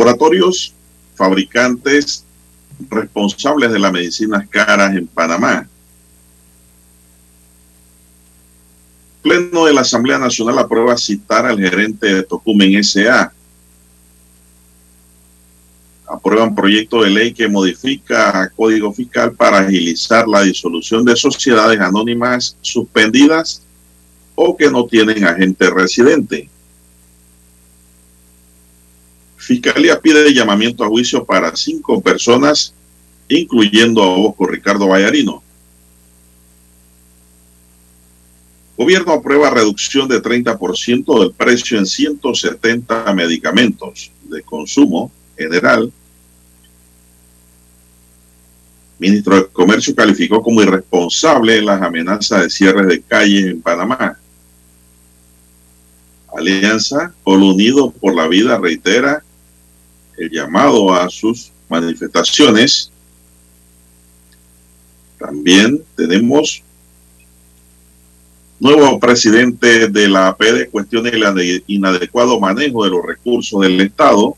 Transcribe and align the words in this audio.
Laboratorios 0.00 0.72
fabricantes 1.14 2.24
responsables 2.88 3.70
de 3.70 3.78
las 3.78 3.92
medicinas 3.92 4.48
caras 4.48 4.96
en 4.96 5.06
Panamá. 5.06 5.68
Pleno 9.20 9.66
de 9.66 9.74
la 9.74 9.82
Asamblea 9.82 10.18
Nacional 10.18 10.58
aprueba 10.58 10.96
citar 10.96 11.44
al 11.44 11.58
gerente 11.58 12.14
de 12.14 12.22
Tocumen 12.22 12.76
S.A. 12.76 13.30
Aprueban 16.06 16.54
proyecto 16.54 17.02
de 17.02 17.10
ley 17.10 17.34
que 17.34 17.46
modifica 17.46 18.50
código 18.56 18.94
fiscal 18.94 19.32
para 19.34 19.58
agilizar 19.58 20.26
la 20.26 20.40
disolución 20.40 21.04
de 21.04 21.14
sociedades 21.14 21.78
anónimas 21.78 22.56
suspendidas 22.62 23.60
o 24.34 24.56
que 24.56 24.70
no 24.70 24.86
tienen 24.86 25.26
agente 25.26 25.68
residente. 25.68 26.48
Fiscalía 29.50 30.00
pide 30.00 30.32
llamamiento 30.32 30.84
a 30.84 30.86
juicio 30.86 31.24
para 31.24 31.56
cinco 31.56 32.00
personas, 32.00 32.72
incluyendo 33.28 34.00
a 34.00 34.16
Bosco 34.16 34.46
Ricardo 34.46 34.86
Vallarino. 34.86 35.42
Gobierno 38.76 39.12
aprueba 39.12 39.50
reducción 39.50 40.06
de 40.06 40.22
30% 40.22 41.18
del 41.18 41.32
precio 41.32 41.80
en 41.80 41.86
170 41.86 43.12
medicamentos 43.12 44.12
de 44.22 44.40
consumo 44.42 45.10
general. 45.36 45.92
Ministro 49.00 49.34
de 49.34 49.46
Comercio 49.48 49.96
calificó 49.96 50.44
como 50.44 50.62
irresponsable 50.62 51.60
las 51.60 51.82
amenazas 51.82 52.42
de 52.42 52.50
cierre 52.50 52.86
de 52.86 53.02
calles 53.02 53.46
en 53.46 53.60
Panamá. 53.60 54.16
Alianza 56.32 57.12
Polo 57.24 57.46
Unido 57.46 57.90
por 57.90 58.14
la 58.14 58.28
Vida 58.28 58.56
reitera 58.56 59.24
el 60.20 60.30
llamado 60.30 60.92
a 60.92 61.08
sus 61.08 61.50
manifestaciones. 61.68 62.92
También 65.18 65.82
tenemos 65.96 66.62
nuevo 68.58 69.00
presidente 69.00 69.88
de 69.88 70.08
la 70.08 70.28
APD 70.28 70.68
cuestiona 70.70 71.08
el 71.08 71.64
inadecuado 71.66 72.38
manejo 72.38 72.84
de 72.84 72.90
los 72.90 73.02
recursos 73.04 73.62
del 73.62 73.80
Estado. 73.80 74.36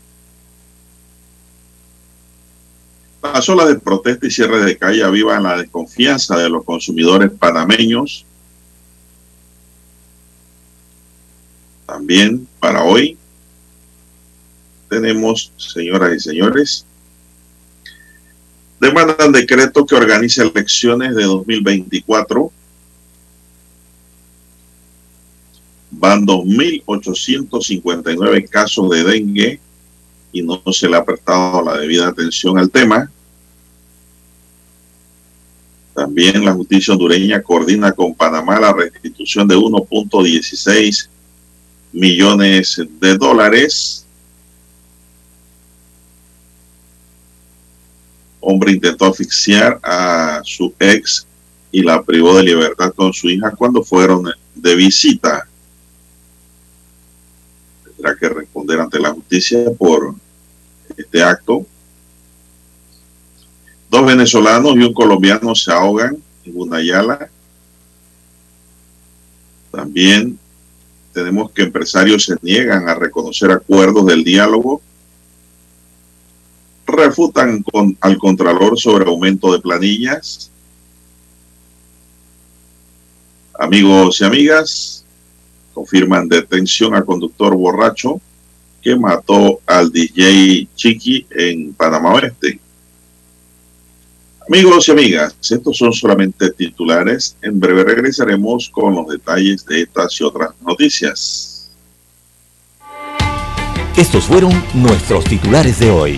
Las 3.21 3.49
olas 3.49 3.67
de 3.67 3.75
protesta 3.75 4.25
y 4.25 4.31
cierre 4.31 4.63
de 4.63 4.77
calle 4.77 5.03
avivan 5.03 5.43
la 5.43 5.57
desconfianza 5.57 6.37
de 6.37 6.49
los 6.49 6.63
consumidores 6.63 7.29
panameños. 7.31 8.25
También 11.85 12.47
para 12.61 12.83
hoy 12.83 13.17
tenemos, 14.93 15.51
señoras 15.57 16.15
y 16.15 16.19
señores, 16.19 16.85
demandan 18.79 19.31
decreto 19.31 19.83
que 19.85 19.95
organice 19.95 20.43
elecciones 20.43 21.15
de 21.15 21.23
2024. 21.23 22.51
Van 25.91 26.25
2.859 26.25 28.49
casos 28.49 28.89
de 28.91 29.03
dengue 29.03 29.59
y 30.31 30.43
no 30.43 30.61
se 30.71 30.87
le 30.87 30.95
ha 30.97 31.03
prestado 31.03 31.63
la 31.63 31.75
debida 31.77 32.09
atención 32.09 32.59
al 32.59 32.69
tema. 32.69 33.09
También 35.95 36.45
la 36.45 36.53
justicia 36.53 36.93
hondureña 36.93 37.41
coordina 37.41 37.91
con 37.93 38.13
Panamá 38.13 38.59
la 38.59 38.73
restitución 38.73 39.47
de 39.47 39.55
1.16 39.55 41.07
millones 41.91 42.79
de 42.99 43.17
dólares 43.17 44.02
hombre 48.43 48.71
intentó 48.73 49.05
asfixiar 49.05 49.79
a 49.81 50.41
su 50.43 50.73
ex 50.79 51.25
y 51.71 51.81
la 51.81 52.03
privó 52.03 52.37
de 52.37 52.43
libertad 52.43 52.93
con 52.93 53.13
su 53.13 53.29
hija 53.29 53.51
cuando 53.51 53.83
fueron 53.83 54.25
de 54.53 54.75
visita. 54.75 55.47
Tendrá 57.83 58.15
que 58.15 58.29
responder 58.29 58.79
ante 58.79 58.99
la 58.99 59.11
justicia 59.11 59.65
por 59.77 60.13
este 60.95 61.23
acto. 61.23 61.65
Dos 63.89 64.05
venezolanos 64.05 64.75
y 64.75 64.83
un 64.83 64.93
colombiano 64.93 65.55
se 65.55 65.71
ahogan 65.71 66.17
en 66.45 66.53
Gunayala. 66.53 67.29
También 69.71 70.37
tenemos 71.13 71.51
que 71.51 71.63
empresarios 71.63 72.25
se 72.25 72.35
niegan 72.41 72.89
a 72.89 72.95
reconocer 72.95 73.51
acuerdos 73.51 74.05
del 74.05 74.23
diálogo 74.23 74.81
refutan 76.85 77.63
con, 77.63 77.97
al 78.01 78.17
Contralor 78.17 78.77
sobre 78.79 79.05
aumento 79.05 79.51
de 79.51 79.59
planillas. 79.59 80.51
Amigos 83.57 84.19
y 84.21 84.23
amigas, 84.23 85.05
confirman 85.73 86.27
detención 86.27 86.95
a 86.95 87.03
conductor 87.03 87.55
borracho 87.55 88.19
que 88.81 88.95
mató 88.95 89.61
al 89.65 89.91
DJ 89.91 90.67
Chiqui 90.75 91.25
en 91.31 91.73
Panamá 91.73 92.13
Oeste. 92.13 92.59
Amigos 94.49 94.89
y 94.89 94.91
amigas, 94.91 95.35
estos 95.49 95.77
son 95.77 95.93
solamente 95.93 96.51
titulares. 96.51 97.37
En 97.41 97.59
breve 97.61 97.85
regresaremos 97.85 98.69
con 98.69 98.93
los 98.93 99.07
detalles 99.07 99.65
de 99.65 99.83
estas 99.83 100.19
y 100.19 100.23
otras 100.25 100.49
noticias. 100.61 101.71
Estos 103.95 104.25
fueron 104.25 104.51
nuestros 104.73 105.23
titulares 105.23 105.79
de 105.79 105.91
hoy. 105.91 106.17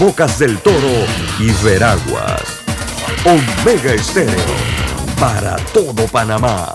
Bocas 0.00 0.38
del 0.38 0.56
Toro 0.60 1.04
y 1.38 1.52
Veraguas. 1.62 2.40
Omega 3.26 3.92
Estéreo 3.92 4.34
para 5.20 5.56
todo 5.74 6.06
Panamá. 6.06 6.74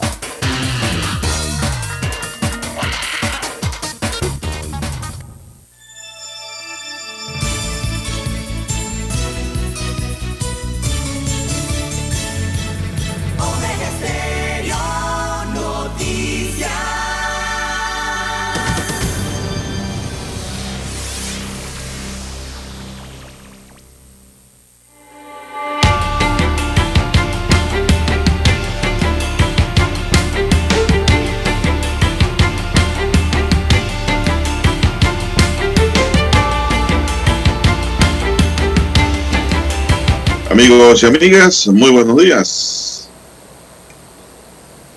Amigos 40.66 41.04
y 41.04 41.06
amigas, 41.06 41.68
muy 41.68 41.92
buenos 41.92 42.18
días. 42.18 43.08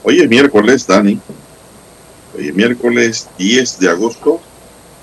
Hoy 0.02 0.18
es 0.18 0.26
miércoles, 0.26 0.86
Dani. 0.86 1.20
Hoy 2.34 2.48
es 2.48 2.54
miércoles 2.54 3.28
10 3.36 3.78
de 3.78 3.90
agosto 3.90 4.40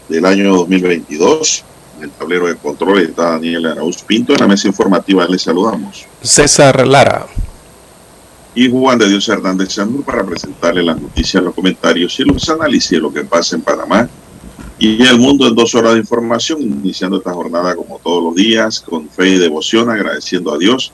del 0.09 0.25
año 0.25 0.55
2022. 0.55 1.63
En 1.97 2.05
el 2.05 2.09
tablero 2.09 2.47
de 2.47 2.55
control 2.55 2.97
está 2.97 3.33
Daniel 3.33 3.67
Arauz 3.67 4.01
Pinto. 4.01 4.33
En 4.33 4.39
la 4.39 4.47
mesa 4.47 4.67
informativa 4.67 5.27
le 5.27 5.37
saludamos. 5.37 6.07
César 6.23 6.87
Lara. 6.87 7.27
Y 8.55 8.67
Juan 8.67 8.97
de 8.97 9.07
Dios 9.07 9.29
Hernández 9.29 9.73
Sandur 9.73 10.03
para 10.03 10.23
presentarle 10.23 10.81
las 10.81 10.99
noticias, 10.99 11.43
los 11.43 11.53
comentarios 11.53 12.19
y 12.19 12.23
los 12.23 12.49
análisis 12.49 12.89
de 12.89 12.97
lo 12.97 13.13
que 13.13 13.23
pasa 13.23 13.55
en 13.55 13.61
Panamá 13.61 14.09
y 14.77 15.01
el 15.01 15.17
mundo 15.17 15.47
en 15.47 15.55
dos 15.55 15.73
horas 15.75 15.93
de 15.93 15.99
información, 15.99 16.61
iniciando 16.61 17.17
esta 17.17 17.33
jornada 17.33 17.75
como 17.75 17.99
todos 17.99 18.23
los 18.23 18.35
días, 18.35 18.81
con 18.81 19.09
fe 19.09 19.29
y 19.29 19.37
devoción, 19.37 19.89
agradeciendo 19.89 20.53
a 20.53 20.57
Dios 20.57 20.91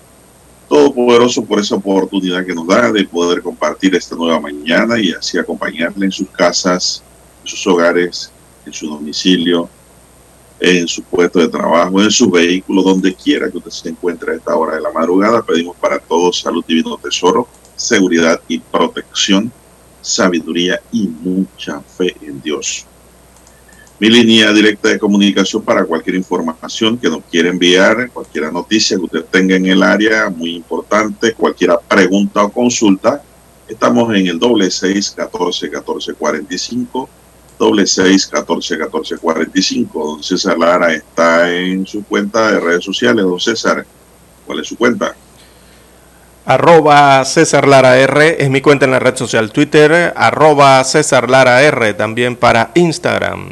Todopoderoso 0.72 1.44
por 1.44 1.60
esa 1.60 1.76
oportunidad 1.76 2.46
que 2.46 2.56
nos 2.56 2.66
da 2.66 2.94
de 2.94 3.04
poder 3.04 3.42
compartir 3.42 3.94
esta 3.94 4.16
nueva 4.16 4.40
mañana 4.40 4.98
y 4.98 5.12
así 5.12 5.38
acompañarle 5.38 6.06
en 6.06 6.14
sus 6.14 6.30
casas, 6.30 7.04
en 7.42 7.48
sus 7.50 7.68
hogares, 7.68 8.32
en 8.66 8.72
su 8.72 8.88
domicilio, 8.88 9.68
en 10.62 10.88
su 10.88 11.04
puesto 11.04 11.40
de 11.40 11.50
trabajo, 11.50 12.02
en 12.02 12.10
su 12.10 12.32
vehículo, 12.32 12.84
donde 12.84 13.14
quiera 13.14 13.52
que 13.52 13.58
usted 13.58 13.70
se 13.70 13.90
encuentre 13.90 14.32
a 14.32 14.36
esta 14.38 14.56
hora 14.56 14.76
de 14.76 14.82
la 14.82 14.94
madrugada. 14.94 15.42
Pedimos 15.42 15.76
para 15.76 16.00
todos 16.00 16.40
salud, 16.40 16.64
divino 16.66 16.96
tesoro, 16.96 17.50
seguridad 17.76 18.40
y 18.48 18.60
protección, 18.60 19.52
sabiduría 20.02 20.82
y 20.94 21.06
mucha 21.06 21.82
fe 21.82 22.16
en 22.22 22.42
Dios. 22.42 22.86
Mi 24.02 24.10
línea 24.10 24.52
directa 24.52 24.90
de 24.90 24.98
comunicación 24.98 25.62
para 25.62 25.86
cualquier 25.86 26.16
información 26.16 26.98
que 26.98 27.08
nos 27.08 27.22
quiera 27.30 27.50
enviar, 27.50 28.10
cualquier 28.10 28.52
noticia 28.52 28.98
que 28.98 29.04
usted 29.04 29.26
tenga 29.26 29.56
en 29.56 29.68
el 29.68 29.84
área, 29.84 30.28
muy 30.28 30.56
importante, 30.56 31.36
cualquier 31.36 31.78
pregunta 31.88 32.44
o 32.44 32.52
consulta, 32.52 33.22
estamos 33.70 34.12
en 34.16 34.26
el 34.26 34.40
doble 34.40 34.72
seis 34.72 35.12
catorce 35.12 35.70
catorce 35.70 36.16
cuarenta 36.16 36.52
y 36.52 36.58
cinco, 36.58 37.08
doble 37.60 37.86
seis 37.86 38.26
catorce 38.26 38.76
catorce 38.76 39.18
cuarenta 39.18 39.60
y 39.60 39.62
cinco. 39.62 40.14
Don 40.14 40.24
César 40.24 40.58
Lara 40.58 40.92
está 40.96 41.54
en 41.54 41.86
su 41.86 42.04
cuenta 42.04 42.54
de 42.54 42.60
redes 42.60 42.84
sociales. 42.84 43.24
Don 43.24 43.40
César, 43.40 43.86
¿cuál 44.48 44.62
es 44.62 44.68
su 44.68 44.78
cuenta? 44.78 45.16
Arroba 46.44 47.24
César 47.24 47.68
Lara 47.68 48.00
R 48.00 48.44
es 48.44 48.50
mi 48.50 48.62
cuenta 48.62 48.86
en 48.86 48.92
la 48.94 49.00
red 49.00 49.16
social 49.16 49.52
Twitter, 49.52 50.12
arroba 50.16 50.84
César 50.86 51.30
Lara 51.30 51.62
R 51.62 51.94
también 51.94 52.36
para 52.36 52.72
Instagram. 52.74 53.52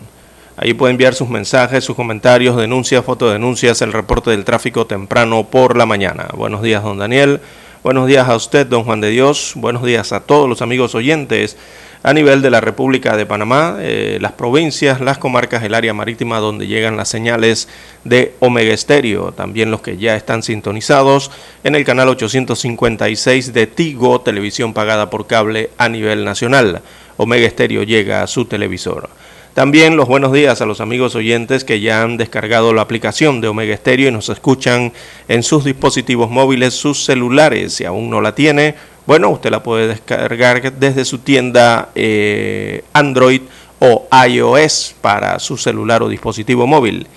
Ahí 0.62 0.74
puede 0.74 0.92
enviar 0.92 1.16
sus 1.16 1.30
mensajes, 1.30 1.86
sus 1.86 1.96
comentarios, 1.96 2.58
denuncias, 2.58 3.06
fotodenuncias, 3.06 3.82
el 3.82 3.94
reporte 3.94 4.32
del 4.32 4.44
tráfico 4.44 4.86
temprano 4.86 5.46
por 5.46 5.78
la 5.78 5.86
mañana. 5.86 6.28
Buenos 6.36 6.62
días, 6.62 6.84
don 6.84 6.98
Daniel. 6.98 7.40
Buenos 7.82 8.08
días 8.08 8.28
a 8.28 8.36
usted, 8.36 8.68
don 8.68 8.84
Juan 8.84 9.00
de 9.00 9.10
Dios. 9.10 9.54
Buenos 9.56 9.86
días 9.86 10.12
a 10.12 10.20
todos 10.20 10.50
los 10.50 10.62
amigos 10.62 10.96
oyentes 10.96 11.56
a 12.04 12.14
nivel 12.14 12.42
de 12.42 12.50
la 12.50 12.60
República 12.60 13.16
de 13.16 13.26
Panamá, 13.26 13.78
eh, 13.80 14.18
las 14.20 14.34
provincias, 14.34 15.00
las 15.00 15.18
comarcas, 15.18 15.64
el 15.64 15.74
área 15.74 15.94
marítima 15.94 16.40
donde 16.40 16.68
llegan 16.68 16.98
las 16.98 17.08
señales 17.08 17.70
de 18.04 18.36
Omega 18.40 18.74
Estéreo, 18.74 19.32
también 19.32 19.72
los 19.72 19.80
que 19.80 19.96
ya 19.96 20.18
están 20.18 20.44
sintonizados 20.44 21.32
en 21.64 21.76
el 21.76 21.86
canal 21.86 22.10
856 22.10 23.54
de 23.54 23.66
Tigo, 23.68 24.20
televisión 24.20 24.74
pagada 24.74 25.10
por 25.10 25.26
cable 25.26 25.70
a 25.78 25.88
nivel 25.88 26.26
nacional. 26.26 26.82
Omega 27.16 27.48
Estéreo 27.48 27.84
llega 27.84 28.24
a 28.24 28.28
su 28.28 28.44
televisor. 28.44 29.10
También 29.54 29.98
los 29.98 30.08
buenos 30.08 30.32
días 30.32 30.62
a 30.62 30.66
los 30.66 30.80
amigos 30.80 31.16
oyentes 31.16 31.64
que 31.64 31.82
ya 31.82 32.04
han 32.04 32.18
descargado 32.18 32.74
la 32.74 32.82
aplicación 32.82 33.42
de 33.42 33.48
Omega 33.48 33.76
Stereo 33.76 34.10
y 34.10 34.12
nos 34.12 34.30
escuchan 34.30 34.94
en 35.28 35.44
sus 35.44 35.66
dispositivos 35.66 36.30
móviles, 36.30 36.76
sus 36.76 37.04
celulares. 37.04 37.74
Si 37.74 37.84
aún 37.84 38.10
no 38.10 38.22
la 38.22 38.36
tiene, 38.36 38.76
bueno, 39.06 39.30
usted 39.30 39.50
la 39.50 39.64
puede 39.64 39.88
descargar 39.88 40.72
desde 40.74 41.04
su 41.04 41.18
tienda 41.18 41.90
eh, 41.96 42.84
Android 42.94 43.42
o 43.80 44.08
iOS 44.28 44.96
para 45.02 45.40
su 45.40 45.58
celular 45.58 46.04
o 46.04 46.10
dispositivo 46.10 46.68
móvil. 46.68 47.08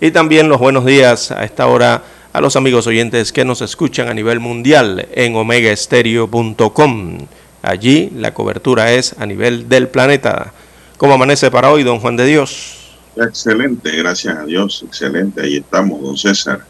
Y 0.00 0.12
también 0.12 0.48
los 0.48 0.60
buenos 0.60 0.86
días 0.86 1.32
a 1.32 1.44
esta 1.44 1.66
hora 1.66 2.02
a 2.32 2.40
los 2.40 2.54
amigos 2.54 2.86
oyentes 2.86 3.32
que 3.32 3.44
nos 3.44 3.60
escuchan 3.62 4.08
a 4.08 4.14
nivel 4.14 4.38
mundial 4.38 5.08
en 5.12 5.34
omegaestereo.com. 5.34 7.18
Allí 7.62 8.10
la 8.14 8.32
cobertura 8.32 8.92
es 8.92 9.16
a 9.18 9.26
nivel 9.26 9.68
del 9.68 9.88
planeta. 9.88 10.52
¿Cómo 11.00 11.14
amanece 11.14 11.50
para 11.50 11.70
hoy, 11.70 11.82
don 11.82 11.98
Juan 11.98 12.14
de 12.14 12.26
Dios? 12.26 12.76
Excelente, 13.16 13.90
gracias 13.96 14.36
a 14.36 14.44
Dios, 14.44 14.82
excelente. 14.86 15.40
Ahí 15.40 15.56
estamos, 15.56 16.02
don 16.02 16.14
César. 16.14 16.66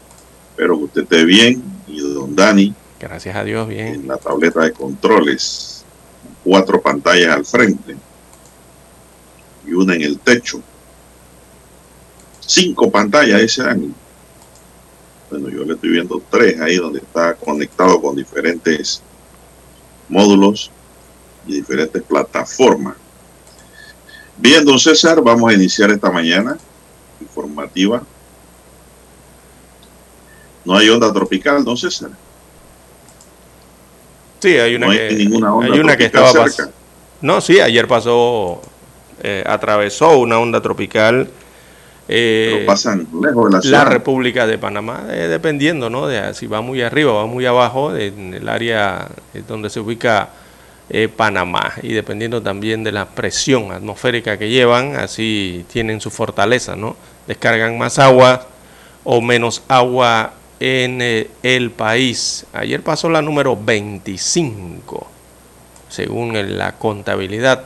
Espero 0.51 0.77
que 0.77 0.83
usted 0.85 1.01
esté 1.01 1.25
bien 1.25 1.61
y 1.85 1.99
don 1.99 2.33
Dani. 2.33 2.73
Gracias 2.97 3.35
a 3.35 3.43
Dios, 3.43 3.67
bien. 3.67 3.87
En 3.87 4.07
la 4.07 4.15
tableta 4.15 4.61
de 4.61 4.71
controles, 4.71 5.83
cuatro 6.45 6.81
pantallas 6.81 7.35
al 7.35 7.43
frente 7.43 7.97
y 9.67 9.73
una 9.73 9.95
en 9.95 10.03
el 10.03 10.17
techo. 10.17 10.61
Cinco 12.39 12.89
pantallas 12.89 13.41
ese 13.41 13.63
año. 13.63 13.89
Bueno, 15.29 15.49
yo 15.49 15.65
le 15.65 15.73
estoy 15.73 15.89
viendo 15.89 16.23
tres 16.29 16.57
ahí 16.61 16.77
donde 16.77 16.99
está 16.99 17.33
conectado 17.33 18.01
con 18.01 18.15
diferentes 18.15 19.01
módulos 20.07 20.71
y 21.45 21.55
diferentes 21.55 22.01
plataformas. 22.03 22.95
Bien, 24.37 24.65
don 24.65 24.79
César, 24.79 25.21
vamos 25.21 25.51
a 25.51 25.53
iniciar 25.53 25.91
esta 25.91 26.09
mañana 26.11 26.57
informativa. 27.19 28.01
No 30.65 30.75
hay 30.75 30.89
onda 30.89 31.11
tropical, 31.11 31.63
don 31.63 31.77
César. 31.77 32.11
Sí, 34.39 34.49
hay 34.57 34.75
una, 34.75 34.89
que, 34.89 35.11
ninguna 35.13 35.53
onda 35.53 35.73
hay 35.73 35.79
una 35.79 35.97
que 35.97 36.05
estaba 36.05 36.31
cerca. 36.49 36.71
No, 37.21 37.39
sí, 37.41 37.59
ayer 37.59 37.87
pasó, 37.87 38.61
eh, 39.21 39.43
atravesó 39.45 40.17
una 40.17 40.39
onda 40.39 40.61
tropical. 40.61 41.29
Eh, 42.07 42.51
Pero 42.53 42.65
pasan 42.65 43.07
lejos 43.21 43.45
de 43.45 43.51
la 43.51 43.61
ciudad. 43.61 43.83
La 43.83 43.85
República 43.85 44.47
de 44.47 44.57
Panamá, 44.57 45.05
eh, 45.09 45.27
dependiendo, 45.29 45.89
¿no? 45.89 46.07
De 46.07 46.33
si 46.33 46.47
va 46.47 46.61
muy 46.61 46.81
arriba, 46.81 47.13
va 47.13 47.27
muy 47.27 47.45
abajo, 47.45 47.95
en 47.95 48.33
el 48.33 48.49
área 48.49 49.07
donde 49.47 49.69
se 49.69 49.79
ubica 49.79 50.29
eh, 50.93 51.07
Panamá 51.07 51.73
y 51.81 51.93
dependiendo 51.93 52.41
también 52.41 52.83
de 52.83 52.91
la 52.91 53.05
presión 53.05 53.71
atmosférica 53.71 54.37
que 54.37 54.49
llevan, 54.49 54.97
así 54.97 55.65
tienen 55.71 56.01
su 56.01 56.11
fortaleza, 56.11 56.75
¿no? 56.75 56.97
Descargan 57.27 57.77
más 57.77 57.97
agua 57.97 58.45
o 59.05 59.21
menos 59.21 59.63
agua 59.69 60.33
en 60.59 61.01
eh, 61.01 61.29
el 61.43 61.71
país. 61.71 62.45
Ayer 62.51 62.83
pasó 62.83 63.09
la 63.09 63.21
número 63.21 63.55
25, 63.55 65.07
según 65.87 66.57
la 66.57 66.73
contabilidad. 66.73 67.63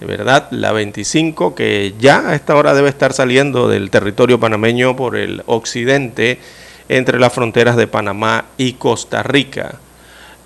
De 0.00 0.06
verdad, 0.06 0.48
la 0.50 0.72
25 0.72 1.54
que 1.54 1.94
ya 2.00 2.28
a 2.28 2.34
esta 2.34 2.56
hora 2.56 2.74
debe 2.74 2.88
estar 2.88 3.12
saliendo 3.12 3.68
del 3.68 3.88
territorio 3.88 4.40
panameño 4.40 4.96
por 4.96 5.16
el 5.16 5.44
occidente 5.46 6.40
entre 6.88 7.20
las 7.20 7.32
fronteras 7.32 7.76
de 7.76 7.86
Panamá 7.86 8.46
y 8.58 8.72
Costa 8.72 9.22
Rica. 9.22 9.78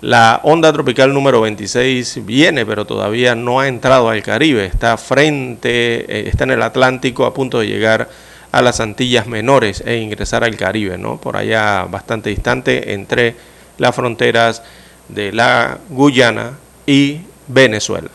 La 0.01 0.41
onda 0.43 0.71
tropical 0.71 1.11
número 1.11 1.41
26 1.41 2.25
viene, 2.25 2.65
pero 2.67 2.85
todavía 2.85 3.33
no 3.33 3.59
ha 3.59 3.67
entrado 3.67 4.09
al 4.09 4.21
Caribe. 4.21 4.65
Está 4.65 4.95
frente, 4.97 6.05
eh, 6.05 6.29
está 6.29 6.43
en 6.43 6.51
el 6.51 6.61
Atlántico 6.61 7.25
a 7.25 7.33
punto 7.33 7.59
de 7.59 7.67
llegar 7.67 8.07
a 8.51 8.61
las 8.61 8.79
Antillas 8.79 9.25
Menores 9.25 9.81
e 9.85 9.97
ingresar 9.97 10.43
al 10.43 10.55
Caribe, 10.55 10.99
¿no? 10.99 11.19
Por 11.19 11.35
allá 11.35 11.85
bastante 11.85 12.29
distante 12.29 12.93
entre 12.93 13.35
las 13.79 13.95
fronteras 13.95 14.61
de 15.09 15.31
la 15.31 15.79
Guyana 15.89 16.59
y 16.85 17.21
Venezuela. 17.47 18.09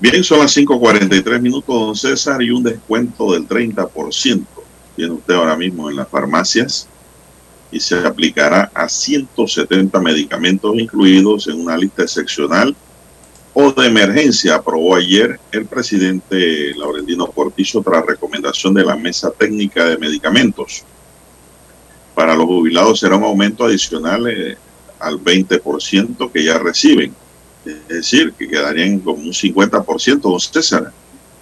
Bien, 0.00 0.24
son 0.24 0.38
las 0.38 0.56
5.43 0.56 1.40
minutos, 1.40 1.66
don 1.74 1.96
César, 1.96 2.40
y 2.40 2.50
un 2.50 2.62
descuento 2.62 3.32
del 3.32 3.46
30% 3.46 4.46
tiene 4.98 5.12
usted 5.12 5.34
ahora 5.34 5.56
mismo 5.56 5.88
en 5.88 5.96
las 5.96 6.08
farmacias 6.08 6.88
y 7.70 7.80
se 7.80 7.98
aplicará 7.98 8.70
a 8.74 8.88
170 8.88 10.00
medicamentos 10.00 10.74
incluidos 10.74 11.48
en 11.48 11.60
una 11.60 11.76
lista 11.76 12.02
excepcional 12.02 12.74
o 13.60 13.72
de 13.72 13.86
emergencia, 13.88 14.54
aprobó 14.54 14.94
ayer 14.94 15.40
el 15.50 15.66
presidente 15.66 16.72
Laurentino 16.76 17.26
Cortizo 17.26 17.82
tras 17.82 18.06
recomendación 18.06 18.72
de 18.72 18.84
la 18.84 18.94
Mesa 18.94 19.30
Técnica 19.30 19.84
de 19.84 19.98
Medicamentos. 19.98 20.84
Para 22.14 22.36
los 22.36 22.46
jubilados 22.46 23.00
será 23.00 23.16
un 23.16 23.24
aumento 23.24 23.64
adicional 23.64 24.28
eh, 24.28 24.56
al 25.00 25.18
20% 25.18 26.30
que 26.30 26.44
ya 26.44 26.58
reciben. 26.58 27.12
Es 27.64 27.88
decir, 27.88 28.32
que 28.38 28.48
quedarían 28.48 29.00
como 29.00 29.18
un 29.18 29.32
50%, 29.32 30.20
don 30.20 30.38
César. 30.40 30.92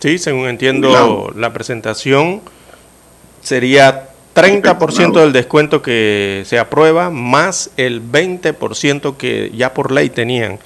Sí, 0.00 0.18
según 0.18 0.48
entiendo 0.48 1.32
la 1.36 1.52
presentación, 1.52 2.40
sería 3.42 4.08
30% 4.36 5.18
del 5.18 5.32
descuento 5.32 5.80
que 5.80 6.42
se 6.44 6.58
aprueba 6.58 7.08
más 7.08 7.70
el 7.78 8.02
20% 8.02 9.16
que 9.16 9.50
ya 9.54 9.72
por 9.72 9.90
ley 9.90 10.10
tenían. 10.10 10.58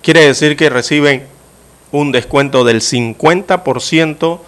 Quiere 0.00 0.24
decir 0.24 0.56
que 0.56 0.70
reciben 0.70 1.24
un 1.90 2.12
descuento 2.12 2.62
del 2.62 2.80
50% 2.80 4.38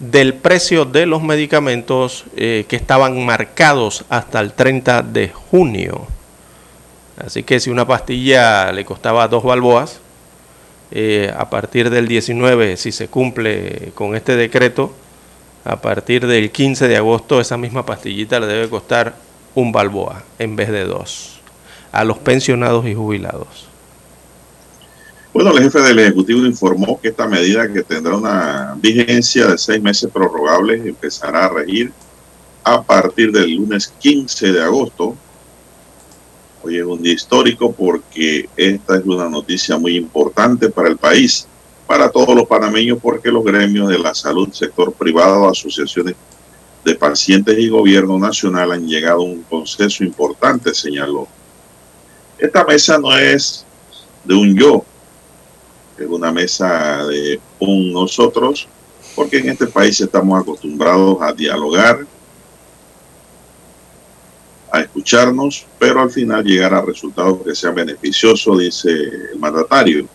del 0.00 0.34
precio 0.34 0.84
de 0.84 1.06
los 1.06 1.22
medicamentos 1.22 2.24
eh, 2.36 2.64
que 2.68 2.74
estaban 2.74 3.24
marcados 3.24 4.04
hasta 4.08 4.40
el 4.40 4.52
30 4.52 5.02
de 5.02 5.28
junio. 5.28 6.08
Así 7.24 7.44
que 7.44 7.60
si 7.60 7.70
una 7.70 7.86
pastilla 7.86 8.72
le 8.72 8.84
costaba 8.84 9.28
dos 9.28 9.44
balboas, 9.44 10.00
eh, 10.90 11.32
a 11.36 11.50
partir 11.50 11.88
del 11.88 12.08
19, 12.08 12.76
si 12.76 12.90
se 12.90 13.06
cumple 13.06 13.92
con 13.94 14.16
este 14.16 14.34
decreto, 14.34 14.92
a 15.64 15.80
partir 15.80 16.26
del 16.26 16.50
15 16.50 16.88
de 16.88 16.96
agosto 16.96 17.40
esa 17.40 17.56
misma 17.56 17.84
pastillita 17.84 18.40
le 18.40 18.46
debe 18.46 18.68
costar 18.68 19.16
un 19.54 19.72
balboa 19.72 20.22
en 20.38 20.56
vez 20.56 20.70
de 20.70 20.84
dos 20.84 21.40
a 21.92 22.04
los 22.04 22.18
pensionados 22.18 22.86
y 22.86 22.94
jubilados. 22.94 23.66
Bueno, 25.32 25.56
el 25.56 25.62
jefe 25.62 25.80
del 25.80 25.98
Ejecutivo 25.98 26.46
informó 26.46 27.00
que 27.00 27.08
esta 27.08 27.26
medida 27.26 27.70
que 27.72 27.82
tendrá 27.82 28.16
una 28.16 28.76
vigencia 28.80 29.46
de 29.46 29.58
seis 29.58 29.80
meses 29.80 30.10
prorrogables 30.12 30.84
empezará 30.84 31.46
a 31.46 31.48
regir 31.50 31.92
a 32.64 32.82
partir 32.82 33.30
del 33.32 33.54
lunes 33.54 33.92
15 33.98 34.52
de 34.52 34.62
agosto. 34.62 35.16
Hoy 36.62 36.78
es 36.78 36.84
un 36.84 37.02
día 37.02 37.12
histórico 37.12 37.72
porque 37.72 38.48
esta 38.56 38.96
es 38.96 39.04
una 39.04 39.28
noticia 39.28 39.78
muy 39.78 39.96
importante 39.96 40.70
para 40.70 40.88
el 40.88 40.96
país, 40.96 41.46
para 41.88 42.10
todos 42.10 42.36
los 42.36 42.46
panameños, 42.46 42.98
porque 43.00 43.32
los 43.32 43.42
gremios 43.42 43.88
de 43.88 43.98
la 43.98 44.14
salud, 44.14 44.52
sector 44.52 44.92
privado, 44.92 45.48
asociaciones 45.48 46.14
de 46.84 46.94
pacientes 46.94 47.58
y 47.58 47.70
gobierno 47.70 48.18
nacional 48.18 48.72
han 48.72 48.86
llegado 48.86 49.20
a 49.20 49.24
un 49.24 49.42
consenso 49.44 50.04
importante, 50.04 50.74
señaló. 50.74 51.26
Esta 52.36 52.62
mesa 52.66 52.98
no 52.98 53.16
es 53.16 53.64
de 54.22 54.34
un 54.34 54.54
yo, 54.54 54.84
es 55.96 56.06
una 56.06 56.30
mesa 56.30 57.06
de 57.06 57.40
un 57.58 57.90
nosotros, 57.90 58.68
porque 59.16 59.38
en 59.38 59.48
este 59.48 59.66
país 59.66 59.98
estamos 59.98 60.38
acostumbrados 60.38 61.16
a 61.22 61.32
dialogar, 61.32 62.06
a 64.70 64.80
escucharnos, 64.80 65.64
pero 65.78 66.02
al 66.02 66.10
final 66.10 66.44
llegar 66.44 66.74
a 66.74 66.82
resultados 66.82 67.38
que 67.42 67.54
sean 67.54 67.74
beneficiosos, 67.74 68.58
dice 68.58 68.90
el 69.32 69.38
mandatario. 69.38 70.06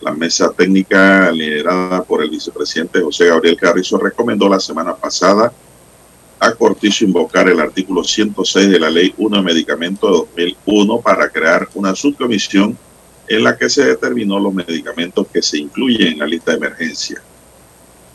La 0.00 0.12
mesa 0.12 0.52
técnica 0.52 1.30
liderada 1.32 2.02
por 2.04 2.22
el 2.22 2.30
vicepresidente 2.30 3.00
José 3.00 3.26
Gabriel 3.26 3.56
Carrizo 3.56 3.98
recomendó 3.98 4.48
la 4.48 4.60
semana 4.60 4.94
pasada 4.94 5.52
a 6.38 6.52
Cortizo 6.52 7.04
invocar 7.04 7.48
el 7.48 7.60
artículo 7.60 8.04
106 8.04 8.70
de 8.70 8.78
la 8.78 8.90
Ley 8.90 9.14
1 9.16 9.36
de 9.38 9.42
Medicamentos 9.42 10.26
de 10.36 10.44
2001 10.44 11.00
para 11.00 11.30
crear 11.30 11.68
una 11.74 11.94
subcomisión 11.94 12.76
en 13.28 13.42
la 13.42 13.56
que 13.56 13.68
se 13.68 13.84
determinó 13.84 14.38
los 14.38 14.52
medicamentos 14.52 15.26
que 15.32 15.42
se 15.42 15.58
incluyen 15.58 16.12
en 16.12 16.18
la 16.18 16.26
lista 16.26 16.52
de 16.52 16.58
emergencia. 16.58 17.20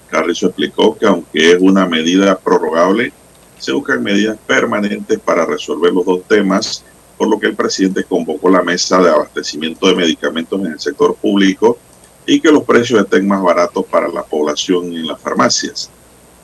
Carrizo 0.10 0.48
explicó 0.48 0.98
que 0.98 1.06
aunque 1.08 1.54
es 1.54 1.58
una 1.60 1.86
medida 1.86 2.38
prorrogable, 2.38 3.12
se 3.58 3.72
buscan 3.72 4.04
medidas 4.04 4.38
permanentes 4.46 5.20
para 5.20 5.46
resolver 5.46 5.92
los 5.94 6.06
dos 6.06 6.22
temas, 6.28 6.84
por 7.22 7.30
lo 7.30 7.40
que 7.40 7.46
el 7.46 7.56
presidente 7.56 8.04
convocó 8.04 8.50
la 8.50 8.64
mesa 8.64 9.00
de 9.00 9.12
abastecimiento 9.12 9.86
de 9.86 9.94
medicamentos 9.94 10.60
en 10.60 10.72
el 10.72 10.80
sector 10.80 11.14
público 11.14 11.78
y 12.26 12.42
que 12.42 12.52
los 12.52 12.64
precios 12.64 13.00
estén 13.00 13.28
más 13.28 13.44
baratos 13.44 13.86
para 13.86 14.08
la 14.08 14.24
población 14.24 14.92
en 14.92 15.06
las 15.06 15.22
farmacias. 15.22 15.92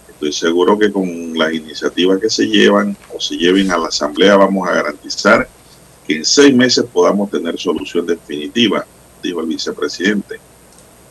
Estoy 0.08 0.32
seguro 0.32 0.78
que 0.78 0.92
con 0.92 1.36
las 1.36 1.52
iniciativas 1.52 2.20
que 2.20 2.30
se 2.30 2.46
llevan 2.46 2.96
o 3.12 3.20
se 3.20 3.38
lleven 3.38 3.72
a 3.72 3.78
la 3.80 3.88
Asamblea 3.88 4.36
vamos 4.36 4.70
a 4.70 4.74
garantizar 4.76 5.50
que 6.06 6.18
en 6.18 6.26
seis 6.26 6.54
meses 6.54 6.86
podamos 6.94 7.32
tener 7.32 7.58
solución 7.58 8.06
definitiva, 8.06 8.86
dijo 9.24 9.42
el 9.42 9.48
vicepresidente. 9.48 10.40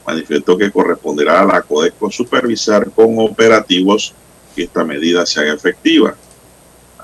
Manifestó 0.07 0.57
que 0.57 0.71
corresponderá 0.71 1.41
a 1.41 1.45
la 1.45 1.63
CODECO 1.63 2.09
supervisar 2.13 2.89
con 2.93 3.19
operativos 3.19 4.15
que 4.55 4.63
esta 4.63 4.85
medida 4.85 5.27
se 5.27 5.41
haga 5.41 5.55
efectiva. 5.55 6.15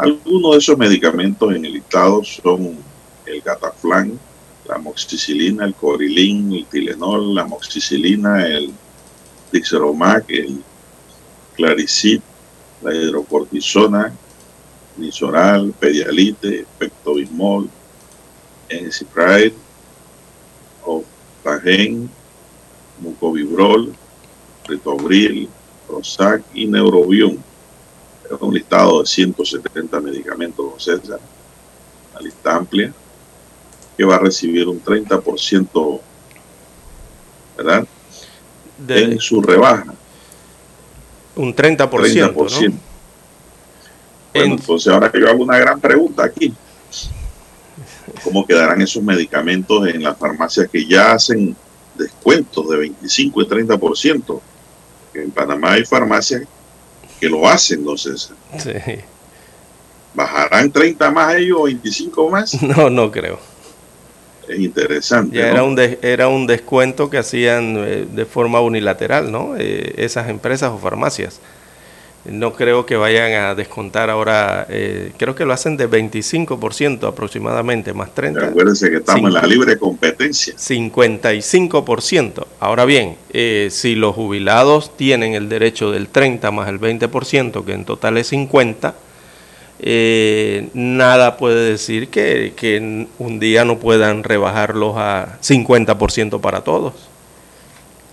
Algunos 0.02 0.50
de 0.50 0.58
esos 0.58 0.76
medicamentos 0.76 1.54
en 1.54 1.64
el 1.64 1.74
listado 1.74 2.24
son 2.24 2.76
el 3.24 3.40
Gataflan, 3.40 4.18
la 4.66 4.76
moxicilina, 4.76 5.64
el 5.64 5.74
corilín, 5.74 6.52
el 6.52 6.66
tilenol, 6.66 7.32
la 7.32 7.46
moxicilina, 7.46 8.44
el 8.44 8.72
dixeromac, 9.52 10.28
el 10.28 10.60
claricid, 11.54 12.20
la 12.82 12.92
hidrocortisona, 12.92 14.12
nisoral, 14.96 15.72
pedialite, 15.78 16.66
pectobismol, 16.80 17.70
Encifraid, 18.70 19.52
Oftagen, 20.84 22.10
Mucovibrol, 22.98 23.94
Ritobril, 24.66 25.48
Prozac 25.86 26.42
y 26.54 26.66
Neurobion. 26.66 27.51
Un 28.40 28.54
listado 28.54 29.00
de 29.00 29.06
170 29.06 30.00
medicamentos, 30.00 30.70
don 30.70 30.80
César. 30.80 31.20
Una 32.12 32.20
lista 32.20 32.56
amplia 32.56 32.92
que 33.96 34.04
va 34.04 34.16
a 34.16 34.18
recibir 34.18 34.68
un 34.68 34.82
30%, 34.82 36.00
¿verdad? 37.56 37.86
De, 38.78 39.02
en 39.02 39.20
su 39.20 39.40
rebaja. 39.42 39.94
Un 41.36 41.54
30%. 41.54 41.88
30%. 41.88 42.70
¿no? 42.70 42.78
Bueno, 44.34 44.54
entonces 44.54 44.92
ahora 44.92 45.12
que 45.12 45.20
yo 45.20 45.28
hago 45.28 45.42
una 45.42 45.58
gran 45.58 45.78
pregunta 45.78 46.24
aquí 46.24 46.54
cómo 48.22 48.46
quedarán 48.46 48.80
esos 48.80 49.02
medicamentos 49.02 49.86
en 49.88 50.02
las 50.02 50.16
farmacias 50.16 50.68
que 50.68 50.86
ya 50.86 51.12
hacen 51.12 51.54
descuentos 51.94 52.68
de 52.68 52.76
25 52.78 53.42
y 53.42 53.46
30%. 53.46 54.40
En 55.14 55.30
Panamá 55.30 55.72
hay 55.72 55.84
farmacias 55.84 56.42
que 57.22 57.28
lo 57.28 57.48
hacen, 57.48 57.78
entonces. 57.78 58.32
Sí. 58.58 58.72
¿Bajarán 60.12 60.72
30 60.72 61.08
más 61.12 61.36
ellos 61.36 61.58
o 61.60 61.62
25 61.64 62.28
más? 62.28 62.60
No, 62.62 62.90
no 62.90 63.12
creo. 63.12 63.38
Es 64.48 64.58
interesante. 64.58 65.36
Ya 65.36 65.44
¿no? 65.44 65.52
era, 65.52 65.62
un 65.62 65.98
era 66.02 66.26
un 66.26 66.48
descuento 66.48 67.10
que 67.10 67.18
hacían 67.18 67.76
eh, 67.78 68.08
de 68.12 68.26
forma 68.26 68.60
unilateral, 68.60 69.30
¿no? 69.30 69.54
Eh, 69.56 69.94
esas 69.98 70.28
empresas 70.28 70.72
o 70.72 70.78
farmacias. 70.78 71.38
No 72.24 72.52
creo 72.52 72.86
que 72.86 72.94
vayan 72.96 73.32
a 73.32 73.54
descontar 73.56 74.08
ahora, 74.08 74.64
eh, 74.68 75.10
creo 75.16 75.34
que 75.34 75.44
lo 75.44 75.52
hacen 75.52 75.76
de 75.76 75.90
25% 75.90 77.08
aproximadamente, 77.08 77.92
más 77.94 78.14
30%. 78.14 78.50
Acuérdense 78.50 78.90
que 78.90 78.98
estamos 78.98 79.26
en 79.26 79.34
la 79.34 79.42
libre 79.42 79.76
competencia. 79.76 80.54
55%. 80.54 82.46
Ahora 82.60 82.84
bien, 82.84 83.16
eh, 83.30 83.68
si 83.72 83.96
los 83.96 84.14
jubilados 84.14 84.96
tienen 84.96 85.34
el 85.34 85.48
derecho 85.48 85.90
del 85.90 86.06
30 86.06 86.52
más 86.52 86.68
el 86.68 86.78
20%, 86.78 87.64
que 87.64 87.72
en 87.72 87.84
total 87.84 88.16
es 88.18 88.30
50%, 88.30 88.94
eh, 89.84 90.68
nada 90.74 91.36
puede 91.36 91.70
decir 91.70 92.06
que, 92.06 92.52
que 92.54 93.08
un 93.18 93.40
día 93.40 93.64
no 93.64 93.80
puedan 93.80 94.22
rebajarlos 94.22 94.94
a 94.96 95.38
50% 95.42 96.40
para 96.40 96.60
todos. 96.60 96.94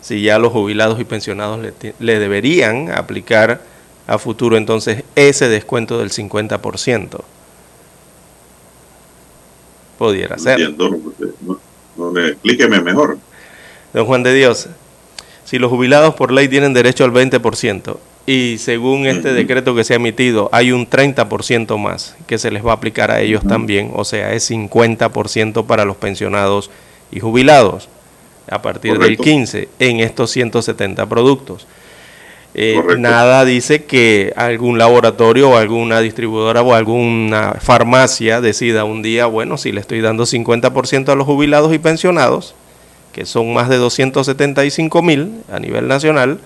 Si 0.02 0.24
ya 0.24 0.40
los 0.40 0.52
jubilados 0.52 1.00
y 1.00 1.04
pensionados 1.04 1.60
le, 1.60 1.94
le 2.00 2.18
deberían 2.18 2.90
aplicar 2.90 3.69
a 4.10 4.18
futuro 4.18 4.58
entonces 4.58 5.04
ese 5.16 5.48
descuento 5.50 6.00
del 6.00 6.10
50%. 6.10 7.22
Pudiera 10.00 10.38
ser. 10.40 10.60
Entiendo, 10.60 10.98
no, 11.96 12.12
no, 12.12 12.20
explíqueme 12.26 12.82
mejor. 12.82 13.20
Don 13.94 14.08
Juan 14.08 14.24
de 14.24 14.34
Dios, 14.34 14.68
si 15.46 15.60
los 15.60 15.70
jubilados 15.70 16.16
por 16.16 16.32
ley 16.32 16.48
tienen 16.48 16.74
derecho 16.74 17.04
al 17.04 17.12
20% 17.12 17.98
y 18.26 18.58
según 18.58 19.06
este 19.06 19.30
uh 19.30 19.32
-huh. 19.32 19.36
decreto 19.36 19.76
que 19.76 19.84
se 19.84 19.94
ha 19.94 19.98
emitido 19.98 20.50
hay 20.52 20.72
un 20.72 20.90
30% 20.90 21.78
más 21.78 22.16
que 22.26 22.38
se 22.40 22.50
les 22.50 22.66
va 22.66 22.72
a 22.72 22.76
aplicar 22.76 23.12
a 23.12 23.22
ellos 23.22 23.44
uh 23.44 23.46
-huh. 23.46 23.50
también, 23.50 23.92
o 23.94 24.06
sea, 24.06 24.34
es 24.34 24.50
50% 24.50 25.68
para 25.68 25.86
los 25.86 25.98
pensionados 25.98 26.72
y 27.12 27.20
jubilados 27.20 27.90
a 28.50 28.62
partir 28.64 28.94
Correcto. 28.94 29.24
del 29.24 29.34
15 29.34 29.70
en 29.78 30.00
estos 30.00 30.32
170 30.32 31.06
productos. 31.08 31.68
Eh, 32.56 32.82
nada 32.98 33.46
dice 33.46 33.84
que 33.84 34.34
algún 34.36 34.80
laboratorio 34.80 35.52
o 35.52 35.58
alguna 35.58 36.00
distribuidora 36.00 36.64
o 36.64 36.74
alguna 36.74 37.56
farmacia 37.60 38.42
decida 38.42 38.86
un 38.86 39.04
día, 39.04 39.28
bueno, 39.28 39.58
si 39.58 39.72
le 39.72 39.82
estoy 39.82 40.02
dando 40.02 40.26
50% 40.26 41.10
a 41.10 41.16
los 41.16 41.28
jubilados 41.28 41.74
y 41.74 41.80
pensionados, 41.80 42.56
que 43.14 43.26
son 43.26 43.54
más 43.54 43.70
de 43.70 43.78
275 43.78 45.02
mil 45.04 45.44
a 45.52 45.60
nivel 45.60 45.88
nacional, 45.88 46.40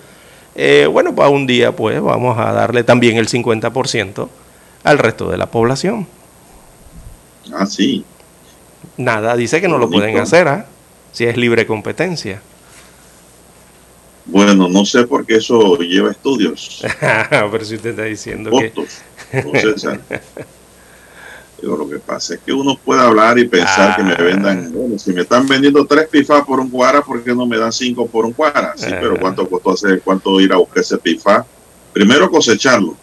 eh, 0.54 0.86
bueno, 0.90 1.14
para 1.14 1.30
un 1.30 1.46
día 1.46 1.72
pues 1.72 2.00
vamos 2.00 2.38
a 2.38 2.52
darle 2.52 2.84
también 2.84 3.16
el 3.16 3.28
50% 3.28 4.28
al 4.84 4.98
resto 4.98 5.30
de 5.30 5.38
la 5.38 5.46
población. 5.46 6.06
Ah, 7.52 7.66
sí. 7.66 8.04
Nada 8.96 9.36
dice 9.36 9.60
que 9.60 9.68
no 9.68 9.78
lo 9.78 9.90
pueden 9.90 10.18
hacer, 10.18 10.46
¿eh? 10.46 10.64
si 11.12 11.24
es 11.24 11.36
libre 11.36 11.66
competencia. 11.66 12.42
Bueno, 14.26 14.68
no 14.68 14.84
sé 14.84 15.06
por 15.06 15.26
qué 15.26 15.36
eso 15.36 15.76
lleva 15.78 16.10
estudios. 16.10 16.82
Pero 17.00 17.64
si 17.64 17.74
usted 17.76 17.90
está 17.90 18.04
diciendo 18.04 18.50
Costos, 18.50 19.02
que... 19.30 19.42
no 19.42 19.52
César. 19.52 20.00
Digo, 21.60 21.76
lo 21.76 21.88
que 21.88 21.98
pasa 21.98 22.34
es 22.34 22.40
que 22.40 22.52
uno 22.52 22.78
puede 22.82 23.00
hablar 23.00 23.38
y 23.38 23.46
pensar 23.46 23.92
ah. 23.92 23.96
que 23.96 24.02
me 24.02 24.14
vendan, 24.16 24.72
bueno, 24.72 24.98
si 24.98 25.12
me 25.12 25.22
están 25.22 25.46
vendiendo 25.46 25.86
tres 25.86 26.08
pifas 26.08 26.44
por 26.44 26.60
un 26.60 26.68
cuara, 26.68 27.02
¿por 27.02 27.22
qué 27.22 27.34
no 27.34 27.46
me 27.46 27.56
dan 27.56 27.72
cinco 27.72 28.06
por 28.06 28.26
un 28.26 28.32
cuara? 28.32 28.74
Sí, 28.76 28.86
ah. 28.88 28.98
pero 29.00 29.18
¿cuánto 29.18 29.48
costó 29.48 29.72
hacer, 29.72 30.02
cuánto 30.02 30.40
ir 30.40 30.52
a 30.52 30.56
buscar 30.56 30.82
ese 30.82 30.98
pifa 30.98 31.46
Primero 31.94 32.28
cosecharlo. 32.28 32.96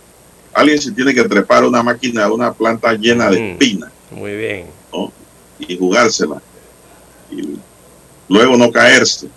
Alguien 0.54 0.82
se 0.82 0.92
tiene 0.92 1.14
que 1.14 1.24
trepar 1.24 1.64
una 1.64 1.82
máquina, 1.82 2.30
una 2.30 2.52
planta 2.52 2.94
llena 2.94 3.30
de 3.30 3.40
Mm. 3.40 3.52
espinas 3.52 3.92
Muy 4.12 4.36
bien. 4.36 4.68
¿no? 4.92 5.14
y 5.58 5.78
jugársela. 5.78 6.42
Y 7.32 7.58
luego 8.28 8.58
no 8.58 8.70
caerse. 8.70 9.30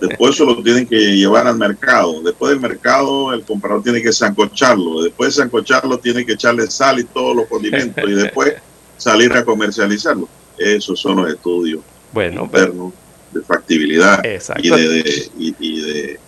Después 0.00 0.34
eso 0.34 0.44
lo 0.44 0.62
tienen 0.62 0.86
que 0.86 0.96
llevar 1.16 1.46
al 1.46 1.56
mercado. 1.56 2.20
Después 2.22 2.50
del 2.50 2.60
mercado 2.60 3.32
el 3.32 3.42
comprador 3.44 3.82
tiene 3.82 4.02
que 4.02 4.12
sancocharlo. 4.12 5.02
Después 5.02 5.34
de 5.36 5.42
sancocharlo 5.42 5.98
tiene 5.98 6.26
que 6.26 6.32
echarle 6.32 6.68
sal 6.70 6.98
y 6.98 7.04
todos 7.04 7.36
los 7.36 7.46
condimentos 7.46 8.02
y 8.08 8.12
después 8.14 8.54
salir 8.96 9.32
a 9.32 9.44
comercializarlo. 9.44 10.28
Esos 10.58 10.98
son 10.98 11.16
los 11.22 11.30
estudios 11.30 11.80
Bueno, 12.12 12.48
pero 12.50 12.64
internos 12.66 12.92
de 13.32 13.42
factibilidad 13.42 14.22
y 14.24 14.70
de, 14.70 14.88
de- 14.88 15.30
y- 15.38 15.54
y 15.58 15.80
de, 15.82 16.20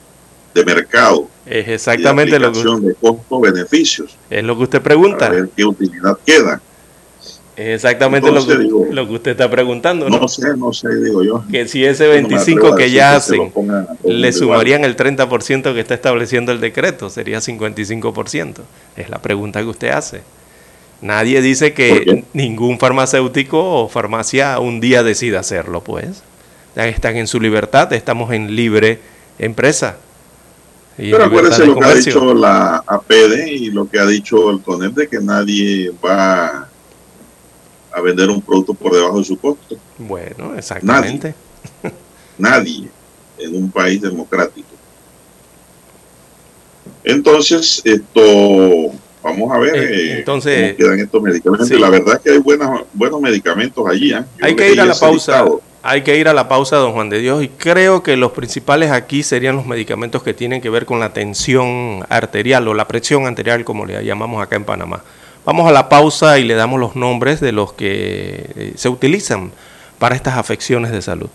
de 0.55 0.65
mercado. 0.65 1.29
es 1.47 1.65
y 1.65 1.69
de 1.69 1.75
exactamente 1.75 2.39
lo 2.39 2.53
que, 2.53 2.59
de 2.59 2.95
costo-beneficios. 2.95 4.17
es 4.29 4.45
lo 4.45 4.57
que 4.57 4.63
usted 4.65 4.79
Para 4.83 4.85
pregunta. 4.95 5.29
ver 5.31 5.49
qué 5.57 5.65
utilidad 5.65 6.19
queda. 6.27 6.61
Es 7.59 7.67
exactamente 7.75 8.29
Entonces, 8.29 8.55
lo, 8.55 8.57
que, 8.57 8.63
digo, 8.63 8.87
lo 8.89 9.09
que 9.09 9.15
usted 9.15 9.31
está 9.33 9.51
preguntando, 9.51 10.09
¿no? 10.09 10.21
No 10.21 10.29
sé, 10.29 10.57
no 10.57 10.73
sé, 10.73 10.95
digo 10.95 11.25
yo. 11.25 11.43
Que 11.51 11.67
si 11.67 11.85
ese 11.85 12.05
No 12.05 12.11
me 12.13 12.19
atrevo 12.21 12.45
25 12.45 12.67
a 12.69 12.77
que 12.77 12.91
ya 12.93 13.17
hacen 13.17 13.53
le 14.05 14.33
sumarían 14.33 14.85
el 14.85 14.97
30% 14.97 15.75
que 15.75 15.81
está 15.81 15.95
estableciendo 15.95 16.53
el 16.53 16.61
decreto, 16.61 17.11
sería 17.11 17.41
55%. 17.41 18.55
Es 18.97 19.11
la 19.11 19.19
pregunta 19.19 19.61
que 19.61 19.67
usted 19.67 19.89
hace. 19.89 20.23
Nadie 21.01 21.43
dice 21.43 21.71
¿Por 21.71 21.75
que 21.75 22.25
ningún 22.33 22.79
farmacéutico 22.79 23.83
o 23.83 23.89
farmacia 23.89 24.61
un 24.61 24.79
día 24.79 25.03
decida 25.03 25.41
hacerlo, 25.41 25.83
pues. 25.83 26.23
Ya 26.77 26.87
Están 26.87 27.17
en 27.17 27.27
su 27.27 27.41
libertad, 27.41 27.93
estamos 27.93 28.33
en 28.33 28.55
libre 28.55 29.01
empresa. 29.37 29.97
Y 30.97 31.11
Pero 31.11 31.29
de 31.29 31.67
lo 31.67 31.77
que 31.77 31.85
ha 31.85 31.95
dicho 31.95 32.35
la 32.35 32.85
APD 32.87 33.49
y 33.49 33.71
lo 33.73 33.89
que 33.89 33.99
ha 33.99 34.07
dicho 34.07 34.49
el 34.51 34.61
CONEP 34.61 34.95
de 34.95 35.09
que 35.09 35.19
nadie 35.19 35.91
va 36.05 36.68
a 37.93 38.01
vender 38.01 38.29
un 38.31 38.41
producto 38.43 38.75
por 38.75 38.93
debajo 38.95 39.19
de 39.19 39.25
su 39.25 39.39
costo. 39.39 39.77
Bueno, 39.99 40.55
exactamente. 40.57 41.35
Nadie 42.39 42.89
en 43.39 43.55
un 43.57 43.71
país 43.71 44.01
democrático. 44.03 44.67
Entonces, 47.05 47.81
esto, 47.85 48.93
vamos 49.23 49.53
a 49.53 49.59
ver 49.59 49.75
Eh, 49.77 50.19
entonces- 50.19 50.75
cómo 50.75 50.77
quedan 50.89 51.01
estos 51.01 51.23
medicamentos. 51.23 51.69
Sí. 51.69 51.79
La 51.79 51.91
verdad 51.91 52.17
es 52.17 52.21
que 52.21 52.31
hay 52.33 52.39
buenos, 52.39 52.83
buenos 52.93 53.21
medicamentos 53.21 53.87
allí. 53.89 54.13
¿eh? 54.13 54.25
Hay 54.43 54.55
que 54.57 54.73
ir 54.73 54.81
a 54.81 54.85
la 54.87 54.95
pausa. 54.95 55.45
Hay 55.83 56.03
que 56.03 56.19
ir 56.19 56.29
a 56.29 56.35
la 56.35 56.49
pausa, 56.49 56.77
don 56.77 56.93
Juan 56.93 57.09
de 57.09 57.21
Dios, 57.21 57.43
y 57.43 57.49
creo 57.49 58.03
que 58.03 58.17
los 58.17 58.33
principales 58.33 58.91
aquí 58.91 59.23
serían 59.23 59.57
los 59.57 59.65
medicamentos 59.65 60.23
que 60.25 60.35
tienen 60.35 60.61
que 60.61 60.69
ver 60.71 60.85
con 60.85 60.99
la 60.99 61.13
tensión 61.13 62.05
arterial 62.09 62.67
o 62.69 62.75
la 62.75 62.89
presión 62.89 63.27
arterial, 63.27 63.65
como 63.65 63.87
le 63.87 64.05
llamamos 64.05 64.43
acá 64.43 64.57
en 64.57 64.65
Panamá. 64.65 65.03
Vamos 65.49 65.67
a 65.67 65.73
la 65.73 65.89
pausa 65.89 66.39
y 66.39 66.45
le 66.45 66.53
damos 66.53 66.79
los 66.79 66.95
nombres 66.95 67.41
de 67.41 67.53
los 67.53 67.73
que 67.73 68.51
eh, 68.55 68.73
se 68.77 68.91
utilizan 68.91 69.51
para 69.99 70.15
estas 70.15 70.37
afecciones 70.37 70.91
de 70.93 71.01
salud. 71.01 71.31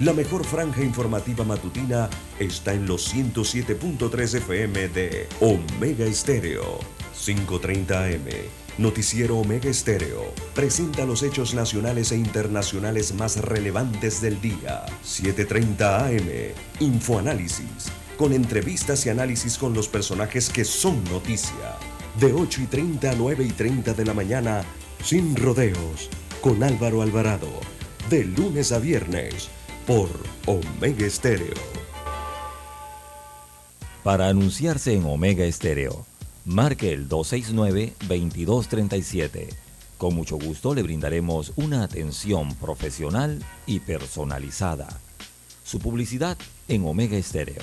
La 0.00 0.14
mejor 0.14 0.46
franja 0.46 0.80
informativa 0.82 1.44
matutina 1.44 2.08
está 2.38 2.72
en 2.72 2.86
los 2.86 3.14
107.3 3.14 4.38
FM 4.38 4.88
de 4.88 5.28
Omega 5.40 6.06
Estéreo. 6.06 6.80
5.30 7.14 8.14
AM. 8.14 8.30
Noticiero 8.78 9.36
Omega 9.36 9.68
Estéreo. 9.68 10.32
Presenta 10.54 11.04
los 11.04 11.22
hechos 11.22 11.52
nacionales 11.52 12.12
e 12.12 12.16
internacionales 12.16 13.12
más 13.12 13.36
relevantes 13.36 14.22
del 14.22 14.40
día. 14.40 14.86
7.30 15.04 16.16
AM. 16.16 16.54
Infoanálisis. 16.80 17.92
Con 18.16 18.32
entrevistas 18.32 19.06
y 19.06 19.10
análisis 19.10 19.58
con 19.58 19.74
los 19.74 19.88
personajes 19.88 20.50
que 20.50 20.64
son 20.64 21.02
noticia. 21.04 21.76
De 22.20 22.32
8 22.32 22.62
y 22.62 22.66
30 22.66 23.10
a 23.10 23.14
9 23.14 23.44
y 23.44 23.52
30 23.52 23.94
de 23.94 24.04
la 24.04 24.14
mañana. 24.14 24.64
Sin 25.02 25.36
rodeos. 25.36 26.08
Con 26.40 26.62
Álvaro 26.62 27.02
Alvarado. 27.02 27.48
De 28.10 28.24
lunes 28.24 28.72
a 28.72 28.78
viernes 28.78 29.48
por 29.86 30.08
Omega 30.46 31.06
Estéreo. 31.06 31.54
Para 34.02 34.28
anunciarse 34.28 34.94
en 34.94 35.04
Omega 35.04 35.44
Estéreo, 35.44 36.06
marque 36.44 36.92
el 36.92 37.08
269-2237. 37.08 39.48
Con 39.96 40.14
mucho 40.14 40.36
gusto 40.38 40.74
le 40.74 40.82
brindaremos 40.82 41.54
una 41.56 41.84
atención 41.84 42.54
profesional 42.56 43.42
y 43.66 43.80
personalizada. 43.80 45.00
Su 45.62 45.78
publicidad 45.78 46.36
en 46.68 46.84
Omega 46.84 47.16
Estéreo. 47.16 47.62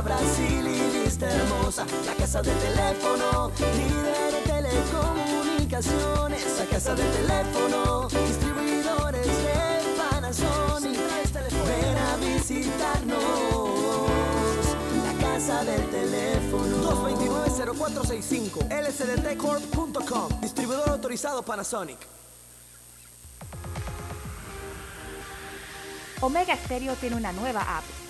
Brasil 0.00 0.66
y 0.66 1.04
Vista 1.04 1.28
Hermosa. 1.28 1.84
La 2.06 2.14
casa 2.14 2.40
del 2.42 2.56
teléfono, 2.58 3.52
líder 3.76 4.34
en 4.34 4.44
telecomunicaciones. 4.44 6.58
La 6.58 6.64
casa 6.66 6.94
del 6.94 7.10
teléfono, 7.12 8.08
distribuidores 8.08 9.26
de 9.26 9.82
Panasonic. 9.98 10.98
Ven 11.66 11.98
a 11.98 12.16
visitarnos. 12.16 13.20
La 15.04 15.12
casa 15.20 15.64
del 15.64 15.90
teléfono. 15.90 17.06
229-0465. 17.06 18.68
lsdtcorp.com. 18.70 20.40
Distribuidor 20.40 20.88
autorizado 20.88 21.42
Panasonic. 21.42 21.98
Omega 26.20 26.56
Stereo 26.56 26.94
tiene 26.94 27.16
una 27.16 27.32
nueva 27.32 27.78
app. 27.78 27.84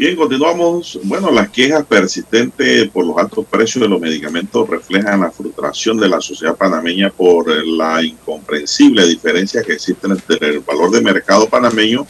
Bien, 0.00 0.16
continuamos. 0.16 0.98
Bueno, 1.04 1.30
las 1.30 1.50
quejas 1.50 1.84
persistentes 1.84 2.88
por 2.88 3.04
los 3.04 3.18
altos 3.18 3.44
precios 3.44 3.82
de 3.82 3.88
los 3.90 4.00
medicamentos 4.00 4.66
reflejan 4.66 5.20
la 5.20 5.30
frustración 5.30 5.98
de 5.98 6.08
la 6.08 6.22
sociedad 6.22 6.56
panameña 6.56 7.10
por 7.10 7.50
la 7.66 8.02
incomprensible 8.02 9.06
diferencia 9.06 9.62
que 9.62 9.74
existe 9.74 10.06
entre 10.06 10.54
el 10.54 10.60
valor 10.60 10.90
de 10.90 11.02
mercado 11.02 11.50
panameño 11.50 12.06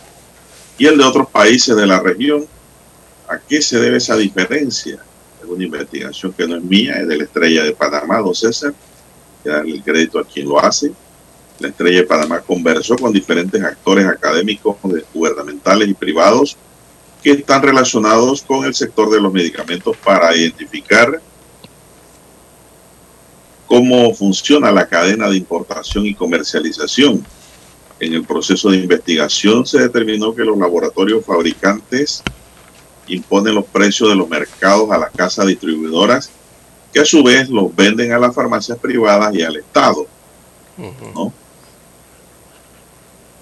y 0.79 0.87
el 0.87 0.99
de 0.99 1.03
otros 1.03 1.31
países 1.31 1.75
de 1.75 1.85
la 1.85 1.99
región. 1.99 2.47
¿A 3.29 3.41
qué 3.41 3.61
se 3.61 3.81
debe 3.81 3.97
esa 3.97 4.17
diferencia? 4.17 5.05
Es 5.43 5.49
una 5.49 5.65
investigación 5.65 6.33
que 6.33 6.47
no 6.47 6.59
es 6.59 6.63
mía, 6.63 6.95
es 7.01 7.09
de 7.09 7.17
la 7.17 7.25
estrella 7.25 7.65
de 7.65 7.73
Panamá, 7.73 8.19
don 8.19 8.37
César. 8.37 8.71
Hay 8.71 9.43
que 9.43 9.51
darle 9.51 9.75
el 9.75 9.83
crédito 9.83 10.21
a 10.21 10.25
quien 10.25 10.49
lo 10.49 10.61
hace. 10.61 10.93
La 11.59 11.67
estrella 11.67 12.03
de 12.03 12.07
Panamá 12.07 12.39
conversó 12.39 12.95
con 12.95 13.13
diferentes 13.13 13.61
actores 13.61 14.07
académicos, 14.07 14.77
gubernamentales 15.13 15.89
y 15.89 15.95
privados 15.95 16.57
que 17.23 17.33
están 17.33 17.63
relacionados 17.63 18.43
con 18.43 18.65
el 18.65 18.75
sector 18.75 19.11
de 19.11 19.21
los 19.21 19.33
medicamentos 19.33 19.97
para 19.99 20.35
identificar 20.35 21.21
cómo 23.67 24.13
funciona 24.15 24.73
la 24.73 24.89
cadena 24.89 25.29
de 25.29 25.37
importación 25.37 26.07
y 26.07 26.15
comercialización 26.15 27.25
En 28.01 28.15
el 28.15 28.25
proceso 28.25 28.71
de 28.71 28.79
investigación 28.79 29.67
se 29.67 29.79
determinó 29.79 30.35
que 30.35 30.43
los 30.43 30.57
laboratorios 30.57 31.25
fabricantes 31.25 32.23
imponen 33.07 33.55
los 33.55 33.67
precios 33.67 34.09
de 34.09 34.17
los 34.17 34.29
mercados 34.29 34.91
a 34.91 34.99
las 34.99 35.11
casas 35.11 35.47
distribuidoras, 35.47 36.31
que 36.93 37.01
a 37.01 37.05
su 37.05 37.23
vez 37.23 37.51
los 37.51 37.75
venden 37.75 38.13
a 38.13 38.19
las 38.19 38.35
farmacias 38.35 38.79
privadas 38.79 39.35
y 39.35 39.43
al 39.43 39.57
Estado. 39.57 40.07
¿no? 41.15 41.33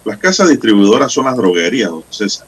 Las 0.05 0.19
casas 0.19 0.49
distribuidoras 0.49 1.12
son 1.12 1.27
las 1.27 1.37
droguerías, 1.37 1.91
don 1.91 2.05
César. 2.11 2.47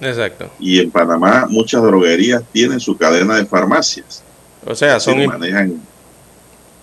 Exacto. 0.00 0.50
Y 0.58 0.80
en 0.80 0.90
Panamá 0.90 1.46
muchas 1.48 1.80
droguerías 1.82 2.42
tienen 2.52 2.80
su 2.80 2.96
cadena 2.96 3.36
de 3.36 3.46
farmacias. 3.46 4.24
O 4.64 4.74
sea, 4.74 4.98
son... 5.00 5.26
manejan, 5.26 5.80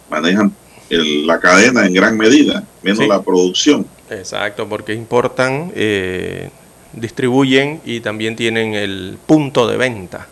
manejan 0.09 0.53
la 0.89 1.39
cadena 1.39 1.85
en 1.85 1.93
gran 1.93 2.17
medida, 2.17 2.63
menos 2.81 3.07
la 3.07 3.21
producción. 3.21 3.85
Exacto, 4.09 4.67
porque 4.67 4.93
importan, 4.93 5.71
eh, 5.75 6.49
distribuyen 6.93 7.81
y 7.85 7.99
también 8.01 8.35
tienen 8.35 8.73
el 8.73 9.17
punto 9.25 9.65
de 9.67 9.77
venta. 9.77 10.27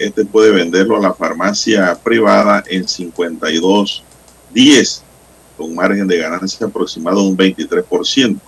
este 0.00 0.24
puede 0.24 0.50
venderlo 0.50 0.96
a 0.96 1.00
la 1.00 1.12
farmacia 1.12 1.94
privada 2.02 2.64
en 2.66 2.88
5210, 2.88 5.02
con 5.58 5.74
margen 5.74 6.08
de 6.08 6.16
ganancia 6.16 6.66
aproximado 6.66 7.22
de 7.22 7.28
un 7.28 7.36
23%. 7.36 8.40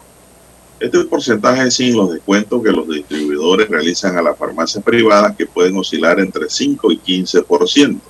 Este 0.81 1.05
porcentaje 1.05 1.69
es 1.69 1.75
sin 1.75 1.95
los 1.95 2.11
descuentos 2.11 2.63
que 2.63 2.73
los 2.73 2.89
distribuidores 2.89 3.69
realizan 3.69 4.17
a 4.17 4.23
las 4.23 4.39
farmacias 4.39 4.83
privadas 4.83 5.37
que 5.37 5.45
pueden 5.45 5.77
oscilar 5.77 6.19
entre 6.21 6.49
5 6.49 6.91
y 6.91 6.99
15%. 6.99 8.01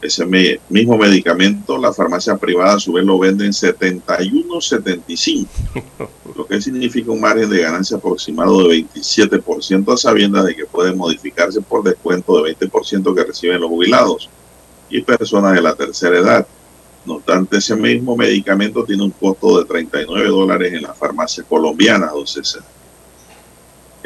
Ese 0.00 0.24
mismo 0.68 0.96
medicamento, 0.96 1.76
la 1.78 1.92
farmacia 1.92 2.36
privada 2.36 2.74
a 2.74 2.80
su 2.80 2.92
vez 2.92 3.04
lo 3.04 3.18
vende 3.18 3.44
en 3.44 3.52
71.75, 3.52 5.46
lo 6.36 6.46
que 6.46 6.60
significa 6.60 7.10
un 7.10 7.20
margen 7.20 7.50
de 7.50 7.62
ganancia 7.62 7.96
aproximado 7.96 8.68
de 8.68 8.84
27% 8.84 9.92
a 9.92 9.96
sabiendas 9.96 10.44
de 10.46 10.54
que 10.54 10.66
puede 10.66 10.94
modificarse 10.94 11.60
por 11.60 11.82
descuento 11.82 12.42
de 12.42 12.56
20% 12.56 13.14
que 13.14 13.24
reciben 13.24 13.60
los 13.60 13.70
jubilados 13.70 14.30
y 14.90 15.02
personas 15.02 15.54
de 15.54 15.62
la 15.62 15.74
tercera 15.74 16.18
edad. 16.18 16.46
No 17.04 17.14
obstante, 17.14 17.56
ese 17.56 17.74
mismo 17.74 18.16
medicamento 18.16 18.84
tiene 18.84 19.02
un 19.04 19.10
costo 19.10 19.58
de 19.58 19.64
39 19.64 20.28
dólares 20.28 20.72
en 20.72 20.82
la 20.82 20.94
farmacia 20.94 21.42
colombiana, 21.42 22.06
don 22.08 22.26
César. 22.26 22.62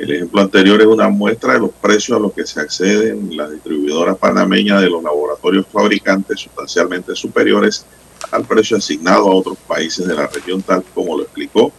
El 0.02 0.10
ejemplo 0.10 0.40
anterior 0.40 0.80
es 0.80 0.88
una 0.88 1.08
muestra 1.08 1.52
de 1.52 1.60
los 1.60 1.70
precios 1.70 2.18
a 2.18 2.20
los 2.20 2.32
que 2.32 2.44
se 2.44 2.58
acceden 2.58 3.36
las 3.36 3.52
distribuidoras 3.52 4.18
panameñas 4.18 4.82
de 4.82 4.90
los 4.90 5.00
laboratorios 5.00 5.64
fabricantes 5.72 6.40
sustancialmente 6.40 7.14
superiores 7.14 7.86
al 8.32 8.44
precio 8.44 8.78
asignado 8.78 9.30
a 9.30 9.34
otros 9.36 9.56
países 9.58 10.04
de 10.04 10.16
la 10.16 10.26
región, 10.26 10.60
tal 10.60 10.82
como 10.92 11.18
lo 11.18 11.22
explicó 11.22 11.70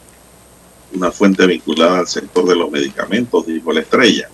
una 0.93 1.11
fuente 1.11 1.45
vinculada 1.45 1.99
al 1.99 2.07
sector 2.07 2.47
de 2.47 2.55
los 2.55 2.71
medicamentos, 2.71 3.45
dijo 3.45 3.73
la 3.73 3.81
estrella. 3.81 4.29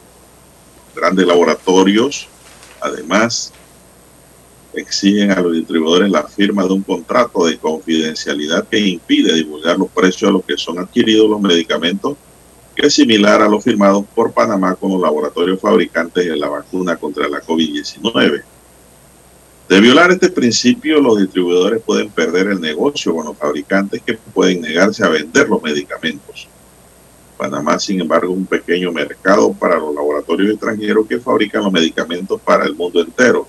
Grandes 0.95 1.25
laboratorios, 1.25 2.28
además, 2.82 3.52
exigen 4.71 5.32
a 5.32 5.41
los 5.41 5.54
distribuidores 5.54 6.12
la 6.12 6.28
firma 6.28 6.63
de 6.63 6.73
un 6.73 6.84
contrato 6.84 7.43
de 7.47 7.58
confidencialidad 7.58 8.67
que 8.67 8.78
impide 8.78 9.34
divulgar 9.34 9.80
los 9.80 9.89
precios 9.89 10.30
a 10.30 10.34
los 10.34 10.45
que 10.45 10.58
son 10.58 10.78
adquiridos 10.78 11.28
los 11.28 11.41
medicamentos 11.41 12.17
que 12.80 12.88
es 12.88 12.94
similar 12.94 13.42
a 13.42 13.50
lo 13.50 13.60
firmado 13.60 14.04
por 14.04 14.32
Panamá 14.32 14.74
con 14.74 14.92
los 14.92 15.02
laboratorios 15.02 15.60
fabricantes 15.60 16.26
de 16.26 16.38
la 16.38 16.48
vacuna 16.48 16.96
contra 16.96 17.28
la 17.28 17.42
COVID-19. 17.42 18.42
De 19.68 19.82
violar 19.82 20.12
este 20.12 20.30
principio, 20.30 21.02
los 21.02 21.20
distribuidores 21.20 21.82
pueden 21.82 22.10
perder 22.10 22.48
el 22.48 22.62
negocio 22.62 23.13
con 23.13 23.26
los 23.26 23.38
fabricantes 23.38 24.02
que 24.02 24.13
pueden 24.34 24.62
negarse 24.62 25.04
a 25.04 25.10
vender 25.10 25.50
los 25.50 25.62
medicamentos. 25.62 26.48
Panamá, 27.38 27.78
sin 27.80 28.00
embargo, 28.00 28.32
es 28.32 28.38
un 28.38 28.46
pequeño 28.46 28.94
mercado 28.94 29.52
para 29.52 29.78
los 29.78 29.94
laboratorios 29.94 30.52
extranjeros 30.52 31.06
que 31.06 31.20
fabrican 31.20 31.63
los 31.63 31.74
medicamentos 31.74 32.39
para 32.39 32.65
el 32.65 32.76
mundo 32.76 33.02
entero. 33.02 33.46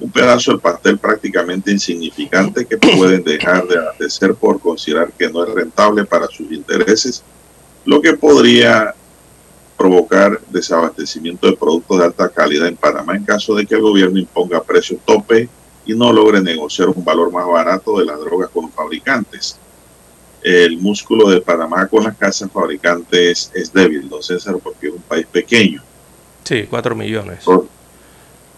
Un 0.00 0.10
pedazo 0.10 0.50
del 0.50 0.60
pastel 0.60 0.98
prácticamente 0.98 1.70
insignificante 1.70 2.66
que 2.66 2.78
pueden 2.78 3.22
dejar 3.22 3.64
de 3.96 4.10
ser 4.10 4.34
por 4.34 4.58
considerar 4.58 5.12
que 5.12 5.30
no 5.30 5.44
es 5.44 5.54
rentable 5.54 6.04
para 6.04 6.26
sus 6.26 6.50
intereses 6.50 7.22
lo 7.86 8.02
que 8.02 8.14
podría 8.14 8.94
provocar 9.78 10.40
desabastecimiento 10.50 11.46
de 11.46 11.56
productos 11.56 11.98
de 11.98 12.04
alta 12.04 12.28
calidad 12.28 12.66
en 12.66 12.76
Panamá 12.76 13.14
en 13.14 13.24
caso 13.24 13.54
de 13.54 13.66
que 13.66 13.74
el 13.74 13.82
gobierno 13.82 14.18
imponga 14.18 14.62
precios 14.62 15.00
tope 15.04 15.48
y 15.84 15.94
no 15.94 16.12
logre 16.12 16.40
negociar 16.40 16.88
un 16.88 17.04
valor 17.04 17.30
más 17.30 17.46
barato 17.46 17.98
de 17.98 18.04
las 18.04 18.18
drogas 18.18 18.50
con 18.50 18.64
los 18.64 18.74
fabricantes. 18.74 19.58
El 20.42 20.78
músculo 20.78 21.30
de 21.30 21.40
Panamá 21.40 21.86
con 21.86 22.04
las 22.04 22.16
casas 22.16 22.50
fabricantes 22.50 23.50
es 23.54 23.72
débil, 23.72 24.08
don 24.08 24.22
César, 24.22 24.56
porque 24.62 24.88
es 24.88 24.94
un 24.94 25.02
país 25.02 25.26
pequeño. 25.30 25.82
Sí, 26.44 26.66
cuatro 26.68 26.94
millones. 26.94 27.44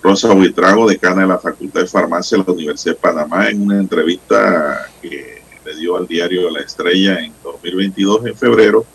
Rosa 0.03 0.33
Buitrago, 0.33 0.89
decana 0.89 1.23
de 1.23 1.29
la 1.29 1.39
Facultad 1.39 1.81
de 1.81 1.87
Farmacia 1.87 2.39
de 2.39 2.45
la 2.47 2.53
Universidad 2.53 2.95
de 2.95 3.01
Panamá, 3.01 3.49
en 3.49 3.63
una 3.63 3.79
entrevista 3.79 4.91
que 5.03 5.43
le 5.65 5.77
dio 5.77 5.97
al 5.97 6.07
diario 6.07 6.51
La 6.51 6.61
Estrella 6.61 7.19
en 7.19 7.33
2022, 7.43 8.27
en 8.27 8.37
febrero, 8.37 8.87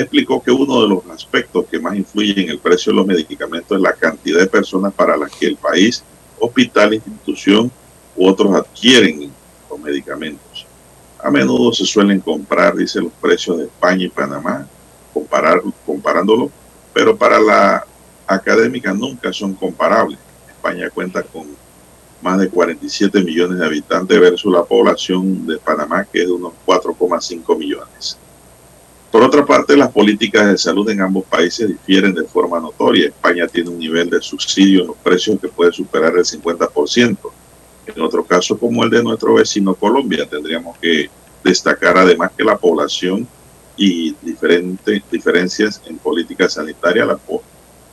explicó 0.00 0.42
que 0.42 0.50
uno 0.50 0.82
de 0.82 0.88
los 0.88 1.06
aspectos 1.10 1.66
que 1.70 1.78
más 1.78 1.96
influye 1.96 2.40
en 2.40 2.50
el 2.50 2.58
precio 2.58 2.92
de 2.92 2.96
los 2.96 3.06
medicamentos 3.06 3.76
es 3.76 3.82
la 3.82 3.92
cantidad 3.92 4.40
de 4.40 4.46
personas 4.46 4.92
para 4.92 5.16
las 5.16 5.30
que 5.32 5.46
el 5.46 5.56
país, 5.56 6.02
hospital, 6.38 6.94
institución 6.94 7.70
u 8.16 8.26
otros 8.26 8.54
adquieren 8.54 9.30
los 9.68 9.80
medicamentos. 9.80 10.66
A 11.22 11.30
menudo 11.30 11.72
se 11.72 11.84
suelen 11.84 12.20
comprar, 12.20 12.74
dice, 12.74 13.00
los 13.00 13.12
precios 13.12 13.58
de 13.58 13.64
España 13.64 14.06
y 14.06 14.08
Panamá, 14.08 14.66
comparar, 15.12 15.62
comparándolo, 15.84 16.50
pero 16.94 17.16
para 17.16 17.38
la 17.38 17.86
académica 18.26 18.92
nunca 18.92 19.32
son 19.32 19.54
comparables. 19.54 20.18
España 20.48 20.88
cuenta 20.90 21.22
con 21.22 21.46
más 22.22 22.38
de 22.38 22.48
47 22.48 23.22
millones 23.22 23.58
de 23.58 23.66
habitantes 23.66 24.20
versus 24.20 24.52
la 24.52 24.62
población 24.64 25.46
de 25.46 25.56
Panamá, 25.58 26.04
que 26.04 26.20
es 26.20 26.26
de 26.26 26.32
unos 26.32 26.52
4,5 26.66 27.58
millones. 27.58 28.18
Por 29.10 29.22
otra 29.22 29.44
parte, 29.44 29.76
las 29.76 29.90
políticas 29.90 30.46
de 30.46 30.56
salud 30.58 30.88
en 30.88 31.00
ambos 31.00 31.24
países 31.24 31.68
difieren 31.68 32.14
de 32.14 32.24
forma 32.24 32.60
notoria. 32.60 33.08
España 33.08 33.48
tiene 33.48 33.70
un 33.70 33.78
nivel 33.78 34.08
de 34.08 34.20
subsidio 34.20 34.82
en 34.82 34.86
los 34.88 34.96
precios 34.98 35.40
que 35.40 35.48
puede 35.48 35.72
superar 35.72 36.16
el 36.16 36.24
50%. 36.24 37.18
En 37.86 38.02
otro 38.02 38.24
caso, 38.24 38.56
como 38.56 38.84
el 38.84 38.90
de 38.90 39.02
nuestro 39.02 39.34
vecino 39.34 39.74
Colombia, 39.74 40.26
tendríamos 40.26 40.78
que 40.78 41.10
destacar 41.42 41.98
además 41.98 42.30
que 42.36 42.44
la 42.44 42.56
población 42.56 43.26
y 43.76 44.14
diferentes 44.22 45.02
diferencias 45.10 45.82
en 45.86 45.98
política 45.98 46.48
sanitaria, 46.48 47.04
la, 47.04 47.18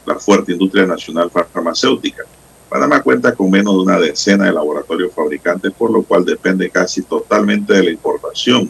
la 0.06 0.16
fuerte 0.20 0.52
industria 0.52 0.86
nacional 0.86 1.32
farmacéutica. 1.32 2.26
Panamá 2.70 3.02
cuenta 3.02 3.34
con 3.34 3.50
menos 3.50 3.74
de 3.74 3.80
una 3.80 4.00
decena 4.00 4.46
de 4.46 4.54
laboratorios 4.54 5.14
fabricantes, 5.14 5.72
por 5.72 5.90
lo 5.90 6.04
cual 6.04 6.26
depende 6.26 6.70
casi 6.70 7.02
totalmente 7.02 7.74
de 7.74 7.84
la 7.84 7.92
importación 7.92 8.70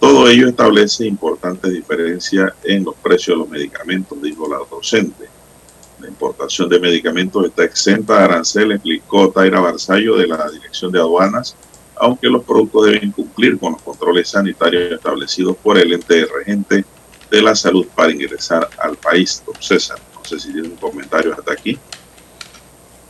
todo 0.00 0.28
ello 0.28 0.48
establece 0.48 1.06
importantes 1.06 1.72
diferencias 1.72 2.52
en 2.64 2.84
los 2.84 2.94
precios 2.96 3.36
de 3.36 3.40
los 3.40 3.48
medicamentos, 3.48 4.20
dijo 4.22 4.48
la 4.48 4.58
docente. 4.70 5.28
La 6.00 6.06
importación 6.06 6.68
de 6.68 6.78
medicamentos 6.78 7.46
está 7.46 7.64
exenta 7.64 8.18
de 8.18 8.24
arancel, 8.24 8.72
explicó 8.72 9.30
Taira 9.30 9.60
Barzallo 9.60 10.16
de 10.16 10.28
la 10.28 10.48
Dirección 10.48 10.92
de 10.92 11.00
Aduanas, 11.00 11.56
aunque 11.96 12.28
los 12.28 12.44
productos 12.44 12.86
deben 12.86 13.10
cumplir 13.10 13.58
con 13.58 13.72
los 13.72 13.82
controles 13.82 14.28
sanitarios 14.28 14.92
establecidos 14.92 15.56
por 15.56 15.76
el 15.76 15.92
ente 15.92 16.26
regente 16.26 16.84
de 17.28 17.42
la 17.42 17.56
salud 17.56 17.86
para 17.94 18.12
ingresar 18.12 18.68
al 18.78 18.96
país. 18.96 19.42
César, 19.58 19.98
no 20.14 20.24
sé 20.24 20.38
si 20.38 20.52
tiene 20.52 20.68
un 20.68 20.76
comentario 20.76 21.34
hasta 21.34 21.52
aquí. 21.52 21.76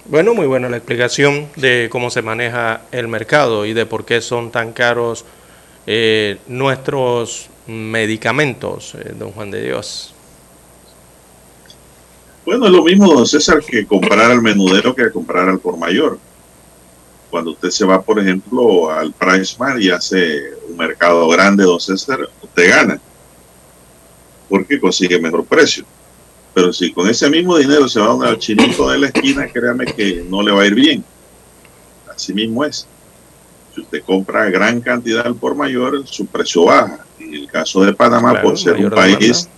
Bueno, 0.06 0.32
muy 0.32 0.46
buena 0.46 0.70
la 0.70 0.78
explicación 0.78 1.48
de 1.56 1.88
cómo 1.92 2.10
se 2.10 2.22
maneja 2.22 2.80
el 2.92 3.08
mercado 3.08 3.66
y 3.66 3.74
de 3.74 3.84
por 3.84 4.06
qué 4.06 4.22
son 4.22 4.50
tan 4.50 4.72
caros 4.72 5.26
eh, 5.90 6.36
nuestros 6.48 7.48
medicamentos, 7.66 8.94
eh, 8.94 9.14
don 9.18 9.32
Juan 9.32 9.50
de 9.50 9.62
Dios? 9.62 10.12
Bueno, 12.44 12.66
es 12.66 12.72
lo 12.72 12.84
mismo, 12.84 13.14
don 13.14 13.26
César, 13.26 13.62
que 13.64 13.86
comprar 13.86 14.30
al 14.30 14.42
menudero 14.42 14.94
que 14.94 15.10
comprar 15.10 15.48
al 15.48 15.58
por 15.58 15.78
mayor. 15.78 16.18
Cuando 17.30 17.52
usted 17.52 17.70
se 17.70 17.86
va, 17.86 18.02
por 18.02 18.18
ejemplo, 18.18 18.90
al 18.90 19.14
Price 19.14 19.56
Mart 19.58 19.80
y 19.80 19.88
hace 19.88 20.50
un 20.68 20.76
mercado 20.76 21.26
grande, 21.28 21.64
don 21.64 21.80
César, 21.80 22.20
usted 22.42 22.68
gana. 22.68 23.00
Porque 24.46 24.78
consigue 24.78 25.18
mejor 25.18 25.46
precio. 25.46 25.86
Pero 26.52 26.70
si 26.70 26.92
con 26.92 27.08
ese 27.08 27.30
mismo 27.30 27.56
dinero 27.56 27.88
se 27.88 27.98
va 27.98 28.26
a 28.26 28.28
al 28.28 28.38
chinito 28.38 28.90
de 28.90 28.98
la 28.98 29.06
esquina, 29.06 29.48
créame 29.50 29.86
que 29.86 30.22
no 30.28 30.42
le 30.42 30.52
va 30.52 30.64
a 30.64 30.66
ir 30.66 30.74
bien. 30.74 31.02
Así 32.14 32.34
mismo 32.34 32.62
es 32.62 32.86
usted 33.80 34.02
compra 34.04 34.50
gran 34.50 34.80
cantidad 34.80 35.34
por 35.34 35.54
mayor, 35.54 36.06
su 36.06 36.26
precio 36.26 36.64
baja. 36.64 37.04
En 37.18 37.34
el 37.34 37.46
caso 37.46 37.82
de 37.82 37.92
Panamá, 37.92 38.40
por 38.40 38.58
ser 38.58 38.76
un 38.76 38.90
país 38.90 39.48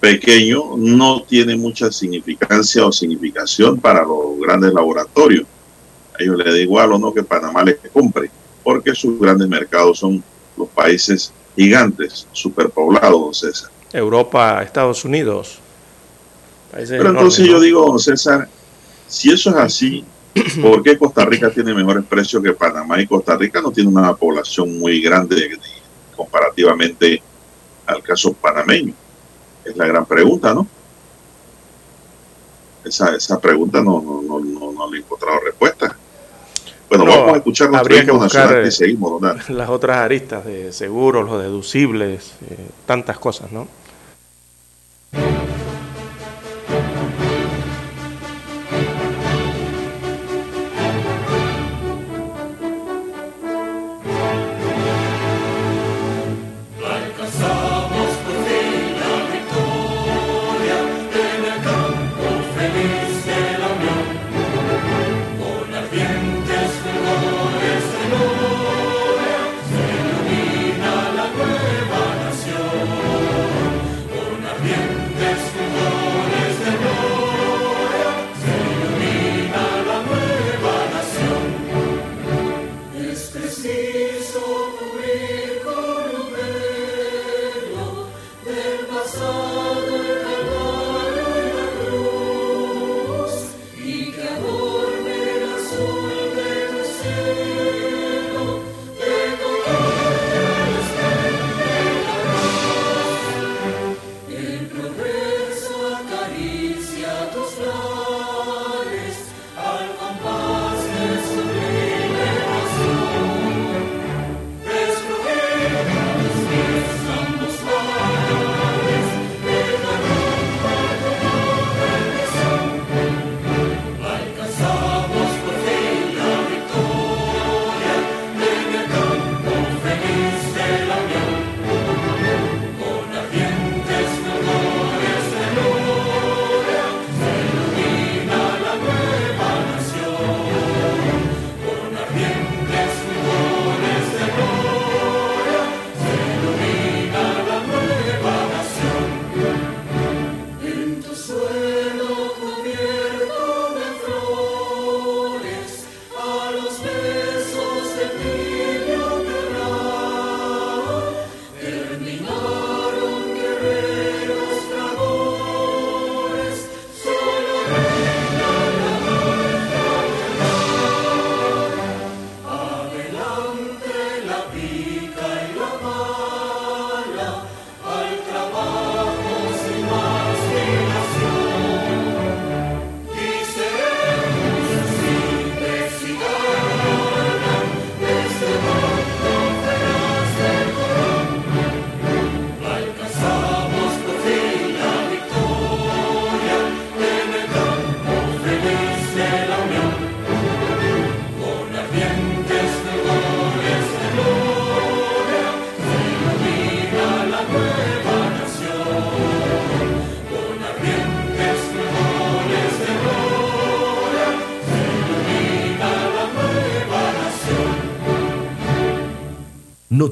pequeño 0.00 0.76
no 0.76 1.22
tiene 1.22 1.56
mucha 1.56 1.90
significancia 1.90 2.84
o 2.84 2.92
significación 2.92 3.80
para 3.80 4.02
los 4.02 4.38
grandes 4.38 4.72
laboratorios. 4.72 5.46
A 6.12 6.22
ellos 6.22 6.36
les 6.36 6.52
da 6.52 6.58
igual 6.58 6.92
o 6.92 6.98
no 6.98 7.12
que 7.12 7.22
Panamá 7.22 7.64
les 7.64 7.78
compre, 7.92 8.30
porque 8.62 8.94
sus 8.94 9.18
grandes 9.18 9.48
mercados 9.48 9.98
son 9.98 10.22
los 10.56 10.68
países 10.68 11.32
gigantes, 11.56 12.26
superpoblados, 12.32 13.20
don 13.20 13.34
César. 13.34 13.70
Europa, 13.92 14.62
Estados 14.62 15.04
Unidos. 15.04 15.58
Pero 16.70 17.10
entonces 17.10 17.46
yo 17.46 17.60
digo, 17.60 17.86
don 17.86 17.98
César, 17.98 18.48
si 19.06 19.30
eso 19.30 19.50
es 19.50 19.56
así, 19.56 20.04
¿por 20.62 20.82
qué 20.82 20.98
Costa 20.98 21.24
Rica 21.24 21.50
tiene 21.50 21.74
mejores 21.74 22.04
precios 22.04 22.42
que 22.42 22.52
Panamá? 22.52 23.00
Y 23.00 23.06
Costa 23.06 23.36
Rica 23.36 23.60
no 23.60 23.70
tiene 23.70 23.90
una 23.90 24.14
población 24.14 24.78
muy 24.78 25.00
grande 25.00 25.58
comparativamente 26.16 27.22
al 27.86 28.02
caso 28.02 28.32
panameño. 28.32 28.94
Es 29.64 29.76
la 29.76 29.86
gran 29.86 30.04
pregunta, 30.06 30.54
¿no? 30.54 30.66
Esa, 32.84 33.16
esa 33.16 33.40
pregunta 33.40 33.82
no, 33.82 34.02
no, 34.02 34.40
no, 34.40 34.72
no, 34.72 34.90
le 34.90 34.98
he 34.98 35.00
encontrado 35.00 35.40
respuesta. 35.40 35.96
Bueno, 36.88 37.06
vamos 37.06 37.34
a 37.34 37.36
escuchar 37.38 37.74
habría 37.74 38.04
que 38.04 38.10
buscar 38.10 38.70
seguimos, 38.70 39.20
las 39.48 39.68
otras 39.70 39.96
aristas 39.98 40.44
de 40.44 40.70
seguros, 40.70 41.28
los 41.28 41.40
deducibles, 41.40 42.34
eh, 42.42 42.68
tantas 42.86 43.18
cosas, 43.18 43.50
¿no? 43.52 43.66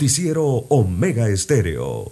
Noticiero 0.03 0.45
Omega 0.69 1.29
Estéreo. 1.29 2.11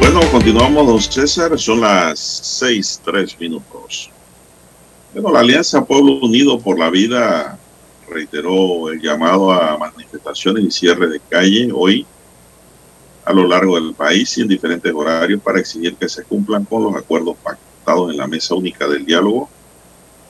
Bueno, 0.00 0.20
continuamos, 0.32 0.84
don 0.88 1.00
César. 1.00 1.56
Son 1.60 1.80
las 1.80 2.18
seis, 2.18 3.00
tres 3.04 3.38
minutos. 3.38 4.10
Bueno, 5.12 5.30
la 5.30 5.38
Alianza 5.38 5.84
Pueblo 5.84 6.14
Unido 6.14 6.58
por 6.58 6.76
la 6.76 6.90
Vida 6.90 7.56
reiteró 8.08 8.90
el 8.90 9.00
llamado 9.00 9.52
a 9.52 9.76
manifestaciones 10.22 10.64
y 10.64 10.70
cierre 10.70 11.08
de 11.08 11.20
calle 11.20 11.70
hoy 11.74 12.06
a 13.24 13.32
lo 13.32 13.46
largo 13.46 13.80
del 13.80 13.94
país 13.94 14.36
y 14.38 14.42
en 14.42 14.48
diferentes 14.48 14.92
horarios 14.92 15.40
para 15.42 15.60
exigir 15.60 15.94
que 15.94 16.08
se 16.08 16.24
cumplan 16.24 16.64
con 16.64 16.82
los 16.82 16.94
acuerdos 16.96 17.36
pactados 17.42 18.10
en 18.10 18.16
la 18.16 18.26
mesa 18.26 18.54
única 18.54 18.88
del 18.88 19.04
diálogo. 19.04 19.48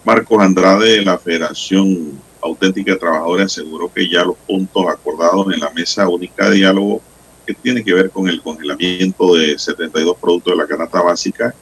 Marcos 0.04 0.42
Andrade 0.42 0.98
de 0.98 1.04
la 1.04 1.18
Federación 1.18 2.20
Auténtica 2.42 2.92
de 2.92 2.98
Trabajadores 2.98 3.46
aseguró 3.46 3.92
que 3.92 4.08
ya 4.08 4.24
los 4.24 4.36
puntos 4.46 4.84
acordados 4.88 5.52
en 5.54 5.60
la 5.60 5.70
mesa 5.70 6.08
única 6.08 6.50
de 6.50 6.56
diálogo 6.56 7.00
que 7.46 7.54
tiene 7.54 7.84
que 7.84 7.94
ver 7.94 8.10
con 8.10 8.28
el 8.28 8.42
congelamiento 8.42 9.34
de 9.34 9.58
72 9.58 10.16
productos 10.20 10.52
de 10.52 10.56
la 10.58 10.66
canasta 10.66 11.00
básica, 11.00 11.54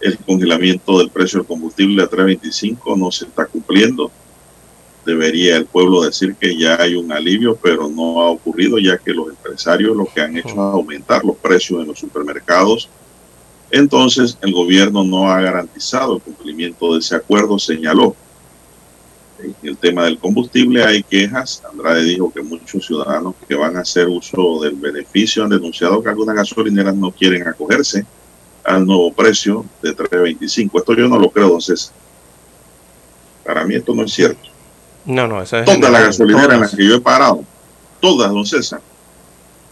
el 0.00 0.18
congelamiento 0.18 0.98
del 0.98 1.10
precio 1.10 1.38
del 1.38 1.46
combustible 1.46 2.02
a 2.02 2.08
3.25 2.08 2.98
no 2.98 3.10
se 3.10 3.26
está 3.26 3.46
cumpliendo 3.46 4.10
debería 5.04 5.56
el 5.56 5.66
pueblo 5.66 6.02
decir 6.02 6.34
que 6.34 6.56
ya 6.56 6.80
hay 6.80 6.94
un 6.94 7.12
alivio, 7.12 7.56
pero 7.60 7.88
no 7.88 8.20
ha 8.20 8.30
ocurrido 8.30 8.78
ya 8.78 8.98
que 8.98 9.12
los 9.12 9.28
empresarios 9.28 9.96
lo 9.96 10.06
que 10.06 10.20
han 10.20 10.36
hecho 10.36 10.48
es 10.48 10.58
aumentar 10.58 11.24
los 11.24 11.36
precios 11.36 11.80
en 11.80 11.88
los 11.88 11.98
supermercados. 11.98 12.88
Entonces 13.70 14.36
el 14.42 14.52
gobierno 14.52 15.04
no 15.04 15.30
ha 15.30 15.40
garantizado 15.40 16.16
el 16.16 16.22
cumplimiento 16.22 16.92
de 16.92 17.00
ese 17.00 17.16
acuerdo, 17.16 17.58
señaló. 17.58 18.14
En 19.38 19.54
el 19.62 19.76
tema 19.78 20.04
del 20.04 20.18
combustible 20.18 20.84
hay 20.84 21.02
quejas. 21.02 21.62
Andrade 21.70 22.02
dijo 22.04 22.30
que 22.30 22.42
muchos 22.42 22.84
ciudadanos 22.84 23.34
que 23.48 23.54
van 23.54 23.76
a 23.76 23.80
hacer 23.80 24.06
uso 24.08 24.60
del 24.60 24.74
beneficio 24.74 25.44
han 25.44 25.50
denunciado 25.50 26.02
que 26.02 26.10
algunas 26.10 26.36
gasolineras 26.36 26.94
no 26.94 27.10
quieren 27.10 27.48
acogerse 27.48 28.04
al 28.64 28.84
nuevo 28.84 29.12
precio 29.12 29.64
de 29.82 29.96
3.25. 29.96 30.78
Esto 30.78 30.94
yo 30.94 31.08
no 31.08 31.18
lo 31.18 31.30
creo, 31.30 31.48
don 31.48 31.62
César. 31.62 31.94
Para 33.44 33.64
mí 33.64 33.76
esto 33.76 33.94
no 33.94 34.04
es 34.04 34.12
cierto. 34.12 34.49
No, 35.10 35.26
no, 35.26 35.42
esa 35.42 35.60
es 35.60 35.64
Todas 35.64 35.90
las 35.90 36.02
gasolineras 36.04 36.54
en 36.54 36.60
las 36.60 36.74
que 36.74 36.86
yo 36.86 36.94
he 36.94 37.00
parado, 37.00 37.44
todas, 38.00 38.30
don 38.30 38.46
César, 38.46 38.80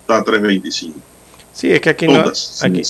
está 0.01 0.18
a 0.18 0.24
3.25. 0.24 0.94
Sí, 1.53 1.72
es 1.72 1.81
que 1.81 1.90
aquí 1.90 2.07
todas, 2.07 2.61
no, 2.62 2.68
aquí, 2.68 2.83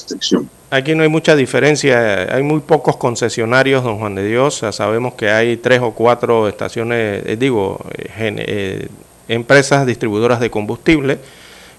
aquí 0.70 0.94
no 0.94 1.02
hay 1.02 1.08
mucha 1.08 1.34
diferencia. 1.34 2.34
Hay 2.34 2.42
muy 2.42 2.60
pocos 2.60 2.96
concesionarios, 2.96 3.82
don 3.82 3.98
Juan 3.98 4.14
de 4.14 4.26
Dios. 4.26 4.62
Sabemos 4.72 5.14
que 5.14 5.30
hay 5.30 5.56
tres 5.56 5.80
o 5.80 5.92
cuatro 5.92 6.48
estaciones, 6.48 7.22
eh, 7.24 7.36
digo, 7.38 7.78
eh, 7.96 8.10
eh, 8.18 8.88
empresas 9.28 9.86
distribuidoras 9.86 10.40
de 10.40 10.50
combustible, 10.50 11.18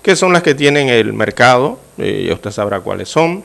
que 0.01 0.15
son 0.15 0.34
las 0.34 0.41
que 0.41 0.55
tienen 0.55 0.89
el 0.89 1.13
mercado, 1.13 1.77
y 1.97 2.32
usted 2.32 2.51
sabrá 2.51 2.79
cuáles 2.79 3.10
son. 3.10 3.43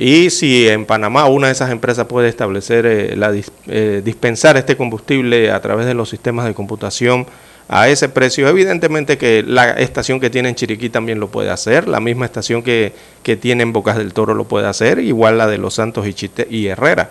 Y 0.00 0.30
si 0.30 0.68
en 0.68 0.86
Panamá 0.86 1.26
una 1.26 1.48
de 1.48 1.54
esas 1.54 1.72
empresas 1.72 2.06
puede 2.06 2.28
establecer, 2.28 3.18
la, 3.18 3.32
dispensar 3.32 4.56
este 4.56 4.76
combustible 4.76 5.50
a 5.50 5.60
través 5.60 5.86
de 5.86 5.94
los 5.94 6.08
sistemas 6.08 6.46
de 6.46 6.54
computación, 6.54 7.26
a 7.68 7.88
ese 7.88 8.08
precio. 8.08 8.48
Evidentemente 8.48 9.18
que 9.18 9.42
la 9.42 9.72
estación 9.72 10.20
que 10.20 10.30
tiene 10.30 10.48
en 10.48 10.54
Chiriquí 10.54 10.88
también 10.88 11.18
lo 11.20 11.28
puede 11.28 11.50
hacer, 11.50 11.86
la 11.88 11.98
misma 12.00 12.24
estación 12.26 12.62
que, 12.62 12.92
que 13.22 13.36
tiene 13.36 13.64
en 13.64 13.72
Bocas 13.72 13.96
del 13.98 14.14
Toro 14.14 14.34
lo 14.34 14.44
puede 14.44 14.68
hacer, 14.68 15.00
igual 15.00 15.36
la 15.36 15.46
de 15.46 15.58
Los 15.58 15.74
Santos 15.74 16.06
y, 16.06 16.14
Chite 16.14 16.46
y 16.48 16.68
Herrera 16.68 17.10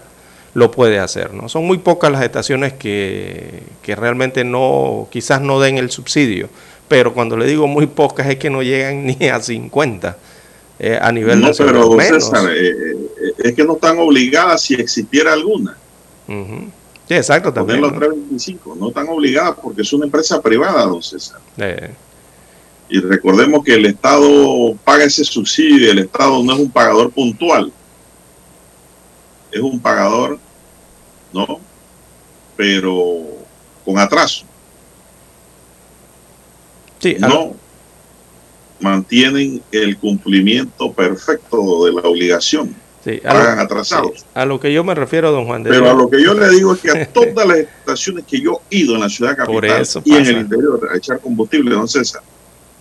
lo 0.53 0.71
puede 0.71 0.97
hacer. 0.97 1.33
¿no? 1.33 1.49
Son 1.49 1.65
muy 1.65 1.77
pocas 1.77 2.09
las 2.09 2.23
estaciones 2.23 2.73
que, 2.73 3.63
que 3.83 3.95
realmente 3.95 4.43
no, 4.43 5.07
quizás 5.11 5.41
no 5.41 5.59
den 5.59 5.77
el 5.77 5.91
subsidio, 5.91 6.49
pero 6.87 7.13
cuando 7.13 7.37
le 7.37 7.45
digo 7.45 7.67
muy 7.67 7.85
pocas 7.85 8.27
es 8.27 8.37
que 8.37 8.49
no 8.49 8.63
llegan 8.63 9.05
ni 9.19 9.27
a 9.27 9.39
50 9.39 10.17
eh, 10.79 10.99
a 11.01 11.11
nivel 11.11 11.41
no, 11.41 11.51
Pero, 11.57 11.99
César, 11.99 12.51
eh, 12.51 12.69
eh, 12.69 13.33
es 13.39 13.55
que 13.55 13.63
no 13.63 13.73
están 13.73 13.97
obligadas 13.99 14.61
si 14.61 14.75
existiera 14.75 15.33
alguna. 15.33 15.77
Uh 16.27 16.69
Sí, 17.07 17.13
exacto, 17.13 17.53
también. 17.53 17.79
los 17.79 17.93
325, 17.93 18.75
no 18.77 18.89
están 18.89 19.07
obligadas 19.07 19.55
porque 19.63 19.81
es 19.81 19.93
una 19.93 20.03
empresa 20.03 20.41
privada, 20.41 20.85
don 20.85 21.01
César. 21.01 21.39
Eh. 21.57 21.89
Y 22.89 22.99
recordemos 22.99 23.63
que 23.63 23.75
el 23.75 23.85
Estado 23.85 24.75
paga 24.83 25.05
ese 25.05 25.23
subsidio, 25.23 25.89
el 25.89 25.99
Estado 25.99 26.43
no 26.43 26.53
es 26.53 26.59
un 26.59 26.69
pagador 26.69 27.09
puntual, 27.11 27.71
es 29.49 29.61
un 29.61 29.79
pagador, 29.79 30.37
¿no? 31.31 31.61
Pero 32.57 33.23
con 33.85 33.97
atraso. 33.97 34.43
Sí, 36.99 37.15
no 37.19 37.55
mantienen 38.79 39.61
el 39.71 39.97
cumplimiento 39.97 40.91
perfecto 40.91 41.85
de 41.85 41.93
la 41.93 42.01
obligación 42.01 42.75
a 43.23 43.61
atrasados. 43.61 44.25
a 44.33 44.45
lo 44.45 44.59
que 44.59 44.73
yo 44.73 44.83
me 44.83 44.93
refiero, 44.93 45.31
don 45.31 45.45
Juan 45.45 45.63
de 45.63 45.69
Pero 45.69 45.89
a 45.89 45.93
lo 45.93 46.09
que 46.09 46.21
yo 46.21 46.33
le 46.33 46.49
digo 46.49 46.73
es 46.73 46.81
que 46.81 46.91
a 46.91 47.05
todas 47.05 47.47
las 47.47 47.57
estaciones 47.57 48.25
que 48.25 48.41
yo 48.41 48.61
he 48.69 48.79
ido 48.79 48.95
en 48.95 49.01
la 49.01 49.09
ciudad 49.09 49.35
capital 49.35 49.87
y 50.03 50.15
en 50.15 50.25
el 50.25 50.37
interior 50.39 50.89
a 50.91 50.97
echar 50.97 51.19
combustible, 51.19 51.73
don 51.73 51.87
César, 51.87 52.21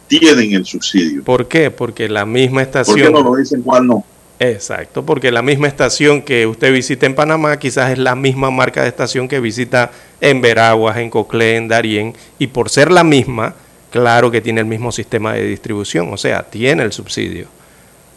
tienen 0.08 0.52
el 0.52 0.64
subsidio. 0.64 1.22
¿Por 1.22 1.46
qué? 1.46 1.70
Porque 1.70 2.08
la 2.08 2.26
misma 2.26 2.62
estación... 2.62 2.96
¿Por 2.96 3.06
qué 3.06 3.12
no 3.12 3.22
lo 3.22 3.36
dicen 3.36 3.62
cuál 3.62 3.86
no? 3.86 4.04
Exacto, 4.38 5.06
porque 5.06 5.32
la 5.32 5.40
misma 5.40 5.66
estación 5.66 6.20
que 6.20 6.46
usted 6.46 6.70
visita 6.72 7.06
en 7.06 7.14
Panamá 7.14 7.58
quizás 7.58 7.92
es 7.92 7.98
la 7.98 8.14
misma 8.14 8.50
marca 8.50 8.82
de 8.82 8.88
estación 8.88 9.28
que 9.28 9.40
visita 9.40 9.92
en 10.20 10.42
Veraguas, 10.42 10.98
en 10.98 11.08
Coclé, 11.08 11.56
en 11.56 11.68
Darién, 11.68 12.14
y 12.38 12.48
por 12.48 12.68
ser 12.68 12.90
la 12.90 13.02
misma, 13.02 13.54
claro 13.90 14.30
que 14.30 14.40
tiene 14.40 14.60
el 14.60 14.66
mismo 14.66 14.92
sistema 14.92 15.34
de 15.34 15.44
distribución, 15.44 16.12
o 16.12 16.16
sea, 16.16 16.42
tiene 16.42 16.82
el 16.82 16.92
subsidio 16.92 17.48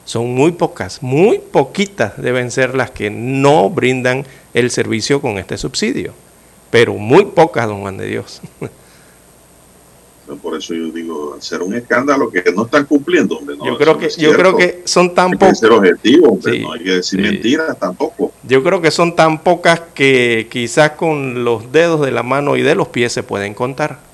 son 0.09 0.33
muy 0.33 0.53
pocas, 0.53 1.03
muy 1.03 1.37
poquitas 1.37 2.19
deben 2.19 2.49
ser 2.49 2.73
las 2.73 2.89
que 2.89 3.11
no 3.11 3.69
brindan 3.69 4.25
el 4.55 4.71
servicio 4.71 5.21
con 5.21 5.37
este 5.37 5.55
subsidio, 5.55 6.15
pero 6.71 6.95
muy 6.95 7.25
pocas, 7.25 7.67
don 7.67 7.81
Juan 7.81 7.97
de 7.97 8.07
Dios. 8.07 8.41
Por 10.41 10.57
eso 10.57 10.73
yo 10.73 10.91
digo, 10.91 11.37
ser 11.39 11.61
un 11.61 11.75
escándalo 11.75 12.31
que 12.31 12.43
no 12.55 12.65
están 12.65 12.85
cumpliendo, 12.85 13.37
hombre. 13.37 13.55
yo 13.63 13.77
creo 13.77 13.99
que, 13.99 14.09
yo 14.17 14.33
creo 14.33 14.57
que 14.57 14.81
son 14.85 15.13
tan 15.13 15.31
pocas. 15.33 15.61
no 15.61 15.81
hay 16.71 16.83
que 16.83 16.91
decir 16.91 17.21
mentiras 17.21 17.77
tampoco. 17.77 18.31
Yo 18.43 18.63
creo 18.63 18.81
que 18.81 18.89
son 18.89 19.15
tan 19.15 19.43
pocas 19.43 19.79
que 19.93 20.47
quizás 20.49 20.91
con 20.91 21.43
los 21.43 21.71
dedos 21.71 22.01
de 22.01 22.09
la 22.09 22.23
mano 22.23 22.57
y 22.57 22.63
de 22.63 22.73
los 22.73 22.87
pies 22.87 23.13
se 23.13 23.21
pueden 23.21 23.53
contar 23.53 24.08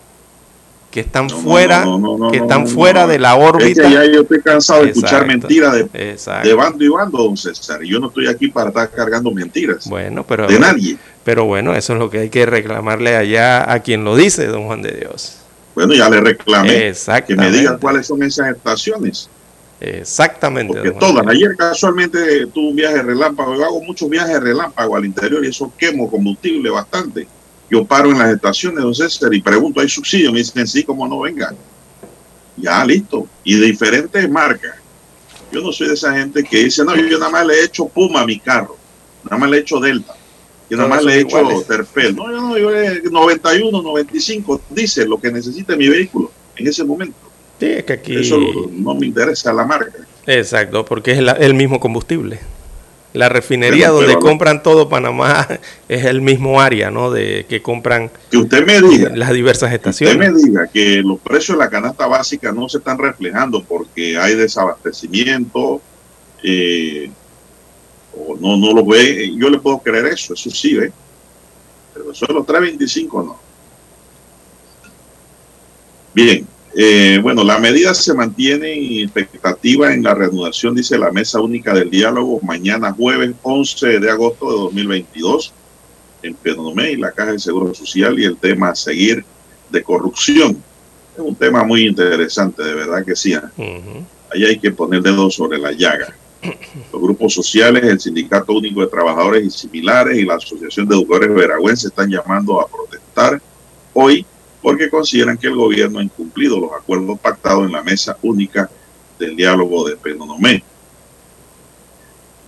que 0.96 1.02
están 1.02 1.30
fuera, 1.30 1.86
que 2.32 2.38
están 2.38 2.70
fuera 2.70 3.06
de 3.06 3.20
la 3.20 3.36
órbita. 3.36 3.82
Es 3.82 3.88
que 3.90 3.94
ya 3.94 4.06
yo 4.06 4.22
estoy 4.22 4.42
cansado 4.42 4.84
de 4.84 4.92
escuchar 4.92 5.28
mentiras 5.28 5.74
de, 5.74 6.18
de, 6.42 6.54
bando 6.54 6.86
y 6.86 6.88
bando, 6.88 7.18
don 7.18 7.36
César. 7.36 7.84
Y 7.84 7.90
yo 7.90 8.00
no 8.00 8.08
estoy 8.08 8.28
aquí 8.28 8.48
para 8.48 8.70
estar 8.70 8.90
cargando 8.92 9.30
mentiras. 9.30 9.90
Bueno, 9.90 10.26
pero 10.26 10.48
de 10.48 10.58
nadie. 10.58 10.98
Pero 11.26 11.44
bueno, 11.44 11.76
eso 11.76 11.92
es 11.92 12.00
lo 12.00 12.10
que 12.10 12.20
hay 12.20 12.30
que 12.30 12.46
reclamarle 12.46 13.18
allá 13.18 13.70
a 13.70 13.82
quien 13.82 14.06
lo 14.06 14.16
dice, 14.16 14.48
don 14.48 14.68
Juan 14.68 14.84
de 14.84 14.94
Dios. 14.94 15.40
Bueno, 15.76 15.94
ya 15.94 16.10
le 16.10 16.22
reclamé 16.22 16.94
que 17.28 17.36
me 17.36 17.52
digan 17.52 17.78
cuáles 17.78 18.08
son 18.08 18.24
esas 18.24 18.56
estaciones. 18.56 19.30
Exactamente. 19.82 20.76
Porque 20.76 20.92
todas, 20.92 21.28
ayer 21.28 21.58
casualmente 21.58 22.46
tuve 22.54 22.70
un 22.70 22.76
viaje 22.78 23.02
relámpago, 23.02 23.54
yo 23.58 23.66
hago 23.66 23.82
muchos 23.82 24.10
viajes 24.10 24.40
relámpago 24.40 24.96
al 24.96 25.04
interior 25.04 25.44
y 25.44 25.50
eso 25.50 25.74
quemo 25.78 26.10
combustible 26.10 26.70
bastante. 26.70 27.28
Yo 27.70 27.84
paro 27.86 28.12
en 28.12 28.20
las 28.20 28.34
estaciones, 28.34 28.84
don 28.84 28.94
César, 28.94 29.34
y 29.34 29.42
pregunto, 29.42 29.82
¿hay 29.82 29.90
subsidio? 29.90 30.32
Me 30.32 30.40
dicen, 30.40 30.68
sí, 30.68 30.84
como 30.84 31.08
no 31.08 31.20
vengan. 31.20 31.56
Ya, 32.58 32.86
listo. 32.86 33.28
Y 33.44 33.60
de 33.60 33.66
diferentes 33.68 34.30
marcas. 34.30 34.76
Yo 35.52 35.62
no 35.62 35.72
soy 35.72 35.88
de 35.88 35.94
esa 35.94 36.14
gente 36.14 36.44
que 36.44 36.66
dice, 36.66 36.84
no, 36.84 36.96
yo, 36.96 37.18
nada 37.18 37.32
más 37.32 37.46
le 37.46 37.56
he 37.56 37.64
hecho 37.66 37.88
Puma 37.88 38.22
a 38.22 38.26
mi 38.26 38.40
carro. 38.40 38.78
Nada 39.24 39.38
más 39.38 39.50
le 39.50 39.58
he 39.58 39.60
hecho 39.62 39.80
Delta. 39.80 40.16
Yo 40.70 40.78
nada 40.78 40.90
más 40.90 41.04
le 41.04 41.16
he 41.16 41.22
hecho 41.22 41.38
Terpel. 41.68 42.16
No, 42.16 42.32
yo 42.32 42.42
no, 42.42 42.58
yo 42.58 42.72
le 42.72 43.02
91, 43.02 43.82
95, 43.82 44.62
dice 44.70 45.06
lo 45.06 45.20
que 45.20 45.32
necesita 45.32 45.76
mi 45.76 45.88
vehículo 45.88 46.32
en 46.56 46.68
ese 46.68 46.84
momento. 46.84 47.18
Sí, 47.60 47.68
es 47.68 47.84
que 47.84 47.94
aquí... 47.94 48.16
Eso 48.16 48.40
no 48.72 48.96
me 48.96 49.08
interesa 49.08 49.54
la 49.54 49.66
marca. 49.66 50.00
Exacto, 50.26 50.84
porque 50.86 51.12
es 51.12 51.20
el 51.40 51.54
mismo 51.54 51.80
combustible. 51.80 52.40
La 53.16 53.30
refinería 53.30 53.90
donde 53.90 54.18
compran 54.20 54.62
todo 54.62 54.90
Panamá 54.90 55.48
es 55.88 56.04
el 56.04 56.22
mismo 56.22 56.60
área, 56.60 56.92
¿no? 56.92 57.12
De 57.12 57.46
que 57.48 57.62
compran 57.62 58.12
que 58.30 58.38
usted 58.38 58.66
me 58.66 58.82
diga, 58.82 59.10
las 59.16 59.32
diversas 59.32 59.72
estaciones. 59.72 60.18
Que 60.18 60.22
usted 60.22 60.34
me 60.34 60.50
diga 60.50 60.68
que 60.68 61.02
los 61.02 61.20
precios 61.20 61.58
de 61.58 61.64
la 61.64 61.70
canasta 61.70 62.08
básica 62.08 62.52
no 62.52 62.68
se 62.68 62.80
están 62.80 62.98
reflejando 62.98 63.64
porque 63.64 64.18
hay 64.18 64.36
desabastecimiento, 64.36 65.82
eh, 66.44 67.10
o 68.18 68.36
no, 68.36 68.58
no 68.58 68.74
lo 68.74 68.86
ve, 68.86 69.34
yo 69.36 69.50
le 69.50 69.60
puedo 69.60 69.80
creer 69.80 70.08
eso, 70.08 70.34
eso 70.34 70.50
sí, 70.50 70.78
¿eh? 70.78 70.92
Pero 71.94 72.12
eso 72.12 72.26
de 72.26 72.34
los 72.34 72.46
3.25 72.46 73.26
no. 73.26 73.40
Bien, 76.14 76.46
eh, 76.78 77.20
bueno, 77.24 77.46
la 77.46 77.58
medida 77.58 77.94
se 77.94 78.14
mantiene 78.14 78.74
en 78.74 79.04
expectativa 79.04 79.94
en 79.94 80.04
la 80.04 80.14
reanudación, 80.14 80.76
dice 80.76 80.98
la 80.98 81.10
Mesa 81.10 81.40
Única 81.40 81.74
del 81.74 81.90
Diálogo, 81.90 82.42
mañana 82.42 82.92
jueves 82.92 83.34
11 83.44 84.00
de 84.02 84.12
agosto 84.12 84.52
de 84.52 84.58
2022 84.58 85.54
en 86.22 86.34
Penonomé 86.34 86.92
y 86.92 86.98
la 86.98 87.14
Caja 87.14 87.32
de 87.32 87.40
Seguro 87.40 87.74
Social 87.74 88.20
y 88.20 88.26
el 88.26 88.36
tema 88.36 88.70
a 88.70 88.76
seguir 88.76 89.24
de 89.70 89.84
corrupción. 89.84 90.62
Es 91.16 91.22
un 91.22 91.36
tema 91.36 91.64
muy 91.64 91.86
interesante, 91.86 92.62
de 92.62 92.74
verdad 92.74 93.06
que 93.06 93.16
sí. 93.16 93.34
¿eh? 93.34 94.04
Ahí 94.34 94.44
hay 94.44 94.60
que 94.60 94.72
poner 94.72 95.02
dedos 95.02 95.36
sobre 95.36 95.58
la 95.58 95.72
llaga. 95.72 96.14
Los 96.92 97.02
grupos 97.02 97.34
sociales, 97.34 97.86
el 97.86 98.02
Sindicato 98.02 98.52
Único 98.52 98.82
de 98.82 98.88
Trabajadores 98.88 99.46
y 99.46 99.50
similares 99.50 100.18
y 100.18 100.26
la 100.26 100.36
Asociación 100.36 100.88
de 100.90 100.96
Educadores 100.96 101.34
Veragüenses 101.34 101.86
están 101.86 102.10
llamando 102.10 102.60
a 102.60 102.68
protestar 102.68 103.42
hoy 103.94 104.26
porque 104.66 104.90
consideran 104.90 105.38
que 105.38 105.46
el 105.46 105.56
gobierno 105.56 106.00
ha 106.00 106.04
incumplido 106.04 106.60
los 106.60 106.72
acuerdos 106.74 107.20
pactados 107.20 107.66
en 107.66 107.72
la 107.72 107.84
mesa 107.84 108.18
única 108.24 108.68
del 109.20 109.36
diálogo 109.36 109.88
de 109.88 109.96
Penonomé. 109.96 110.64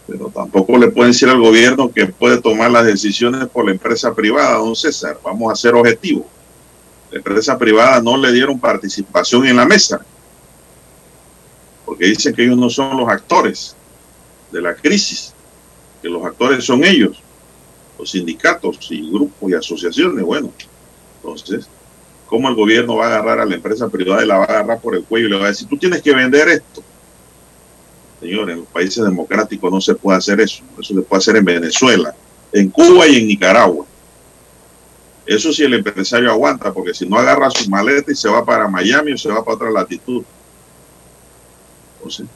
Pero 0.08 0.32
tampoco 0.34 0.80
le 0.80 0.88
pueden 0.88 1.12
decir 1.12 1.30
al 1.30 1.40
gobierno 1.40 1.92
que 1.92 2.08
puede 2.08 2.42
tomar 2.42 2.72
las 2.72 2.88
decisiones 2.88 3.46
por 3.46 3.66
la 3.66 3.72
empresa 3.72 4.16
privada, 4.16 4.58
don 4.58 4.76
César. 4.76 5.20
Vamos 5.24 5.54
a 5.54 5.56
ser 5.56 5.76
objetivos. 5.76 6.26
La 7.12 7.20
empresa 7.20 7.56
privada 7.56 8.02
no 8.02 8.18
le 8.18 8.32
dieron 8.32 8.60
participación 8.60 9.46
en 9.46 9.58
la 9.58 9.68
mesa, 9.68 10.04
porque 11.86 12.08
dicen 12.08 12.34
que 12.34 12.46
ellos 12.46 12.58
no 12.58 12.72
son 12.72 12.98
los 12.98 13.08
actores 13.08 13.76
de 14.52 14.60
la 14.60 14.74
crisis, 14.74 15.36
que 16.02 16.10
los 16.10 16.26
actores 16.26 16.66
son 16.66 16.84
ellos, 16.84 17.22
los 18.00 18.10
sindicatos 18.10 18.88
y 18.90 19.08
grupos 19.08 19.52
y 19.52 19.54
asociaciones. 19.54 20.26
Bueno, 20.26 20.52
entonces 21.18 21.70
cómo 22.28 22.50
el 22.50 22.56
gobierno 22.56 22.96
va 22.96 23.06
a 23.06 23.08
agarrar 23.08 23.40
a 23.40 23.46
la 23.46 23.56
empresa 23.56 23.90
privada 23.90 24.24
y 24.24 24.28
la 24.28 24.38
va 24.38 24.44
a 24.44 24.48
agarrar 24.48 24.80
por 24.80 24.96
el 24.96 25.04
cuello 25.04 25.28
y 25.28 25.30
le 25.32 25.38
va 25.38 25.46
a 25.46 25.50
decir, 25.50 25.68
tú 25.68 25.78
tienes 25.78 26.02
que 26.02 26.14
vender 26.14 26.48
esto. 26.50 26.84
Señores, 28.20 28.54
en 28.54 28.62
los 28.62 28.70
países 28.70 29.04
democráticos 29.04 29.72
no 29.72 29.80
se 29.80 29.96
puede 29.96 30.18
hacer 30.18 30.40
eso. 30.42 30.64
Eso 30.80 30.94
se 30.94 31.02
puede 31.02 31.20
hacer 31.20 31.36
en 31.38 31.46
Venezuela, 31.46 32.14
en 32.52 32.70
Cuba 32.70 33.08
y 33.08 33.18
en 33.18 33.28
Nicaragua. 33.28 33.86
Eso 35.26 35.52
sí 35.52 35.64
el 35.64 35.74
empresario 35.74 36.32
aguanta, 36.32 36.74
porque 36.74 36.94
si 36.94 37.08
no 37.08 37.18
agarra 37.18 37.50
su 37.52 37.70
maleta 37.70 38.12
y 38.12 38.16
se 38.16 38.30
va 38.30 38.46
para 38.46 38.68
Miami 38.68 39.14
o 39.14 39.18
se 39.18 39.30
va 39.30 39.44
para 39.44 39.56
otra 39.56 39.72
latitud. 39.72 40.24
Entonces, 41.98 42.28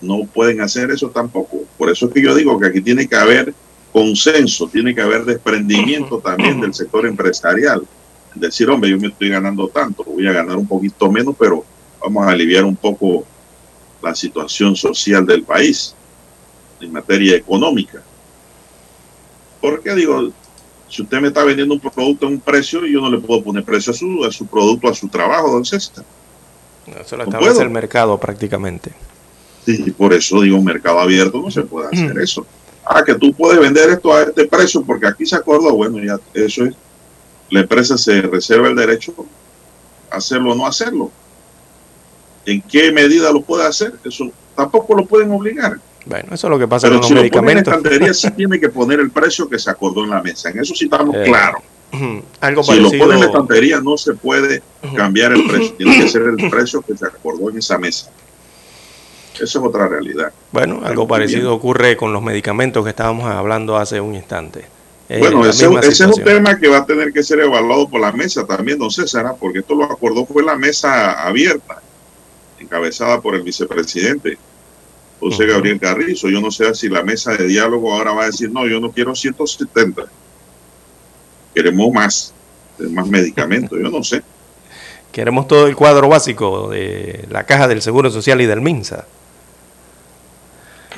no 0.00 0.24
pueden 0.24 0.60
hacer 0.60 0.90
eso 0.90 1.08
tampoco. 1.10 1.64
Por 1.78 1.88
eso 1.90 2.06
es 2.06 2.12
que 2.12 2.22
yo 2.22 2.34
digo 2.34 2.58
que 2.58 2.66
aquí 2.66 2.80
tiene 2.80 3.08
que 3.08 3.14
haber 3.14 3.54
consenso, 3.92 4.68
tiene 4.68 4.94
que 4.94 5.00
haber 5.00 5.24
desprendimiento 5.24 6.18
también 6.18 6.60
del 6.60 6.74
sector 6.74 7.06
empresarial. 7.06 7.86
Decir, 8.34 8.68
hombre, 8.70 8.90
yo 8.90 8.98
me 8.98 9.08
estoy 9.08 9.28
ganando 9.28 9.68
tanto, 9.68 10.04
voy 10.04 10.26
a 10.26 10.32
ganar 10.32 10.56
un 10.56 10.66
poquito 10.66 11.10
menos, 11.10 11.34
pero 11.38 11.64
vamos 12.00 12.26
a 12.26 12.30
aliviar 12.30 12.64
un 12.64 12.76
poco 12.76 13.24
la 14.02 14.14
situación 14.14 14.74
social 14.74 15.24
del 15.26 15.42
país 15.42 15.94
en 16.80 16.92
materia 16.92 17.36
económica. 17.36 18.02
Porque 19.60 19.94
digo, 19.94 20.32
si 20.88 21.02
usted 21.02 21.20
me 21.20 21.28
está 21.28 21.44
vendiendo 21.44 21.74
un 21.74 21.80
producto 21.80 22.26
a 22.26 22.28
un 22.28 22.40
precio, 22.40 22.84
yo 22.84 23.00
no 23.00 23.10
le 23.10 23.18
puedo 23.18 23.42
poner 23.42 23.64
precio 23.64 23.92
a 23.92 23.96
su, 23.96 24.24
a 24.24 24.32
su 24.32 24.46
producto, 24.46 24.88
a 24.88 24.94
su 24.94 25.08
trabajo, 25.08 25.50
don 25.50 25.64
César. 25.64 26.04
Eso 26.86 27.16
lo 27.16 27.24
establece 27.24 27.62
el 27.62 27.70
mercado 27.70 28.18
prácticamente. 28.18 28.92
Sí, 29.64 29.90
por 29.92 30.12
eso 30.12 30.40
digo, 30.40 30.58
un 30.58 30.64
mercado 30.64 30.98
abierto 30.98 31.40
no 31.40 31.50
se 31.50 31.62
puede 31.62 31.88
hacer 31.88 32.18
eso. 32.18 32.44
Ah, 32.84 33.04
que 33.04 33.14
tú 33.14 33.32
puedes 33.32 33.60
vender 33.60 33.90
esto 33.90 34.12
a 34.12 34.22
este 34.22 34.46
precio 34.46 34.82
porque 34.82 35.06
aquí 35.06 35.24
se 35.24 35.36
acordó, 35.36 35.72
bueno, 35.72 36.02
ya 36.02 36.18
eso 36.34 36.64
es, 36.64 36.74
la 37.52 37.60
empresa 37.60 37.98
se 37.98 38.22
reserva 38.22 38.68
el 38.68 38.74
derecho 38.74 39.14
a 40.10 40.16
hacerlo 40.16 40.52
o 40.52 40.54
no 40.54 40.66
hacerlo. 40.66 41.10
¿En 42.46 42.62
qué 42.62 42.90
medida 42.90 43.30
lo 43.30 43.42
puede 43.42 43.66
hacer? 43.66 43.92
Eso 44.04 44.30
tampoco 44.56 44.94
lo 44.94 45.04
pueden 45.04 45.30
obligar. 45.30 45.78
Bueno, 46.06 46.28
eso 46.32 46.46
es 46.46 46.50
lo 46.50 46.58
que 46.58 46.66
pasa 46.66 46.88
con 46.88 46.96
los 46.96 47.10
medicamentos. 47.10 47.82
Lo 47.82 47.90
en 47.90 48.14
sí 48.14 48.30
tiene 48.36 48.58
que 48.58 48.70
poner 48.70 49.00
el 49.00 49.10
precio 49.10 49.50
que 49.50 49.58
se 49.58 49.70
acordó 49.70 50.02
en 50.02 50.10
la 50.10 50.22
mesa. 50.22 50.48
En 50.48 50.60
eso 50.60 50.74
sí 50.74 50.86
estamos 50.86 51.14
eh, 51.14 51.24
claros. 51.24 51.62
Algo 52.40 52.62
si 52.64 52.80
lo 52.80 52.88
pone 52.88 53.14
en 53.14 53.20
la 53.20 53.26
estantería 53.26 53.80
no 53.82 53.98
se 53.98 54.14
puede 54.14 54.62
cambiar 54.96 55.32
el 55.32 55.46
precio. 55.46 55.74
Tiene 55.76 56.00
que 56.00 56.08
ser 56.08 56.22
el 56.22 56.48
precio 56.48 56.80
que 56.80 56.96
se 56.96 57.04
acordó 57.04 57.50
en 57.50 57.58
esa 57.58 57.76
mesa. 57.76 58.10
Esa 59.34 59.44
es 59.44 59.56
otra 59.56 59.88
realidad. 59.88 60.32
Bueno, 60.52 60.80
algo 60.84 61.06
parecido 61.06 61.54
ocurre 61.54 61.98
con 61.98 62.14
los 62.14 62.22
medicamentos 62.22 62.82
que 62.82 62.90
estábamos 62.90 63.26
hablando 63.26 63.76
hace 63.76 64.00
un 64.00 64.14
instante. 64.14 64.64
Bueno, 65.18 65.46
ese, 65.46 65.66
es 65.66 66.00
un 66.00 66.22
tema 66.22 66.58
que 66.58 66.68
va 66.68 66.78
a 66.78 66.86
tener 66.86 67.12
que 67.12 67.22
ser 67.22 67.40
evaluado 67.40 67.88
por 67.88 68.00
la 68.00 68.12
mesa 68.12 68.46
también, 68.46 68.78
don 68.78 68.90
César, 68.90 69.26
¿ah? 69.26 69.36
porque 69.38 69.60
esto 69.60 69.74
lo 69.74 69.84
acordó 69.84 70.24
fue 70.26 70.42
la 70.42 70.56
mesa 70.56 71.26
abierta, 71.26 71.82
encabezada 72.58 73.20
por 73.20 73.34
el 73.34 73.42
vicepresidente 73.42 74.38
José 75.20 75.46
Gabriel 75.46 75.78
Carrizo. 75.78 76.28
Yo 76.28 76.40
no 76.40 76.50
sé 76.50 76.74
si 76.74 76.88
la 76.88 77.02
mesa 77.02 77.32
de 77.36 77.46
diálogo 77.46 77.94
ahora 77.94 78.12
va 78.12 78.22
a 78.24 78.26
decir, 78.26 78.50
no, 78.50 78.66
yo 78.66 78.80
no 78.80 78.90
quiero 78.90 79.14
170, 79.14 80.02
queremos 81.54 81.92
más, 81.92 82.34
más 82.90 83.06
medicamentos, 83.06 83.78
yo 83.80 83.90
no 83.90 84.02
sé. 84.02 84.22
Queremos 85.12 85.46
todo 85.46 85.66
el 85.66 85.76
cuadro 85.76 86.08
básico 86.08 86.70
de 86.70 87.26
la 87.28 87.44
caja 87.44 87.68
del 87.68 87.82
Seguro 87.82 88.10
Social 88.10 88.40
y 88.40 88.46
del 88.46 88.62
MINSA. 88.62 89.04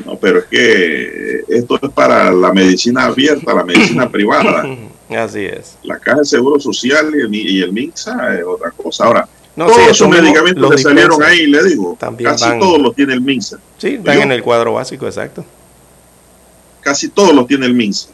No, 0.05 0.16
pero 0.16 0.40
es 0.40 0.45
que 0.47 1.45
esto 1.49 1.78
es 1.82 1.90
para 1.90 2.32
la 2.32 2.53
medicina 2.53 3.05
abierta, 3.05 3.55
la 3.55 3.64
medicina 3.64 4.09
privada. 4.12 4.64
Así 5.11 5.45
es. 5.45 5.76
La 5.82 5.99
caja 5.99 6.18
del 6.18 6.26
Seguro 6.26 6.59
Social 6.61 7.12
y 7.30 7.62
el, 7.62 7.72
MINSA 7.72 8.38
es 8.38 8.45
otra 8.45 8.70
cosa. 8.70 9.05
Ahora, 9.05 9.28
todos 9.57 9.78
esos 9.88 10.09
medicamentos 10.09 10.70
que 10.70 10.78
salieron 10.78 11.22
ahí, 11.22 11.47
le 11.47 11.62
digo, 11.64 11.97
casi 12.22 12.59
todos 12.59 12.80
los 12.80 12.95
tiene 12.95 13.14
el 13.14 13.20
MINSA. 13.20 13.59
Sí, 13.78 13.95
están 13.95 14.20
en 14.20 14.32
el 14.32 14.42
cuadro 14.42 14.74
básico, 14.74 15.07
exacto. 15.07 15.45
Casi 16.80 17.09
todos 17.09 17.34
los 17.34 17.47
tiene 17.47 17.66
el 17.66 17.74
MINSA. 17.74 18.09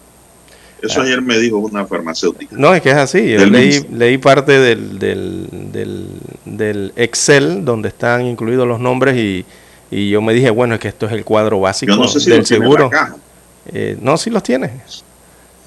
Eso 0.83 1.01
ah. 1.01 1.05
ayer 1.05 1.21
me 1.21 1.39
dijo 1.39 1.59
una 1.59 1.87
farmacéutica. 1.87 2.57
No, 2.57 2.75
es 2.75 2.81
que 2.81 2.91
es 2.91 2.97
así. 2.97 3.31
Yo 3.31 3.45
leí, 3.47 3.85
leí, 3.93 4.19
parte 4.19 4.53
del, 4.53 4.99
del, 4.99 6.09
del, 6.45 6.93
Excel 6.97 7.65
donde 7.65 7.89
están 7.89 8.25
incluidos 8.25 8.67
los 8.67 8.81
nombres 8.81 9.17
y, 9.17 9.45
y, 9.91 10.11
yo 10.11 10.23
me 10.23 10.33
dije, 10.33 10.51
bueno, 10.51 10.75
es 10.75 10.81
que 10.81 10.89
esto 10.89 11.07
es 11.07 11.13
el 11.13 11.25
cuadro 11.25 11.61
básico 11.61 11.95
no 11.97 12.09
sé 12.09 12.21
si 12.21 12.31
del 12.31 12.47
seguro. 12.47 12.91
Eh, 13.67 13.97
no, 14.01 14.17
sí 14.17 14.31
los 14.31 14.43
tiene. 14.43 14.71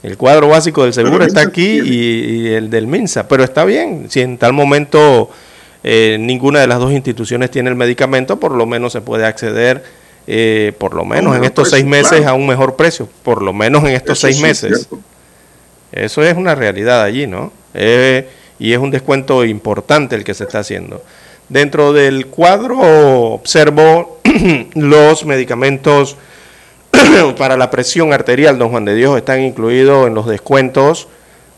El 0.01 0.17
cuadro 0.17 0.49
básico 0.49 0.83
del 0.83 0.93
seguro 0.93 1.23
está 1.23 1.41
aquí 1.41 1.79
y, 1.83 2.47
el 2.47 2.69
del 2.69 2.87
MINSA, 2.87 3.27
pero 3.27 3.43
está 3.43 3.63
bien. 3.65 4.07
Si 4.09 4.21
en 4.21 4.37
tal 4.37 4.53
momento 4.53 5.29
eh, 5.83 6.17
ninguna 6.19 6.59
de 6.59 6.67
las 6.67 6.79
dos 6.79 6.91
instituciones 6.91 7.51
tiene 7.51 7.69
el 7.69 7.75
medicamento, 7.75 8.39
por 8.39 8.53
lo 8.53 8.65
menos 8.65 8.93
se 8.93 9.01
puede 9.01 9.25
acceder 9.25 9.83
eh, 10.25 10.71
por 10.77 10.93
lo 10.93 11.03
menos 11.03 11.35
en 11.35 11.43
estos 11.43 11.69
seis 11.69 11.83
meses 11.83 12.25
a 12.25 12.33
un 12.33 12.47
mejor 12.47 12.77
precio, 12.77 13.09
por 13.23 13.41
lo 13.41 13.51
menos 13.51 13.83
en 13.83 13.89
estos 13.89 14.19
seis 14.19 14.39
meses. 14.39 14.87
Eso 15.91 16.23
es 16.23 16.35
una 16.35 16.55
realidad 16.55 17.03
allí, 17.03 17.27
¿no? 17.27 17.51
Eh, 17.73 18.29
y 18.57 18.71
es 18.71 18.79
un 18.79 18.89
descuento 18.89 19.43
importante 19.43 20.15
el 20.15 20.23
que 20.23 20.33
se 20.33 20.45
está 20.45 20.59
haciendo. 20.59 21.03
Dentro 21.53 21.93
del 21.93 22.25
cuadro 22.25 22.79
observo 22.79 24.17
los 24.73 25.23
medicamentos 25.23 26.17
para 27.37 27.57
la 27.57 27.69
presión 27.69 28.11
arterial, 28.11 28.57
don 28.57 28.69
Juan 28.69 28.85
de 28.85 28.95
Dios, 28.95 29.15
están 29.15 29.41
incluidos 29.41 30.07
en 30.07 30.15
los 30.15 30.25
descuentos. 30.25 31.07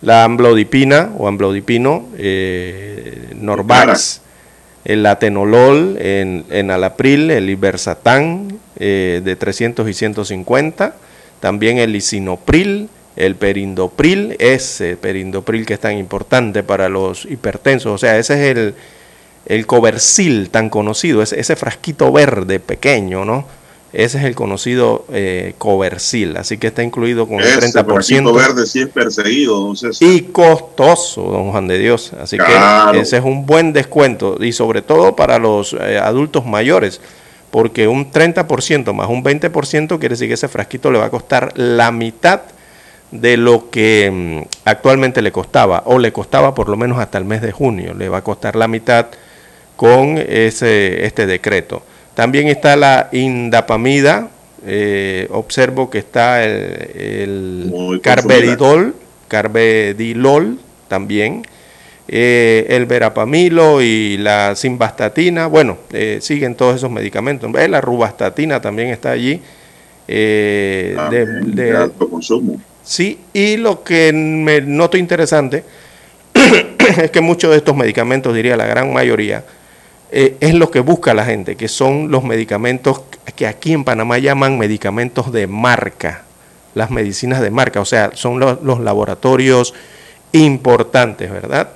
La 0.02 0.26
amblodipina 0.26 1.14
o 1.18 1.30
amblodipino, 1.30 2.10
eh, 2.18 3.30
Norvax, 3.36 4.20
el 4.84 5.06
atenolol 5.06 5.96
en, 5.98 6.44
en 6.50 6.72
alapril, 6.72 7.32
el 7.32 7.50
ibersatán 7.50 8.60
eh, 8.78 9.22
de 9.24 9.38
300 9.38 9.88
y 9.88 9.94
150, 9.94 10.94
también 11.40 11.78
el 11.78 11.94
lisinopril, 11.94 12.90
el 13.16 13.36
perindopril, 13.36 14.36
ese 14.40 14.98
perindopril 14.98 15.66
que 15.66 15.76
es 15.76 15.80
tan 15.80 15.98
importante 15.98 16.64
para 16.64 16.90
los 16.90 17.24
hipertensos, 17.24 17.94
o 17.94 17.98
sea, 17.98 18.18
ese 18.18 18.34
es 18.34 18.58
el, 18.58 18.76
el 19.46 19.68
cobercil 19.68 20.50
tan 20.50 20.70
conocido, 20.70 21.22
ese, 21.22 21.40
ese 21.40 21.56
frasquito 21.56 22.12
verde 22.12 22.60
pequeño, 22.60 23.26
¿no? 23.26 23.46
Ese 23.96 24.18
es 24.18 24.26
el 24.26 24.36
conocido 24.36 25.06
eh, 25.14 25.54
coversil, 25.58 26.36
así 26.36 26.58
que 26.58 26.68
está 26.68 26.84
incluido 26.84 27.30
con 27.30 27.40
el 27.40 27.48
30%. 27.48 28.36
verde 28.36 28.66
sí 28.66 28.82
es 28.82 28.90
perseguido, 28.90 29.72
Y 30.02 30.24
costoso, 30.24 31.22
don 31.22 31.52
Juan 31.52 31.70
de 31.70 31.80
Dios. 31.80 32.12
Así 32.20 32.38
que 32.38 33.00
ese 33.00 33.18
es 33.18 33.24
un 33.24 33.46
buen 33.46 33.72
descuento 33.72 34.36
y 34.38 34.52
sobre 34.52 34.82
todo 34.82 35.16
para 35.16 35.40
los 35.40 35.78
eh, 35.80 35.98
adultos 35.98 36.46
mayores, 36.46 37.00
porque 37.52 37.88
un 37.88 38.12
30% 38.12 38.92
más 38.92 39.08
un 39.08 39.24
20% 39.24 39.88
quiere 39.98 40.10
decir 40.10 40.28
que 40.28 40.34
ese 40.34 40.50
frasquito 40.50 40.92
le 40.92 41.00
va 41.00 41.06
a 41.06 41.10
costar 41.10 41.54
la 41.56 41.94
mitad 41.94 42.42
de 43.12 43.38
lo 43.38 43.70
que 43.70 44.12
mm, 44.12 44.48
actualmente 44.66 45.22
le 45.22 45.32
costaba, 45.32 45.84
o 45.86 46.00
le 46.00 46.12
costaba 46.12 46.54
por 46.54 46.68
lo 46.68 46.76
menos 46.76 47.00
hasta 47.00 47.18
el 47.18 47.24
mes 47.24 47.42
de 47.42 47.54
junio, 47.54 47.94
le 47.94 48.10
va 48.10 48.18
a 48.18 48.24
costar 48.26 48.58
la 48.58 48.68
mitad 48.68 49.06
con 49.76 50.18
ese, 50.18 51.06
este 51.06 51.26
decreto. 51.26 51.84
También 52.14 52.48
está 52.48 52.76
la 52.76 53.10
indapamida. 53.12 54.30
Eh, 54.66 55.28
observo 55.30 55.90
que 55.90 56.00
está 56.00 56.44
el, 56.44 58.00
carbedidol, 58.02 58.96
carbedilol 59.28 60.58
también. 60.88 61.44
Eh, 62.08 62.68
el 62.70 62.86
verapamilo 62.86 63.82
y 63.82 64.18
la 64.18 64.56
simvastatina. 64.56 65.48
Bueno, 65.48 65.78
eh, 65.92 66.20
siguen 66.22 66.56
todos 66.56 66.78
esos 66.78 66.90
medicamentos. 66.90 67.52
La 67.52 67.82
rubastatina 67.82 68.62
también 68.62 68.90
está 68.90 69.12
allí. 69.12 69.42
de, 70.08 71.76
alto 71.78 72.10
consumo. 72.10 72.62
Sí, 72.84 73.20
y 73.34 73.58
lo 73.58 73.84
que 73.84 74.14
me 74.14 74.62
noto 74.62 74.96
interesante 74.96 75.64
es 77.02 77.10
que 77.12 77.20
muchos 77.20 77.52
de 77.52 77.58
estos 77.58 77.76
medicamentos, 77.76 78.34
diría 78.34 78.56
la 78.56 78.68
gran 78.68 78.94
mayoría, 78.94 79.44
eh, 80.12 80.38
es 80.40 80.54
lo 80.54 80.70
que 80.70 80.80
busca 80.80 81.14
la 81.14 81.26
gente, 81.26 81.56
que 81.56 81.68
son 81.68 82.12
los 82.12 82.24
medicamentos 82.24 83.02
que 83.36 83.48
aquí 83.48 83.74
en 83.74 83.84
Panamá 83.84 84.18
llaman 84.18 84.58
medicamentos 84.58 85.32
de 85.32 85.48
marca, 85.48 86.24
las 86.74 86.92
medicinas 86.92 87.42
de 87.42 87.50
marca, 87.50 87.82
o 87.82 87.86
sea, 87.86 88.12
son 88.14 88.40
los, 88.40 88.80
laboratorios 88.80 89.74
importantes, 90.32 91.32
¿verdad? 91.32 91.70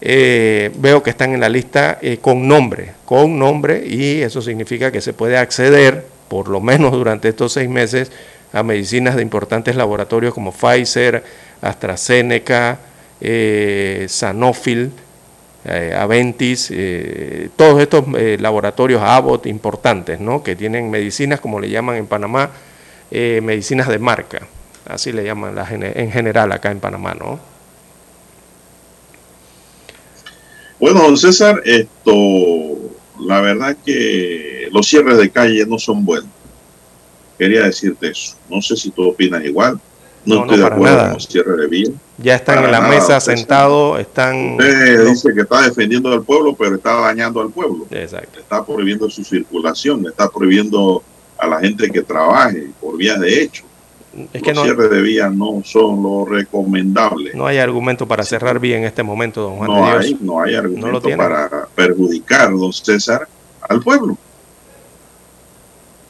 Eh, 0.00 0.70
veo 0.76 1.02
que 1.02 1.10
están 1.10 1.34
en 1.34 1.40
la 1.40 1.48
lista 1.48 1.98
eh, 2.02 2.18
con 2.18 2.48
nombre, 2.48 2.92
con 3.04 3.38
nombre, 3.38 3.84
y 3.86 4.22
eso 4.22 4.42
significa 4.42 4.90
que 4.90 5.00
se 5.00 5.12
puede 5.12 5.38
acceder, 5.38 6.04
por 6.28 6.48
lo 6.48 6.60
menos 6.60 6.92
durante 6.92 7.28
estos 7.28 7.52
seis 7.52 7.68
meses, 7.68 8.10
a 8.52 8.62
medicinas 8.62 9.14
de 9.14 9.22
importantes 9.22 9.76
laboratorios 9.76 10.34
como 10.34 10.52
Pfizer, 10.52 11.22
AstraZeneca, 11.60 12.78
Sanofi, 14.08 14.90
eh, 15.64 15.94
Aventis, 15.98 16.70
eh, 16.70 17.50
todos 17.56 17.80
estos 17.80 18.04
eh, 18.16 18.38
laboratorios 18.40 19.02
Abbott 19.02 19.46
importantes, 19.46 20.20
¿no? 20.20 20.42
que 20.42 20.54
tienen 20.54 20.90
medicinas, 20.90 21.40
como 21.40 21.60
le 21.60 21.68
llaman 21.68 21.96
en 21.96 22.06
Panamá, 22.06 22.50
medicinas 23.10 23.88
de 23.88 23.98
marca, 23.98 24.46
así 24.86 25.12
le 25.12 25.24
llaman 25.24 25.56
en 25.70 26.12
general 26.12 26.52
acá 26.52 26.70
en 26.70 26.78
Panamá. 26.78 27.14
¿no? 27.14 27.40
Bueno, 30.78 31.00
don 31.02 31.16
César, 31.16 31.60
esto, 31.64 32.12
la 33.18 33.40
verdad 33.40 33.76
que 33.84 34.68
los 34.70 34.86
cierres 34.86 35.18
de 35.18 35.30
calle 35.30 35.66
no 35.66 35.78
son 35.78 36.04
buenos. 36.04 36.30
Quería 37.38 37.64
decirte 37.64 38.10
eso. 38.10 38.36
No 38.48 38.60
sé 38.60 38.76
si 38.76 38.90
tú 38.90 39.08
opinas 39.08 39.44
igual. 39.44 39.80
No, 40.28 40.42
estoy 40.42 40.58
de 40.58 40.66
acuerdo 40.66 40.98
con 40.98 41.12
los 41.14 41.26
cierres 41.26 41.56
de 41.56 41.66
vía 41.66 41.90
ya 42.18 42.34
están 42.34 42.64
en 42.64 42.72
la 42.72 42.80
mesa 42.80 43.20
sentados, 43.20 44.00
están... 44.00 44.54
Usted 44.54 45.06
dice 45.06 45.32
que 45.32 45.42
está 45.42 45.62
defendiendo 45.62 46.12
al 46.12 46.22
pueblo, 46.22 46.54
pero 46.54 46.74
está 46.74 46.94
dañando 47.00 47.40
al 47.40 47.50
pueblo. 47.50 47.86
Exacto. 47.90 48.40
Está 48.40 48.64
prohibiendo 48.64 49.08
su 49.08 49.22
circulación, 49.22 50.04
está 50.06 50.28
prohibiendo 50.28 51.02
a 51.38 51.46
la 51.46 51.60
gente 51.60 51.88
que 51.90 52.02
trabaje 52.02 52.70
por 52.80 52.96
vías 52.96 53.20
de 53.20 53.42
hecho. 53.42 53.64
Es 54.32 54.42
que 54.42 54.52
Los 54.52 54.56
no, 54.56 54.64
cierres 54.64 54.90
de 54.90 55.00
vías 55.00 55.32
no 55.32 55.62
son 55.64 56.02
lo 56.02 56.24
recomendable. 56.24 57.32
no 57.34 57.46
hay 57.46 57.58
argumento 57.58 58.08
para 58.08 58.24
cerrar 58.24 58.58
vía 58.58 58.76
en 58.76 58.84
este 58.84 59.04
momento, 59.04 59.42
don 59.42 59.56
Juan 59.56 59.70
no 59.70 59.76
de 59.76 59.82
Dios. 59.82 60.04
hay, 60.04 60.18
no 60.20 60.42
hay 60.42 60.54
argumento 60.56 61.08
para 61.16 61.68
perjudicar, 61.72 62.50
don 62.50 62.72
César, 62.72 63.28
al 63.68 63.80
pueblo. 63.80 64.18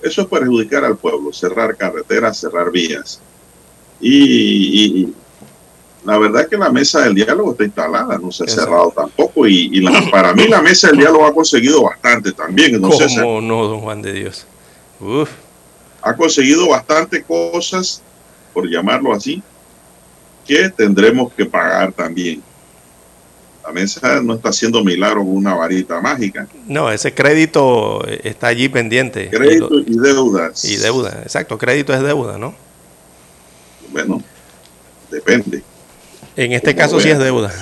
Eso 0.01 0.23
es 0.23 0.29
perjudicar 0.29 0.85
al 0.85 0.97
pueblo, 0.97 1.33
cerrar 1.35 1.77
carreteras, 1.77 2.39
cerrar 2.39 2.71
vías. 2.71 3.21
Y, 4.01 5.01
y 5.03 5.15
la 6.05 6.19
verdad 6.19 6.43
es 6.43 6.49
que 6.49 6.57
la 6.57 6.71
mesa 6.71 7.01
del 7.03 7.15
diálogo 7.15 7.53
está 7.53 7.65
instalada, 7.65 8.19
no 8.19 8.31
se 8.33 8.45
ha 8.45 8.47
Exacto. 8.47 8.65
cerrado 8.71 8.93
tampoco. 8.95 9.47
Y, 9.47 9.71
y 9.73 9.81
la- 9.81 10.09
para 10.11 10.33
mí 10.35 10.47
la 10.49 10.63
mesa 10.63 10.89
del 10.89 10.99
diálogo 10.99 11.27
ha 11.27 11.35
conseguido 11.35 11.83
bastante 11.83 12.33
también, 12.33 12.81
César. 12.93 13.25
¿Cómo 13.25 13.41
no, 13.41 13.67
don 13.67 13.81
Juan 13.81 14.01
de 14.03 14.13
Dios? 14.13 14.47
Uf, 15.01 15.29
ha 16.03 16.15
conseguido 16.15 16.69
bastante 16.69 17.23
cosas, 17.23 18.03
por 18.55 18.69
llamarlo 18.69 19.13
así, 19.13 19.43
que 20.47 20.71
tendremos 20.71 21.33
que 21.35 21.45
pagar 21.45 21.93
también. 21.93 22.43
La 23.67 23.73
mesa 23.73 24.23
no 24.23 24.35
está 24.35 24.49
haciendo 24.49 24.83
milagros 24.83 25.25
con 25.25 25.37
una 25.37 25.55
varita 25.55 26.01
mágica. 26.01 26.47
no, 26.67 26.91
ese 26.91 27.13
crédito 27.13 28.03
eh, 28.09 28.21
está 28.25 28.47
allí 28.47 28.69
pendiente. 28.71 29.29
Crédito 29.29 29.69
Y, 29.81 29.93
y 29.95 29.99
deudas. 29.99 30.65
lo- 30.65 30.71
y 30.71 30.77
deuda, 30.77 31.21
exacto, 31.23 31.59
crédito 31.59 31.93
es 31.93 32.01
deuda, 32.03 32.39
¿no? 32.39 32.55
Bueno, 33.99 34.23
depende. 35.11 35.61
En 36.37 36.53
este 36.53 36.73
Como 36.73 36.85
caso 36.85 37.01
sí 37.01 37.11
es 37.11 37.19
deuda. 37.19 37.53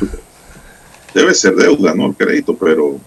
Debe 1.15 1.33
ser 1.33 1.55
deuda, 1.55 1.95
¿no? 1.95 2.09
El 2.09 2.15
crédito, 2.15 2.55
pero 2.55 3.01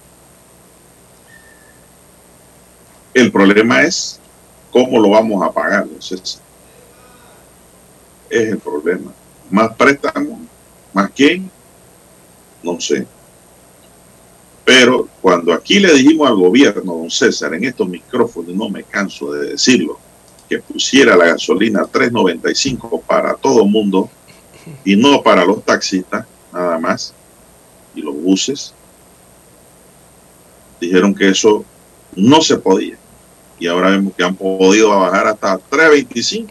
el 3.13 3.31
problema 3.31 3.83
es 3.83 4.19
cómo 4.71 4.99
lo 4.99 5.11
vamos 5.11 5.47
a 5.47 5.51
pagar. 5.51 5.83
Entonces, 5.83 6.41
es 8.31 8.49
el 8.49 8.57
problema. 8.57 9.11
Más 9.51 9.75
préstamos, 9.75 10.39
más 10.91 11.11
quién, 11.15 11.51
no 12.63 12.81
sé. 12.81 13.05
Pero 14.65 15.07
cuando 15.21 15.53
aquí 15.53 15.79
le 15.79 15.93
dijimos 15.93 16.27
al 16.27 16.35
gobierno, 16.35 16.95
don 16.95 17.11
César, 17.11 17.53
en 17.53 17.65
estos 17.65 17.87
micrófonos, 17.87 18.55
no 18.55 18.69
me 18.69 18.83
canso 18.83 19.31
de 19.33 19.51
decirlo, 19.51 19.99
que 20.49 20.59
pusiera 20.59 21.15
la 21.15 21.27
gasolina 21.27 21.81
a 21.81 21.85
3.95 21.85 23.03
para 23.03 23.35
todo 23.35 23.65
mundo 23.65 24.09
y 24.83 24.95
no 24.95 25.21
para 25.21 25.45
los 25.45 25.63
taxistas, 25.63 26.25
nada 26.51 26.79
más, 26.79 27.13
y 27.95 28.01
los 28.01 28.15
buses, 28.15 28.73
dijeron 30.81 31.13
que 31.13 31.29
eso 31.29 31.63
no 32.15 32.41
se 32.41 32.57
podía. 32.57 32.97
Y 33.59 33.67
ahora 33.67 33.89
vemos 33.89 34.13
que 34.15 34.23
han 34.23 34.35
podido 34.35 34.89
bajar 34.97 35.27
hasta 35.27 35.59
3.25. 35.59 36.49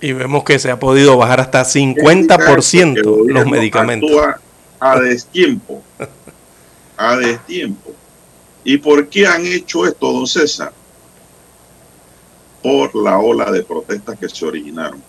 Y 0.00 0.12
vemos 0.12 0.44
que 0.44 0.58
se 0.58 0.70
ha 0.70 0.78
podido 0.78 1.16
bajar 1.16 1.40
hasta 1.40 1.62
50% 1.62 3.26
El 3.26 3.34
los 3.34 3.46
medicamentos. 3.46 4.10
actúa 4.10 4.40
a 4.80 5.00
destiempo. 5.00 5.82
A 6.96 7.16
destiempo. 7.16 7.92
¿Y 8.64 8.78
por 8.78 9.08
qué 9.08 9.26
han 9.26 9.44
hecho 9.44 9.86
esto, 9.86 10.12
don 10.12 10.26
César? 10.26 10.72
Por 12.62 12.94
la 12.96 13.18
ola 13.18 13.50
de 13.52 13.62
protestas 13.62 14.18
que 14.18 14.28
se 14.28 14.44
originaron. 14.46 15.02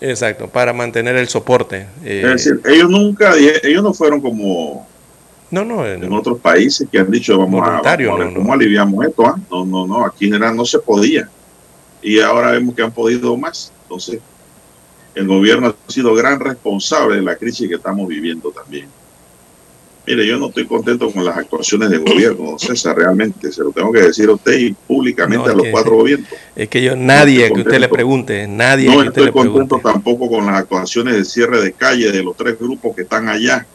Exacto, 0.00 0.48
para 0.48 0.72
mantener 0.72 1.16
el 1.16 1.28
soporte. 1.28 1.86
eh, 2.04 2.22
Es 2.24 2.44
decir, 2.44 2.60
ellos 2.66 2.90
nunca, 2.90 3.34
ellos 3.36 3.82
no 3.82 3.94
fueron 3.94 4.20
como 4.20 4.86
no, 5.50 5.64
no, 5.64 5.86
en 5.86 6.02
en- 6.04 6.12
otros 6.12 6.40
países 6.40 6.86
que 6.90 6.98
han 6.98 7.10
dicho 7.10 7.38
vamos 7.38 7.62
a, 7.66 7.80
vamos 7.80 7.86
a 7.86 8.24
no. 8.24 8.34
cómo 8.34 8.52
aliviamos 8.52 9.06
esto. 9.06 9.26
ah? 9.26 9.38
No, 9.50 9.64
no, 9.64 9.86
no, 9.86 10.04
aquí 10.04 10.26
en 10.26 10.32
general 10.32 10.56
no 10.56 10.64
se 10.64 10.78
podía. 10.78 11.28
Y 12.02 12.20
ahora 12.20 12.50
vemos 12.52 12.74
que 12.74 12.82
han 12.82 12.92
podido 12.92 13.36
más. 13.36 13.72
Entonces, 13.84 14.20
el 15.14 15.26
gobierno 15.28 15.68
ha 15.68 15.92
sido 15.92 16.12
gran 16.14 16.38
responsable 16.40 17.16
de 17.16 17.22
la 17.22 17.36
crisis 17.36 17.68
que 17.68 17.76
estamos 17.76 18.06
viviendo 18.08 18.50
también. 18.50 18.88
Mire, 20.06 20.26
yo 20.26 20.38
no 20.38 20.48
estoy 20.48 20.66
contento 20.66 21.10
con 21.10 21.24
las 21.24 21.34
actuaciones 21.38 21.88
del 21.88 22.00
gobierno, 22.00 22.58
César, 22.58 22.94
realmente. 22.96 23.50
Se 23.50 23.62
lo 23.62 23.70
tengo 23.70 23.90
que 23.90 24.02
decir 24.02 24.28
a 24.28 24.32
usted 24.32 24.52
y 24.58 24.72
públicamente 24.74 25.46
No, 25.46 25.52
a 25.52 25.54
los 25.54 25.62
que- 25.64 25.70
cuatro 25.70 25.96
gobiernos. 25.96 26.28
es 26.54 26.68
que 26.68 26.82
yo, 26.82 26.94
nadie 26.94 27.50
que 27.50 27.60
usted 27.62 27.78
le 27.80 27.88
pregunte, 27.88 28.46
nadie 28.46 28.86
No 28.86 28.92
que 28.92 28.98
usted 29.08 29.08
estoy 29.08 29.24
le 29.26 29.32
contento 29.32 29.78
pregunte. 29.78 29.92
tampoco 29.92 30.28
con 30.28 30.44
las 30.44 30.56
actuaciones 30.56 31.14
de 31.16 31.24
cierre 31.24 31.62
de 31.62 31.72
calle 31.72 32.12
de 32.12 32.22
los 32.22 32.36
tres 32.36 32.58
grupos 32.58 32.94
que 32.94 33.02
están 33.02 33.28
allá. 33.30 33.66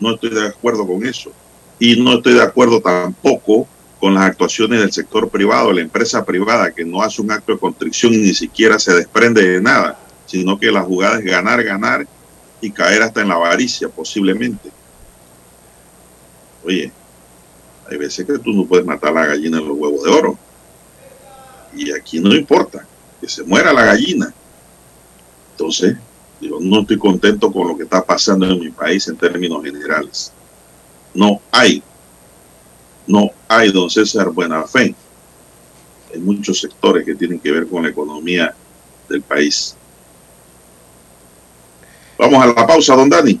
No 0.00 0.14
estoy 0.14 0.30
de 0.30 0.46
acuerdo 0.48 0.86
con 0.86 1.04
eso. 1.06 1.30
Y 1.78 2.00
no 2.00 2.14
estoy 2.14 2.34
de 2.34 2.42
acuerdo 2.42 2.80
tampoco 2.80 3.66
con 4.00 4.14
las 4.14 4.24
actuaciones 4.24 4.80
del 4.80 4.92
sector 4.92 5.28
privado, 5.28 5.70
la 5.72 5.80
empresa 5.82 6.24
privada 6.24 6.70
que 6.72 6.84
no 6.84 7.02
hace 7.02 7.20
un 7.20 7.30
acto 7.30 7.52
de 7.52 7.58
constricción 7.58 8.14
y 8.14 8.18
ni 8.18 8.34
siquiera 8.34 8.78
se 8.78 8.94
desprende 8.94 9.46
de 9.46 9.60
nada, 9.60 9.98
sino 10.26 10.58
que 10.58 10.70
la 10.70 10.82
jugada 10.82 11.18
es 11.18 11.24
ganar, 11.24 11.62
ganar 11.62 12.06
y 12.64 12.70
caer 12.70 13.02
hasta 13.02 13.20
en 13.20 13.28
la 13.28 13.34
avaricia 13.34 13.88
posiblemente. 13.90 14.70
Oye, 16.64 16.90
hay 17.90 17.98
veces 17.98 18.26
que 18.26 18.38
tú 18.38 18.52
no 18.52 18.64
puedes 18.64 18.86
matar 18.86 19.10
a 19.10 19.20
la 19.20 19.26
gallina 19.26 19.58
en 19.58 19.68
los 19.68 19.76
huevos 19.76 20.02
de 20.02 20.10
oro. 20.10 20.38
Y 21.74 21.92
aquí 21.92 22.20
no 22.20 22.34
importa 22.34 22.86
que 23.20 23.28
se 23.28 23.42
muera 23.42 23.70
la 23.70 23.84
gallina. 23.84 24.32
Entonces, 25.50 25.96
digo, 26.40 26.58
no 26.58 26.80
estoy 26.80 26.98
contento 26.98 27.52
con 27.52 27.68
lo 27.68 27.76
que 27.76 27.82
está 27.82 28.02
pasando 28.02 28.46
en 28.46 28.58
mi 28.58 28.70
país 28.70 29.06
en 29.08 29.16
términos 29.16 29.62
generales. 29.62 30.32
No 31.12 31.42
hay, 31.50 31.82
no 33.06 33.30
hay, 33.46 33.70
don 33.72 33.90
César, 33.90 34.30
buena 34.30 34.62
fe 34.62 34.94
en 36.12 36.24
muchos 36.24 36.60
sectores 36.60 37.04
que 37.04 37.14
tienen 37.14 37.40
que 37.40 37.52
ver 37.52 37.66
con 37.66 37.82
la 37.82 37.90
economía 37.90 38.54
del 39.08 39.20
país. 39.20 39.76
Vamos 42.18 42.42
a 42.42 42.46
la 42.46 42.66
pausa, 42.66 42.94
don 42.94 43.08
Dani. 43.08 43.40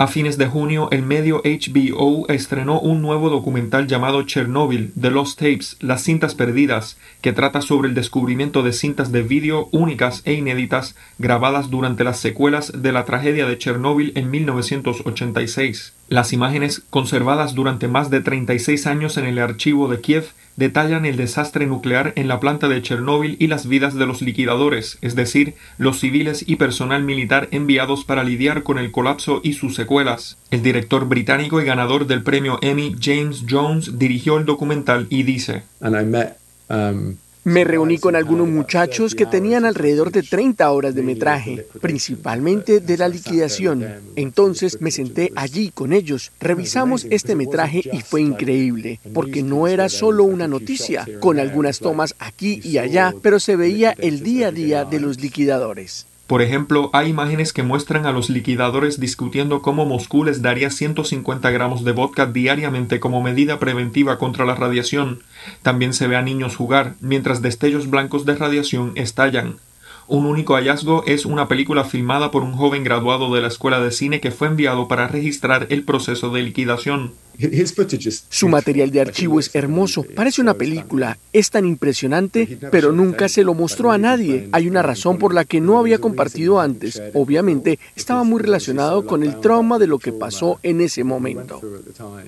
A 0.00 0.06
fines 0.06 0.38
de 0.38 0.46
junio, 0.46 0.88
el 0.92 1.02
medio 1.02 1.42
HBO 1.44 2.26
estrenó 2.30 2.80
un 2.80 3.02
nuevo 3.02 3.28
documental 3.28 3.86
llamado 3.86 4.22
Chernobyl, 4.22 4.94
The 4.98 5.10
Lost 5.10 5.38
Tapes, 5.38 5.76
las 5.80 6.02
cintas 6.02 6.34
perdidas, 6.34 6.96
que 7.20 7.34
trata 7.34 7.60
sobre 7.60 7.90
el 7.90 7.94
descubrimiento 7.94 8.62
de 8.62 8.72
cintas 8.72 9.12
de 9.12 9.20
vídeo 9.20 9.68
únicas 9.72 10.22
e 10.24 10.32
inéditas 10.32 10.96
grabadas 11.18 11.68
durante 11.68 12.02
las 12.02 12.18
secuelas 12.18 12.72
de 12.80 12.92
la 12.92 13.04
tragedia 13.04 13.44
de 13.44 13.58
Chernóbil 13.58 14.12
en 14.14 14.30
1986. 14.30 15.92
Las 16.10 16.32
imágenes, 16.32 16.82
conservadas 16.90 17.54
durante 17.54 17.86
más 17.86 18.10
de 18.10 18.20
36 18.20 18.88
años 18.88 19.16
en 19.16 19.26
el 19.26 19.38
archivo 19.38 19.86
de 19.86 20.00
Kiev, 20.00 20.32
detallan 20.56 21.06
el 21.06 21.16
desastre 21.16 21.66
nuclear 21.66 22.12
en 22.16 22.26
la 22.26 22.40
planta 22.40 22.66
de 22.68 22.82
Chernóbil 22.82 23.36
y 23.38 23.46
las 23.46 23.68
vidas 23.68 23.94
de 23.94 24.06
los 24.06 24.20
liquidadores, 24.20 24.98
es 25.02 25.14
decir, 25.14 25.54
los 25.78 26.00
civiles 26.00 26.42
y 26.48 26.56
personal 26.56 27.04
militar 27.04 27.46
enviados 27.52 28.04
para 28.04 28.24
lidiar 28.24 28.64
con 28.64 28.80
el 28.80 28.90
colapso 28.90 29.40
y 29.44 29.52
sus 29.52 29.76
secuelas. 29.76 30.36
El 30.50 30.64
director 30.64 31.06
británico 31.06 31.60
y 31.60 31.64
ganador 31.64 32.08
del 32.08 32.24
premio 32.24 32.58
Emmy, 32.60 32.96
James 33.00 33.44
Jones, 33.48 33.96
dirigió 33.96 34.36
el 34.36 34.46
documental 34.46 35.06
y 35.10 35.22
dice 35.22 35.62
Me 37.44 37.64
reuní 37.64 37.96
con 37.96 38.16
algunos 38.16 38.48
muchachos 38.48 39.14
que 39.14 39.24
tenían 39.24 39.64
alrededor 39.64 40.12
de 40.12 40.22
30 40.22 40.70
horas 40.70 40.94
de 40.94 41.02
metraje, 41.02 41.66
principalmente 41.80 42.80
de 42.80 42.98
la 42.98 43.08
liquidación. 43.08 43.86
Entonces 44.14 44.82
me 44.82 44.90
senté 44.90 45.32
allí 45.36 45.70
con 45.70 45.94
ellos, 45.94 46.32
revisamos 46.38 47.06
este 47.08 47.34
metraje 47.34 47.82
y 47.90 48.02
fue 48.02 48.20
increíble, 48.20 49.00
porque 49.14 49.42
no 49.42 49.66
era 49.66 49.88
solo 49.88 50.24
una 50.24 50.48
noticia, 50.48 51.08
con 51.20 51.38
algunas 51.38 51.78
tomas 51.78 52.14
aquí 52.18 52.60
y 52.62 52.76
allá, 52.76 53.14
pero 53.22 53.40
se 53.40 53.56
veía 53.56 53.94
el 53.96 54.22
día 54.22 54.48
a 54.48 54.52
día 54.52 54.84
de 54.84 55.00
los 55.00 55.18
liquidadores. 55.18 56.09
Por 56.30 56.42
ejemplo, 56.42 56.90
hay 56.92 57.08
imágenes 57.08 57.52
que 57.52 57.64
muestran 57.64 58.06
a 58.06 58.12
los 58.12 58.30
liquidadores 58.30 59.00
discutiendo 59.00 59.62
cómo 59.62 59.84
Moscú 59.84 60.22
les 60.22 60.42
daría 60.42 60.70
150 60.70 61.50
gramos 61.50 61.82
de 61.82 61.90
vodka 61.90 62.26
diariamente 62.26 63.00
como 63.00 63.20
medida 63.20 63.58
preventiva 63.58 64.16
contra 64.16 64.44
la 64.44 64.54
radiación. 64.54 65.24
También 65.62 65.92
se 65.92 66.06
ve 66.06 66.14
a 66.14 66.22
niños 66.22 66.54
jugar, 66.54 66.94
mientras 67.00 67.42
destellos 67.42 67.90
blancos 67.90 68.26
de 68.26 68.36
radiación 68.36 68.92
estallan. 68.94 69.56
Un 70.10 70.26
único 70.26 70.56
hallazgo 70.56 71.04
es 71.06 71.24
una 71.24 71.46
película 71.46 71.84
filmada 71.84 72.32
por 72.32 72.42
un 72.42 72.54
joven 72.54 72.82
graduado 72.82 73.32
de 73.32 73.42
la 73.42 73.46
escuela 73.46 73.80
de 73.80 73.92
cine 73.92 74.20
que 74.20 74.32
fue 74.32 74.48
enviado 74.48 74.88
para 74.88 75.06
registrar 75.06 75.68
el 75.70 75.84
proceso 75.84 76.30
de 76.30 76.42
liquidación. 76.42 77.12
Su 78.28 78.48
material 78.48 78.90
de 78.90 79.02
archivo 79.02 79.38
es 79.38 79.54
hermoso, 79.54 80.04
parece 80.16 80.42
una 80.42 80.54
película, 80.54 81.16
es 81.32 81.50
tan 81.50 81.64
impresionante, 81.64 82.58
pero 82.72 82.90
nunca 82.90 83.28
se 83.28 83.44
lo 83.44 83.54
mostró 83.54 83.92
a 83.92 83.98
nadie. 83.98 84.48
Hay 84.50 84.66
una 84.66 84.82
razón 84.82 85.16
por 85.16 85.32
la 85.32 85.44
que 85.44 85.60
no 85.60 85.78
había 85.78 85.98
compartido 85.98 86.60
antes. 86.60 87.00
Obviamente, 87.14 87.78
estaba 87.94 88.24
muy 88.24 88.42
relacionado 88.42 89.06
con 89.06 89.22
el 89.22 89.38
trauma 89.38 89.78
de 89.78 89.86
lo 89.86 90.00
que 90.00 90.12
pasó 90.12 90.58
en 90.64 90.80
ese 90.80 91.04
momento. 91.04 91.60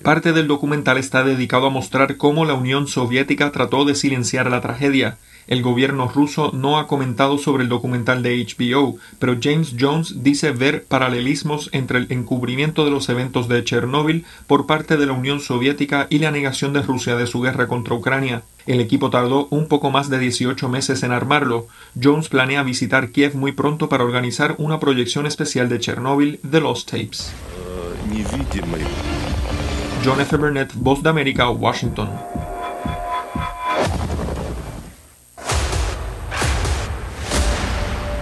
Parte 0.03 0.31
del 0.31 0.47
documental 0.47 0.97
está 0.97 1.25
dedicado 1.25 1.67
a 1.67 1.69
mostrar 1.69 2.15
cómo 2.15 2.45
la 2.45 2.53
Unión 2.53 2.87
Soviética 2.87 3.51
trató 3.51 3.83
de 3.83 3.95
silenciar 3.95 4.49
la 4.49 4.61
tragedia. 4.61 5.17
El 5.47 5.61
gobierno 5.61 6.07
ruso 6.07 6.51
no 6.53 6.79
ha 6.79 6.87
comentado 6.87 7.37
sobre 7.37 7.63
el 7.63 7.69
documental 7.69 8.23
de 8.23 8.45
HBO, 8.45 8.97
pero 9.19 9.37
James 9.41 9.75
Jones 9.79 10.23
dice 10.23 10.51
ver 10.51 10.85
paralelismos 10.85 11.69
entre 11.73 11.99
el 11.99 12.11
encubrimiento 12.11 12.85
de 12.85 12.91
los 12.91 13.09
eventos 13.09 13.47
de 13.47 13.63
Chernóbil 13.63 14.25
por 14.47 14.65
parte 14.65 14.97
de 14.97 15.05
la 15.05 15.13
Unión 15.13 15.39
Soviética 15.39 16.07
y 16.09 16.19
la 16.19 16.31
negación 16.31 16.73
de 16.73 16.81
Rusia 16.81 17.15
de 17.15 17.27
su 17.27 17.41
guerra 17.41 17.67
contra 17.67 17.95
Ucrania. 17.95 18.43
El 18.65 18.79
equipo 18.79 19.09
tardó 19.09 19.47
un 19.49 19.67
poco 19.67 19.91
más 19.91 20.09
de 20.09 20.19
18 20.19 20.69
meses 20.69 21.03
en 21.03 21.11
armarlo. 21.11 21.67
Jones 22.01 22.29
planea 22.29 22.63
visitar 22.63 23.09
Kiev 23.09 23.35
muy 23.35 23.51
pronto 23.51 23.89
para 23.89 24.05
organizar 24.05 24.55
una 24.57 24.79
proyección 24.79 25.25
especial 25.25 25.67
de 25.67 25.79
Chernóbil 25.79 26.39
The 26.49 26.61
Lost 26.61 26.89
Tapes. 26.91 27.33
John 30.05 30.19
F. 30.19 30.35
Burnett, 30.35 30.73
Voz 30.75 31.01
de 31.01 31.09
América, 31.09 31.49
Washington. 31.49 32.09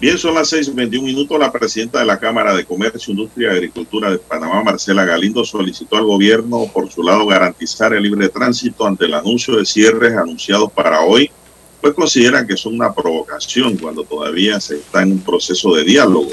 Bien, 0.00 0.16
son 0.16 0.34
las 0.34 0.50
6:21 0.50 1.02
minutos. 1.02 1.38
La 1.38 1.52
presidenta 1.52 1.98
de 1.98 2.06
la 2.06 2.18
Cámara 2.18 2.56
de 2.56 2.64
Comercio, 2.64 3.12
Industria 3.12 3.52
y 3.52 3.56
Agricultura 3.56 4.10
de 4.10 4.16
Panamá, 4.16 4.62
Marcela 4.62 5.04
Galindo, 5.04 5.44
solicitó 5.44 5.98
al 5.98 6.04
gobierno, 6.04 6.70
por 6.72 6.90
su 6.90 7.02
lado, 7.02 7.26
garantizar 7.26 7.92
el 7.92 8.04
libre 8.04 8.30
tránsito 8.30 8.86
ante 8.86 9.04
el 9.04 9.12
anuncio 9.12 9.56
de 9.56 9.66
cierres 9.66 10.16
anunciados 10.16 10.72
para 10.72 11.02
hoy, 11.02 11.30
pues 11.82 11.92
consideran 11.92 12.46
que 12.46 12.56
son 12.56 12.76
una 12.76 12.94
provocación 12.94 13.76
cuando 13.76 14.04
todavía 14.04 14.58
se 14.58 14.76
está 14.76 15.02
en 15.02 15.12
un 15.12 15.20
proceso 15.20 15.74
de 15.74 15.84
diálogo. 15.84 16.30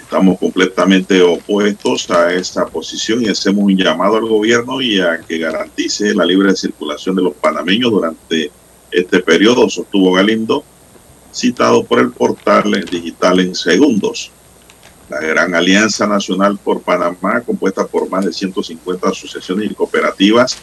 Estamos 0.00 0.38
completamente 0.38 1.20
opuestos 1.20 2.10
a 2.10 2.32
esta 2.32 2.64
posición 2.64 3.22
y 3.22 3.28
hacemos 3.28 3.64
un 3.64 3.76
llamado 3.76 4.16
al 4.16 4.26
gobierno 4.26 4.80
y 4.80 4.98
a 4.98 5.20
que 5.20 5.36
garantice 5.36 6.14
la 6.14 6.24
libre 6.24 6.56
circulación 6.56 7.14
de 7.16 7.22
los 7.22 7.34
panameños 7.34 7.90
durante 7.90 8.50
este 8.90 9.20
periodo, 9.20 9.68
sostuvo 9.68 10.12
Galindo 10.12 10.64
citado 11.32 11.84
por 11.84 11.98
el 12.00 12.10
portal 12.10 12.84
digital 12.90 13.40
en 13.40 13.54
segundos. 13.54 14.30
La 15.08 15.20
Gran 15.20 15.54
Alianza 15.54 16.06
Nacional 16.06 16.58
por 16.62 16.82
Panamá, 16.82 17.40
compuesta 17.40 17.86
por 17.86 18.10
más 18.10 18.24
de 18.24 18.32
150 18.32 19.08
asociaciones 19.08 19.70
y 19.70 19.74
cooperativas, 19.74 20.58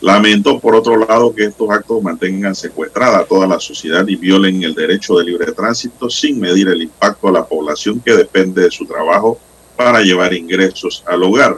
lamentó 0.00 0.58
por 0.58 0.74
otro 0.74 0.96
lado 0.96 1.34
que 1.34 1.44
estos 1.44 1.70
actos 1.70 2.02
mantengan 2.02 2.54
secuestrada 2.54 3.18
a 3.18 3.24
toda 3.24 3.46
la 3.46 3.60
sociedad 3.60 4.06
y 4.06 4.16
violen 4.16 4.62
el 4.62 4.74
derecho 4.74 5.16
de 5.16 5.24
libre 5.24 5.52
tránsito 5.52 6.10
sin 6.10 6.40
medir 6.40 6.68
el 6.68 6.82
impacto 6.82 7.28
a 7.28 7.32
la 7.32 7.46
población 7.46 8.00
que 8.00 8.12
depende 8.12 8.62
de 8.62 8.70
su 8.70 8.84
trabajo 8.84 9.38
para 9.76 10.00
llevar 10.00 10.34
ingresos 10.34 11.02
al 11.06 11.22
hogar. 11.22 11.56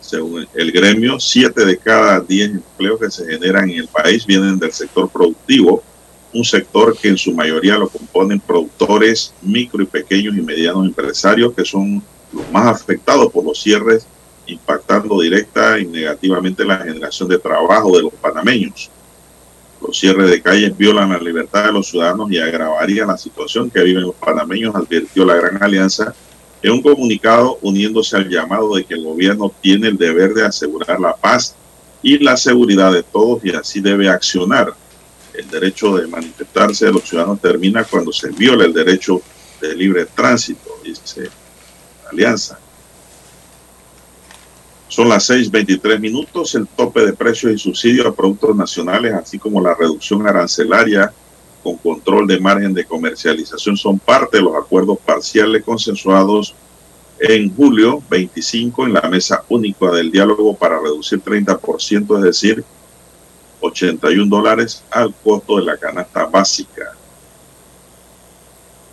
Según 0.00 0.46
el 0.54 0.72
gremio, 0.72 1.20
7 1.20 1.64
de 1.64 1.76
cada 1.76 2.20
10 2.20 2.50
empleos 2.50 2.98
que 2.98 3.10
se 3.10 3.26
generan 3.26 3.70
en 3.70 3.80
el 3.80 3.88
país 3.88 4.26
vienen 4.26 4.58
del 4.58 4.72
sector 4.72 5.08
productivo, 5.10 5.82
un 6.32 6.44
sector 6.44 6.96
que 6.96 7.08
en 7.08 7.18
su 7.18 7.34
mayoría 7.34 7.76
lo 7.76 7.88
componen 7.88 8.40
productores, 8.40 9.32
micro 9.42 9.82
y 9.82 9.86
pequeños 9.86 10.36
y 10.36 10.42
medianos 10.42 10.86
empresarios 10.86 11.52
que 11.54 11.64
son 11.64 12.02
los 12.32 12.50
más 12.50 12.66
afectados 12.66 13.32
por 13.32 13.44
los 13.44 13.60
cierres, 13.60 14.06
impactando 14.46 15.20
directa 15.20 15.78
y 15.78 15.86
negativamente 15.86 16.64
la 16.64 16.78
generación 16.78 17.28
de 17.28 17.38
trabajo 17.38 17.96
de 17.96 18.02
los 18.02 18.12
panameños. 18.14 18.90
Los 19.80 19.98
cierres 19.98 20.30
de 20.30 20.42
calles 20.42 20.76
violan 20.76 21.10
la 21.10 21.18
libertad 21.18 21.66
de 21.66 21.72
los 21.72 21.88
ciudadanos 21.88 22.30
y 22.30 22.38
agravarían 22.38 23.08
la 23.08 23.16
situación 23.16 23.70
que 23.70 23.82
viven 23.82 24.02
los 24.02 24.14
panameños, 24.14 24.74
advirtió 24.74 25.24
la 25.24 25.34
Gran 25.34 25.62
Alianza 25.62 26.14
en 26.62 26.72
un 26.72 26.82
comunicado 26.82 27.58
uniéndose 27.62 28.16
al 28.16 28.28
llamado 28.28 28.76
de 28.76 28.84
que 28.84 28.94
el 28.94 29.04
gobierno 29.04 29.52
tiene 29.60 29.88
el 29.88 29.96
deber 29.96 30.34
de 30.34 30.44
asegurar 30.44 31.00
la 31.00 31.16
paz 31.16 31.56
y 32.02 32.18
la 32.18 32.36
seguridad 32.36 32.92
de 32.92 33.02
todos 33.02 33.44
y 33.44 33.50
así 33.50 33.80
debe 33.80 34.08
accionar 34.08 34.74
el 35.34 35.48
derecho 35.48 35.96
de 35.96 36.06
manifestarse 36.06 36.86
de 36.86 36.92
los 36.92 37.08
ciudadanos 37.08 37.40
termina 37.40 37.84
cuando 37.84 38.12
se 38.12 38.30
viola 38.30 38.64
el 38.64 38.72
derecho 38.72 39.20
de 39.60 39.74
libre 39.74 40.06
tránsito, 40.06 40.78
dice 40.82 41.24
la 42.04 42.10
Alianza. 42.10 42.58
Son 44.88 45.08
las 45.08 45.30
6.23 45.30 46.00
minutos. 46.00 46.54
El 46.56 46.66
tope 46.66 47.06
de 47.06 47.12
precios 47.12 47.52
y 47.52 47.58
subsidios 47.58 48.06
a 48.06 48.12
productos 48.12 48.56
nacionales, 48.56 49.14
así 49.14 49.38
como 49.38 49.60
la 49.60 49.74
reducción 49.74 50.26
arancelaria 50.26 51.12
con 51.62 51.76
control 51.76 52.26
de 52.26 52.40
margen 52.40 52.74
de 52.74 52.84
comercialización, 52.84 53.76
son 53.76 53.98
parte 54.00 54.38
de 54.38 54.42
los 54.42 54.56
acuerdos 54.56 54.98
parciales 54.98 55.62
consensuados 55.62 56.54
en 57.20 57.54
julio 57.54 58.02
25 58.10 58.86
en 58.86 58.94
la 58.94 59.02
mesa 59.02 59.44
única 59.48 59.90
del 59.92 60.10
diálogo 60.10 60.56
para 60.56 60.80
reducir 60.80 61.22
30%, 61.22 62.16
es 62.16 62.24
decir, 62.24 62.64
81 63.60 64.26
dólares 64.28 64.82
al 64.90 65.14
costo 65.14 65.58
de 65.58 65.64
la 65.64 65.76
canasta 65.76 66.26
básica. 66.26 66.94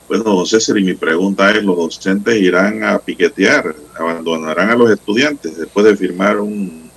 Bueno, 0.07 0.23
don 0.23 0.45
César, 0.45 0.77
y 0.77 0.83
mi 0.83 0.93
pregunta 0.93 1.51
es, 1.51 1.63
¿los 1.63 1.75
docentes 1.75 2.35
irán 2.37 2.83
a 2.83 2.97
piquetear, 2.99 3.75
abandonarán 3.97 4.69
a 4.69 4.75
los 4.75 4.89
estudiantes 4.89 5.57
después 5.57 5.85
de 5.85 5.97
firmar 5.97 6.39
un 6.39 6.89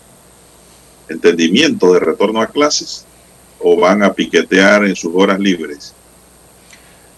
entendimiento 1.08 1.92
de 1.92 2.00
retorno 2.00 2.40
a 2.40 2.46
clases 2.46 3.04
o 3.58 3.76
van 3.76 4.04
a 4.04 4.12
piquetear 4.12 4.84
en 4.84 4.94
sus 4.94 5.12
horas 5.14 5.40
libres? 5.40 5.92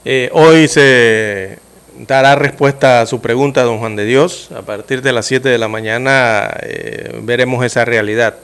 Eh, 0.05 0.31
hoy 0.33 0.67
se 0.67 1.59
dará 1.99 2.35
respuesta 2.35 3.03
a 3.03 3.07
su 3.07 3.21
pregunta, 3.21 3.63
don 3.63 3.79
Juan 3.79 3.95
de 3.95 4.05
Dios. 4.05 4.51
A 4.53 4.63
partir 4.63 5.03
de 5.03 5.13
las 5.13 5.27
7 5.27 5.49
de 5.49 5.59
la 5.59 5.69
mañana 5.69 6.57
eh, 6.63 7.21
veremos 7.23 7.65
esa 7.65 7.85
realidad. 7.85 8.37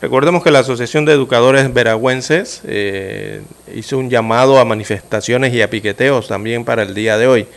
Recordemos 0.00 0.44
que 0.44 0.52
la 0.52 0.60
Asociación 0.60 1.04
de 1.04 1.12
Educadores 1.12 1.74
Veragüenses 1.74 2.62
eh, 2.64 3.42
hizo 3.74 3.98
un 3.98 4.08
llamado 4.08 4.60
a 4.60 4.64
manifestaciones 4.64 5.52
y 5.52 5.60
a 5.60 5.70
piqueteos 5.70 6.28
también 6.28 6.64
para 6.64 6.82
el 6.82 6.94
día 6.94 7.18
de 7.18 7.26
hoy. 7.26 7.48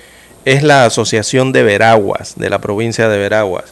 Es 0.43 0.63
la 0.63 0.85
Asociación 0.85 1.51
de 1.51 1.61
Veraguas, 1.61 2.33
de 2.37 2.49
la 2.49 2.59
provincia 2.59 3.07
de 3.09 3.19
Veraguas. 3.19 3.65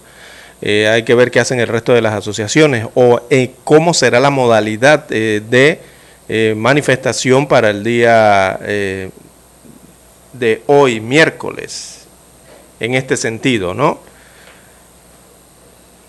Eh, 0.62 0.88
hay 0.88 1.02
que 1.02 1.16
ver 1.16 1.32
qué 1.32 1.40
hacen 1.40 1.60
el 1.60 1.68
resto 1.68 1.94
de 1.94 2.04
las 2.04 2.14
asociaciones 2.14 2.86
o 2.94 3.22
eh, 3.32 3.54
cómo 3.64 3.96
será 3.96 4.20
la 4.20 4.30
modalidad 4.30 5.08
de 5.08 5.80
manifestación 6.56 7.48
para 7.48 7.72
el 7.72 7.84
día 7.84 8.60
de 10.34 10.62
hoy, 10.68 11.00
miércoles, 11.00 12.06
en 12.80 12.94
este 12.94 13.18
sentido, 13.18 13.74
¿no? 13.74 14.09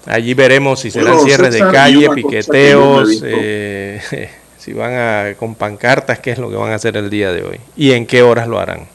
Allí 0.07 0.35
veremos 0.35 0.81
si 0.81 0.91
serán 0.91 1.21
cierres 1.21 1.53
de 1.53 1.61
calle, 1.61 2.09
piqueteos, 2.11 3.21
eh, 3.23 4.31
si 4.59 4.73
van 4.73 4.95
a 4.95 5.35
con 5.37 5.55
pancartas, 5.55 6.19
qué 6.21 6.31
es 6.31 6.39
lo 6.39 6.49
que 6.49 6.57
van 6.57 6.73
a 6.73 6.77
hacer 6.77 6.97
el 6.97 7.11
día 7.11 7.33
de 7.33 7.45
hoy. 7.45 7.61
Y 7.77 7.93
en 7.93 8.07
qué 8.07 8.23
horas 8.23 8.49
lo 8.49 8.59
harán. 8.59 8.89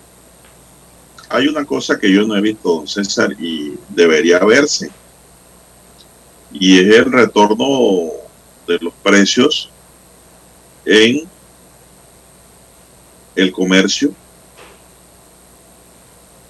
Hay 1.30 1.47
una 1.47 1.66
cosa 1.66 1.99
que 1.99 2.12
yo 2.12 2.26
no 2.26 2.36
he 2.36 2.41
visto, 2.41 2.70
don 2.70 2.88
César, 2.88 3.32
y 3.39 3.74
debería 3.89 4.39
verse, 4.39 4.89
y 6.51 6.80
es 6.80 6.95
el 6.95 7.12
retorno 7.12 8.12
de 8.68 8.80
los 8.80 8.93
precios 9.03 9.70
en 10.86 11.28
el 13.36 13.51
comercio. 13.51 14.12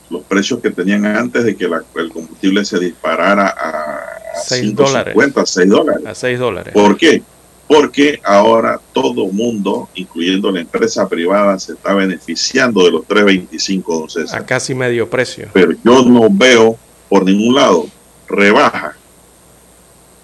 Los 0.09 0.23
precios 0.23 0.59
que 0.61 0.69
tenían 0.69 1.05
antes 1.05 1.43
de 1.43 1.55
que 1.55 1.65
el 1.65 2.09
combustible 2.09 2.63
se 2.63 2.79
disparara 2.79 3.47
a 3.47 4.14
6 4.43 4.75
dólares. 4.75 5.15
6 5.45 5.69
dólares. 5.69 6.05
A 6.05 6.15
6 6.15 6.39
dólares. 6.39 6.73
¿Por 6.73 6.97
qué? 6.97 7.21
Porque 7.67 8.19
ahora 8.23 8.79
todo 8.93 9.27
mundo, 9.27 9.89
incluyendo 9.95 10.51
la 10.51 10.61
empresa 10.61 11.09
privada, 11.09 11.57
se 11.57 11.73
está 11.73 11.93
beneficiando 11.93 12.83
de 12.83 12.91
los 12.91 13.01
3.25, 13.07 13.83
don 14.15 14.35
A 14.35 14.45
casi 14.45 14.75
medio 14.75 15.09
precio. 15.09 15.49
Pero 15.51 15.71
yo 15.83 16.03
no 16.03 16.27
veo 16.29 16.77
por 17.09 17.25
ningún 17.25 17.55
lado 17.55 17.87
rebaja 18.27 18.95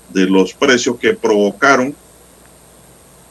de 0.10 0.26
los 0.26 0.54
precios 0.54 0.98
que 0.98 1.14
provocaron 1.14 1.96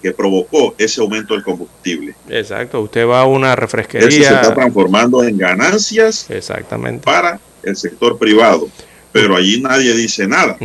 que 0.00 0.12
provocó 0.12 0.74
ese 0.78 1.00
aumento 1.00 1.34
del 1.34 1.42
combustible. 1.42 2.14
Exacto, 2.28 2.80
usted 2.80 3.06
va 3.06 3.20
a 3.20 3.26
una 3.26 3.54
refresquería. 3.54 4.08
Eso 4.08 4.28
se 4.28 4.34
está 4.34 4.54
transformando 4.54 5.22
en 5.22 5.36
ganancias 5.36 6.30
Exactamente. 6.30 7.04
para 7.04 7.38
el 7.62 7.76
sector 7.76 8.18
privado. 8.18 8.68
Pero 9.12 9.36
allí 9.36 9.60
nadie 9.60 9.92
dice 9.94 10.26
nada. 10.26 10.56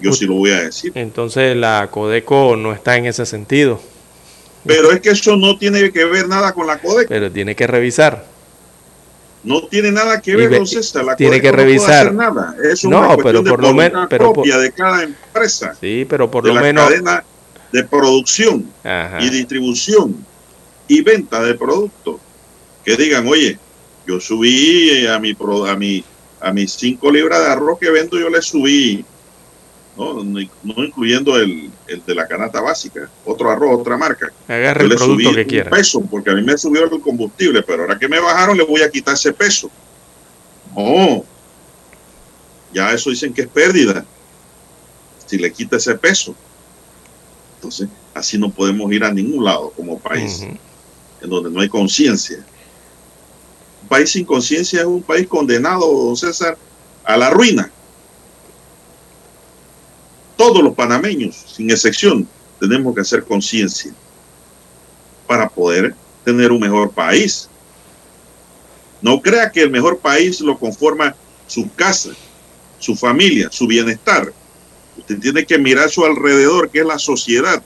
Yo 0.00 0.12
sí 0.12 0.26
lo 0.26 0.34
voy 0.34 0.50
a 0.50 0.64
decir. 0.64 0.92
Entonces 0.94 1.56
la 1.56 1.88
Codeco 1.90 2.56
no 2.56 2.72
está 2.72 2.96
en 2.96 3.06
ese 3.06 3.24
sentido. 3.24 3.80
Pero 4.66 4.92
es 4.92 5.00
que 5.00 5.10
eso 5.10 5.36
no 5.36 5.58
tiene 5.58 5.90
que 5.90 6.04
ver 6.04 6.28
nada 6.28 6.52
con 6.52 6.66
la 6.66 6.78
Codeco. 6.78 7.08
Pero 7.08 7.30
tiene 7.30 7.54
que 7.54 7.66
revisar. 7.66 8.24
No 9.42 9.62
tiene 9.66 9.92
nada 9.92 10.22
que 10.22 10.36
ver, 10.36 10.48
con 10.56 10.66
La 11.06 11.16
tiene 11.16 11.40
que 11.40 11.52
revisar. 11.52 12.12
No 12.12 12.22
nada. 12.22 12.56
Es 12.62 12.82
una 12.84 13.08
no, 13.08 13.16
pero 13.18 13.44
por 13.44 13.60
lo 13.60 13.74
menos 13.74 14.08
propia 14.08 14.56
de 14.56 14.72
cada 14.72 15.02
empresa. 15.02 15.74
Sí, 15.78 16.06
pero 16.08 16.30
por 16.30 16.46
lo 16.46 16.54
menos 16.54 16.90
de 17.70 17.84
producción 17.84 18.66
y 19.20 19.30
distribución 19.30 20.24
y 20.88 21.02
venta 21.02 21.42
de 21.42 21.54
productos 21.54 22.16
que 22.84 22.96
digan, 22.96 23.26
oye, 23.26 23.58
yo 24.06 24.20
subí 24.20 25.06
a 25.06 25.18
mi, 25.18 25.36
a 25.68 25.76
mi 25.76 26.04
a 26.44 26.52
mis 26.52 26.72
5 26.72 27.10
libras 27.10 27.40
de 27.40 27.46
arroz 27.46 27.78
que 27.78 27.90
vendo, 27.90 28.18
yo 28.18 28.28
le 28.28 28.42
subí, 28.42 29.02
no, 29.96 30.22
no 30.22 30.84
incluyendo 30.84 31.38
el, 31.38 31.70
el, 31.86 32.04
de 32.04 32.14
la 32.14 32.28
canasta 32.28 32.60
básica, 32.60 33.08
otro 33.24 33.50
arroz, 33.50 33.80
otra 33.80 33.96
marca. 33.96 34.30
Agarre 34.46 34.84
el 34.84 34.94
producto 34.94 35.34
que 35.34 35.46
quiera. 35.46 35.70
peso, 35.70 36.02
porque 36.02 36.30
a 36.30 36.34
mí 36.34 36.42
me 36.42 36.58
subió 36.58 36.84
el 36.84 37.00
combustible, 37.00 37.62
pero 37.62 37.82
ahora 37.84 37.98
que 37.98 38.08
me 38.08 38.20
bajaron 38.20 38.58
le 38.58 38.64
voy 38.64 38.82
a 38.82 38.90
quitar 38.90 39.14
ese 39.14 39.32
peso. 39.32 39.70
No, 40.76 41.24
ya 42.74 42.92
eso 42.92 43.08
dicen 43.08 43.32
que 43.32 43.42
es 43.42 43.48
pérdida, 43.48 44.04
si 45.24 45.38
le 45.38 45.50
quita 45.50 45.76
ese 45.76 45.94
peso. 45.94 46.34
Entonces, 47.54 47.88
así 48.12 48.36
no 48.36 48.50
podemos 48.50 48.92
ir 48.92 49.02
a 49.02 49.12
ningún 49.12 49.42
lado 49.42 49.70
como 49.70 49.98
país, 49.98 50.42
en 50.42 51.30
donde 51.30 51.50
no 51.50 51.60
hay 51.60 51.70
conciencia. 51.70 52.44
País 53.94 54.10
sin 54.10 54.24
conciencia 54.24 54.80
es 54.80 54.86
un 54.86 55.04
país 55.04 55.28
condenado, 55.28 55.86
don 55.86 56.16
César, 56.16 56.58
a 57.04 57.16
la 57.16 57.30
ruina. 57.30 57.70
Todos 60.36 60.64
los 60.64 60.74
panameños, 60.74 61.36
sin 61.54 61.70
excepción, 61.70 62.26
tenemos 62.58 62.92
que 62.92 63.02
hacer 63.02 63.22
conciencia 63.22 63.94
para 65.28 65.48
poder 65.48 65.94
tener 66.24 66.50
un 66.50 66.58
mejor 66.58 66.90
país. 66.90 67.48
No 69.00 69.22
crea 69.22 69.52
que 69.52 69.62
el 69.62 69.70
mejor 69.70 70.00
país 70.00 70.40
lo 70.40 70.58
conforma 70.58 71.14
su 71.46 71.72
casa, 71.72 72.10
su 72.80 72.96
familia, 72.96 73.48
su 73.52 73.68
bienestar. 73.68 74.32
Usted 74.98 75.20
tiene 75.20 75.46
que 75.46 75.56
mirar 75.56 75.88
su 75.88 76.04
alrededor, 76.04 76.68
que 76.68 76.80
es 76.80 76.86
la 76.86 76.98
sociedad. 76.98 77.62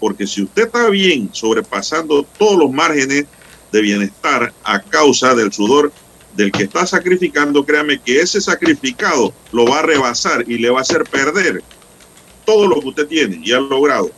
Porque 0.00 0.26
si 0.26 0.44
usted 0.44 0.62
está 0.62 0.88
bien 0.88 1.28
sobrepasando 1.34 2.22
todos 2.38 2.58
los 2.58 2.72
márgenes 2.72 3.26
de 3.72 3.80
bienestar 3.80 4.52
a 4.64 4.80
causa 4.80 5.34
del 5.34 5.52
sudor 5.52 5.92
del 6.34 6.52
que 6.52 6.64
está 6.64 6.86
sacrificando, 6.86 7.64
créame 7.64 8.00
que 8.00 8.20
ese 8.20 8.40
sacrificado 8.40 9.32
lo 9.52 9.66
va 9.66 9.80
a 9.80 9.82
rebasar 9.82 10.44
y 10.48 10.58
le 10.58 10.70
va 10.70 10.78
a 10.78 10.82
hacer 10.82 11.04
perder 11.04 11.62
todo 12.44 12.66
lo 12.66 12.80
que 12.80 12.88
usted 12.88 13.06
tiene 13.08 13.40
y 13.42 13.52
ha 13.52 13.60
logrado. 13.60 14.10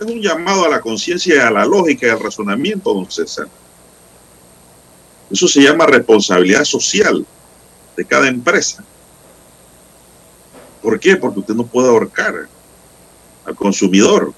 Es 0.00 0.06
un 0.06 0.20
llamado 0.20 0.64
a 0.64 0.68
la 0.68 0.80
conciencia 0.80 1.46
a 1.46 1.50
la 1.50 1.66
lógica 1.66 2.06
y 2.06 2.10
al 2.10 2.20
razonamiento, 2.20 2.94
don 2.94 3.10
César. 3.10 3.48
Eso 5.30 5.48
se 5.48 5.62
llama 5.62 5.86
responsabilidad 5.86 6.64
social 6.64 7.26
de 7.96 8.04
cada 8.04 8.28
empresa. 8.28 8.84
¿Por 10.82 11.00
qué? 11.00 11.16
Porque 11.16 11.40
usted 11.40 11.54
no 11.54 11.66
puede 11.66 11.88
ahorcar 11.88 12.48
al 13.44 13.54
consumidor. 13.56 14.32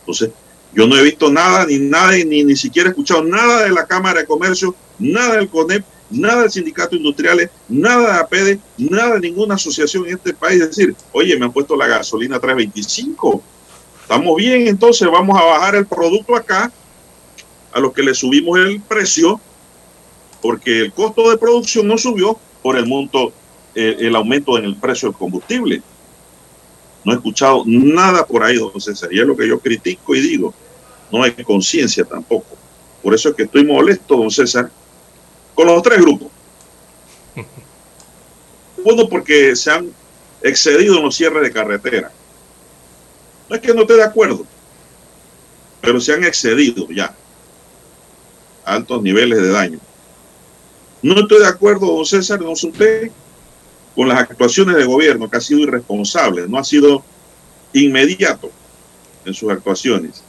Entonces, 0.00 0.30
yo 0.72 0.86
no 0.86 0.96
he 0.96 1.02
visto 1.02 1.30
nada, 1.30 1.66
ni 1.66 1.78
nada, 1.78 2.12
ni, 2.12 2.44
ni 2.44 2.56
siquiera 2.56 2.88
he 2.88 2.90
escuchado 2.90 3.24
nada 3.24 3.64
de 3.64 3.70
la 3.70 3.86
Cámara 3.86 4.20
de 4.20 4.26
Comercio, 4.26 4.74
nada 4.98 5.36
del 5.36 5.48
CONEP, 5.48 5.84
nada 6.10 6.42
del 6.42 6.50
Sindicato 6.50 6.96
Industriales, 6.96 7.50
nada 7.68 8.14
de 8.14 8.20
APEDE, 8.20 8.60
nada 8.78 9.14
de 9.14 9.20
ninguna 9.20 9.54
asociación 9.54 10.06
en 10.06 10.16
este 10.16 10.34
país. 10.34 10.60
Decir, 10.60 10.94
oye, 11.12 11.36
me 11.38 11.46
han 11.46 11.52
puesto 11.52 11.76
la 11.76 11.86
gasolina 11.86 12.38
325. 12.38 13.42
Estamos 14.02 14.36
bien, 14.36 14.68
entonces 14.68 15.08
vamos 15.10 15.38
a 15.38 15.44
bajar 15.44 15.74
el 15.74 15.86
producto 15.86 16.36
acá, 16.36 16.70
a 17.72 17.80
los 17.80 17.92
que 17.92 18.02
le 18.02 18.14
subimos 18.14 18.58
el 18.58 18.80
precio, 18.80 19.40
porque 20.40 20.80
el 20.80 20.92
costo 20.92 21.30
de 21.30 21.38
producción 21.38 21.86
no 21.86 21.98
subió 21.98 22.38
por 22.62 22.76
el 22.76 22.86
monto 22.86 23.32
el 23.74 24.16
aumento 24.16 24.56
en 24.56 24.64
el 24.64 24.76
precio 24.76 25.08
del 25.08 25.18
combustible. 25.18 25.82
No 27.06 27.12
he 27.12 27.14
escuchado 27.14 27.62
nada 27.66 28.26
por 28.26 28.42
ahí, 28.42 28.56
don 28.56 28.80
César, 28.80 29.12
y 29.12 29.20
es 29.20 29.24
lo 29.24 29.36
que 29.36 29.46
yo 29.46 29.60
critico 29.60 30.16
y 30.16 30.20
digo. 30.20 30.52
No 31.12 31.22
hay 31.22 31.30
conciencia 31.44 32.04
tampoco. 32.04 32.56
Por 33.00 33.14
eso 33.14 33.28
es 33.28 33.36
que 33.36 33.44
estoy 33.44 33.64
molesto, 33.64 34.16
don 34.16 34.28
César, 34.28 34.72
con 35.54 35.68
los 35.68 35.80
tres 35.84 36.00
grupos. 36.00 36.32
Uno, 38.84 39.08
porque 39.08 39.54
se 39.54 39.70
han 39.70 39.88
excedido 40.42 40.96
en 40.96 41.04
los 41.04 41.14
cierres 41.14 41.44
de 41.44 41.52
carretera. 41.52 42.10
No 43.48 43.54
es 43.54 43.62
que 43.62 43.72
no 43.72 43.82
esté 43.82 43.94
de 43.94 44.02
acuerdo, 44.02 44.44
pero 45.80 46.00
se 46.00 46.12
han 46.12 46.24
excedido 46.24 46.88
ya 46.90 47.14
altos 48.64 49.00
niveles 49.00 49.40
de 49.40 49.50
daño. 49.50 49.78
No 51.02 51.20
estoy 51.20 51.38
de 51.38 51.46
acuerdo, 51.46 51.86
don 51.86 52.04
César, 52.04 52.40
no 52.40 52.56
sé 52.56 52.66
usted, 52.66 53.10
con 53.96 54.08
las 54.08 54.20
actuaciones 54.20 54.76
de 54.76 54.84
gobierno, 54.84 55.28
que 55.28 55.38
ha 55.38 55.40
sido 55.40 55.60
irresponsable, 55.60 56.46
no 56.46 56.58
ha 56.58 56.64
sido 56.64 57.02
inmediato 57.72 58.50
en 59.24 59.34
sus 59.34 59.50
actuaciones. 59.50 60.22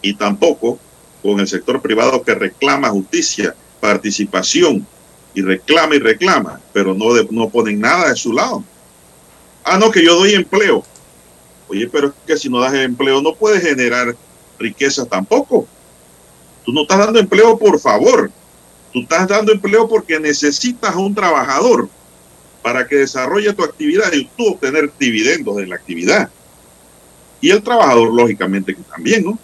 Y 0.00 0.14
tampoco 0.14 0.78
con 1.22 1.38
el 1.38 1.46
sector 1.46 1.82
privado 1.82 2.22
que 2.22 2.34
reclama 2.34 2.88
justicia, 2.88 3.54
participación, 3.80 4.86
y 5.34 5.42
reclama 5.42 5.94
y 5.94 5.98
reclama, 5.98 6.60
pero 6.72 6.94
no, 6.94 7.14
no 7.30 7.48
ponen 7.48 7.78
nada 7.78 8.08
de 8.08 8.16
su 8.16 8.32
lado. 8.32 8.64
Ah, 9.62 9.78
no, 9.78 9.90
que 9.90 10.04
yo 10.04 10.16
doy 10.16 10.34
empleo. 10.34 10.82
Oye, 11.68 11.86
pero 11.88 12.08
es 12.08 12.14
que 12.26 12.36
si 12.36 12.48
no 12.48 12.58
das 12.58 12.74
empleo 12.74 13.20
no 13.20 13.34
puedes 13.34 13.62
generar 13.62 14.16
riqueza 14.58 15.04
tampoco. 15.04 15.68
Tú 16.64 16.72
no 16.72 16.82
estás 16.82 16.98
dando 16.98 17.18
empleo 17.18 17.58
por 17.58 17.78
favor. 17.78 18.30
Tú 18.92 19.00
estás 19.00 19.28
dando 19.28 19.52
empleo 19.52 19.88
porque 19.88 20.18
necesitas 20.18 20.94
a 20.94 20.98
un 20.98 21.14
trabajador 21.14 21.88
para 22.62 22.86
que 22.86 22.96
desarrolle 22.96 23.52
tu 23.52 23.62
actividad 23.62 24.12
y 24.12 24.24
tú 24.36 24.48
obtener 24.48 24.90
dividendos 24.98 25.56
de 25.56 25.66
la 25.66 25.76
actividad. 25.76 26.30
Y 27.40 27.50
el 27.50 27.62
trabajador, 27.62 28.12
lógicamente, 28.12 28.74
que 28.74 28.82
también, 28.82 29.24
¿no? 29.24 29.38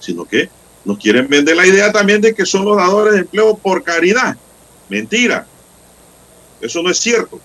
Sino 0.00 0.24
que 0.24 0.50
nos 0.84 0.98
quieren 0.98 1.28
vender 1.28 1.56
la 1.56 1.66
idea 1.66 1.92
también 1.92 2.20
de 2.20 2.34
que 2.34 2.46
son 2.46 2.64
los 2.64 2.76
dadores 2.76 3.14
de 3.14 3.20
empleo 3.20 3.56
por 3.56 3.82
caridad. 3.82 4.36
Mentira. 4.88 5.46
Eso 6.60 6.82
no 6.82 6.90
es 6.90 6.98
cierto. 6.98 7.40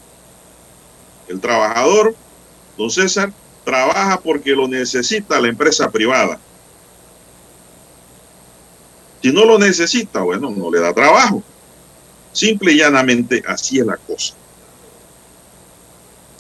El 1.28 1.40
trabajador 1.40 2.16
Don 2.78 2.90
César 2.90 3.32
trabaja 3.64 4.20
porque 4.20 4.52
lo 4.52 4.68
necesita 4.68 5.40
la 5.40 5.48
empresa 5.48 5.90
privada. 5.90 6.40
Si 9.22 9.32
no 9.32 9.46
lo 9.46 9.60
necesita, 9.60 10.22
bueno, 10.22 10.50
no 10.50 10.72
le 10.72 10.80
da 10.80 10.94
trabajo. 10.94 11.44
Simple 12.32 12.72
y 12.72 12.78
llanamente 12.78 13.44
así 13.46 13.80
es 13.80 13.86
la 13.86 13.98
cosa. 13.98 14.34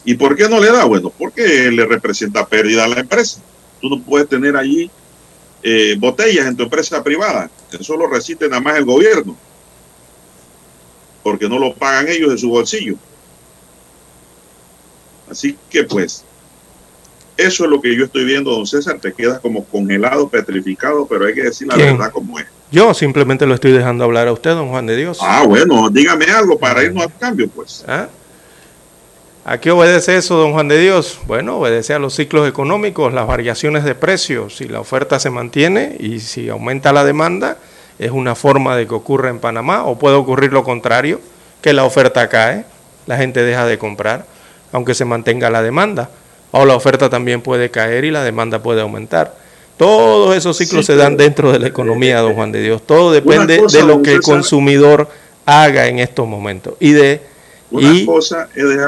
¿Y 0.04 0.16
por 0.16 0.36
qué 0.36 0.50
no 0.50 0.60
le 0.60 0.72
da? 0.72 0.86
Bueno, 0.86 1.12
porque 1.16 1.70
le 1.72 1.86
representa 1.86 2.48
pérdida 2.48 2.86
a 2.86 2.88
la 2.88 3.02
empresa. 3.02 3.40
Tú 3.80 3.90
no 3.90 4.02
puedes 4.02 4.28
tener 4.28 4.58
allí 4.58 4.90
eh, 5.62 5.96
botellas 6.00 6.48
en 6.48 6.58
tu 6.58 6.64
empresa 6.64 7.04
privada. 7.04 7.52
Eso 7.72 7.96
lo 7.96 8.08
resiste 8.08 8.50
nada 8.50 8.62
más 8.62 8.78
el 8.78 8.86
gobierno. 8.86 9.38
Porque 11.22 11.48
no 11.48 11.60
lo 11.60 11.76
pagan 11.76 12.08
ellos 12.08 12.32
de 12.32 12.38
su 12.38 12.50
bolsillo. 12.50 12.96
Así 15.30 15.58
que 15.70 15.84
pues, 15.84 16.26
eso 17.38 17.64
es 17.64 17.70
lo 17.70 17.80
que 17.80 17.96
yo 17.96 18.06
estoy 18.06 18.26
viendo, 18.26 18.52
don 18.52 18.66
César. 18.66 19.00
Te 19.00 19.14
quedas 19.14 19.40
como 19.40 19.64
congelado, 19.66 20.28
petrificado, 20.30 21.06
pero 21.06 21.26
hay 21.26 21.36
que 21.36 21.44
decir 21.44 21.68
la 21.68 21.78
verdad 21.78 22.12
como 22.12 22.40
es. 22.40 22.48
Yo 22.72 22.94
simplemente 22.94 23.46
lo 23.46 23.54
estoy 23.54 23.74
dejando 23.74 24.06
hablar 24.06 24.30
a 24.30 24.32
usted, 24.32 24.52
don 24.52 24.70
Juan 24.70 24.86
de 24.86 24.96
Dios. 24.96 25.20
Ah, 25.22 25.44
bueno, 25.46 25.90
dígame 25.90 26.26
algo 26.26 26.58
para 26.58 26.82
irnos 26.82 27.04
al 27.04 27.18
cambio, 27.18 27.50
pues. 27.50 27.84
¿Ah? 27.86 28.08
¿A 29.44 29.58
qué 29.60 29.72
obedece 29.72 30.16
eso, 30.16 30.38
don 30.38 30.54
Juan 30.54 30.70
de 30.70 30.80
Dios? 30.80 31.20
Bueno, 31.28 31.58
obedece 31.58 31.94
a 31.94 32.00
los 32.00 32.16
ciclos 32.16 32.48
económicos, 32.48 33.14
las 33.14 33.28
variaciones 33.28 33.84
de 33.84 33.94
precios. 33.94 34.56
Si 34.56 34.70
la 34.70 34.80
oferta 34.80 35.20
se 35.20 35.30
mantiene 35.30 35.98
y 36.00 36.22
si 36.22 36.48
aumenta 36.48 36.94
la 36.94 37.04
demanda, 37.04 37.58
es 38.00 38.12
una 38.12 38.36
forma 38.36 38.78
de 38.78 38.88
que 38.88 38.94
ocurra 38.94 39.30
en 39.30 39.40
Panamá, 39.40 39.84
o 39.84 40.00
puede 40.00 40.16
ocurrir 40.16 40.54
lo 40.54 40.64
contrario, 40.64 41.20
que 41.62 41.74
la 41.74 41.84
oferta 41.84 42.30
cae, 42.30 42.66
la 43.06 43.18
gente 43.18 43.44
deja 43.44 43.66
de 43.66 43.78
comprar, 43.78 44.26
aunque 44.72 44.94
se 44.94 45.04
mantenga 45.04 45.50
la 45.50 45.62
demanda. 45.62 46.10
O 46.52 46.66
la 46.66 46.76
oferta 46.76 47.10
también 47.10 47.42
puede 47.42 47.70
caer 47.70 48.06
y 48.06 48.12
la 48.12 48.24
demanda 48.24 48.60
puede 48.60 48.80
aumentar. 48.80 49.41
Todos 49.82 50.36
esos 50.36 50.56
ciclos 50.58 50.86
se 50.86 50.96
dan 50.96 51.18
dentro 51.18 51.52
de 51.52 51.58
la 51.58 51.66
economía, 51.66 52.20
don 52.20 52.36
Juan 52.36 52.52
de 52.52 52.62
Dios. 52.62 52.86
Todo 52.86 53.12
depende 53.12 53.60
de 53.68 53.82
lo 53.84 54.04
que 54.04 54.14
el 54.14 54.22
consumidor 54.22 55.10
haga 55.44 55.88
en 55.88 55.98
estos 55.98 56.28
momentos 56.28 56.76
y 56.80 56.92
de 56.92 57.20
y 57.72 58.08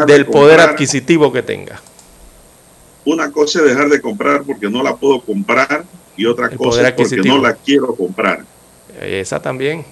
del 0.06 0.28
poder 0.28 0.60
adquisitivo 0.60 1.34
que 1.34 1.42
tenga. 1.42 1.82
Una 3.06 3.32
cosa 3.32 3.62
es 3.62 3.66
dejar 3.66 3.90
de 3.90 4.00
comprar 4.02 4.44
porque 4.44 4.70
no 4.70 4.84
la 4.84 4.96
puedo 4.96 5.20
comprar 5.22 5.84
y 6.16 6.28
otra 6.28 6.52
cosa 6.52 6.88
es 6.88 6.94
porque 6.94 7.28
no 7.28 7.40
la 7.40 7.56
quiero 7.56 7.96
comprar. 7.96 8.46
Esa 9.02 9.42
también. 9.42 9.84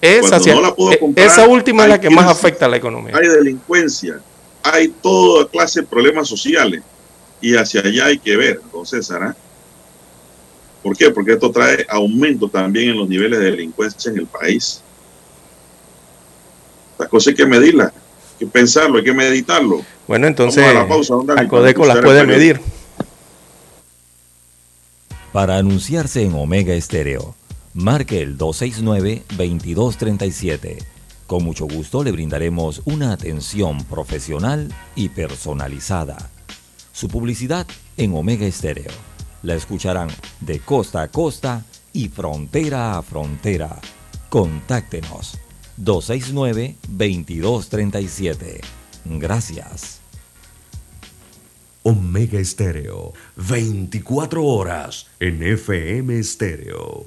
Esa, 0.00 0.38
e, 0.38 1.12
esa 1.16 1.46
última 1.46 1.82
es 1.82 1.90
la 1.90 2.00
que 2.00 2.08
más 2.08 2.26
afecta 2.26 2.64
a 2.64 2.68
la 2.70 2.78
economía. 2.78 3.14
Hay 3.14 3.28
delincuencia, 3.28 4.18
hay 4.62 4.88
toda 4.88 5.46
clase 5.46 5.82
de 5.82 5.86
problemas 5.86 6.26
sociales 6.26 6.80
y 7.38 7.54
hacia 7.54 7.82
allá 7.82 8.06
hay 8.06 8.18
que 8.18 8.34
ver, 8.34 8.60
entonces, 8.64 9.04
Sara. 9.04 9.36
¿Por 10.82 10.96
qué? 10.96 11.10
Porque 11.10 11.34
esto 11.34 11.50
trae 11.50 11.84
aumento 11.88 12.48
también 12.48 12.90
en 12.90 12.98
los 12.98 13.08
niveles 13.08 13.38
de 13.38 13.52
delincuencia 13.52 14.10
en 14.10 14.18
el 14.18 14.26
país. 14.26 14.82
Las 16.98 17.08
cosas 17.08 17.28
hay 17.28 17.34
que 17.34 17.46
medirlas, 17.46 17.92
hay 17.92 18.38
que 18.40 18.46
pensarlo, 18.46 18.98
hay 18.98 19.04
que 19.04 19.14
meditarlo. 19.14 19.80
Bueno, 20.08 20.26
entonces 20.26 20.74
la 20.74 20.88
pausa, 20.88 21.14
Codeco 21.48 21.86
las 21.86 22.00
puede 22.00 22.26
medir. 22.26 22.60
Para 25.32 25.56
anunciarse 25.56 26.24
en 26.24 26.34
Omega 26.34 26.74
Estéreo, 26.74 27.36
marque 27.74 28.20
el 28.20 28.36
269-2237. 28.36 30.84
Con 31.26 31.44
mucho 31.44 31.66
gusto 31.66 32.04
le 32.04 32.12
brindaremos 32.12 32.82
una 32.84 33.12
atención 33.12 33.82
profesional 33.84 34.68
y 34.94 35.08
personalizada. 35.08 36.28
Su 36.92 37.08
publicidad 37.08 37.66
en 37.96 38.14
Omega 38.14 38.44
Estéreo 38.44 38.92
la 39.42 39.54
escucharán 39.54 40.08
de 40.40 40.60
costa 40.60 41.02
a 41.02 41.08
costa 41.08 41.64
y 41.92 42.08
frontera 42.08 42.96
a 42.98 43.02
frontera. 43.02 43.80
Contáctenos 44.28 45.38
269-2237. 45.78 48.60
Gracias. 49.04 50.00
Omega 51.84 52.38
Estéreo, 52.38 53.12
24 53.36 54.44
horas 54.44 55.08
en 55.18 55.42
FM 55.42 56.16
Estéreo. 56.16 57.06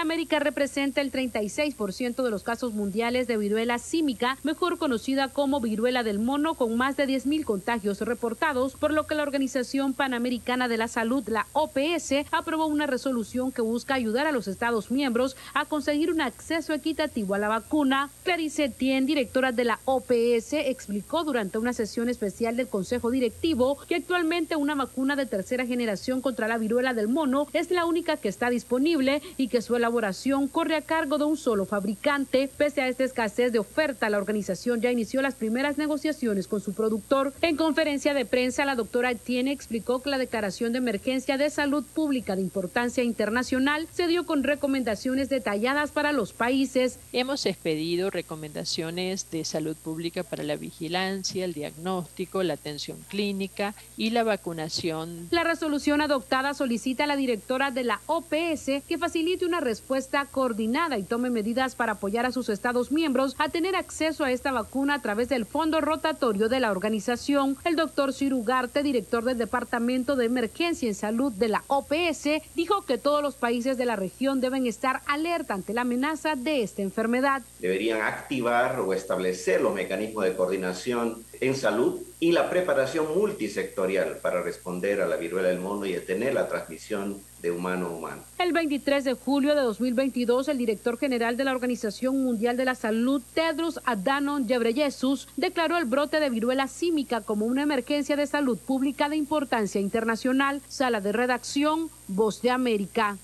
América 0.00 0.38
representa 0.38 1.00
el 1.00 1.10
36% 1.10 2.22
de 2.22 2.30
los 2.30 2.42
casos 2.42 2.72
mundiales 2.72 3.26
de 3.26 3.36
viruela 3.36 3.78
símica, 3.78 4.38
mejor 4.42 4.78
conocida 4.78 5.28
como 5.28 5.60
viruela 5.60 6.02
del 6.02 6.18
mono, 6.18 6.54
con 6.54 6.76
más 6.76 6.96
de 6.96 7.06
10.000 7.06 7.44
contagios 7.44 8.00
reportados, 8.00 8.74
por 8.74 8.92
lo 8.92 9.06
que 9.06 9.14
la 9.14 9.22
Organización 9.22 9.94
Panamericana 9.94 10.68
de 10.68 10.76
la 10.76 10.88
Salud, 10.88 11.26
la 11.28 11.46
OPS, 11.52 12.26
aprobó 12.30 12.66
una 12.66 12.86
resolución 12.86 13.50
que 13.50 13.62
busca 13.62 13.94
ayudar 13.94 14.26
a 14.26 14.32
los 14.32 14.46
Estados 14.46 14.90
miembros 14.90 15.36
a 15.54 15.64
conseguir 15.64 16.12
un 16.12 16.20
acceso 16.20 16.72
equitativo 16.72 17.34
a 17.34 17.38
la 17.38 17.48
vacuna. 17.48 18.10
Clarice 18.22 18.68
Tien, 18.68 19.06
directora 19.06 19.52
de 19.52 19.64
la 19.64 19.80
OPS, 19.84 20.52
explicó 20.52 21.24
durante 21.24 21.58
una 21.58 21.72
sesión 21.72 22.08
especial 22.08 22.56
del 22.56 22.68
Consejo 22.68 23.10
Directivo 23.10 23.78
que 23.88 23.96
actualmente 23.96 24.56
una 24.56 24.74
vacuna 24.74 25.16
de 25.16 25.26
tercera 25.26 25.66
generación 25.66 26.20
contra 26.20 26.46
la 26.46 26.58
viruela 26.58 26.94
del 26.94 27.08
mono 27.08 27.48
es 27.52 27.70
la 27.70 27.84
única 27.84 28.16
que 28.16 28.28
está 28.28 28.50
disponible 28.50 29.22
y 29.36 29.48
que 29.48 29.62
suele 29.62 29.87
elaboración 29.88 30.48
corre 30.48 30.76
a 30.76 30.82
cargo 30.82 31.16
de 31.16 31.24
un 31.24 31.38
solo 31.38 31.64
fabricante. 31.64 32.50
Pese 32.58 32.82
a 32.82 32.88
esta 32.88 33.04
escasez 33.04 33.52
de 33.52 33.58
oferta, 33.58 34.10
la 34.10 34.18
organización 34.18 34.82
ya 34.82 34.92
inició 34.92 35.22
las 35.22 35.34
primeras 35.34 35.78
negociaciones 35.78 36.46
con 36.46 36.60
su 36.60 36.74
productor. 36.74 37.32
En 37.40 37.56
conferencia 37.56 38.12
de 38.12 38.26
prensa, 38.26 38.66
la 38.66 38.74
doctora 38.74 39.10
Etienne 39.12 39.50
explicó 39.50 40.02
que 40.02 40.10
la 40.10 40.18
declaración 40.18 40.72
de 40.72 40.78
emergencia 40.78 41.38
de 41.38 41.48
salud 41.48 41.84
pública 41.94 42.36
de 42.36 42.42
importancia 42.42 43.02
internacional 43.02 43.88
se 43.90 44.06
dio 44.08 44.26
con 44.26 44.44
recomendaciones 44.44 45.30
detalladas 45.30 45.90
para 45.90 46.12
los 46.12 46.34
países. 46.34 46.98
Hemos 47.14 47.46
expedido 47.46 48.10
recomendaciones 48.10 49.30
de 49.30 49.46
salud 49.46 49.74
pública 49.74 50.22
para 50.22 50.42
la 50.42 50.56
vigilancia, 50.56 51.46
el 51.46 51.54
diagnóstico, 51.54 52.42
la 52.42 52.54
atención 52.54 52.98
clínica 53.08 53.74
y 53.96 54.10
la 54.10 54.22
vacunación. 54.22 55.28
La 55.30 55.44
resolución 55.44 56.02
adoptada 56.02 56.52
solicita 56.52 57.04
a 57.04 57.06
la 57.06 57.16
directora 57.16 57.70
de 57.70 57.84
la 57.84 58.02
OPS 58.04 58.82
que 58.86 58.98
facilite 58.98 59.46
una 59.46 59.60
respuesta 59.60 59.77
respuesta 59.78 60.26
coordinada 60.28 60.98
y 60.98 61.04
tome 61.04 61.30
medidas 61.30 61.76
para 61.76 61.92
apoyar 61.92 62.26
a 62.26 62.32
sus 62.32 62.48
Estados 62.48 62.90
miembros 62.90 63.36
a 63.38 63.48
tener 63.48 63.76
acceso 63.76 64.24
a 64.24 64.32
esta 64.32 64.50
vacuna 64.50 64.94
a 64.94 65.02
través 65.02 65.28
del 65.28 65.46
fondo 65.46 65.80
rotatorio 65.80 66.48
de 66.48 66.58
la 66.58 66.72
organización. 66.72 67.56
El 67.64 67.76
doctor 67.76 68.12
Cirugarte, 68.12 68.82
director 68.82 69.22
del 69.22 69.38
Departamento 69.38 70.16
de 70.16 70.24
Emergencia 70.24 70.88
en 70.88 70.96
Salud 70.96 71.32
de 71.32 71.46
la 71.46 71.62
OPS, 71.68 72.42
dijo 72.56 72.82
que 72.82 72.98
todos 72.98 73.22
los 73.22 73.36
países 73.36 73.78
de 73.78 73.84
la 73.84 73.94
región 73.94 74.40
deben 74.40 74.66
estar 74.66 75.00
alerta 75.06 75.54
ante 75.54 75.72
la 75.72 75.82
amenaza 75.82 76.34
de 76.34 76.64
esta 76.64 76.82
enfermedad. 76.82 77.42
Deberían 77.60 78.02
activar 78.02 78.80
o 78.80 78.92
establecer 78.92 79.60
los 79.60 79.74
mecanismos 79.74 80.24
de 80.24 80.34
coordinación 80.34 81.22
en 81.40 81.54
salud 81.54 82.02
y 82.20 82.32
la 82.32 82.50
preparación 82.50 83.06
multisectorial 83.16 84.18
para 84.20 84.42
responder 84.42 85.00
a 85.00 85.06
la 85.06 85.16
viruela 85.16 85.48
del 85.48 85.60
mono 85.60 85.86
y 85.86 85.92
detener 85.92 86.34
la 86.34 86.48
transmisión 86.48 87.20
de 87.42 87.52
humano 87.52 87.86
a 87.86 87.90
humano. 87.90 88.22
El 88.38 88.52
23 88.52 89.04
de 89.04 89.14
julio 89.14 89.54
de 89.54 89.60
2022, 89.60 90.48
el 90.48 90.58
director 90.58 90.98
general 90.98 91.36
de 91.36 91.44
la 91.44 91.52
Organización 91.52 92.20
Mundial 92.22 92.56
de 92.56 92.64
la 92.64 92.74
Salud, 92.74 93.22
Tedros 93.34 93.80
Adhanom 93.84 94.46
Ghebreyesus, 94.46 95.28
declaró 95.36 95.78
el 95.78 95.84
brote 95.84 96.18
de 96.18 96.30
viruela 96.30 96.66
símica 96.66 97.20
como 97.20 97.46
una 97.46 97.62
emergencia 97.62 98.16
de 98.16 98.26
salud 98.26 98.58
pública 98.58 99.08
de 99.08 99.16
importancia 99.16 99.80
internacional. 99.80 100.60
Sala 100.68 101.00
de 101.00 101.12
redacción, 101.12 101.90
Voz 102.08 102.42
de 102.42 102.50
América. 102.50 103.16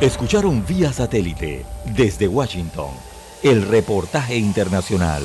Escucharon 0.00 0.64
vía 0.64 0.92
satélite 0.92 1.66
desde 1.96 2.28
Washington 2.28 2.90
el 3.42 3.62
reportaje 3.62 4.36
internacional. 4.36 5.24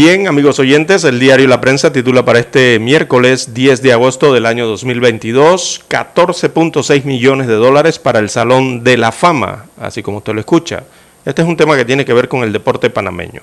Bien, 0.00 0.28
amigos 0.28 0.60
oyentes, 0.60 1.02
el 1.02 1.18
diario 1.18 1.48
La 1.48 1.60
Prensa 1.60 1.92
titula 1.92 2.24
para 2.24 2.38
este 2.38 2.78
miércoles 2.78 3.52
10 3.52 3.82
de 3.82 3.92
agosto 3.92 4.32
del 4.32 4.46
año 4.46 4.64
2022 4.68 5.86
14.6 5.88 7.02
millones 7.02 7.48
de 7.48 7.54
dólares 7.54 7.98
para 7.98 8.20
el 8.20 8.30
Salón 8.30 8.84
de 8.84 8.96
la 8.96 9.10
Fama, 9.10 9.66
así 9.76 10.00
como 10.04 10.18
usted 10.18 10.34
lo 10.34 10.38
escucha. 10.38 10.84
Este 11.24 11.42
es 11.42 11.48
un 11.48 11.56
tema 11.56 11.76
que 11.76 11.84
tiene 11.84 12.04
que 12.04 12.12
ver 12.12 12.28
con 12.28 12.44
el 12.44 12.52
deporte 12.52 12.90
panameño. 12.90 13.40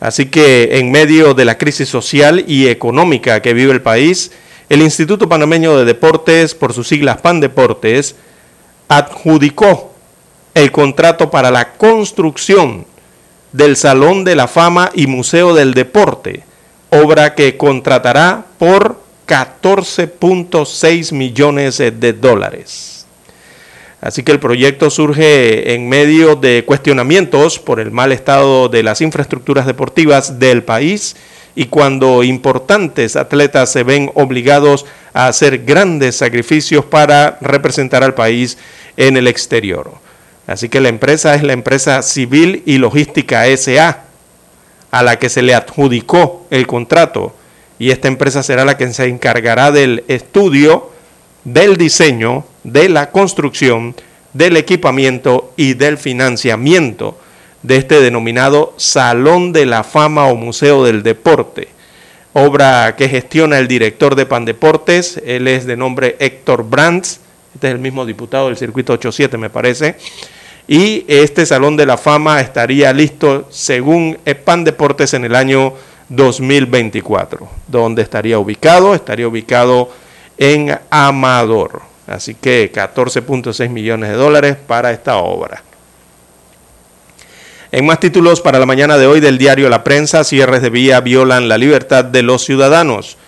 Así 0.00 0.30
que 0.30 0.78
en 0.78 0.90
medio 0.90 1.34
de 1.34 1.44
la 1.44 1.58
crisis 1.58 1.90
social 1.90 2.42
y 2.48 2.68
económica 2.68 3.42
que 3.42 3.52
vive 3.52 3.72
el 3.72 3.82
país, 3.82 4.32
el 4.70 4.80
Instituto 4.80 5.28
Panameño 5.28 5.76
de 5.76 5.84
Deportes, 5.84 6.54
por 6.54 6.72
sus 6.72 6.88
siglas 6.88 7.20
PAN 7.20 7.40
Deportes, 7.40 8.16
adjudicó 8.88 9.92
el 10.54 10.72
contrato 10.72 11.30
para 11.30 11.50
la 11.50 11.74
construcción 11.74 12.86
del 13.56 13.76
Salón 13.76 14.24
de 14.24 14.36
la 14.36 14.48
Fama 14.48 14.90
y 14.94 15.06
Museo 15.06 15.54
del 15.54 15.72
Deporte, 15.72 16.42
obra 16.90 17.34
que 17.34 17.56
contratará 17.56 18.44
por 18.58 19.00
14.6 19.26 21.12
millones 21.12 21.78
de 21.78 22.12
dólares. 22.12 23.06
Así 24.02 24.22
que 24.22 24.32
el 24.32 24.40
proyecto 24.40 24.90
surge 24.90 25.72
en 25.74 25.88
medio 25.88 26.36
de 26.36 26.64
cuestionamientos 26.66 27.58
por 27.58 27.80
el 27.80 27.90
mal 27.90 28.12
estado 28.12 28.68
de 28.68 28.82
las 28.82 29.00
infraestructuras 29.00 29.66
deportivas 29.66 30.38
del 30.38 30.62
país 30.62 31.16
y 31.54 31.64
cuando 31.66 32.22
importantes 32.22 33.16
atletas 33.16 33.72
se 33.72 33.84
ven 33.84 34.10
obligados 34.14 34.84
a 35.14 35.28
hacer 35.28 35.64
grandes 35.64 36.16
sacrificios 36.16 36.84
para 36.84 37.38
representar 37.40 38.04
al 38.04 38.12
país 38.12 38.58
en 38.98 39.16
el 39.16 39.26
exterior. 39.26 40.05
Así 40.46 40.68
que 40.68 40.80
la 40.80 40.88
empresa 40.88 41.34
es 41.34 41.42
la 41.42 41.52
empresa 41.52 42.02
Civil 42.02 42.62
y 42.66 42.78
Logística 42.78 43.44
SA, 43.56 44.04
a 44.90 45.02
la 45.02 45.18
que 45.18 45.28
se 45.28 45.42
le 45.42 45.54
adjudicó 45.54 46.46
el 46.50 46.66
contrato. 46.66 47.34
Y 47.78 47.90
esta 47.90 48.08
empresa 48.08 48.42
será 48.42 48.64
la 48.64 48.76
que 48.76 48.92
se 48.92 49.06
encargará 49.06 49.72
del 49.72 50.04
estudio, 50.08 50.90
del 51.44 51.76
diseño, 51.76 52.44
de 52.62 52.88
la 52.88 53.10
construcción, 53.10 53.94
del 54.32 54.56
equipamiento 54.56 55.52
y 55.56 55.74
del 55.74 55.98
financiamiento 55.98 57.18
de 57.62 57.76
este 57.76 58.00
denominado 58.00 58.74
Salón 58.76 59.52
de 59.52 59.66
la 59.66 59.82
Fama 59.82 60.26
o 60.26 60.36
Museo 60.36 60.84
del 60.84 61.02
Deporte. 61.02 61.68
Obra 62.32 62.94
que 62.96 63.08
gestiona 63.08 63.58
el 63.58 63.66
director 63.66 64.14
de 64.14 64.26
Pandeportes, 64.26 65.20
él 65.24 65.48
es 65.48 65.66
de 65.66 65.76
nombre 65.76 66.16
Héctor 66.20 66.68
Brands, 66.68 67.20
este 67.54 67.68
es 67.68 67.74
el 67.74 67.80
mismo 67.80 68.04
diputado 68.04 68.48
del 68.48 68.58
circuito 68.58 68.92
87 68.92 69.38
me 69.38 69.48
parece 69.48 69.96
y 70.68 71.04
este 71.06 71.46
Salón 71.46 71.76
de 71.76 71.86
la 71.86 71.96
Fama 71.96 72.40
estaría 72.40 72.92
listo 72.92 73.46
según 73.50 74.18
EPAN 74.24 74.64
Deportes 74.64 75.14
en 75.14 75.24
el 75.24 75.36
año 75.36 75.74
2024. 76.08 77.48
¿Dónde 77.68 78.02
estaría 78.02 78.38
ubicado? 78.38 78.94
Estaría 78.94 79.28
ubicado 79.28 79.90
en 80.38 80.76
Amador. 80.90 81.82
Así 82.08 82.34
que 82.34 82.72
14.6 82.72 83.68
millones 83.68 84.10
de 84.10 84.16
dólares 84.16 84.56
para 84.66 84.90
esta 84.90 85.16
obra. 85.16 85.62
En 87.70 87.84
más 87.84 88.00
títulos 88.00 88.40
para 88.40 88.58
la 88.58 88.66
mañana 88.66 88.96
de 88.96 89.06
hoy 89.06 89.20
del 89.20 89.38
diario 89.38 89.68
La 89.68 89.84
Prensa, 89.84 90.24
cierres 90.24 90.62
de 90.62 90.70
vía 90.70 91.00
violan 91.00 91.48
la 91.48 91.58
libertad 91.58 92.04
de 92.04 92.22
los 92.22 92.44
ciudadanos. 92.44 93.18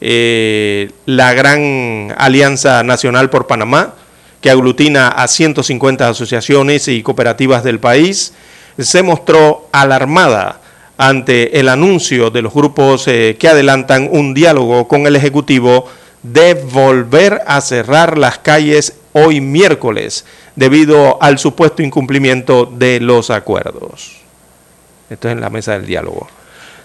Eh, 0.00 0.90
la 1.06 1.32
gran 1.32 2.14
Alianza 2.18 2.82
Nacional 2.82 3.30
por 3.30 3.46
Panamá 3.46 3.94
que 4.42 4.50
aglutina 4.50 5.08
a 5.08 5.28
150 5.28 6.08
asociaciones 6.08 6.88
y 6.88 7.02
cooperativas 7.02 7.64
del 7.64 7.78
país, 7.78 8.34
se 8.76 9.02
mostró 9.02 9.68
alarmada 9.72 10.60
ante 10.98 11.58
el 11.60 11.68
anuncio 11.68 12.30
de 12.30 12.42
los 12.42 12.52
grupos 12.52 13.06
eh, 13.08 13.36
que 13.38 13.48
adelantan 13.48 14.08
un 14.10 14.34
diálogo 14.34 14.88
con 14.88 15.06
el 15.06 15.16
Ejecutivo 15.16 15.86
de 16.22 16.54
volver 16.54 17.40
a 17.46 17.60
cerrar 17.60 18.18
las 18.18 18.38
calles 18.38 18.94
hoy 19.12 19.40
miércoles 19.40 20.24
debido 20.56 21.22
al 21.22 21.38
supuesto 21.38 21.82
incumplimiento 21.82 22.66
de 22.66 23.00
los 23.00 23.30
acuerdos. 23.30 24.18
Esto 25.08 25.28
es 25.28 25.32
en 25.32 25.40
la 25.40 25.50
mesa 25.50 25.72
del 25.72 25.86
diálogo. 25.86 26.26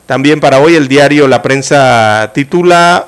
También 0.06 0.40
para 0.40 0.60
hoy 0.60 0.76
el 0.76 0.88
diario 0.88 1.28
La 1.28 1.42
Prensa 1.42 2.32
titula 2.34 3.08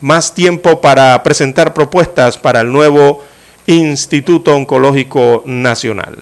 Más 0.00 0.34
tiempo 0.34 0.80
para 0.80 1.22
presentar 1.22 1.72
propuestas 1.74 2.38
para 2.38 2.60
el 2.60 2.72
nuevo 2.72 3.22
Instituto 3.66 4.54
Oncológico 4.54 5.42
Nacional. 5.46 6.18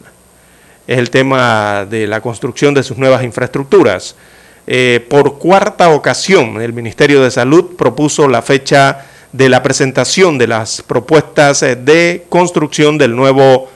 Es 0.87 0.99
el 0.99 1.11
tema 1.11 1.87
de 1.89 2.07
la 2.07 2.21
construcción 2.21 2.75
de 2.75 2.83
sus 2.83 2.99
nuevas 2.99 3.25
infraestructuras. 3.25 4.15
Eh, 4.67 5.05
por 5.09 5.39
cuarta 5.39 5.91
ocasión, 5.91 6.61
el 6.61 6.73
Ministerio 6.73 7.23
de 7.23 7.31
Salud 7.31 7.77
propuso 7.77 8.29
la 8.29 8.43
fecha 8.43 9.07
de 9.33 9.49
la 9.49 9.63
presentación 9.63 10.39
de 10.39 10.47
las 10.47 10.83
propuestas 10.83 11.63
eh, 11.63 11.75
de 11.75 12.27
construcción 12.29 12.99
del 12.99 13.17
nuevo 13.17 13.69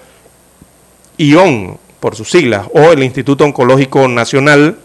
ION, 1.16 1.78
por 1.98 2.14
sus 2.14 2.30
siglas, 2.30 2.66
o 2.72 2.92
el 2.92 3.02
Instituto 3.02 3.44
Oncológico 3.44 4.06
Nacional. 4.06 4.78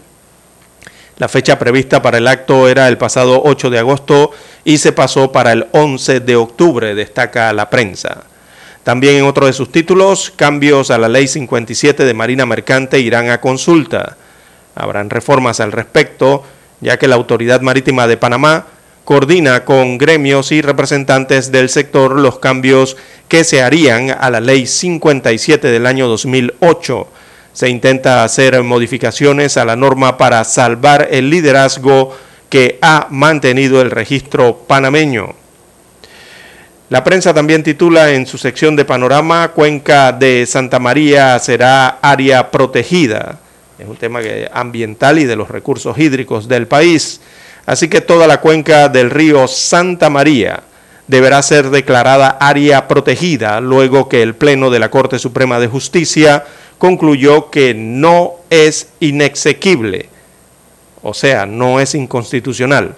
La 1.18 1.28
fecha 1.28 1.58
prevista 1.58 2.02
para 2.02 2.18
el 2.18 2.26
acto 2.26 2.68
era 2.68 2.88
el 2.88 2.98
pasado 2.98 3.42
8 3.44 3.70
de 3.70 3.78
agosto 3.78 4.32
y 4.64 4.78
se 4.78 4.92
pasó 4.92 5.30
para 5.30 5.52
el 5.52 5.68
11 5.72 6.20
de 6.20 6.34
octubre, 6.34 6.94
destaca 6.96 7.52
la 7.52 7.70
prensa. 7.70 8.24
También 8.84 9.16
en 9.16 9.24
otro 9.24 9.46
de 9.46 9.52
sus 9.52 9.70
títulos, 9.70 10.32
cambios 10.34 10.90
a 10.90 10.98
la 10.98 11.08
Ley 11.08 11.28
57 11.28 12.04
de 12.04 12.14
Marina 12.14 12.46
Mercante 12.46 12.98
irán 12.98 13.30
a 13.30 13.40
consulta. 13.40 14.16
Habrán 14.74 15.08
reformas 15.08 15.60
al 15.60 15.70
respecto, 15.70 16.42
ya 16.80 16.98
que 16.98 17.06
la 17.06 17.14
Autoridad 17.14 17.60
Marítima 17.60 18.08
de 18.08 18.16
Panamá 18.16 18.66
coordina 19.04 19.64
con 19.64 19.98
gremios 19.98 20.50
y 20.50 20.62
representantes 20.62 21.52
del 21.52 21.68
sector 21.68 22.18
los 22.18 22.40
cambios 22.40 22.96
que 23.28 23.44
se 23.44 23.62
harían 23.62 24.10
a 24.10 24.30
la 24.30 24.40
Ley 24.40 24.66
57 24.66 25.68
del 25.68 25.86
año 25.86 26.08
2008. 26.08 27.06
Se 27.52 27.68
intenta 27.68 28.24
hacer 28.24 28.60
modificaciones 28.62 29.56
a 29.56 29.64
la 29.64 29.76
norma 29.76 30.16
para 30.18 30.42
salvar 30.42 31.08
el 31.10 31.30
liderazgo 31.30 32.16
que 32.48 32.78
ha 32.82 33.06
mantenido 33.10 33.80
el 33.80 33.90
registro 33.90 34.56
panameño. 34.66 35.41
La 36.88 37.04
prensa 37.04 37.32
también 37.32 37.62
titula 37.62 38.10
en 38.12 38.26
su 38.26 38.36
sección 38.36 38.76
de 38.76 38.84
panorama, 38.84 39.52
Cuenca 39.54 40.12
de 40.12 40.44
Santa 40.46 40.78
María 40.78 41.38
será 41.38 41.98
área 42.02 42.50
protegida. 42.50 43.38
Es 43.78 43.88
un 43.88 43.96
tema 43.96 44.20
ambiental 44.52 45.18
y 45.18 45.24
de 45.24 45.36
los 45.36 45.48
recursos 45.48 45.96
hídricos 45.98 46.48
del 46.48 46.66
país. 46.66 47.20
Así 47.64 47.88
que 47.88 48.00
toda 48.00 48.26
la 48.26 48.40
cuenca 48.40 48.88
del 48.88 49.10
río 49.10 49.48
Santa 49.48 50.10
María 50.10 50.62
deberá 51.06 51.42
ser 51.42 51.70
declarada 51.70 52.28
área 52.40 52.88
protegida 52.88 53.60
luego 53.60 54.08
que 54.08 54.22
el 54.22 54.34
Pleno 54.34 54.70
de 54.70 54.78
la 54.78 54.90
Corte 54.90 55.18
Suprema 55.18 55.58
de 55.58 55.68
Justicia 55.68 56.44
concluyó 56.78 57.50
que 57.50 57.74
no 57.74 58.34
es 58.50 58.88
inexequible, 59.00 60.08
o 61.02 61.14
sea, 61.14 61.46
no 61.46 61.80
es 61.80 61.94
inconstitucional. 61.94 62.96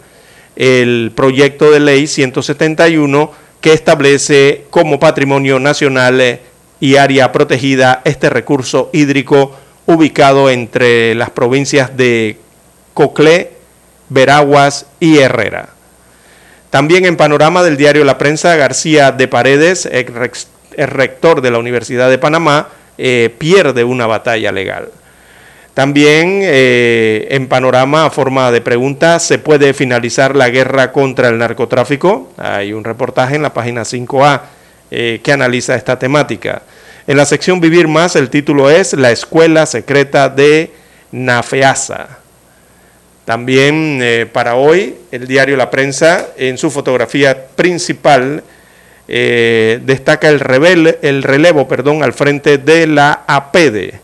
El 0.57 1.13
proyecto 1.15 1.71
de 1.71 1.81
ley 1.81 2.07
171 2.07 3.44
que 3.65 3.73
establece 3.73 4.67
como 4.69 5.01
patrimonio 5.01 5.59
nacional 5.59 6.21
eh, 6.21 6.39
y 6.81 6.97
área 6.97 7.33
protegida 7.33 8.03
este 8.05 8.29
recurso 8.29 8.91
hídrico 8.93 9.57
ubicado 9.87 10.51
entre 10.51 11.15
las 11.15 11.31
provincias 11.31 11.97
de 11.97 12.37
Coclé, 12.93 13.53
Veraguas 14.11 14.85
y 15.01 15.17
Herrera. 15.17 15.71
También 16.69 17.07
en 17.07 17.17
panorama 17.17 17.63
del 17.63 17.79
diario 17.79 18.05
La 18.05 18.19
Prensa, 18.19 18.55
García 18.57 19.13
de 19.13 19.29
Paredes, 19.29 19.87
el 19.87 20.87
rector 20.87 21.41
de 21.41 21.51
la 21.51 21.59
Universidad 21.59 22.11
de 22.11 22.19
Panamá, 22.19 22.69
eh, 22.99 23.35
pierde 23.39 23.83
una 23.83 24.07
batalla 24.07 24.53
legal. 24.53 24.91
También 25.75 26.39
eh, 26.45 27.27
en 27.31 27.49
panorama, 27.49 28.07
a 28.07 28.11
forma 28.11 28.53
de 28.53 28.61
pregunta, 28.61 29.19
¿se 29.19 29.41
puede 29.41 29.75
finalizar 29.75 30.37
la 30.37 30.49
guerra 30.49 30.93
contra 30.93 31.29
el 31.29 31.39
narcotráfico? 31.39 32.33
Hay 32.37 32.73
un 32.73 32.85
reportaje 32.85 33.35
en 33.35 33.43
la 33.43 33.53
página 33.53 33.83
5A 33.83 34.43
eh, 34.93 35.21
que 35.21 35.33
analiza 35.33 35.75
esta 35.75 35.99
temática. 35.99 36.63
En 37.09 37.17
la 37.17 37.27
sección 37.27 37.61
Vivir 37.61 37.89
Más, 37.89 38.15
el 38.15 38.31
título 38.31 38.71
es 38.71 38.93
La 38.93 39.11
Escuela 39.11 39.67
Secreta 39.67 40.29
de 40.29 40.71
NAFEASA. 41.11 42.19
También 43.25 43.99
eh, 44.01 44.27
para 44.33 44.55
hoy, 44.55 44.95
el 45.11 45.27
diario 45.27 45.57
La 45.57 45.71
Prensa, 45.71 46.29
en 46.37 46.57
su 46.57 46.71
fotografía 46.71 47.49
principal, 47.49 48.45
destaca 49.09 50.31
el, 50.31 50.99
el 51.03 51.23
relevo 51.25 51.69
perdón, 51.69 52.03
al 52.05 52.13
frente 52.13 52.59
de 52.59 52.87
la 52.87 53.25
APEDE. 53.27 54.04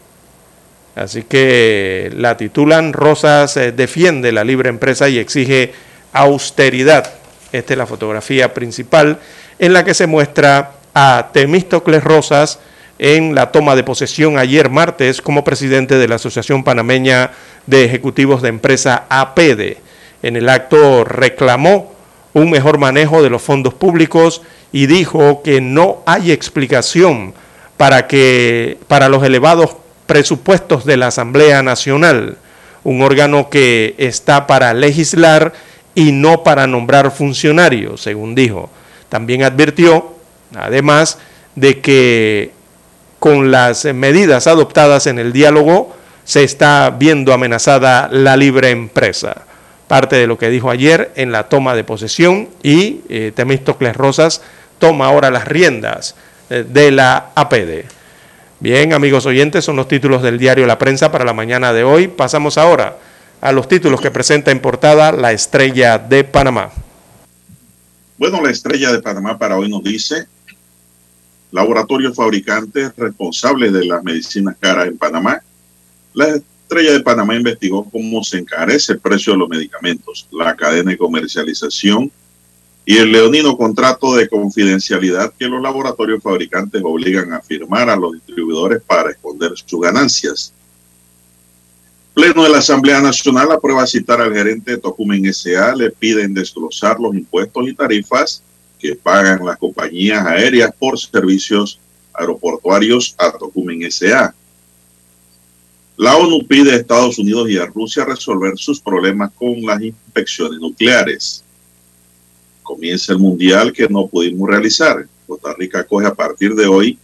Así 0.95 1.23
que 1.23 2.11
la 2.17 2.37
titulan 2.37 2.93
Rosas 2.93 3.55
defiende 3.55 4.33
la 4.33 4.45
libre 4.45 4.69
empresa 4.69 5.09
y 5.09 5.19
exige 5.19 5.73
austeridad. 6.13 7.11
Esta 7.53 7.75
es 7.75 7.79
la 7.79 7.87
fotografía 7.87 8.55
principal 8.55 9.19
en 9.59 9.73
la 9.73 9.85
que 9.85 9.95
se 9.95 10.07
muestra 10.07 10.73
a 10.95 11.31
Temístocles 11.33 12.03
Rosas 12.03 12.59
en 12.99 13.35
la 13.35 13.51
toma 13.51 13.77
de 13.77 13.85
posesión 13.85 14.39
ayer 14.39 14.69
martes 14.69 15.23
como 15.23 15.43
presidente 15.43 15.97
de 15.97 16.09
la 16.09 16.17
Asociación 16.17 16.65
Panameña 16.65 17.31
de 17.67 17.85
Ejecutivos 17.85 18.43
de 18.43 18.49
Empresa 18.49 19.07
APEDE. 19.09 19.79
En 20.23 20.37
el 20.37 20.49
acto 20.49 21.05
reclamó 21.05 21.95
un 22.35 22.51
mejor 22.51 22.79
manejo 22.79 23.23
de 23.23 23.31
los 23.31 23.43
fondos 23.43 23.75
públicos 23.75 24.43
y 24.73 24.87
dijo 24.87 25.43
que 25.43 25.61
no 25.61 26.03
hay 26.07 26.31
explicación 26.31 27.33
para 27.77 28.07
que 28.07 28.77
para 28.87 29.09
los 29.09 29.25
elevados 29.25 29.77
presupuestos 30.11 30.85
de 30.85 30.97
la 30.97 31.07
Asamblea 31.07 31.63
Nacional, 31.63 32.37
un 32.83 33.01
órgano 33.01 33.49
que 33.49 33.95
está 33.97 34.49
para 34.49 34.75
legislar 34.75 35.53
y 35.95 36.11
no 36.11 36.43
para 36.43 36.67
nombrar 36.67 37.13
funcionarios, 37.13 38.01
según 38.01 38.35
dijo. 38.35 38.71
También 39.09 39.45
advirtió, 39.45 40.17
además, 40.57 41.19
de 41.55 41.81
que 41.81 42.51
con 43.21 43.53
las 43.53 43.85
medidas 43.85 44.49
adoptadas 44.49 45.07
en 45.07 45.21
el 45.21 45.33
diálogo 45.33 45.95
se 46.25 46.43
está 46.43 46.91
viendo 46.91 47.33
amenazada 47.33 48.09
la 48.11 48.37
libre 48.37 48.71
empresa. 48.71 49.43
Parte 49.87 50.17
de 50.17 50.27
lo 50.27 50.39
que 50.39 50.51
dijo 50.51 50.73
ayer 50.73 51.13
en 51.15 51.31
la 51.31 51.49
toma 51.49 51.77
de 51.77 51.85
posesión 51.85 52.49
y 52.65 53.03
eh, 53.09 53.31
Temístocles 53.33 53.95
Rosas 53.95 54.43
toma 54.81 55.07
ahora 55.07 55.31
las 55.31 55.47
riendas 55.47 56.17
eh, 56.49 56.65
de 56.69 56.91
la 56.91 57.31
APD. 57.37 58.00
Bien, 58.63 58.93
amigos 58.93 59.25
oyentes, 59.25 59.65
son 59.65 59.77
los 59.77 59.89
títulos 59.89 60.23
del 60.23 60.37
diario 60.37 60.67
La 60.67 60.79
Prensa 60.79 61.11
para 61.11 61.25
la 61.25 61.33
mañana 61.33 61.73
de 61.73 61.83
hoy. 61.83 62.09
Pasamos 62.09 62.59
ahora 62.59 62.99
a 63.41 63.53
los 63.53 63.67
títulos 63.69 64.03
que 64.03 64.11
presenta 64.11 64.51
en 64.51 64.61
portada 64.61 65.13
la 65.13 65.33
estrella 65.33 65.97
de 65.97 66.25
Panamá. 66.25 66.71
Bueno, 68.19 68.43
la 68.43 68.51
estrella 68.51 68.93
de 68.93 69.01
Panamá 69.01 69.39
para 69.39 69.57
hoy 69.57 69.71
nos 69.71 69.83
dice, 69.83 70.27
laboratorio 71.51 72.13
fabricante 72.13 72.93
responsable 72.99 73.71
de 73.71 73.87
las 73.87 74.05
medicinas 74.05 74.57
caras 74.61 74.89
en 74.89 74.99
Panamá. 74.99 75.41
La 76.13 76.29
estrella 76.29 76.93
de 76.93 77.01
Panamá 77.01 77.37
investigó 77.37 77.89
cómo 77.91 78.23
se 78.23 78.37
encarece 78.37 78.93
el 78.93 79.01
precio 79.01 79.33
de 79.33 79.39
los 79.39 79.49
medicamentos, 79.49 80.29
la 80.33 80.55
cadena 80.55 80.91
de 80.91 80.99
comercialización 80.99 82.13
y 82.91 82.99
el 82.99 83.13
leonino 83.13 83.57
contrato 83.57 84.17
de 84.17 84.29
confidencialidad 84.29 85.33
que 85.39 85.47
los 85.47 85.63
laboratorios 85.63 86.21
fabricantes 86.21 86.83
obligan 86.85 87.33
a 87.33 87.41
firmar 87.41 87.89
a 87.89 87.95
los 87.95 88.15
distribuidores 88.15 88.83
para 88.83 89.13
esconder 89.13 89.53
sus 89.55 89.81
ganancias. 89.81 90.53
Pleno 92.13 92.43
de 92.43 92.49
la 92.49 92.59
Asamblea 92.59 93.01
Nacional 93.01 93.53
aprueba 93.53 93.87
citar 93.87 94.21
al 94.21 94.35
gerente 94.35 94.73
de 94.73 94.79
Tocumen 94.79 95.25
S.A. 95.27 95.73
Le 95.77 95.93
piden 95.93 96.35
desglosar 96.35 96.99
los 96.99 97.15
impuestos 97.15 97.69
y 97.69 97.75
tarifas 97.75 98.43
que 98.77 98.97
pagan 98.97 99.47
las 99.47 99.57
compañías 99.59 100.27
aéreas 100.27 100.75
por 100.77 100.99
servicios 100.99 101.79
aeroportuarios 102.13 103.15
a 103.19 103.31
Tocumen 103.31 103.85
S.A. 103.85 104.35
La 105.97 106.17
ONU 106.17 106.45
pide 106.45 106.73
a 106.73 106.77
Estados 106.77 107.21
Unidos 107.21 107.49
y 107.51 107.57
a 107.57 107.67
Rusia 107.67 108.05
resolver 108.05 108.59
sus 108.59 108.81
problemas 108.81 109.31
con 109.39 109.63
las 109.63 109.81
inspecciones 109.81 110.59
nucleares. 110.59 111.45
Comienza 112.63 113.13
el 113.13 113.19
mundial 113.19 113.73
que 113.73 113.89
no 113.89 114.07
pudimos 114.07 114.49
realizar. 114.49 115.07
Costa 115.27 115.55
Rica 115.57 115.85
coge 115.85 116.07
a 116.07 116.15
partir 116.15 116.55
de 116.55 116.67
hoy 116.67 116.99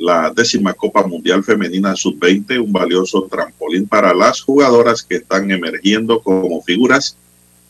la 0.00 0.32
décima 0.34 0.72
Copa 0.72 1.06
Mundial 1.06 1.44
Femenina 1.44 1.94
Sub-20, 1.94 2.58
un 2.58 2.72
valioso 2.72 3.28
trampolín 3.30 3.86
para 3.86 4.14
las 4.14 4.40
jugadoras 4.40 5.02
que 5.02 5.16
están 5.16 5.50
emergiendo 5.50 6.22
como 6.22 6.62
figuras. 6.62 7.16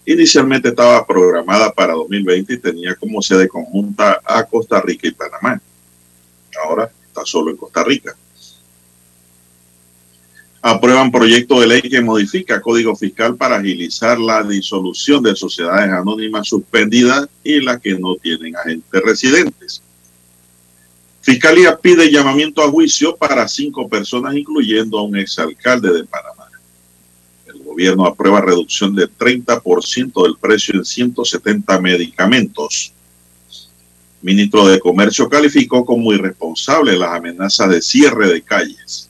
Inicialmente 0.06 0.68
estaba 0.68 1.04
programada 1.04 1.72
para 1.72 1.92
2020 1.94 2.54
y 2.54 2.58
tenía 2.58 2.94
como 2.94 3.20
sede 3.20 3.48
conjunta 3.48 4.20
a 4.24 4.44
Costa 4.44 4.80
Rica 4.80 5.08
y 5.08 5.12
Panamá. 5.12 5.60
Ahora 6.64 6.90
está 7.06 7.22
solo 7.24 7.50
en 7.50 7.56
Costa 7.56 7.82
Rica. 7.82 8.16
Aprueban 10.62 11.10
proyecto 11.10 11.58
de 11.60 11.66
ley 11.66 11.80
que 11.82 12.02
modifica 12.02 12.60
código 12.60 12.94
fiscal 12.94 13.34
para 13.36 13.56
agilizar 13.56 14.18
la 14.18 14.42
disolución 14.42 15.22
de 15.22 15.34
sociedades 15.34 15.90
anónimas 15.90 16.48
suspendidas 16.48 17.28
y 17.42 17.60
las 17.60 17.80
que 17.80 17.98
no 17.98 18.16
tienen 18.16 18.54
agentes 18.56 19.02
residentes. 19.02 19.82
Fiscalía 21.22 21.78
pide 21.78 22.10
llamamiento 22.10 22.62
a 22.62 22.70
juicio 22.70 23.16
para 23.16 23.46
cinco 23.48 23.88
personas, 23.88 24.34
incluyendo 24.34 24.98
a 24.98 25.02
un 25.02 25.16
exalcalde 25.16 25.92
de 25.92 26.04
Panamá. 26.04 26.46
El 27.46 27.62
gobierno 27.62 28.06
aprueba 28.06 28.40
reducción 28.40 28.94
de 28.94 29.08
30% 29.08 30.22
del 30.22 30.36
precio 30.38 30.74
en 30.76 30.84
170 30.84 31.80
medicamentos. 31.80 32.92
Ministro 34.22 34.66
de 34.66 34.78
Comercio 34.78 35.28
calificó 35.28 35.84
como 35.84 36.12
irresponsable 36.12 36.96
las 36.96 37.14
amenazas 37.14 37.70
de 37.70 37.82
cierre 37.82 38.28
de 38.28 38.42
calles. 38.42 39.09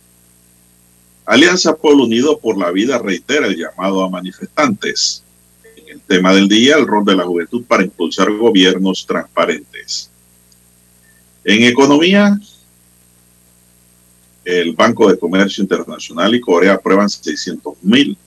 Alianza 1.31 1.77
Pueblo 1.77 2.03
Unido 2.03 2.41
por 2.41 2.59
la 2.59 2.73
Vida 2.73 2.99
reitera 2.99 3.47
el 3.47 3.57
llamado 3.57 4.03
a 4.03 4.11
manifestantes. 4.11 5.23
En 5.77 5.89
el 5.91 6.01
tema 6.01 6.35
del 6.35 6.49
día, 6.49 6.75
el 6.77 6.89
rol 6.89 7.05
de 7.05 7.15
la 7.15 7.23
juventud 7.23 7.63
para 7.69 7.85
impulsar 7.85 8.33
gobiernos 8.33 9.07
transparentes. 9.07 10.11
En 11.45 11.63
economía, 11.63 12.37
el 14.45 14.73
Banco 14.75 15.09
de 15.09 15.21
Comercio 15.21 15.63
Internacional 15.63 16.35
y 16.35 16.41
Corea 16.41 16.73
aprueban 16.73 17.09
600 17.09 17.75
mil 17.83 18.19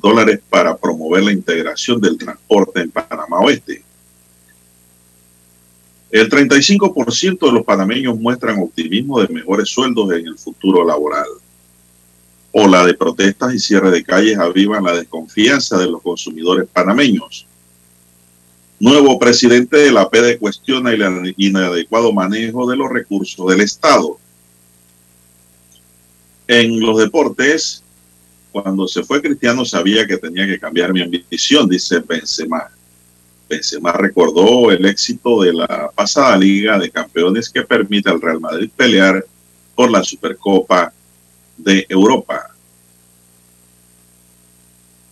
dólares 0.00 0.38
para 0.48 0.76
promover 0.76 1.24
la 1.24 1.32
integración 1.32 2.00
del 2.00 2.16
transporte 2.16 2.80
en 2.80 2.92
Panamá 2.92 3.40
Oeste. 3.40 3.82
El 6.12 6.30
35% 6.30 7.44
de 7.44 7.52
los 7.52 7.64
panameños 7.64 8.16
muestran 8.16 8.60
optimismo 8.60 9.20
de 9.20 9.34
mejores 9.34 9.68
sueldos 9.68 10.12
en 10.12 10.28
el 10.28 10.38
futuro 10.38 10.86
laboral. 10.86 11.26
Ola 12.60 12.84
de 12.84 12.94
protestas 12.94 13.54
y 13.54 13.60
cierre 13.60 13.92
de 13.92 14.02
calles 14.02 14.36
avivan 14.36 14.82
la 14.82 14.96
desconfianza 14.96 15.78
de 15.78 15.86
los 15.86 16.02
consumidores 16.02 16.68
panameños. 16.68 17.46
Nuevo 18.80 19.16
presidente 19.16 19.76
de 19.76 19.92
la 19.92 20.10
PD 20.10 20.38
cuestiona 20.38 20.90
el 20.90 21.34
inadecuado 21.36 22.12
manejo 22.12 22.68
de 22.68 22.76
los 22.76 22.90
recursos 22.90 23.48
del 23.48 23.60
Estado. 23.60 24.18
En 26.48 26.80
los 26.80 26.98
deportes, 26.98 27.84
cuando 28.50 28.88
se 28.88 29.04
fue 29.04 29.22
Cristiano 29.22 29.64
sabía 29.64 30.04
que 30.04 30.16
tenía 30.16 30.44
que 30.44 30.58
cambiar 30.58 30.92
mi 30.92 31.02
ambición, 31.02 31.68
dice 31.68 32.00
Benzema. 32.00 32.72
Benzema 33.48 33.92
recordó 33.92 34.72
el 34.72 34.84
éxito 34.84 35.42
de 35.42 35.52
la 35.52 35.92
pasada 35.94 36.36
Liga 36.36 36.76
de 36.76 36.90
Campeones 36.90 37.50
que 37.50 37.62
permite 37.62 38.10
al 38.10 38.20
Real 38.20 38.40
Madrid 38.40 38.68
pelear 38.76 39.24
por 39.76 39.92
la 39.92 40.02
Supercopa 40.02 40.92
de 41.58 41.84
Europa. 41.88 42.47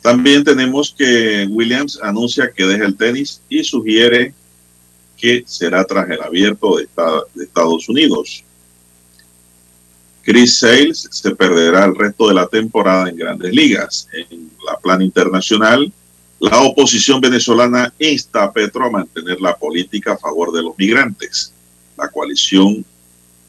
También 0.06 0.44
tenemos 0.44 0.94
que 0.96 1.48
Williams 1.50 1.98
anuncia 2.00 2.52
que 2.54 2.64
deja 2.64 2.84
el 2.84 2.96
tenis 2.96 3.42
y 3.48 3.64
sugiere 3.64 4.32
que 5.16 5.42
será 5.44 5.84
tras 5.84 6.08
el 6.08 6.22
abierto 6.22 6.76
de, 6.76 6.86
Estados 7.42 7.88
Unidos. 7.88 8.44
Chris 10.22 10.60
Sales 10.60 11.08
se 11.10 11.34
perderá 11.34 11.86
el 11.86 11.96
resto 11.96 12.28
de 12.28 12.34
la 12.34 12.46
temporada 12.46 13.08
en 13.08 13.16
grandes 13.16 13.52
ligas. 13.52 14.06
En 14.12 14.48
la 14.64 14.78
plana 14.78 15.02
internacional, 15.02 15.92
la 16.38 16.60
oposición 16.60 17.20
venezolana 17.20 17.92
insta 17.98 18.44
a 18.44 18.52
Petro 18.52 18.84
a 18.84 18.90
mantener 18.92 19.40
la 19.40 19.56
política 19.56 20.12
a 20.12 20.18
favor 20.18 20.52
de 20.52 20.62
los 20.62 20.78
migrantes. 20.78 21.52
La 21.98 22.06
coalición 22.10 22.84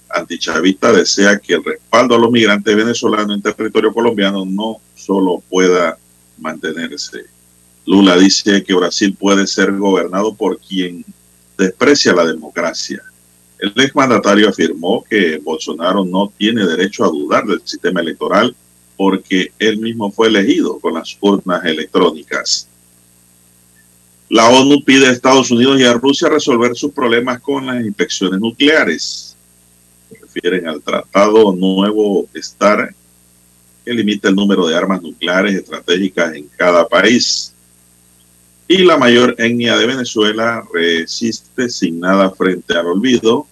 antichavista 0.09 0.91
desea 0.91 1.37
que 1.37 1.53
el 1.53 1.63
respaldo 1.63 2.15
a 2.15 2.19
los 2.19 2.31
migrantes 2.31 2.75
venezolanos 2.75 3.35
en 3.35 3.43
territorio 3.43 3.93
colombiano 3.93 4.43
no 4.43 4.77
solo 4.95 5.43
pueda 5.47 5.99
mantenerse. 6.37 7.25
Lula 7.85 8.17
dice 8.17 8.63
que 8.63 8.73
Brasil 8.73 9.15
puede 9.17 9.47
ser 9.47 9.71
gobernado 9.71 10.33
por 10.33 10.59
quien 10.59 11.05
desprecia 11.57 12.13
la 12.13 12.25
democracia. 12.25 13.01
El 13.59 13.73
exmandatario 13.75 14.49
afirmó 14.49 15.03
que 15.03 15.39
Bolsonaro 15.39 16.05
no 16.05 16.31
tiene 16.37 16.65
derecho 16.65 17.05
a 17.05 17.09
dudar 17.09 17.45
del 17.45 17.61
sistema 17.63 18.01
electoral 18.01 18.55
porque 18.95 19.51
él 19.57 19.77
mismo 19.77 20.11
fue 20.11 20.27
elegido 20.27 20.79
con 20.79 20.95
las 20.95 21.17
urnas 21.21 21.63
electrónicas. 21.65 22.67
La 24.29 24.49
ONU 24.49 24.83
pide 24.83 25.07
a 25.07 25.11
Estados 25.11 25.49
Unidos 25.51 25.79
y 25.79 25.85
a 25.85 25.93
Rusia 25.93 26.27
resolver 26.27 26.75
sus 26.75 26.91
problemas 26.91 27.39
con 27.39 27.65
las 27.65 27.83
inspecciones 27.83 28.39
nucleares. 28.41 29.35
Se 30.09 30.19
refieren 30.19 30.67
al 30.67 30.81
Tratado 30.81 31.55
Nuevo 31.55 32.27
STAR 32.35 32.93
que 33.87 33.93
limita 33.93 34.27
el 34.27 34.35
número 34.35 34.67
de 34.67 34.75
armas 34.75 35.01
nucleares 35.01 35.55
estratégicas 35.55 36.35
en 36.35 36.49
cada 36.57 36.85
país. 36.85 37.53
Y 38.67 38.79
la 38.79 38.97
mayor 38.97 39.33
etnia 39.37 39.77
de 39.77 39.87
Venezuela 39.87 40.61
resiste 40.73 41.69
sin 41.69 42.01
nada 42.01 42.29
frente 42.31 42.73
al 42.73 42.87
olvido. 42.87 43.47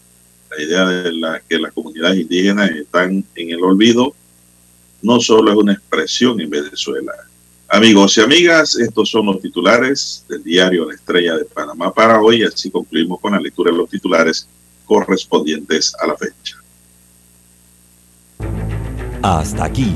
La 0.52 0.62
idea 0.62 0.86
de 0.88 1.14
la, 1.14 1.42
que 1.48 1.58
las 1.58 1.72
comunidades 1.72 2.20
indígenas 2.20 2.70
están 2.72 3.24
en 3.34 3.50
el 3.50 3.64
olvido 3.64 4.14
no 5.02 5.22
solo 5.22 5.52
es 5.52 5.58
una 5.58 5.74
expresión 5.74 6.42
en 6.42 6.50
Venezuela. 6.50 7.14
Amigos 7.70 8.18
y 8.18 8.22
amigas, 8.22 8.76
estos 8.76 9.10
son 9.10 9.28
los 9.28 9.42
titulares 9.42 10.26
del 10.28 10.44
diario 10.44 10.86
La 10.86 10.96
Estrella 10.96 11.38
de 11.38 11.46
Panamá 11.46 11.94
para 11.94 12.20
hoy. 12.20 12.44
Así 12.44 12.70
concluimos 12.70 13.22
con 13.22 13.32
la 13.32 13.40
lectura 13.40 13.72
de 13.72 13.78
los 13.78 13.90
titulares 13.90 14.48
correspondientes 14.86 15.94
a 15.98 16.08
la 16.08 16.18
fecha. 16.18 16.58
Hasta 19.22 19.66
aquí. 19.66 19.96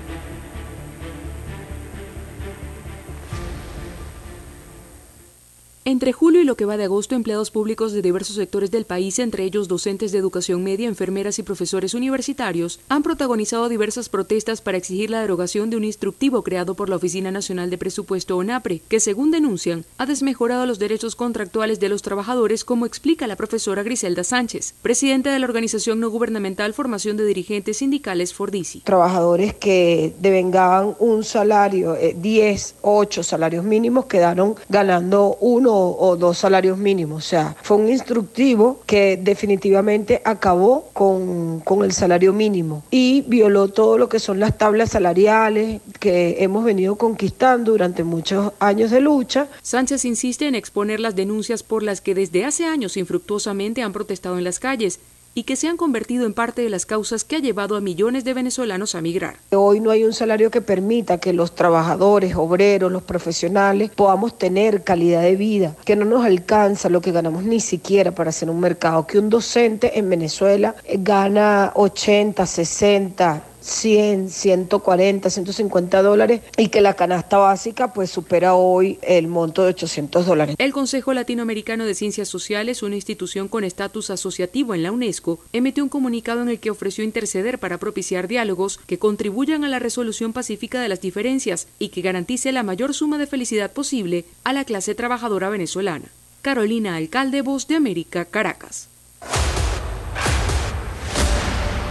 Entre 5.83 6.13
julio 6.13 6.41
y 6.41 6.45
lo 6.45 6.55
que 6.55 6.65
va 6.65 6.77
de 6.77 6.83
agosto, 6.83 7.15
empleados 7.15 7.49
públicos 7.49 7.91
de 7.91 8.03
diversos 8.03 8.35
sectores 8.35 8.69
del 8.69 8.85
país, 8.85 9.17
entre 9.17 9.45
ellos 9.45 9.67
docentes 9.67 10.11
de 10.11 10.19
educación 10.19 10.63
media, 10.63 10.87
enfermeras 10.87 11.39
y 11.39 11.43
profesores 11.43 11.95
universitarios, 11.95 12.79
han 12.87 13.01
protagonizado 13.01 13.67
diversas 13.67 14.07
protestas 14.07 14.61
para 14.61 14.77
exigir 14.77 15.09
la 15.09 15.21
derogación 15.21 15.71
de 15.71 15.77
un 15.77 15.83
instructivo 15.83 16.43
creado 16.43 16.75
por 16.75 16.87
la 16.87 16.97
Oficina 16.97 17.31
Nacional 17.31 17.71
de 17.71 17.79
Presupuesto 17.79 18.37
ONAPRE, 18.37 18.83
que 18.87 18.99
según 18.99 19.31
denuncian, 19.31 19.83
ha 19.97 20.05
desmejorado 20.05 20.67
los 20.67 20.77
derechos 20.77 21.15
contractuales 21.15 21.79
de 21.79 21.89
los 21.89 22.03
trabajadores, 22.03 22.63
como 22.63 22.85
explica 22.85 23.25
la 23.25 23.35
profesora 23.35 23.81
Griselda 23.81 24.23
Sánchez, 24.23 24.75
presidenta 24.83 25.33
de 25.33 25.39
la 25.39 25.47
organización 25.47 25.99
no 25.99 26.11
gubernamental 26.11 26.75
Formación 26.75 27.17
de 27.17 27.25
Dirigentes 27.25 27.77
Sindicales 27.77 28.35
Fordisi. 28.35 28.81
Trabajadores 28.81 29.55
que 29.55 30.13
devengaban 30.19 30.95
un 30.99 31.23
salario, 31.23 31.97
10, 32.15 32.75
8 32.81 33.23
salarios 33.23 33.65
mínimos, 33.65 34.05
quedaron 34.05 34.53
ganando 34.69 35.37
uno 35.39 35.70
o, 35.73 36.15
dos 36.17 36.37
salarios 36.37 36.77
mínimos. 36.77 37.25
O 37.25 37.27
sea, 37.27 37.55
fue 37.61 37.77
un 37.77 37.89
instructivo 37.89 38.81
que 38.85 39.17
definitivamente 39.21 40.21
acabó 40.25 40.89
con, 40.93 41.59
con 41.61 41.83
el 41.83 41.91
salario 41.91 42.33
mínimo 42.33 42.83
y 42.91 43.21
violó 43.27 43.67
todo 43.67 43.97
lo 43.97 44.09
que 44.09 44.19
son 44.19 44.39
las 44.39 44.57
tablas 44.57 44.91
salariales 44.91 45.81
que 45.99 46.37
hemos 46.39 46.63
venido 46.63 46.95
conquistando 46.95 47.71
durante 47.71 48.03
muchos 48.03 48.53
años 48.59 48.91
de 48.91 49.01
lucha. 49.01 49.47
Sánchez 49.61 50.05
insiste 50.05 50.47
en 50.47 50.55
exponer 50.55 50.99
las 50.99 51.15
denuncias 51.15 51.63
por 51.63 51.83
las 51.83 52.01
que 52.01 52.15
desde 52.15 52.45
hace 52.45 52.65
años 52.65 52.97
infructuosamente 52.97 53.81
han 53.81 53.93
protestado 53.93 54.37
en 54.37 54.43
las 54.43 54.59
calles 54.59 54.99
y 55.33 55.43
que 55.43 55.55
se 55.55 55.67
han 55.67 55.77
convertido 55.77 56.25
en 56.25 56.33
parte 56.33 56.61
de 56.61 56.69
las 56.69 56.85
causas 56.85 57.23
que 57.23 57.37
ha 57.37 57.39
llevado 57.39 57.75
a 57.75 57.81
millones 57.81 58.23
de 58.23 58.33
venezolanos 58.33 58.95
a 58.95 59.01
migrar. 59.01 59.37
Hoy 59.51 59.79
no 59.79 59.91
hay 59.91 60.03
un 60.03 60.13
salario 60.13 60.51
que 60.51 60.61
permita 60.61 61.19
que 61.19 61.33
los 61.33 61.55
trabajadores, 61.55 62.35
obreros, 62.35 62.91
los 62.91 63.03
profesionales 63.03 63.91
podamos 63.91 64.37
tener 64.37 64.83
calidad 64.83 65.21
de 65.21 65.35
vida, 65.35 65.75
que 65.85 65.95
no 65.95 66.05
nos 66.05 66.25
alcanza 66.25 66.89
lo 66.89 67.01
que 67.01 67.11
ganamos 67.11 67.43
ni 67.43 67.59
siquiera 67.59 68.11
para 68.13 68.29
hacer 68.29 68.49
un 68.49 68.59
mercado, 68.59 69.07
que 69.07 69.19
un 69.19 69.29
docente 69.29 69.97
en 69.97 70.09
Venezuela 70.09 70.75
gana 70.93 71.71
80, 71.75 72.45
60, 72.45 73.43
100, 73.61 74.29
140, 74.29 75.29
150 75.29 76.01
dólares 76.01 76.41
y 76.57 76.67
que 76.67 76.81
la 76.81 76.95
canasta 76.95 77.37
básica 77.37 77.93
pues 77.93 78.09
supera 78.09 78.55
hoy 78.55 78.99
el 79.01 79.27
monto 79.27 79.63
de 79.63 79.69
800 79.69 80.25
dólares. 80.25 80.55
El 80.57 80.73
Consejo 80.73 81.13
Latinoamericano 81.13 81.85
de 81.85 81.95
Ciencias 81.95 82.27
Sociales, 82.27 82.83
una 82.83 82.95
institución 82.95 83.47
con 83.47 83.63
estatus 83.63 84.09
asociativo 84.09 84.73
en 84.75 84.83
la 84.83 84.91
UNESCO, 84.91 85.39
emitió 85.53 85.83
un 85.83 85.89
comunicado 85.89 86.41
en 86.41 86.49
el 86.49 86.59
que 86.59 86.71
ofreció 86.71 87.03
interceder 87.03 87.59
para 87.59 87.77
propiciar 87.77 88.27
diálogos 88.27 88.79
que 88.85 88.99
contribuyan 88.99 89.63
a 89.63 89.69
la 89.69 89.79
resolución 89.79 90.33
pacífica 90.33 90.81
de 90.81 90.89
las 90.89 91.01
diferencias 91.01 91.67
y 91.79 91.89
que 91.89 92.01
garantice 92.01 92.51
la 92.51 92.63
mayor 92.63 92.93
suma 92.93 93.17
de 93.17 93.27
felicidad 93.27 93.71
posible 93.71 94.25
a 94.43 94.53
la 94.53 94.65
clase 94.65 94.95
trabajadora 94.95 95.49
venezolana. 95.49 96.09
Carolina 96.41 96.95
Alcalde, 96.95 97.41
Voz 97.41 97.67
de 97.67 97.75
América, 97.75 98.25
Caracas. 98.25 98.90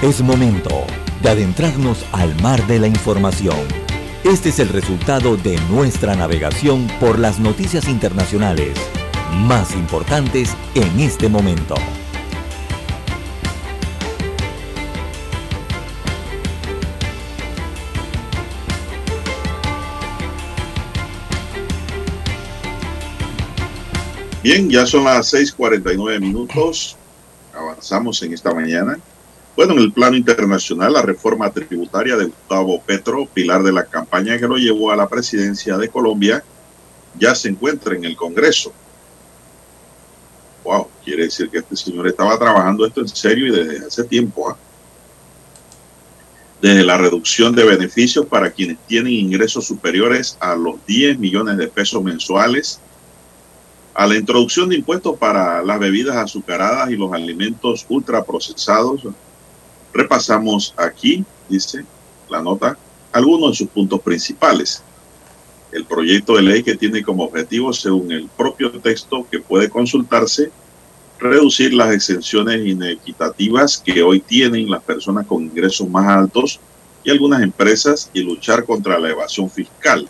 Es 0.00 0.20
momento 0.20 0.86
de 1.24 1.30
adentrarnos 1.30 2.06
al 2.12 2.32
mar 2.40 2.64
de 2.68 2.78
la 2.78 2.86
información. 2.86 3.58
Este 4.22 4.50
es 4.50 4.60
el 4.60 4.68
resultado 4.68 5.36
de 5.36 5.58
nuestra 5.62 6.14
navegación 6.14 6.86
por 7.00 7.18
las 7.18 7.40
noticias 7.40 7.88
internacionales 7.88 8.78
más 9.32 9.74
importantes 9.74 10.56
en 10.76 11.00
este 11.00 11.28
momento. 11.28 11.74
Bien, 24.44 24.70
ya 24.70 24.86
son 24.86 25.02
las 25.02 25.34
6:49 25.34 26.20
minutos. 26.20 26.96
Avanzamos 27.52 28.22
en 28.22 28.32
esta 28.32 28.54
mañana. 28.54 28.96
Bueno, 29.58 29.72
en 29.72 29.80
el 29.80 29.92
plano 29.92 30.16
internacional, 30.16 30.92
la 30.92 31.02
reforma 31.02 31.50
tributaria 31.50 32.16
de 32.16 32.26
Gustavo 32.26 32.80
Petro, 32.80 33.26
pilar 33.26 33.64
de 33.64 33.72
la 33.72 33.86
campaña 33.86 34.38
que 34.38 34.46
lo 34.46 34.56
llevó 34.56 34.92
a 34.92 34.96
la 34.96 35.08
presidencia 35.08 35.76
de 35.76 35.88
Colombia, 35.88 36.44
ya 37.18 37.34
se 37.34 37.48
encuentra 37.48 37.96
en 37.96 38.04
el 38.04 38.14
Congreso. 38.14 38.72
Wow, 40.62 40.86
quiere 41.04 41.24
decir 41.24 41.50
que 41.50 41.58
este 41.58 41.74
señor 41.74 42.06
estaba 42.06 42.38
trabajando 42.38 42.86
esto 42.86 43.00
en 43.00 43.08
serio 43.08 43.48
y 43.48 43.50
desde 43.50 43.84
hace 43.84 44.04
tiempo. 44.04 44.48
¿ah? 44.48 44.56
Desde 46.62 46.84
la 46.84 46.96
reducción 46.96 47.52
de 47.52 47.64
beneficios 47.64 48.26
para 48.26 48.52
quienes 48.52 48.78
tienen 48.86 49.12
ingresos 49.12 49.66
superiores 49.66 50.38
a 50.38 50.54
los 50.54 50.76
10 50.86 51.18
millones 51.18 51.56
de 51.56 51.66
pesos 51.66 52.00
mensuales, 52.00 52.80
a 53.92 54.06
la 54.06 54.14
introducción 54.14 54.68
de 54.68 54.76
impuestos 54.76 55.18
para 55.18 55.64
las 55.64 55.80
bebidas 55.80 56.14
azucaradas 56.14 56.92
y 56.92 56.96
los 56.96 57.12
alimentos 57.12 57.84
ultraprocesados, 57.88 59.02
Repasamos 59.92 60.74
aquí, 60.76 61.24
dice 61.48 61.84
la 62.28 62.42
nota, 62.42 62.76
algunos 63.12 63.50
de 63.52 63.56
sus 63.56 63.68
puntos 63.68 64.00
principales. 64.00 64.82
El 65.72 65.84
proyecto 65.84 66.36
de 66.36 66.42
ley 66.42 66.62
que 66.62 66.76
tiene 66.76 67.02
como 67.02 67.24
objetivo, 67.24 67.72
según 67.72 68.12
el 68.12 68.28
propio 68.28 68.70
texto 68.70 69.26
que 69.30 69.40
puede 69.40 69.68
consultarse, 69.68 70.50
reducir 71.18 71.74
las 71.74 71.92
exenciones 71.92 72.66
inequitativas 72.66 73.78
que 73.78 74.02
hoy 74.02 74.20
tienen 74.20 74.70
las 74.70 74.82
personas 74.82 75.26
con 75.26 75.42
ingresos 75.42 75.88
más 75.88 76.06
altos 76.06 76.60
y 77.04 77.10
algunas 77.10 77.42
empresas 77.42 78.10
y 78.12 78.22
luchar 78.22 78.64
contra 78.64 78.98
la 78.98 79.10
evasión 79.10 79.50
fiscal. 79.50 80.08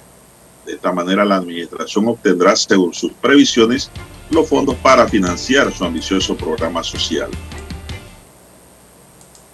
De 0.66 0.74
esta 0.74 0.92
manera, 0.92 1.24
la 1.24 1.36
Administración 1.36 2.08
obtendrá, 2.08 2.54
según 2.54 2.92
sus 2.92 3.12
previsiones, 3.12 3.90
los 4.30 4.46
fondos 4.48 4.76
para 4.76 5.08
financiar 5.08 5.72
su 5.72 5.84
ambicioso 5.84 6.36
programa 6.36 6.84
social. 6.84 7.30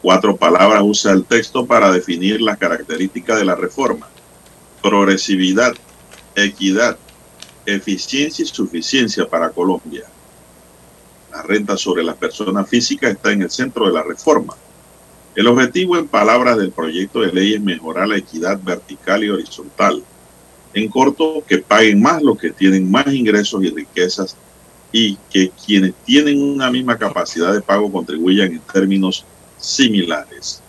Cuatro 0.05 0.37
palabras 0.37 0.83
usa 0.85 1.13
el 1.13 1.25
texto 1.25 1.65
para 1.65 1.91
definir 1.91 2.39
las 2.43 2.59
características 2.59 3.39
de 3.39 3.47
la 3.47 3.55
reforma. 3.55 4.07
Progresividad, 4.83 5.73
equidad, 6.37 6.99
eficiencia 7.65 8.43
y 8.43 8.47
suficiencia 8.47 9.27
para 9.27 9.49
Colombia. 9.49 10.05
La 11.33 11.41
renta 11.41 11.79
sobre 11.79 12.05
las 12.05 12.17
personas 12.17 12.69
físicas 12.69 13.13
está 13.13 13.33
en 13.33 13.41
el 13.41 13.51
centro 13.51 13.87
de 13.87 13.95
la 13.95 14.03
reforma. 14.03 14.55
El 15.35 15.47
objetivo, 15.47 15.97
en 15.97 16.07
palabras 16.07 16.59
del 16.59 16.71
proyecto 16.71 17.23
de 17.23 17.33
ley, 17.33 17.55
es 17.55 17.63
mejorar 17.63 18.07
la 18.07 18.19
equidad 18.19 18.61
vertical 18.63 19.25
y 19.25 19.31
horizontal. 19.31 20.05
En 20.75 20.91
corto, 20.91 21.43
que 21.49 21.61
paguen 21.61 22.03
más 22.03 22.23
los 22.23 22.37
que 22.37 22.51
tienen 22.51 22.91
más 22.91 23.07
ingresos 23.07 23.65
y 23.65 23.71
riquezas 23.71 24.37
y 24.93 25.17
que 25.31 25.51
quienes 25.65 25.95
tienen 26.05 26.43
una 26.43 26.71
misma 26.71 26.99
capacidad 26.99 27.55
de 27.55 27.63
pago 27.63 27.91
contribuyan 27.91 28.53
en 28.53 28.61
términos 28.61 29.25
similares. 29.65 30.61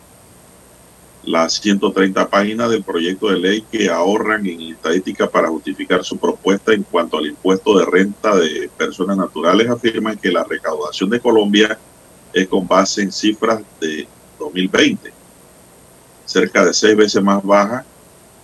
Las 1.23 1.53
130 1.55 2.29
páginas 2.29 2.69
del 2.69 2.83
proyecto 2.83 3.29
de 3.29 3.39
ley 3.39 3.65
que 3.71 3.89
ahorran 3.89 4.45
en 4.45 4.61
estadística 4.61 5.27
para 5.27 5.49
justificar 5.49 6.03
su 6.03 6.17
propuesta 6.17 6.71
en 6.71 6.83
cuanto 6.83 7.17
al 7.17 7.25
impuesto 7.25 7.77
de 7.77 7.85
renta 7.85 8.35
de 8.35 8.69
personas 8.77 9.17
naturales 9.17 9.69
afirman 9.69 10.17
que 10.17 10.31
la 10.31 10.43
recaudación 10.43 11.09
de 11.09 11.19
Colombia 11.19 11.79
es 12.31 12.47
con 12.47 12.67
base 12.67 13.01
en 13.01 13.11
cifras 13.11 13.61
de 13.79 14.07
2020, 14.37 15.11
cerca 16.25 16.63
de 16.63 16.73
seis 16.73 16.95
veces 16.95 17.23
más 17.23 17.43
baja 17.43 17.85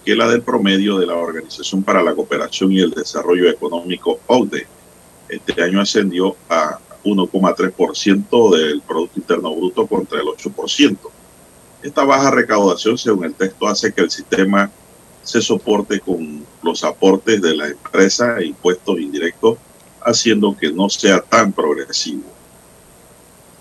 que 0.03 0.15
la 0.15 0.28
del 0.28 0.41
promedio 0.41 0.98
de 0.98 1.06
la 1.06 1.15
Organización 1.15 1.84
para 1.84 2.02
la 2.02 2.15
Cooperación 2.15 2.72
y 2.72 2.80
el 2.80 2.91
Desarrollo 2.91 3.49
Económico 3.49 4.19
OCDE. 4.26 4.65
Este 5.30 5.61
año 5.61 5.82
ascendió 5.82 6.36
a 6.49 6.80
1,3% 7.03 8.57
del 8.57 8.82
Producto 8.82 9.19
Interno 9.19 9.56
Bruto 9.56 9.88
contra 9.88 10.19
el 10.19 10.28
8%. 10.28 10.98
Esta 11.82 12.03
baja 12.03 12.32
recaudación, 12.32 12.98
según 12.98 13.26
el 13.26 13.34
texto, 13.34 13.68
hace 13.68 13.91
que 13.91 14.02
el 14.02 14.11
sistema 14.11 14.72
se 15.23 15.41
soporte 15.41 15.99
con 15.99 16.45
los 16.64 16.84
aportes 16.84 17.41
de 17.41 17.56
la 17.56 17.68
empresa 17.68 18.38
e 18.40 18.45
impuestos 18.45 18.99
indirectos, 18.99 19.57
haciendo 20.03 20.56
que 20.57 20.72
no 20.72 20.90
sea 20.90 21.22
tan 21.22 21.52
progresivo. 21.52 22.23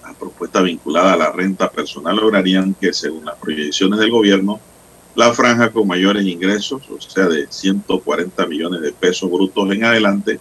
Las 0.02 0.16
propuestas 0.16 0.64
vinculadas 0.64 1.14
a 1.14 1.16
la 1.16 1.32
renta 1.32 1.70
personal 1.70 2.16
lograrían 2.16 2.74
que, 2.74 2.92
según 2.92 3.24
las 3.24 3.36
proyecciones 3.36 3.98
del 3.98 4.10
gobierno, 4.10 4.60
la 5.14 5.32
franja 5.32 5.70
con 5.70 5.88
mayores 5.88 6.24
ingresos, 6.24 6.82
o 6.88 7.00
sea, 7.00 7.26
de 7.26 7.46
140 7.50 8.46
millones 8.46 8.80
de 8.80 8.92
pesos 8.92 9.30
brutos 9.30 9.70
en 9.70 9.84
adelante, 9.84 10.40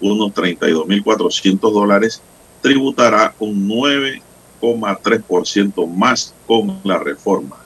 unos 0.00 0.32
32.400 0.32 1.72
dólares, 1.72 2.22
tributará 2.60 3.34
un 3.38 3.68
9,3% 3.68 5.88
más 5.88 6.34
con 6.46 6.78
la 6.84 6.98
reforma. 6.98 7.56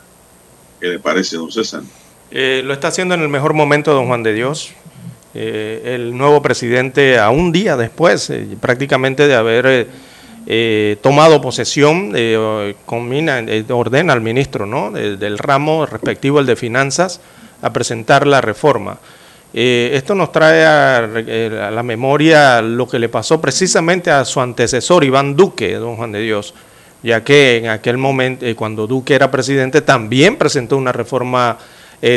¿Qué 0.81 0.89
le 0.89 0.99
parece, 0.99 1.37
don 1.37 1.51
César? 1.51 1.83
Eh, 2.31 2.63
lo 2.65 2.73
está 2.73 2.89
haciendo 2.89 3.15
en 3.15 3.23
el 3.23 3.29
mejor 3.29 3.55
momento, 3.55 3.95
don 3.95 4.07
Juan 4.07 4.23
de 4.23 4.35
Dios. 4.35 4.73
Eh, 5.35 5.95
el 5.95 6.17
nuevo 6.17 6.41
presidente, 6.43 7.19
a 7.19 7.31
un 7.31 7.53
día 7.53 7.77
después, 7.77 8.31
eh, 8.31 8.57
prácticamente 8.61 9.27
de 9.27 9.35
haber 9.35 9.89
tomado 11.01 11.41
posesión, 11.41 12.13
combina, 12.85 13.43
ordena 13.71 14.13
al 14.13 14.21
ministro 14.21 14.67
¿no? 14.67 14.91
del 14.91 15.39
ramo 15.39 15.87
respectivo, 15.87 16.39
el 16.39 16.45
de 16.45 16.55
finanzas, 16.55 17.23
a 17.63 17.73
presentar 17.73 18.27
la 18.27 18.43
reforma. 18.43 18.99
Eh, 19.57 19.93
esto 19.95 20.17
nos 20.17 20.33
trae 20.33 20.63
eh, 21.29 21.61
a, 21.63 21.71
la 21.71 21.83
memoria 21.85 22.61
lo 22.61 22.89
que 22.89 22.99
le 22.99 23.09
pasó 23.09 23.41
precisamente 23.41 24.11
a 24.11 24.25
su 24.25 24.41
antecesor, 24.41 25.05
Iván 25.05 25.37
Duque, 25.37 25.75
don 25.75 25.95
Juan 25.95 26.11
de 26.11 26.23
Dios, 26.23 26.55
ya 27.05 27.23
que 27.23 27.59
en 27.59 27.69
aquel 27.69 27.97
momento, 27.97 28.45
eh, 28.45 28.57
cuando 28.57 28.89
Duque 28.89 29.15
era 29.15 29.31
presidente, 29.31 29.81
también 29.81 30.37
presentó 30.37 30.77
una 30.77 30.93
reforma 30.93 31.57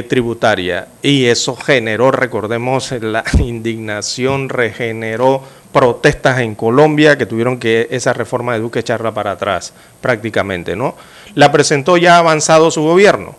tributaria 0.09 0.89
y 1.01 1.27
eso 1.27 1.55
generó, 1.55 2.11
recordemos, 2.11 2.91
la 2.91 3.23
indignación, 3.39 4.49
regeneró 4.49 5.41
protestas 5.72 6.39
en 6.39 6.55
Colombia 6.55 7.18
que 7.18 7.26
tuvieron 7.26 7.57
que 7.57 7.88
esa 7.89 8.11
reforma 8.11 8.51
de 8.53 8.59
Duque 8.59 8.80
echarla 8.80 9.14
para 9.14 9.31
atrás 9.31 9.72
prácticamente, 10.01 10.76
¿no? 10.76 10.95
La 11.35 11.53
presentó 11.53 11.95
ya 11.95 12.18
avanzado 12.18 12.69
su 12.69 12.81
gobierno. 12.81 13.34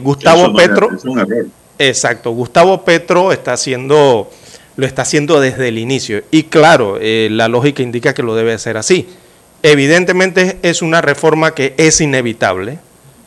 Gustavo 0.00 0.54
Petro... 0.54 0.90
Exacto, 1.78 2.32
Gustavo 2.32 2.84
Petro 2.84 3.32
está 3.32 3.52
haciendo, 3.52 4.30
lo 4.76 4.86
está 4.86 5.02
haciendo 5.02 5.40
desde 5.40 5.68
el 5.68 5.78
inicio. 5.78 6.22
Y 6.30 6.44
claro, 6.44 6.98
eh, 7.00 7.28
la 7.30 7.48
lógica 7.48 7.82
indica 7.82 8.14
que 8.14 8.22
lo 8.22 8.34
debe 8.34 8.52
hacer 8.52 8.76
así. 8.76 9.08
Evidentemente 9.62 10.58
es 10.62 10.82
una 10.82 11.00
reforma 11.00 11.54
que 11.54 11.74
es 11.76 12.00
inevitable. 12.00 12.78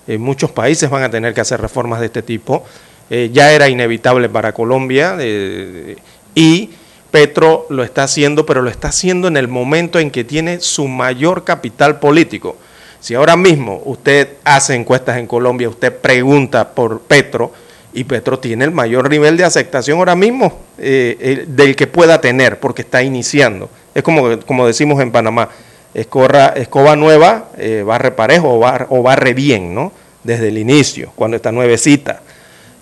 En 0.08 0.22
muchos 0.22 0.52
países 0.52 0.90
van 0.90 1.04
a 1.04 1.10
tener 1.10 1.34
que 1.34 1.42
hacer 1.42 1.62
reformas 1.62 2.00
de 2.00 2.08
este 2.08 2.22
tipo. 2.22 2.66
Eh, 3.10 3.30
ya 3.34 3.52
era 3.52 3.70
inevitable 3.70 4.30
para 4.30 4.54
Colombia 4.54 5.18
eh, 5.20 5.98
y 6.34 6.70
Petro 7.12 7.68
lo 7.70 7.84
está 7.84 8.04
haciendo, 8.04 8.46
pero 8.46 8.62
lo 8.62 8.70
está 8.70 8.88
haciendo 8.88 9.28
en 9.28 9.36
el 9.36 9.50
momento 9.50 10.00
en 10.00 10.12
que 10.12 10.24
tiene 10.24 10.62
su 10.62 10.88
mayor 10.88 11.44
capital 11.44 12.00
político. 12.00 12.56
Si 13.02 13.16
ahora 13.16 13.36
mismo 13.36 13.82
usted 13.86 14.38
hace 14.46 14.76
encuestas 14.76 15.18
en 15.18 15.28
Colombia, 15.28 15.68
usted 15.68 15.94
pregunta 15.94 16.70
por 16.74 17.02
Petro, 17.02 17.52
y 17.94 18.04
Petro 18.06 18.40
tiene 18.40 18.66
el 18.66 18.72
mayor 18.72 19.10
nivel 19.10 19.38
de 19.38 19.44
aceptación 19.44 19.98
ahora 19.98 20.16
mismo 20.16 20.60
eh, 20.78 21.46
del 21.48 21.76
que 21.76 21.88
pueda 21.88 22.22
tener, 22.22 22.60
porque 22.60 22.84
está 22.84 23.04
iniciando. 23.04 23.70
Es 23.94 24.04
como, 24.04 24.40
como 24.42 24.66
decimos 24.66 25.02
en 25.02 25.12
Panamá, 25.12 25.50
escoba 25.94 26.96
nueva, 26.96 27.50
eh, 27.58 27.84
barre 27.86 28.12
parejo 28.12 28.50
o, 28.50 28.66
o 28.90 29.04
barre 29.04 29.34
bien, 29.34 29.76
¿no? 29.76 29.92
Desde 30.24 30.48
el 30.48 30.58
inicio, 30.58 31.12
cuando 31.16 31.36
está 31.36 31.52
nuevecita. 31.52 32.22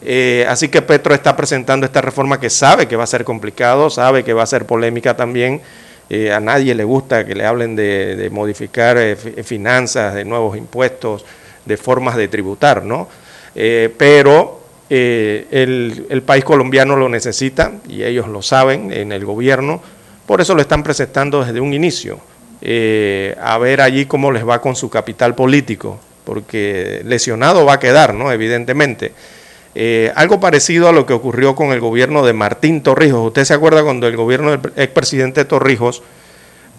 Eh, 0.01 0.45
así 0.47 0.69
que 0.69 0.81
Petro 0.81 1.13
está 1.13 1.35
presentando 1.35 1.85
esta 1.85 2.01
reforma 2.01 2.39
que 2.39 2.49
sabe 2.49 2.87
que 2.87 2.95
va 2.95 3.03
a 3.05 3.07
ser 3.07 3.23
complicado, 3.23 3.89
sabe 3.89 4.23
que 4.23 4.33
va 4.33 4.43
a 4.43 4.47
ser 4.47 4.65
polémica 4.65 5.15
también. 5.15 5.61
a 6.33 6.39
nadie 6.39 6.73
le 6.73 6.83
gusta 6.83 7.23
que 7.23 7.35
le 7.35 7.45
hablen 7.45 7.75
de 7.75 8.29
modificar 8.31 8.97
finanzas, 9.43 10.15
de 10.15 10.25
nuevos 10.25 10.57
impuestos, 10.57 11.23
de 11.65 11.77
formas 11.77 12.15
de 12.15 12.27
tributar, 12.27 12.83
¿no? 12.83 13.07
pero 13.53 14.58
eh, 14.89 15.47
el, 15.51 16.21
país 16.23 16.43
colombiano 16.43 16.95
lo 16.95 17.09
necesita 17.09 17.73
y 17.87 18.03
ellos 18.03 18.27
lo 18.27 18.41
saben 18.41 18.91
en 18.91 19.11
el 19.11 19.23
gobierno, 19.23 19.81
por 20.25 20.41
eso 20.41 20.55
lo 20.55 20.61
están 20.61 20.83
presentando 20.83 21.43
desde 21.43 21.61
un 21.61 21.73
inicio, 21.73 22.19
eh, 22.61 23.35
a 23.41 23.57
ver 23.57 23.81
allí 23.81 24.05
cómo 24.05 24.31
les 24.31 24.47
va 24.47 24.61
con 24.61 24.75
su 24.75 24.89
capital 24.89 25.35
político, 25.35 25.99
porque 26.23 27.01
lesionado 27.05 27.65
va 27.65 27.73
a 27.73 27.79
quedar, 27.79 28.13
¿no? 28.13 28.31
Evidentemente. 28.31 29.13
Eh, 29.75 30.11
algo 30.15 30.39
parecido 30.39 30.89
a 30.89 30.91
lo 30.91 31.05
que 31.05 31.13
ocurrió 31.13 31.55
con 31.55 31.71
el 31.71 31.79
gobierno 31.79 32.25
de 32.25 32.33
Martín 32.33 32.81
Torrijos. 32.81 33.27
¿Usted 33.27 33.45
se 33.45 33.53
acuerda 33.53 33.83
cuando 33.83 34.07
el 34.07 34.17
gobierno 34.17 34.51
del 34.51 34.73
expresidente 34.75 35.45
Torrijos 35.45 36.01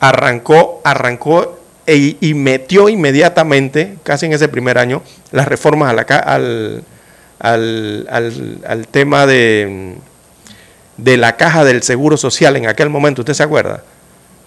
arrancó, 0.01 0.81
arrancó 0.85 1.61
e, 1.87 2.17
y 2.21 2.35
metió 2.35 2.89
inmediatamente, 2.89 3.97
casi 4.03 4.27
en 4.27 4.33
ese 4.33 4.49
primer 4.49 4.79
año, 4.79 5.03
las 5.31 5.47
reformas 5.47 5.91
a 5.91 5.93
la, 5.93 6.03
al, 6.03 6.85
al, 7.41 8.07
al, 8.11 8.87
tema 8.89 9.27
de, 9.27 9.97
de 10.99 11.17
la 11.17 11.37
caja 11.37 11.65
del 11.65 11.83
Seguro 11.83 12.17
Social 12.17 12.57
en 12.57 12.69
aquel 12.69 12.91
momento, 12.91 13.23
¿usted 13.23 13.35
se 13.35 13.43
acuerda? 13.43 13.83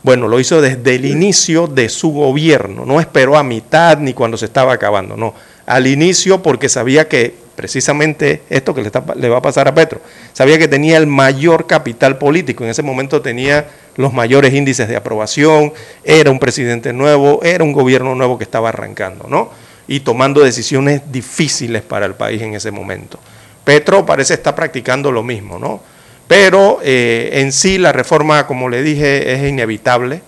Bueno, 0.04 0.28
lo 0.28 0.40
hizo 0.40 0.62
desde 0.62 0.96
el 0.96 1.06
inicio 1.06 1.68
de 1.68 1.90
su 1.90 2.12
gobierno, 2.12 2.86
no 2.86 3.00
esperó 3.00 3.38
a 3.38 3.44
mitad 3.44 3.98
ni 3.98 4.14
cuando 4.14 4.38
se 4.38 4.46
estaba 4.46 4.74
acabando, 4.74 5.18
no, 5.18 5.34
al 5.66 5.88
inicio 5.88 6.44
porque 6.44 6.70
sabía 6.70 7.08
que 7.08 7.34
precisamente 7.56 8.42
esto 8.50 8.74
que 8.74 8.82
le, 8.82 8.88
está, 8.88 9.04
le 9.16 9.30
va 9.30 9.38
a 9.38 9.42
pasar 9.42 9.68
a 9.68 9.74
Petro, 9.74 10.02
sabía 10.34 10.58
que 10.58 10.68
tenía 10.68 10.98
el 10.98 11.08
mayor 11.08 11.68
capital 11.68 12.18
político, 12.18 12.64
en 12.64 12.70
ese 12.70 12.84
momento 12.84 13.22
tenía 13.22 13.68
los 13.96 14.14
mayores 14.14 14.54
índices 14.54 14.88
de 14.88 14.96
aprobación, 14.98 15.72
era 16.04 16.30
un 16.30 16.40
presidente 16.40 16.94
nuevo, 16.94 17.40
era 17.42 17.64
un 17.64 17.72
gobierno 17.72 18.14
nuevo 18.14 18.38
que 18.38 18.44
estaba 18.44 18.70
arrancando, 18.70 19.28
¿no? 19.30 19.52
Y 19.94 20.00
tomando 20.00 20.42
decisiones 20.42 21.04
difíciles 21.12 21.84
para 21.84 22.08
el 22.08 22.16
país 22.16 22.42
en 22.42 22.56
ese 22.56 22.72
momento. 22.72 23.20
Petro 23.64 24.04
parece 24.04 24.34
estar 24.34 24.56
practicando 24.56 25.12
lo 25.12 25.22
mismo, 25.22 25.60
¿no? 25.60 25.84
Pero 26.28 26.80
eh, 26.82 27.30
en 27.34 27.52
sí 27.52 27.78
la 27.78 27.92
reforma, 27.92 28.48
como 28.48 28.70
le 28.70 28.82
dije, 28.82 29.34
es 29.34 29.48
inevitable, 29.48 30.24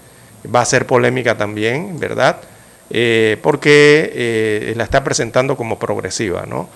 va 0.54 0.62
a 0.62 0.66
ser 0.66 0.86
polémica 0.86 1.36
también, 1.36 2.00
¿verdad? 2.00 2.38
Eh, 2.92 3.38
porque 3.42 4.12
eh, 4.14 4.74
la 4.78 4.84
está 4.84 5.04
presentando 5.04 5.58
como 5.58 5.80
progresiva, 5.80 6.46
¿no? 6.46 6.70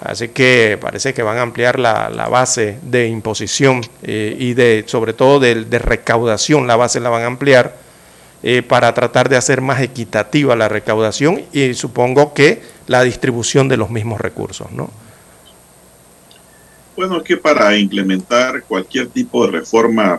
Así 0.00 0.28
que 0.28 0.78
parece 0.80 1.12
que 1.12 1.22
van 1.22 1.36
a 1.36 1.42
ampliar 1.42 1.78
la, 1.78 2.08
base 2.30 2.78
de 2.80 3.08
imposición 3.08 3.82
y 4.02 4.54
de, 4.54 4.84
sobre 4.86 5.12
todo 5.12 5.38
de, 5.38 5.66
de, 5.66 5.78
recaudación, 5.78 6.66
la 6.66 6.76
base 6.76 6.98
la 6.98 7.10
van 7.10 7.24
a 7.24 7.26
ampliar 7.26 7.76
para 8.66 8.92
tratar 8.92 9.28
de 9.28 9.36
hacer 9.36 9.60
más 9.60 9.80
equitativa 9.80 10.56
la 10.56 10.68
recaudación 10.68 11.42
y 11.52 11.74
supongo 11.74 12.34
que 12.34 12.60
la 12.88 13.02
distribución 13.02 13.68
de 13.68 13.76
los 13.76 13.90
mismos 13.90 14.20
recursos, 14.20 14.70
¿no? 14.72 14.90
Bueno, 16.94 17.18
es 17.18 17.22
que 17.22 17.36
para 17.36 17.76
implementar 17.76 18.64
cualquier 18.64 19.08
tipo 19.08 19.46
de 19.46 19.52
reforma, 19.52 20.18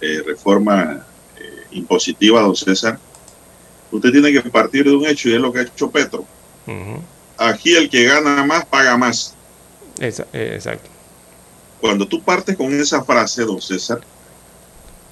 eh, 0.00 0.22
reforma 0.24 1.04
eh, 1.38 1.66
impositiva, 1.72 2.40
don 2.40 2.56
César, 2.56 2.98
usted 3.90 4.10
tiene 4.10 4.32
que 4.32 4.40
partir 4.50 4.84
de 4.84 4.96
un 4.96 5.06
hecho 5.06 5.28
y 5.28 5.34
es 5.34 5.40
lo 5.40 5.52
que 5.52 5.60
ha 5.60 5.62
hecho 5.62 5.90
Petro. 5.90 6.24
Aquí 7.36 7.74
el 7.74 7.90
que 7.90 8.04
gana 8.04 8.44
más 8.44 8.64
paga 8.64 8.96
más. 8.96 9.34
Eh, 10.00 10.52
exacto. 10.54 10.88
Cuando 11.80 12.08
tú 12.08 12.22
partes 12.22 12.56
con 12.56 12.72
esa 12.72 13.04
frase, 13.04 13.42
don 13.42 13.60
César, 13.60 14.00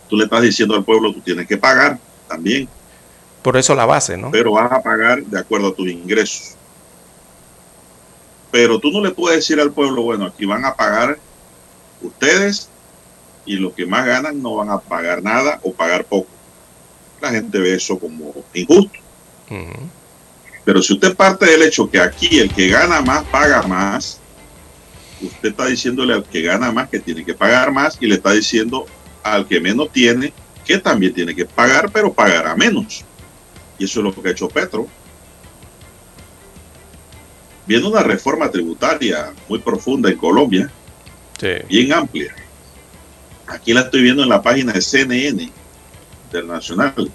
tú 0.08 0.16
le 0.16 0.24
estás 0.24 0.40
diciendo 0.40 0.74
al 0.74 0.84
pueblo, 0.84 1.12
tú 1.12 1.20
tienes 1.20 1.46
que 1.46 1.58
pagar 1.58 1.98
también. 2.32 2.68
Por 3.42 3.56
eso 3.56 3.74
la 3.74 3.86
base, 3.86 4.16
¿no? 4.16 4.30
Pero 4.30 4.52
vas 4.52 4.70
a 4.70 4.82
pagar 4.82 5.22
de 5.22 5.38
acuerdo 5.38 5.68
a 5.68 5.74
tus 5.74 5.88
ingresos. 5.88 6.54
Pero 8.50 8.78
tú 8.78 8.90
no 8.90 9.00
le 9.00 9.10
puedes 9.10 9.38
decir 9.38 9.60
al 9.60 9.72
pueblo, 9.72 10.02
bueno, 10.02 10.26
aquí 10.26 10.44
van 10.44 10.64
a 10.64 10.74
pagar 10.74 11.18
ustedes 12.00 12.68
y 13.44 13.56
los 13.56 13.72
que 13.72 13.86
más 13.86 14.06
ganan 14.06 14.40
no 14.40 14.56
van 14.56 14.70
a 14.70 14.78
pagar 14.78 15.22
nada 15.22 15.58
o 15.62 15.72
pagar 15.72 16.04
poco. 16.04 16.28
La 17.20 17.30
gente 17.30 17.58
ve 17.58 17.74
eso 17.74 17.98
como 17.98 18.34
injusto. 18.54 18.98
Pero 20.64 20.82
si 20.82 20.92
usted 20.92 21.16
parte 21.16 21.46
del 21.46 21.62
hecho 21.62 21.90
que 21.90 22.00
aquí 22.00 22.38
el 22.38 22.52
que 22.52 22.68
gana 22.68 23.00
más 23.00 23.24
paga 23.24 23.62
más, 23.62 24.20
usted 25.20 25.50
está 25.50 25.66
diciéndole 25.66 26.14
al 26.14 26.24
que 26.24 26.42
gana 26.42 26.70
más 26.70 26.88
que 26.88 27.00
tiene 27.00 27.24
que 27.24 27.34
pagar 27.34 27.72
más 27.72 27.96
y 28.00 28.06
le 28.06 28.16
está 28.16 28.32
diciendo 28.32 28.86
al 29.22 29.46
que 29.46 29.60
menos 29.60 29.90
tiene 29.92 30.32
que 30.64 30.78
también 30.78 31.12
tiene 31.12 31.34
que 31.34 31.44
pagar, 31.44 31.90
pero 31.90 32.12
pagará 32.12 32.54
menos. 32.54 33.04
Y 33.78 33.84
eso 33.84 34.00
es 34.00 34.04
lo 34.04 34.22
que 34.22 34.28
ha 34.28 34.32
hecho 34.32 34.48
Petro 34.48 34.88
viene 37.66 37.86
una 37.86 38.02
reforma 38.02 38.50
tributaria 38.50 39.32
muy 39.48 39.58
profunda 39.58 40.10
en 40.10 40.16
Colombia, 40.16 40.70
bien 41.68 41.92
amplia. 41.92 42.34
Aquí 43.46 43.72
la 43.72 43.82
estoy 43.82 44.02
viendo 44.02 44.22
en 44.22 44.28
la 44.28 44.42
página 44.42 44.72
de 44.72 44.80
CNN 44.80 45.50
Internacional. 46.24 47.10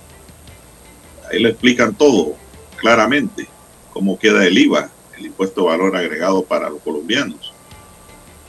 Ahí 1.30 1.42
le 1.42 1.50
explican 1.50 1.96
todo 1.96 2.36
claramente, 2.78 3.48
cómo 3.92 4.20
queda 4.20 4.46
el 4.46 4.58
IVA, 4.58 4.90
el 5.18 5.28
impuesto 5.28 5.62
de 5.62 5.68
valor 5.68 5.96
agregado 5.96 6.44
para 6.44 6.70
los 6.70 6.82
colombianos, 6.82 7.54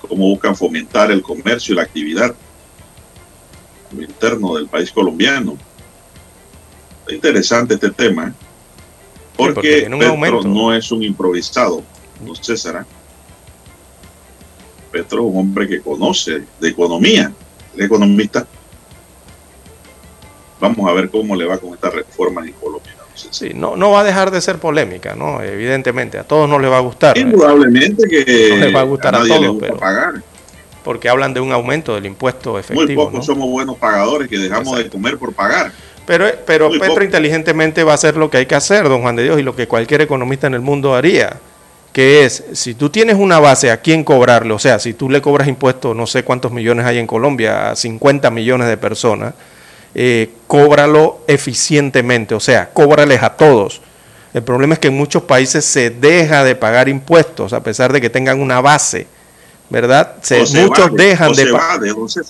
cómo 0.01 0.29
buscan 0.29 0.55
fomentar 0.55 1.11
el 1.11 1.23
comercio 1.23 1.73
y 1.73 1.77
la 1.77 1.83
actividad 1.83 2.35
interno 3.93 4.57
del 4.57 4.67
país 4.67 4.93
colombiano. 4.93 5.57
Es 7.07 7.15
interesante 7.15 7.75
este 7.75 7.91
tema. 7.91 8.29
¿eh? 8.29 8.33
Porque, 9.37 9.89
Petro 9.89 10.43
no 10.43 10.75
es 10.75 10.91
un 10.91 11.03
improvisado, 11.03 11.83
no 12.25 12.35
César. 12.35 12.85
Petro 14.91 15.21
es 15.21 15.33
un 15.33 15.39
hombre 15.39 15.69
que 15.69 15.81
conoce 15.81 16.43
de 16.61 16.69
economía, 16.69 17.33
es 17.77 17.85
economista. 17.85 18.47
Vamos 20.61 20.91
a 20.91 20.93
ver 20.93 21.09
cómo 21.09 21.37
le 21.37 21.45
va 21.45 21.59
con 21.59 21.75
esta 21.75 21.91
reforma 21.91 22.45
en 22.45 22.53
Colombia. 22.55 22.99
Sí, 23.31 23.53
no, 23.55 23.77
no 23.77 23.91
va 23.91 24.01
a 24.01 24.05
dejar 24.05 24.31
de 24.31 24.41
ser 24.41 24.59
polémica, 24.59 25.15
¿no? 25.15 25.43
Evidentemente, 25.43 26.19
a 26.19 26.25
todos 26.25 26.49
no 26.49 26.59
les 26.59 26.71
va 26.71 26.79
a 26.79 26.81
gustar. 26.81 27.19
Indudablemente 27.19 28.09
que 28.09 28.51
no 28.51 28.57
les 28.57 28.75
va 28.75 28.81
a 28.81 28.85
gustar 28.85 29.15
a, 29.15 29.27
todos, 29.27 29.57
pero 29.61 29.77
pagar. 29.77 30.23
Porque 30.89 31.11
hablan 31.11 31.35
de 31.35 31.41
un 31.41 31.53
aumento 31.53 31.95
del 31.95 32.07
impuesto 32.07 32.59
efectivo. 32.59 32.87
Muy 32.87 32.95
pocos 32.95 33.27
somos 33.27 33.47
buenos 33.51 33.77
pagadores 33.77 34.27
que 34.27 34.39
dejamos 34.39 34.79
de 34.79 34.89
comer 34.89 35.19
por 35.19 35.35
pagar. 35.35 35.71
Pero, 36.07 36.25
pero 36.47 36.71
Petro 36.71 37.05
inteligentemente 37.05 37.85
va 37.85 37.93
a 37.93 37.97
hacer 37.97 38.17
lo 38.17 38.31
que 38.31 38.39
hay 38.39 38.47
que 38.47 38.55
hacer, 38.55 38.89
don 38.89 39.03
Juan 39.03 39.15
de 39.15 39.25
Dios, 39.25 39.39
y 39.39 39.43
lo 39.43 39.55
que 39.55 39.69
cualquier 39.69 40.01
economista 40.01 40.47
en 40.47 40.55
el 40.55 40.63
mundo 40.63 40.95
haría, 40.95 41.41
que 41.93 42.25
es, 42.25 42.43
si 42.55 42.73
tú 42.73 42.89
tienes 42.89 43.17
una 43.17 43.39
base 43.39 43.71
a 43.71 43.83
quién 43.83 44.03
cobrarle, 44.03 44.55
o 44.55 44.59
sea, 44.59 44.79
si 44.79 44.95
tú 44.95 45.11
le 45.11 45.21
cobras 45.21 45.47
impuestos, 45.47 45.95
no 45.95 46.07
sé 46.07 46.23
cuántos 46.23 46.53
millones 46.53 46.87
hay 46.87 46.97
en 46.97 47.07
Colombia, 47.07 47.73
a 47.73 47.77
50 47.77 48.31
millones 48.31 48.67
de 48.67 48.79
personas, 48.79 49.35
eh, 49.95 50.31
cóbralo 50.47 51.21
eficientemente, 51.27 52.35
o 52.35 52.41
sea, 52.41 52.71
cóbrales 52.71 53.23
a 53.23 53.37
todos. 53.37 53.83
El 54.33 54.43
problema 54.43 54.73
es 54.73 54.81
que 54.81 54.89
en 54.89 54.97
muchos 54.97 55.25
países 55.25 55.67
se 55.67 55.91
deja 55.91 56.45
de 56.45 56.55
pagar 56.55 56.89
impuestos 56.89 57.53
a 57.53 57.63
pesar 57.63 57.93
de 57.93 58.01
que 58.01 58.09
tengan 58.09 58.41
una 58.41 58.63
base 58.63 59.07
¿verdad? 59.71 60.15
muchos 60.55 60.95
dejan 60.95 61.33
de... 61.33 61.55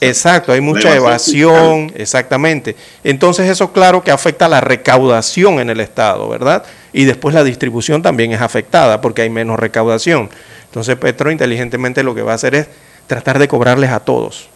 Exacto, 0.01 0.52
hay 0.52 0.60
mucha 0.60 0.94
evasión, 0.94 1.93
exactamente. 1.94 2.77
Entonces 3.05 3.48
eso 3.48 3.73
claro 3.73 4.02
que 4.02 4.10
afecta 4.10 4.48
la 4.48 4.60
recaudación 4.60 5.60
en 5.60 5.70
el 5.70 5.81
Estado, 5.81 6.28
¿verdad? 6.28 6.65
Y 6.93 7.05
después 7.05 7.35
la 7.35 7.44
distribución 7.44 8.02
también 8.02 8.32
es 8.32 8.40
afectada 8.40 9.01
porque 9.01 9.23
hay 9.23 9.31
menos 9.31 9.59
recaudación. 9.59 10.31
Entonces 10.65 10.97
Petro 10.97 11.31
inteligentemente 11.31 12.02
lo 12.02 12.15
que 12.15 12.23
va 12.23 12.32
a 12.32 12.36
hacer 12.36 12.55
es 12.55 12.69
tratar 13.06 13.39
de 13.39 13.48
cobrarles 13.48 13.90
a 13.90 14.01
todos, 14.01 14.48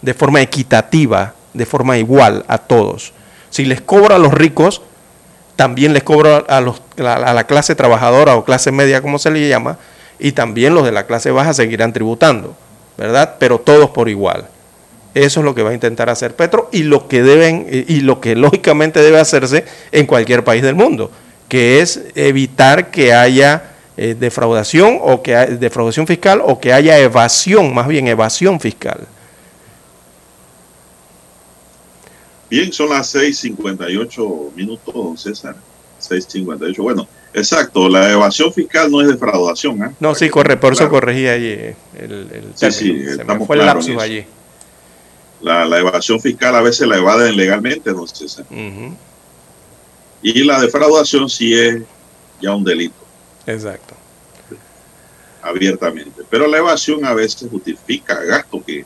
de 0.00 0.14
forma 0.14 0.40
equitativa, 0.40 1.34
de 1.52 1.66
forma 1.66 1.98
igual 1.98 2.44
a 2.48 2.58
todos. 2.58 3.12
Si 3.50 3.66
les 3.66 3.82
cobra 3.82 4.16
a 4.16 4.18
los 4.18 4.32
ricos, 4.32 4.80
también 5.56 5.92
les 5.92 6.02
cobra 6.02 6.38
a, 6.38 6.60
los, 6.62 6.80
a 6.98 7.34
la 7.34 7.46
clase 7.46 7.74
trabajadora 7.74 8.36
o 8.36 8.44
clase 8.44 8.72
media, 8.72 9.02
como 9.02 9.18
se 9.18 9.30
le 9.30 9.46
llama, 9.46 9.78
y 10.22 10.32
también 10.32 10.72
los 10.72 10.84
de 10.84 10.92
la 10.92 11.06
clase 11.06 11.32
baja 11.32 11.52
seguirán 11.52 11.92
tributando, 11.92 12.56
¿verdad? 12.96 13.34
Pero 13.40 13.58
todos 13.58 13.90
por 13.90 14.08
igual. 14.08 14.46
Eso 15.14 15.40
es 15.40 15.44
lo 15.44 15.52
que 15.52 15.64
va 15.64 15.70
a 15.70 15.74
intentar 15.74 16.08
hacer 16.08 16.36
Petro 16.36 16.68
y 16.70 16.84
lo 16.84 17.08
que 17.08 17.24
deben 17.24 17.66
y 17.68 18.00
lo 18.00 18.20
que 18.20 18.36
lógicamente 18.36 19.00
debe 19.00 19.18
hacerse 19.18 19.64
en 19.90 20.06
cualquier 20.06 20.44
país 20.44 20.62
del 20.62 20.76
mundo, 20.76 21.10
que 21.48 21.80
es 21.80 22.04
evitar 22.14 22.92
que 22.92 23.12
haya 23.12 23.72
eh, 23.96 24.14
defraudación 24.18 24.98
o 25.02 25.22
que 25.22 25.34
haya, 25.34 25.56
defraudación 25.56 26.06
fiscal 26.06 26.40
o 26.44 26.60
que 26.60 26.72
haya 26.72 26.98
evasión, 26.98 27.74
más 27.74 27.88
bien 27.88 28.06
evasión 28.06 28.60
fiscal. 28.60 29.00
Bien, 32.48 32.72
son 32.72 32.90
las 32.90 33.12
6:58 33.12 34.54
minutos, 34.54 34.94
don 34.94 35.18
César. 35.18 35.56
6:58. 36.00 36.80
Bueno, 36.80 37.08
Exacto, 37.34 37.88
la 37.88 38.12
evasión 38.12 38.52
fiscal 38.52 38.90
no 38.90 39.00
es 39.00 39.08
defraudación. 39.08 39.82
¿eh? 39.82 39.90
No, 40.00 40.14
sí, 40.14 40.28
corre, 40.28 40.56
por 40.56 40.74
eso 40.74 40.88
corregí 40.88 41.26
allí 41.26 41.50
el, 41.50 41.76
el 41.98 42.52
sí, 42.54 42.70
sí, 42.70 43.04
Se 43.16 43.24
me 43.24 43.44
fue 43.46 43.56
el 43.56 43.66
lapsus 43.66 43.96
allí. 44.00 44.24
La, 45.40 45.64
la, 45.64 45.78
evasión 45.78 46.20
fiscal 46.20 46.54
a 46.54 46.60
veces 46.60 46.86
la 46.86 46.98
evaden 46.98 47.36
legalmente, 47.36 47.90
sé. 48.14 48.44
Y 50.22 50.44
la 50.44 50.60
defraudación 50.60 51.28
sí 51.28 51.52
es 51.52 51.82
ya 52.40 52.54
un 52.54 52.62
delito. 52.62 52.94
Exacto. 53.46 53.94
Abiertamente. 55.42 56.22
Pero 56.30 56.46
la 56.46 56.58
evasión 56.58 57.04
a 57.04 57.14
veces 57.14 57.48
justifica 57.50 58.22
gasto 58.22 58.62
que 58.64 58.84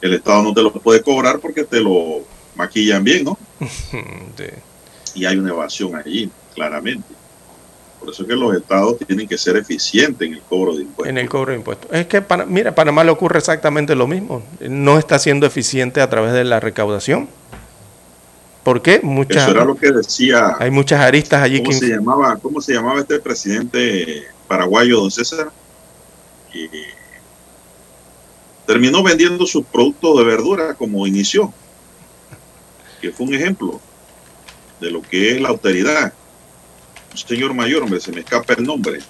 el 0.00 0.14
Estado 0.14 0.42
no 0.42 0.54
te 0.54 0.62
lo 0.62 0.72
puede 0.72 1.02
cobrar 1.02 1.38
porque 1.38 1.62
te 1.62 1.80
lo 1.80 2.24
maquillan 2.56 3.04
bien, 3.04 3.24
¿no? 3.24 3.38
sí. 3.60 4.44
Y 5.14 5.24
hay 5.24 5.36
una 5.36 5.50
evasión 5.50 5.94
allí, 5.94 6.30
claramente. 6.54 7.19
Por 8.00 8.08
eso 8.08 8.22
es 8.22 8.28
que 8.28 8.34
los 8.34 8.56
estados 8.56 8.96
tienen 9.06 9.28
que 9.28 9.36
ser 9.36 9.58
eficientes 9.58 10.26
en 10.26 10.34
el 10.34 10.40
cobro 10.40 10.74
de 10.74 10.82
impuestos. 10.82 11.06
En 11.06 11.18
el 11.18 11.28
cobro 11.28 11.52
de 11.52 11.58
impuestos. 11.58 11.90
Es 11.92 12.06
que, 12.06 12.22
para, 12.22 12.46
mira, 12.46 12.74
Panamá 12.74 13.04
le 13.04 13.10
ocurre 13.10 13.38
exactamente 13.38 13.94
lo 13.94 14.06
mismo. 14.06 14.42
No 14.60 14.98
está 14.98 15.18
siendo 15.18 15.46
eficiente 15.46 16.00
a 16.00 16.08
través 16.08 16.32
de 16.32 16.44
la 16.44 16.60
recaudación. 16.60 17.28
¿Por 18.64 18.80
qué? 18.80 19.00
Muchas, 19.02 19.42
Eso 19.42 19.50
era 19.52 19.64
lo 19.64 19.76
que 19.76 19.92
decía. 19.92 20.56
Hay 20.58 20.70
muchas 20.70 21.00
aristas 21.00 21.42
allí 21.42 21.58
¿cómo 21.58 21.70
que. 21.70 21.76
Se 21.76 21.88
llamaba, 21.88 22.36
¿Cómo 22.36 22.60
se 22.62 22.72
llamaba 22.72 23.00
este 23.00 23.20
presidente 23.20 24.24
paraguayo, 24.48 25.00
don 25.00 25.10
César? 25.10 25.50
Terminó 28.66 29.02
vendiendo 29.02 29.46
sus 29.46 29.64
productos 29.66 30.18
de 30.18 30.24
verdura 30.24 30.74
como 30.74 31.06
inició. 31.06 31.52
Que 33.00 33.10
fue 33.10 33.26
un 33.26 33.34
ejemplo 33.34 33.80
de 34.80 34.90
lo 34.90 35.02
que 35.02 35.32
es 35.32 35.40
la 35.40 35.50
austeridad. 35.50 36.12
Un 37.12 37.18
señor 37.18 37.54
mayor, 37.54 37.82
hombre, 37.82 38.00
se 38.00 38.12
me 38.12 38.20
escapa 38.20 38.54
el 38.54 38.64
nombre. 38.64 39.00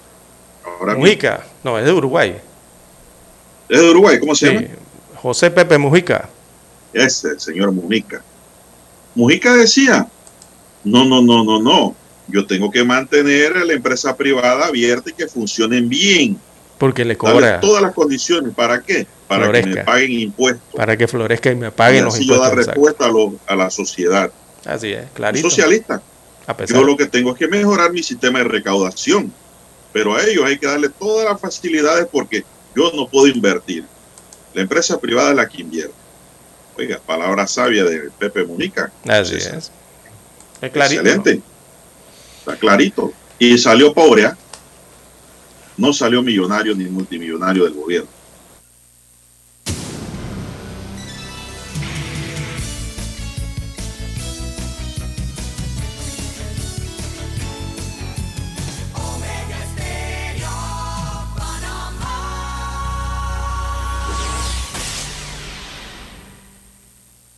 Ahora 0.64 0.94
Mujica, 0.94 1.44
no, 1.64 1.78
es 1.78 1.84
de 1.84 1.92
Uruguay. 1.92 2.36
¿Es 3.68 3.80
de 3.80 3.90
Uruguay? 3.90 4.18
¿Cómo 4.18 4.34
se 4.34 4.48
Sí, 4.48 4.54
llama? 4.54 4.66
José 5.16 5.50
Pepe 5.50 5.78
Mujica. 5.78 6.28
Ese, 6.92 7.28
el 7.28 7.40
señor 7.40 7.72
Mujica. 7.72 8.22
Mujica 9.14 9.54
decía, 9.54 10.08
no, 10.84 11.04
no, 11.04 11.20
no, 11.22 11.44
no, 11.44 11.60
no. 11.60 11.94
Yo 12.28 12.46
tengo 12.46 12.70
que 12.70 12.84
mantener 12.84 13.56
a 13.56 13.64
la 13.64 13.72
empresa 13.72 14.16
privada 14.16 14.66
abierta 14.66 15.10
y 15.10 15.12
que 15.12 15.26
funcionen 15.26 15.88
bien. 15.88 16.38
Porque 16.78 17.04
le 17.04 17.16
cobra 17.16 17.60
todas 17.60 17.82
las 17.82 17.92
condiciones. 17.92 18.54
¿Para 18.54 18.80
qué? 18.80 19.06
Para 19.28 19.46
que 19.46 19.52
me 19.52 19.62
Florezca. 19.62 19.84
paguen 19.84 20.12
impuestos. 20.12 20.74
para 20.74 20.96
que 20.96 21.06
florezca 21.08 21.50
y 21.50 21.56
me 21.56 21.68
Y 21.68 21.70
paguen 21.70 22.04
los 22.06 22.14
así 22.14 22.26
yo 22.26 22.34
impuestos. 22.34 22.56
dar 22.56 22.66
respuesta 22.66 23.04
a, 23.04 23.08
lo- 23.08 23.34
a 23.46 23.54
la 23.56 23.68
sociedad. 23.70 24.30
Así 24.64 24.92
es, 24.92 25.02
Un 25.04 25.08
clarito. 25.14 25.50
socialista. 25.50 26.00
A 26.50 26.56
pesar 26.56 26.78
Yo 26.78 26.84
lo 26.84 26.96
que 26.96 27.06
tengo 27.06 27.30
es 27.30 27.38
que 27.38 27.46
mejorar 27.46 27.92
mi 27.92 28.02
sistema 28.02 28.40
de 28.40 28.44
recaudación. 28.44 29.32
Pero 29.92 30.16
a 30.16 30.24
ellos 30.24 30.44
hay 30.44 30.58
que 30.58 30.66
darle 30.66 30.88
todas 30.88 31.30
las 31.30 31.40
facilidades 31.40 32.08
porque 32.10 32.44
yo 32.74 32.90
no 32.92 33.06
puedo 33.06 33.28
invertir. 33.28 33.84
La 34.52 34.62
empresa 34.62 34.98
privada 34.98 35.30
es 35.30 35.36
la 35.36 35.48
que 35.48 35.62
invierte. 35.62 35.94
Oiga, 36.76 37.00
palabra 37.06 37.46
sabia 37.46 37.84
de 37.84 38.10
Pepe 38.18 38.44
Mujica. 38.44 38.90
Así 39.06 39.36
es. 39.36 39.70
Es 40.60 40.70
clarito. 40.72 41.02
Excelente. 41.02 41.40
Está 42.40 42.56
clarito. 42.56 43.12
Y 43.38 43.56
salió 43.56 43.94
pobre, 43.94 44.26
¿ah? 44.26 44.36
No 45.76 45.92
salió 45.92 46.20
millonario 46.20 46.74
ni 46.74 46.84
multimillonario 46.84 47.64
del 47.64 47.74
gobierno. 47.74 48.08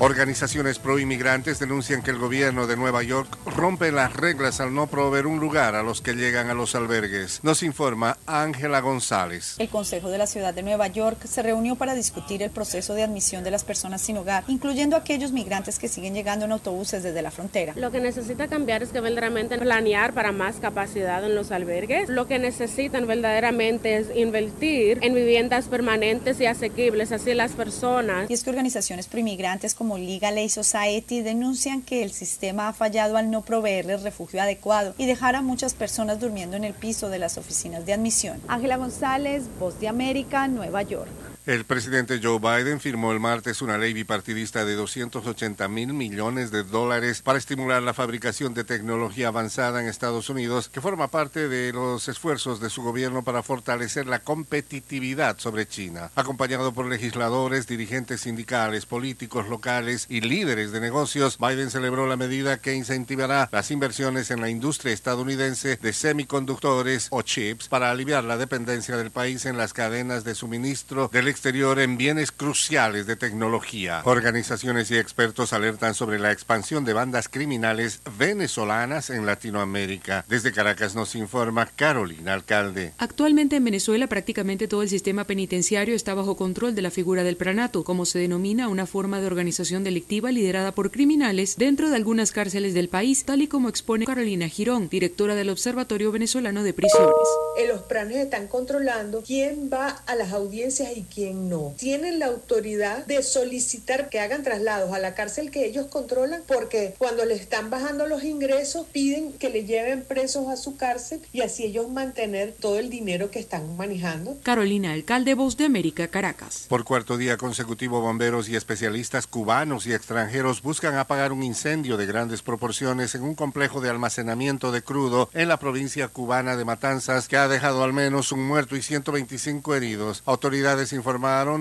Organizaciones 0.00 0.78
pro 0.78 1.00
inmigrantes 1.00 1.58
denuncian 1.58 2.02
que 2.02 2.12
el 2.12 2.18
gobierno 2.18 2.68
de 2.68 2.76
Nueva 2.76 3.02
York 3.02 3.36
rompe 3.44 3.90
las 3.90 4.14
reglas 4.14 4.60
al 4.60 4.72
no 4.72 4.86
proveer 4.86 5.26
un 5.26 5.40
lugar 5.40 5.74
a 5.74 5.82
los 5.82 6.02
que 6.02 6.14
llegan 6.14 6.50
a 6.50 6.54
los 6.54 6.76
albergues. 6.76 7.40
Nos 7.42 7.64
informa 7.64 8.16
Ángela 8.24 8.78
González. 8.78 9.56
El 9.58 9.68
Consejo 9.68 10.08
de 10.08 10.18
la 10.18 10.28
Ciudad 10.28 10.54
de 10.54 10.62
Nueva 10.62 10.86
York 10.86 11.26
se 11.26 11.42
reunió 11.42 11.74
para 11.74 11.96
discutir 11.96 12.44
el 12.44 12.50
proceso 12.50 12.94
de 12.94 13.02
admisión 13.02 13.42
de 13.42 13.50
las 13.50 13.64
personas 13.64 14.00
sin 14.00 14.16
hogar, 14.18 14.44
incluyendo 14.46 14.94
aquellos 14.94 15.32
migrantes 15.32 15.80
que 15.80 15.88
siguen 15.88 16.14
llegando 16.14 16.44
en 16.44 16.52
autobuses 16.52 17.02
desde 17.02 17.20
la 17.20 17.32
frontera. 17.32 17.72
Lo 17.74 17.90
que 17.90 17.98
necesita 18.00 18.46
cambiar 18.46 18.84
es 18.84 18.90
que 18.90 19.00
verdaderamente 19.00 19.58
planear 19.58 20.14
para 20.14 20.30
más 20.30 20.60
capacidad 20.60 21.24
en 21.24 21.34
los 21.34 21.50
albergues. 21.50 22.08
Lo 22.08 22.28
que 22.28 22.38
necesitan 22.38 23.08
verdaderamente 23.08 23.96
es 23.96 24.14
invertir 24.14 25.00
en 25.02 25.12
viviendas 25.16 25.66
permanentes 25.66 26.40
y 26.40 26.46
asequibles, 26.46 27.10
así 27.10 27.34
las 27.34 27.50
personas. 27.54 28.30
Y 28.30 28.34
es 28.34 28.44
que 28.44 28.50
organizaciones 28.50 29.08
proinmigrantes 29.08 29.74
como 29.74 29.87
Liga 29.96 30.30
Ley 30.30 30.48
Society 30.48 31.22
denuncian 31.22 31.82
que 31.82 32.02
el 32.02 32.10
sistema 32.10 32.68
ha 32.68 32.72
fallado 32.72 33.16
al 33.16 33.30
no 33.30 33.42
proveerles 33.42 34.02
refugio 34.02 34.42
adecuado 34.42 34.94
y 34.98 35.06
dejar 35.06 35.36
a 35.36 35.42
muchas 35.42 35.74
personas 35.74 36.20
durmiendo 36.20 36.56
en 36.56 36.64
el 36.64 36.74
piso 36.74 37.08
de 37.08 37.18
las 37.18 37.38
oficinas 37.38 37.86
de 37.86 37.94
admisión. 37.94 38.40
Ángela 38.48 38.76
González, 38.76 39.44
Voz 39.58 39.80
de 39.80 39.88
América, 39.88 40.48
Nueva 40.48 40.82
York. 40.82 41.08
El 41.48 41.64
presidente 41.64 42.20
Joe 42.22 42.40
Biden 42.40 42.78
firmó 42.78 43.10
el 43.10 43.20
martes 43.20 43.62
una 43.62 43.78
ley 43.78 43.94
bipartidista 43.94 44.66
de 44.66 44.74
280 44.74 45.66
mil 45.68 45.94
millones 45.94 46.50
de 46.50 46.62
dólares 46.62 47.22
para 47.22 47.38
estimular 47.38 47.82
la 47.82 47.94
fabricación 47.94 48.52
de 48.52 48.64
tecnología 48.64 49.28
avanzada 49.28 49.80
en 49.80 49.88
Estados 49.88 50.28
Unidos, 50.28 50.68
que 50.68 50.82
forma 50.82 51.08
parte 51.08 51.48
de 51.48 51.72
los 51.72 52.06
esfuerzos 52.08 52.60
de 52.60 52.68
su 52.68 52.82
gobierno 52.82 53.24
para 53.24 53.42
fortalecer 53.42 54.06
la 54.06 54.18
competitividad 54.18 55.38
sobre 55.38 55.66
China. 55.66 56.10
Acompañado 56.16 56.74
por 56.74 56.84
legisladores, 56.84 57.66
dirigentes 57.66 58.20
sindicales, 58.20 58.84
políticos 58.84 59.48
locales 59.48 60.04
y 60.10 60.20
líderes 60.20 60.70
de 60.70 60.80
negocios, 60.80 61.38
Biden 61.38 61.70
celebró 61.70 62.06
la 62.06 62.18
medida 62.18 62.58
que 62.58 62.74
incentivará 62.74 63.48
las 63.50 63.70
inversiones 63.70 64.30
en 64.30 64.42
la 64.42 64.50
industria 64.50 64.92
estadounidense 64.92 65.78
de 65.78 65.94
semiconductores 65.94 67.08
o 67.08 67.22
chips 67.22 67.68
para 67.68 67.90
aliviar 67.90 68.24
la 68.24 68.36
dependencia 68.36 68.98
del 68.98 69.10
país 69.10 69.46
en 69.46 69.56
las 69.56 69.72
cadenas 69.72 70.24
de 70.24 70.34
suministro 70.34 71.08
del 71.10 71.37
exterior 71.38 71.78
en 71.78 71.96
bienes 71.96 72.32
cruciales 72.32 73.06
de 73.06 73.14
tecnología. 73.14 74.02
Organizaciones 74.04 74.90
y 74.90 74.96
expertos 74.96 75.52
alertan 75.52 75.94
sobre 75.94 76.18
la 76.18 76.32
expansión 76.32 76.84
de 76.84 76.94
bandas 76.94 77.28
criminales 77.28 78.00
venezolanas 78.18 79.08
en 79.10 79.24
Latinoamérica. 79.24 80.24
Desde 80.28 80.50
Caracas 80.50 80.96
nos 80.96 81.14
informa 81.14 81.66
Carolina 81.66 82.34
Alcalde. 82.34 82.92
Actualmente 82.98 83.54
en 83.54 83.64
Venezuela 83.64 84.08
prácticamente 84.08 84.66
todo 84.66 84.82
el 84.82 84.88
sistema 84.88 85.26
penitenciario 85.26 85.94
está 85.94 86.12
bajo 86.12 86.36
control 86.36 86.74
de 86.74 86.82
la 86.82 86.90
figura 86.90 87.22
del 87.22 87.36
pranato, 87.36 87.84
como 87.84 88.04
se 88.04 88.18
denomina 88.18 88.66
una 88.66 88.86
forma 88.86 89.20
de 89.20 89.28
organización 89.28 89.84
delictiva 89.84 90.32
liderada 90.32 90.72
por 90.72 90.90
criminales 90.90 91.54
dentro 91.56 91.88
de 91.88 91.94
algunas 91.94 92.32
cárceles 92.32 92.74
del 92.74 92.88
país, 92.88 93.24
tal 93.24 93.42
y 93.42 93.46
como 93.46 93.68
expone 93.68 94.06
Carolina 94.06 94.48
Girón, 94.48 94.88
directora 94.88 95.36
del 95.36 95.50
Observatorio 95.50 96.10
Venezolano 96.10 96.64
de 96.64 96.72
Prisiones. 96.74 97.28
Eh, 97.56 97.68
Los 97.68 97.82
planes 97.82 98.16
están 98.16 98.48
controlando 98.48 99.22
quién 99.24 99.70
va 99.72 99.88
a 100.04 100.16
las 100.16 100.32
audiencias 100.32 100.96
y 100.96 101.04
quién 101.04 101.27
no. 101.32 101.74
Tienen 101.78 102.18
la 102.18 102.26
autoridad 102.26 103.06
de 103.06 103.22
solicitar 103.22 104.08
que 104.08 104.20
hagan 104.20 104.42
traslados 104.42 104.92
a 104.92 104.98
la 104.98 105.14
cárcel 105.14 105.50
que 105.50 105.66
ellos 105.66 105.86
controlan 105.86 106.42
porque 106.46 106.94
cuando 106.98 107.24
le 107.24 107.34
están 107.34 107.70
bajando 107.70 108.06
los 108.06 108.24
ingresos 108.24 108.86
piden 108.92 109.32
que 109.32 109.50
le 109.50 109.64
lleven 109.64 110.02
presos 110.02 110.48
a 110.48 110.56
su 110.56 110.76
cárcel 110.76 111.20
y 111.32 111.42
así 111.42 111.64
ellos 111.64 111.88
mantener 111.90 112.54
todo 112.58 112.78
el 112.78 112.90
dinero 112.90 113.30
que 113.30 113.38
están 113.38 113.76
manejando. 113.76 114.36
Carolina 114.42 114.92
Alcalde, 114.92 115.34
Voz 115.34 115.56
de 115.56 115.64
América, 115.64 116.08
Caracas. 116.08 116.66
Por 116.68 116.84
cuarto 116.84 117.16
día 117.16 117.36
consecutivo, 117.36 118.00
bomberos 118.00 118.48
y 118.48 118.56
especialistas 118.56 119.26
cubanos 119.26 119.86
y 119.86 119.92
extranjeros 119.92 120.62
buscan 120.62 120.96
apagar 120.96 121.32
un 121.32 121.42
incendio 121.42 121.96
de 121.96 122.06
grandes 122.06 122.42
proporciones 122.42 123.14
en 123.14 123.22
un 123.22 123.34
complejo 123.34 123.80
de 123.80 123.90
almacenamiento 123.90 124.72
de 124.72 124.82
crudo 124.82 125.28
en 125.34 125.48
la 125.48 125.58
provincia 125.58 126.08
cubana 126.08 126.56
de 126.56 126.64
Matanzas 126.64 127.28
que 127.28 127.36
ha 127.36 127.48
dejado 127.48 127.82
al 127.82 127.92
menos 127.92 128.32
un 128.32 128.46
muerto 128.46 128.76
y 128.76 128.82
125 128.82 129.74
heridos. 129.74 130.22
Autoridades 130.24 130.92
informaron 130.92 131.17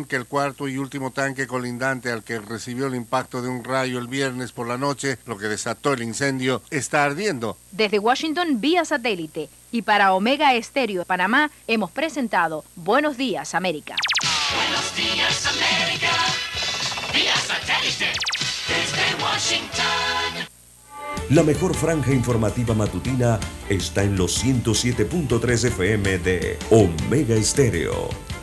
que 0.07 0.15
el 0.15 0.25
cuarto 0.25 0.67
y 0.67 0.77
último 0.77 1.11
tanque 1.11 1.47
colindante 1.47 2.11
al 2.11 2.23
que 2.23 2.39
recibió 2.39 2.87
el 2.87 2.95
impacto 2.95 3.41
de 3.41 3.49
un 3.49 3.63
rayo 3.63 3.99
el 3.99 4.07
viernes 4.07 4.51
por 4.51 4.67
la 4.67 4.77
noche, 4.77 5.17
lo 5.25 5.37
que 5.37 5.47
desató 5.47 5.93
el 5.93 6.03
incendio, 6.03 6.61
está 6.69 7.03
ardiendo. 7.03 7.57
Desde 7.71 7.99
Washington 7.99 8.61
vía 8.61 8.85
satélite 8.85 9.49
y 9.71 9.81
para 9.81 10.13
Omega 10.13 10.53
Estéreo 10.53 10.99
de 10.99 11.05
Panamá 11.05 11.49
hemos 11.67 11.91
presentado 11.91 12.63
Buenos 12.75 13.17
días 13.17 13.55
América. 13.55 13.95
Buenos 14.55 14.95
días, 14.95 15.45
América. 15.45 16.11
Vía 17.13 17.35
satélite. 17.35 18.13
Desde 18.67 19.23
Washington. 19.23 20.47
La 21.29 21.43
mejor 21.43 21.75
franja 21.75 22.13
informativa 22.13 22.73
matutina 22.73 23.39
está 23.67 24.03
en 24.03 24.15
los 24.15 24.43
107.3 24.43 25.67
FM 25.67 26.19
de 26.19 26.57
Omega 26.69 27.35
Estéreo. 27.35 28.26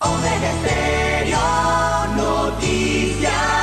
Omega 0.00 0.50
Estéreo 0.50 1.38
Noticias. 2.16 3.57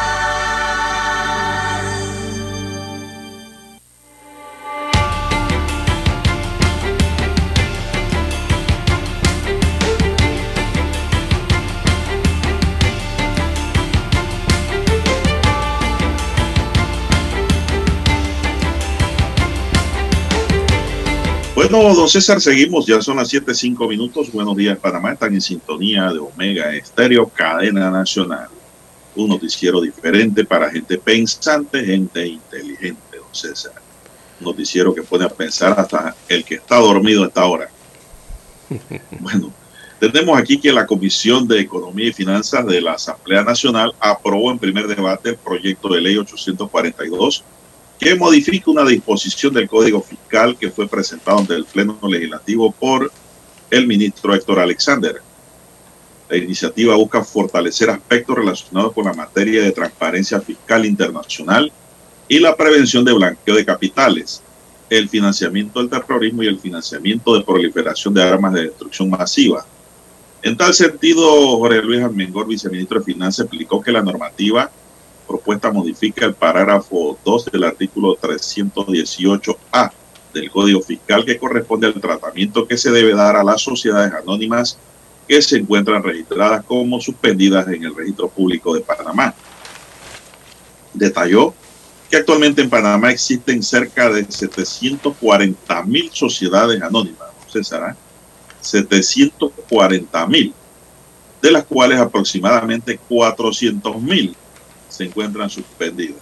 Bueno, 21.67 21.95
don 21.95 22.07
César, 22.07 22.39
seguimos, 22.39 22.85
ya 22.85 23.01
son 23.01 23.17
las 23.17 23.27
7, 23.29 23.55
5 23.55 23.87
minutos. 23.87 24.31
Buenos 24.31 24.55
días, 24.55 24.77
Panamá. 24.77 25.13
Están 25.13 25.33
en 25.33 25.41
sintonía 25.41 26.13
de 26.13 26.19
Omega 26.19 26.71
Estéreo, 26.75 27.27
cadena 27.27 27.89
nacional. 27.89 28.49
Un 29.15 29.29
noticiero 29.29 29.81
diferente 29.81 30.45
para 30.45 30.69
gente 30.69 30.99
pensante, 30.99 31.83
gente 31.83 32.27
inteligente, 32.27 33.17
don 33.17 33.33
César. 33.33 33.73
Un 34.39 34.45
noticiero 34.45 34.93
que 34.93 35.01
pone 35.01 35.25
a 35.25 35.29
pensar 35.29 35.73
hasta 35.79 36.15
el 36.29 36.45
que 36.45 36.55
está 36.55 36.75
dormido 36.75 37.23
a 37.23 37.27
esta 37.27 37.45
hora. 37.45 37.67
Bueno, 39.19 39.51
tenemos 39.99 40.37
aquí 40.37 40.59
que 40.59 40.71
la 40.71 40.85
Comisión 40.85 41.47
de 41.47 41.61
Economía 41.61 42.09
y 42.09 42.13
Finanzas 42.13 42.63
de 42.67 42.79
la 42.79 42.93
Asamblea 42.93 43.43
Nacional 43.43 43.91
aprobó 43.99 44.51
en 44.51 44.59
primer 44.59 44.85
debate 44.85 45.29
el 45.29 45.37
proyecto 45.37 45.89
de 45.89 46.01
ley 46.01 46.17
842 46.17 47.43
que 47.99 48.15
modifica 48.15 48.72
una 48.72 48.84
disposición 48.84 49.53
del 49.53 49.69
Código 49.69 50.01
Fiscal 50.01 50.57
que 50.57 50.69
fue 50.69 50.88
presentado 50.88 51.39
ante 51.39 51.55
el 51.55 51.65
Pleno 51.65 51.97
Legislativo 52.03 52.72
por 52.72 53.11
el 53.72 53.88
ministro 53.88 54.34
Héctor 54.34 54.59
Alexander. 54.59 55.22
La 56.30 56.38
iniciativa 56.38 56.95
busca 56.95 57.23
fortalecer 57.23 57.89
aspectos 57.89 58.35
relacionados 58.35 58.93
con 58.93 59.05
la 59.05 59.13
materia 59.13 59.61
de 59.61 59.72
transparencia 59.72 60.41
fiscal 60.41 60.85
internacional 60.85 61.72
y 62.27 62.39
la 62.39 62.55
prevención 62.55 63.05
de 63.05 63.13
blanqueo 63.13 63.55
de 63.55 63.65
capitales, 63.65 64.41
el 64.89 65.07
financiamiento 65.07 65.80
del 65.80 65.89
terrorismo 65.89 66.43
y 66.43 66.47
el 66.47 66.59
financiamiento 66.59 67.35
de 67.35 67.43
proliferación 67.43 68.13
de 68.13 68.23
armas 68.23 68.53
de 68.53 68.63
destrucción 68.63 69.09
masiva. 69.09 69.65
En 70.41 70.57
tal 70.57 70.73
sentido, 70.73 71.57
Jorge 71.57 71.81
Luis 71.81 72.03
Almengor, 72.03 72.47
viceministro 72.47 72.99
de 72.99 73.05
Finanzas, 73.05 73.45
explicó 73.45 73.81
que 73.81 73.91
la 73.91 74.01
normativa 74.01 74.69
propuesta 75.26 75.72
modifica 75.72 76.26
el 76.26 76.34
parágrafo 76.34 77.18
2 77.23 77.45
del 77.52 77.64
artículo 77.64 78.18
318A 78.18 79.91
del 80.34 80.52
Código 80.52 80.81
Fiscal 80.81 81.26
que 81.26 81.38
corresponde 81.38 81.88
al 81.88 81.99
tratamiento 81.99 82.68
que 82.68 82.77
se 82.77 82.91
debe 82.91 83.14
dar 83.14 83.35
a 83.35 83.43
las 83.43 83.61
sociedades 83.61 84.14
anónimas 84.14 84.77
que 85.27 85.41
se 85.41 85.57
encuentran 85.57 86.03
registradas 86.03 86.64
como 86.65 86.99
suspendidas 86.99 87.68
en 87.68 87.84
el 87.84 87.95
registro 87.95 88.30
público 88.30 88.73
de 88.73 88.81
Panamá. 88.81 89.34
Detalló 90.93 91.53
que 92.10 92.18
actualmente 92.18 92.61
en 92.61 92.69
Panamá 92.69 93.11
existen 93.11 93.64
cerca 93.64 94.10
de 94.10 94.26
740 94.30 95.84
mil 95.84 96.11
sociedades 96.14 96.81
anónimas, 96.81 97.30
César, 97.47 97.95
740 98.61 100.27
mil, 100.27 100.53
de 101.41 101.52
las 101.52 101.65
cuales 101.65 101.99
aproximadamente 101.99 102.99
400 103.07 104.02
mil 104.02 104.35
se 104.95 105.03
encuentran 105.03 105.49
suspendidas, 105.49 106.22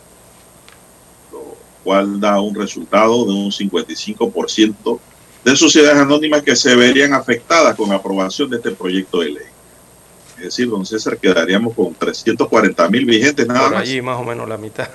lo 1.31 1.55
cual 1.83 2.19
da 2.19 2.41
un 2.41 2.55
resultado 2.55 3.25
de 3.25 3.31
un 3.31 3.51
55% 3.51 4.99
de 5.43 5.55
sociedades 5.55 5.97
anónimas 5.97 6.41
que 6.41 6.55
se 6.55 6.75
verían 6.75 7.13
afectadas 7.13 7.75
con 7.75 7.89
la 7.89 7.95
aprobación 7.95 8.49
de 8.49 8.57
este 8.57 8.71
proyecto 8.71 9.19
de 9.19 9.29
ley. 9.29 9.45
Es 10.37 10.43
decir, 10.45 10.69
don 10.69 10.85
César, 10.85 11.17
quedaríamos 11.17 11.73
con 11.75 11.93
340 11.93 12.89
mil 12.89 13.05
vigentes 13.05 13.47
nada 13.47 13.61
Por 13.61 13.71
más. 13.71 13.81
allí 13.81 14.01
más 14.01 14.19
o 14.19 14.23
menos 14.23 14.47
la 14.47 14.57
mitad. 14.57 14.89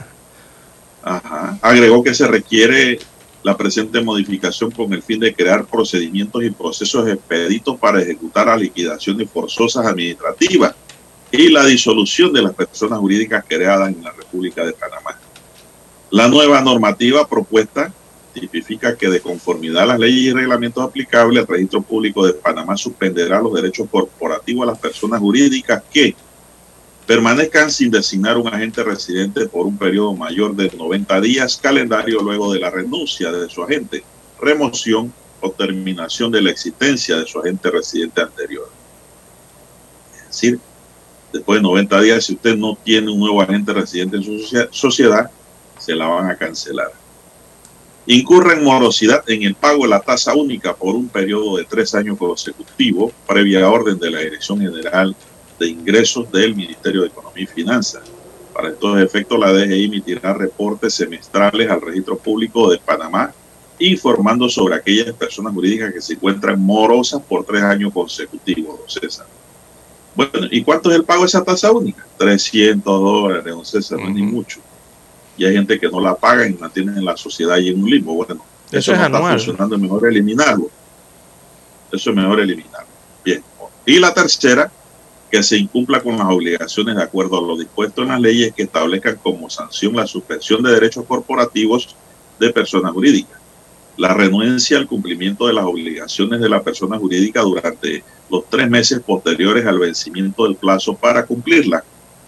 Ajá. 1.03 1.59
Agregó 1.63 2.03
que 2.03 2.13
se 2.15 2.27
requiere 2.27 2.99
la 3.43 3.57
presente 3.57 4.01
modificación 4.01 4.71
con 4.71 4.93
el 4.93 5.03
fin 5.03 5.21
de 5.21 5.33
crear 5.33 5.65
procedimientos 5.65 6.43
y 6.43 6.51
procesos 6.51 7.09
expeditos 7.09 7.79
para 7.79 8.03
ejecutar 8.03 8.49
las 8.49 8.61
liquidaciones 8.61 9.31
forzosas 9.31 9.87
administrativas 9.87 10.75
y 11.31 11.51
la 11.51 11.65
disolución 11.65 12.33
de 12.33 12.43
las 12.43 12.55
personas 12.55 12.99
jurídicas 12.99 13.45
creadas 13.47 13.89
en 13.95 14.03
la 14.03 14.13
República 14.13 14.65
de 14.65 14.73
Panamá. 14.73 15.19
La 16.11 16.29
nueva 16.29 16.61
normativa 16.63 17.29
propuesta 17.29 17.93
tipifica 18.33 18.97
que 18.97 19.09
de 19.09 19.21
conformidad 19.21 19.83
a 19.83 19.87
las 19.87 19.99
leyes 19.99 20.25
y 20.25 20.33
reglamentos 20.33 20.83
aplicables, 20.83 21.43
el 21.43 21.47
registro 21.47 21.83
público 21.83 22.27
de 22.27 22.35
Panamá 22.35 22.77
suspenderá 22.77 23.41
los 23.41 23.53
derechos 23.53 23.89
corporativos 23.91 24.63
a 24.63 24.73
las 24.73 24.79
personas 24.79 25.21
jurídicas 25.21 25.83
que 25.93 26.15
permanezcan 27.07 27.71
sin 27.71 27.91
designar 27.91 28.37
un 28.37 28.49
agente 28.49 28.83
residente 28.85 29.49
por 29.49 29.67
un 29.67 29.79
periodo 29.79 30.15
mayor 30.15 30.55
de 30.55 30.71
90 30.71 31.21
días 31.23 31.57
calendario 31.57 32.21
luego 32.21 32.53
de 32.53 32.61
la 32.61 32.71
renuncia 32.71 33.33
de 33.33 33.49
su 33.49 33.63
agente, 33.63 34.05
remoción 34.41 35.13
o 35.41 35.51
terminación 35.51 36.31
de 36.31 36.43
la 36.43 36.51
existencia 36.51 37.17
de 37.17 37.27
su 37.27 37.41
agente 37.41 37.71
residente 37.71 38.21
anterior. 38.21 38.69
Es 40.17 40.27
decir, 40.27 40.61
después 41.33 41.59
de 41.59 41.63
90 41.63 42.01
días, 42.01 42.25
si 42.25 42.35
usted 42.35 42.57
no 42.57 42.77
tiene 42.83 43.11
un 43.11 43.21
nuevo 43.21 43.41
agente 43.43 43.73
residente 43.73 44.17
en 44.17 44.23
su 44.23 44.39
sociedad, 44.71 45.31
se 45.79 45.95
la 45.95 46.07
van 46.07 46.31
a 46.31 46.37
cancelar. 46.37 46.93
Incurre 48.07 48.55
en 48.55 48.65
morosidad 48.65 49.23
en 49.29 49.43
el 49.43 49.55
pago 49.55 49.83
de 49.83 49.91
la 49.91 50.01
tasa 50.01 50.35
única 50.35 50.75
por 50.75 50.95
un 50.95 51.09
periodo 51.09 51.59
de 51.59 51.65
tres 51.65 51.95
años 51.95 52.17
consecutivos, 52.17 53.13
previa 53.27 53.69
orden 53.69 53.99
de 53.99 54.11
la 54.11 54.21
Dirección 54.21 54.61
General 54.61 55.15
de 55.59 55.69
Ingresos 55.69 56.31
del 56.33 56.55
Ministerio 56.55 57.03
de 57.03 57.09
Economía 57.09 57.45
y 57.45 57.47
Finanzas. 57.47 58.03
Para 58.55 58.71
estos 58.71 58.99
efectos, 59.01 59.39
la 59.39 59.53
DGI 59.53 59.85
emitirá 59.85 60.33
reportes 60.33 60.95
semestrales 60.95 61.71
al 61.71 61.83
registro 61.83 62.17
público 62.17 62.71
de 62.71 62.79
Panamá, 62.79 63.33
informando 63.79 64.49
sobre 64.49 64.77
aquellas 64.77 65.13
personas 65.13 65.53
jurídicas 65.53 65.93
que 65.93 66.01
se 66.01 66.15
encuentran 66.15 66.59
morosas 66.59 67.21
por 67.23 67.45
tres 67.45 67.63
años 67.63 67.93
consecutivos, 67.93 68.81
César. 68.87 69.27
Bueno, 70.19 70.49
¿y 70.51 70.65
cuánto 70.65 70.91
es 70.91 70.97
el 70.97 71.05
pago 71.05 71.21
de 71.21 71.29
esa 71.29 71.45
tasa 71.45 71.71
única? 71.71 72.05
300 72.17 72.83
dólares, 72.85 73.55
César, 73.63 74.01
no 74.01 74.09
es 74.09 74.15
ni 74.17 74.23
mucho. 74.23 74.59
Y 75.37 75.45
hay 75.45 75.55
gente 75.55 75.79
que 75.79 75.89
no 75.89 76.01
la 76.01 76.17
paga 76.17 76.45
y 76.45 76.55
mantienen 76.55 76.97
en 76.97 77.05
la 77.05 77.17
sociedad 77.17 77.57
y 77.59 77.69
en 77.69 77.81
un 77.81 77.89
limbo. 77.89 78.15
Bueno, 78.15 78.45
Eso 78.73 78.79
eso, 78.79 78.93
es 78.95 78.99
no 78.99 79.05
está 79.07 79.17
anual. 79.19 79.39
funcionando, 79.39 79.77
es 79.77 79.81
mejor 79.81 80.09
eliminarlo. 80.09 80.69
Eso 81.93 82.11
es 82.11 82.17
mejor 82.17 82.41
eliminarlo. 82.41 82.89
Bien. 83.25 83.45
Y 83.87 84.01
la 84.01 84.13
tercera, 84.13 84.73
que 85.31 85.41
se 85.45 85.57
incumpla 85.57 86.01
con 86.01 86.19
las 86.19 86.27
obligaciones 86.27 86.97
de 86.97 87.03
acuerdo 87.05 87.39
a 87.39 87.41
lo 87.41 87.57
dispuesto 87.57 88.03
en 88.03 88.09
las 88.09 88.21
leyes 88.21 88.53
que 88.53 88.65
establezcan 88.65 89.21
como 89.23 89.49
sanción 89.49 89.95
la 89.95 90.09
suspensión 90.09 90.65
de 90.65 90.73
derechos 90.73 91.05
corporativos 91.07 91.95
de 92.41 92.51
personas 92.51 92.91
jurídicas. 92.91 93.39
La 93.99 94.15
renuencia 94.15 94.79
al 94.79 94.87
cumplimiento 94.87 95.47
de 95.47 95.53
las 95.53 95.65
obligaciones 95.65 96.41
de 96.41 96.49
la 96.49 96.63
persona 96.63 96.99
jurídica 96.99 97.43
durante 97.43 98.03
los 98.31 98.49
tres 98.49 98.71
meses 98.71 99.01
posteriores 99.01 99.67
al 99.67 99.79
vencimiento 99.79 100.45
del 100.45 100.57
plazo 100.57 100.95
para 100.95 101.27
cumplirla 101.27 101.85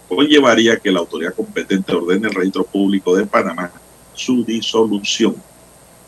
conllevaría 0.09 0.77
que 0.77 0.91
la 0.91 0.99
autoridad 0.99 1.35
competente 1.35 1.95
ordene 1.95 2.29
el 2.29 2.35
registro 2.35 2.65
público 2.65 3.15
de 3.15 3.25
Panamá 3.25 3.71
su 4.13 4.45
disolución. 4.45 5.37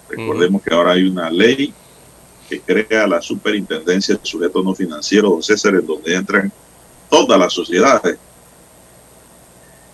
Recordemos 0.08 0.60
que 0.62 0.74
ahora 0.74 0.92
hay 0.92 1.04
una 1.04 1.30
ley 1.30 1.72
que 2.48 2.60
crea 2.60 3.06
la 3.06 3.22
superintendencia 3.22 4.16
de 4.16 4.26
sujetos 4.26 4.64
no 4.64 4.74
financieros, 4.74 5.30
don 5.30 5.42
César, 5.42 5.74
en 5.76 5.86
donde 5.86 6.14
entran 6.14 6.52
todas 7.08 7.38
las 7.38 7.52
sociedades. 7.52 8.18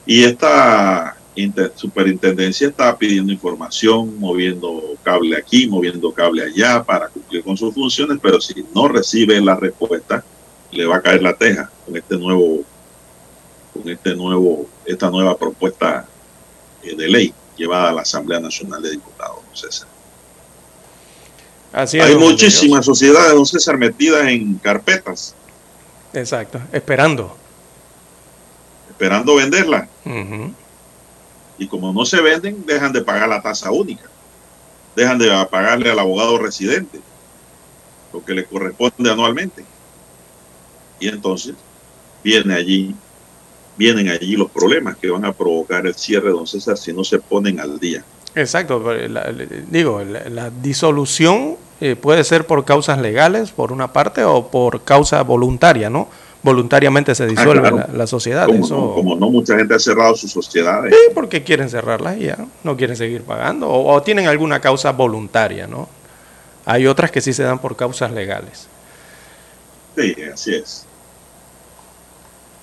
Y 0.06 0.24
esta 0.24 1.17
superintendencia 1.74 2.68
está 2.68 2.96
pidiendo 2.96 3.32
información, 3.32 4.18
moviendo 4.18 4.96
cable 5.02 5.36
aquí, 5.36 5.66
moviendo 5.66 6.12
cable 6.12 6.42
allá 6.42 6.82
para 6.82 7.08
cumplir 7.08 7.42
con 7.42 7.56
sus 7.56 7.74
funciones, 7.74 8.18
pero 8.20 8.40
si 8.40 8.64
no 8.74 8.88
recibe 8.88 9.40
la 9.40 9.56
respuesta, 9.56 10.24
le 10.70 10.86
va 10.86 10.96
a 10.96 11.02
caer 11.02 11.22
la 11.22 11.34
teja 11.34 11.70
con 11.84 11.96
este 11.96 12.16
nuevo 12.16 12.64
con 13.72 13.88
este 13.88 14.14
nuevo, 14.14 14.66
esta 14.84 15.10
nueva 15.10 15.36
propuesta 15.36 16.06
eh, 16.82 16.96
de 16.96 17.08
ley 17.08 17.34
llevada 17.56 17.90
a 17.90 17.92
la 17.92 18.02
Asamblea 18.02 18.40
Nacional 18.40 18.82
de 18.82 18.92
Diputados, 18.92 19.36
don 19.44 19.56
César. 19.56 19.88
Así 21.72 22.00
Hay 22.00 22.16
muchísimas 22.16 22.84
sociedades, 22.84 23.34
don 23.34 23.46
César, 23.46 23.76
metidas 23.76 24.26
en 24.28 24.54
carpetas. 24.56 25.34
Exacto, 26.12 26.60
esperando. 26.72 27.36
Esperando 28.90 29.34
venderla. 29.36 29.88
Y 31.58 31.66
como 31.66 31.92
no 31.92 32.04
se 32.04 32.20
venden, 32.20 32.64
dejan 32.66 32.92
de 32.92 33.02
pagar 33.02 33.28
la 33.28 33.42
tasa 33.42 33.70
única. 33.72 34.04
Dejan 34.94 35.18
de 35.18 35.28
pagarle 35.50 35.90
al 35.90 35.98
abogado 35.98 36.38
residente 36.38 37.00
lo 38.12 38.24
que 38.24 38.34
le 38.34 38.44
corresponde 38.44 39.10
anualmente. 39.10 39.64
Y 41.00 41.08
entonces 41.08 41.54
viene 42.22 42.54
allí, 42.54 42.94
vienen 43.76 44.08
allí 44.08 44.36
los 44.36 44.50
problemas 44.50 44.96
que 44.96 45.10
van 45.10 45.24
a 45.24 45.32
provocar 45.32 45.86
el 45.86 45.94
cierre, 45.94 46.30
don 46.30 46.46
César, 46.46 46.76
si 46.76 46.92
no 46.92 47.04
se 47.04 47.18
ponen 47.18 47.60
al 47.60 47.78
día. 47.78 48.04
Exacto, 48.34 48.84
digo, 49.70 50.02
la, 50.04 50.50
disolución 50.50 51.56
eh, 51.80 51.96
puede 51.96 52.24
ser 52.24 52.46
por 52.46 52.64
causas 52.64 53.00
legales, 53.00 53.50
por 53.50 53.72
una 53.72 53.92
parte, 53.92 54.24
o 54.24 54.48
por 54.48 54.82
causa 54.84 55.22
voluntaria, 55.22 55.90
¿no? 55.90 56.08
Voluntariamente 56.42 57.14
se 57.14 57.24
ah, 57.24 57.26
disuelve 57.26 57.70
la, 57.92 58.06
sociedad. 58.06 58.46
Como, 58.46 59.16
no, 59.16 59.28
mucha 59.28 59.56
gente 59.56 59.74
ha 59.74 59.78
cerrado 59.78 60.14
sus 60.14 60.30
sociedades. 60.30 60.94
Sí, 60.94 61.12
porque 61.14 61.42
quieren 61.42 61.68
cerrarlas 61.68 62.16
y 62.18 62.26
ya, 62.26 62.38
no 62.62 62.76
quieren 62.76 62.96
seguir 62.96 63.22
pagando, 63.22 63.68
o 63.70 64.02
tienen 64.02 64.28
alguna 64.28 64.60
causa 64.60 64.92
voluntaria, 64.92 65.66
¿no? 65.66 65.88
Hay 66.64 66.86
otras 66.86 67.10
que 67.10 67.20
sí 67.20 67.32
se 67.32 67.42
dan 67.42 67.58
por 67.58 67.76
causas 67.76 68.12
legales. 68.12 68.68
Sí, 69.96 70.14
así 70.32 70.54
es. 70.54 70.86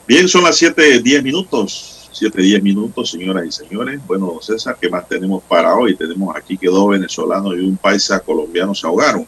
Bien, 0.08 0.28
son 0.28 0.44
las 0.44 0.62
7.10 0.62 1.24
minutos. 1.24 2.10
7.10 2.14 2.62
minutos, 2.62 3.12
señoras 3.12 3.46
y 3.46 3.52
señores. 3.52 4.00
Bueno, 4.08 4.40
César, 4.42 4.78
¿qué 4.80 4.90
más 4.90 5.08
tenemos 5.08 5.44
para 5.44 5.76
hoy? 5.76 5.96
Tenemos 5.96 6.34
aquí 6.36 6.58
que 6.58 6.68
dos 6.68 6.88
venezolanos 6.90 7.56
y 7.56 7.60
un 7.60 7.76
paisa 7.76 8.20
colombiano 8.22 8.74
se 8.74 8.88
ahogaron. 8.88 9.28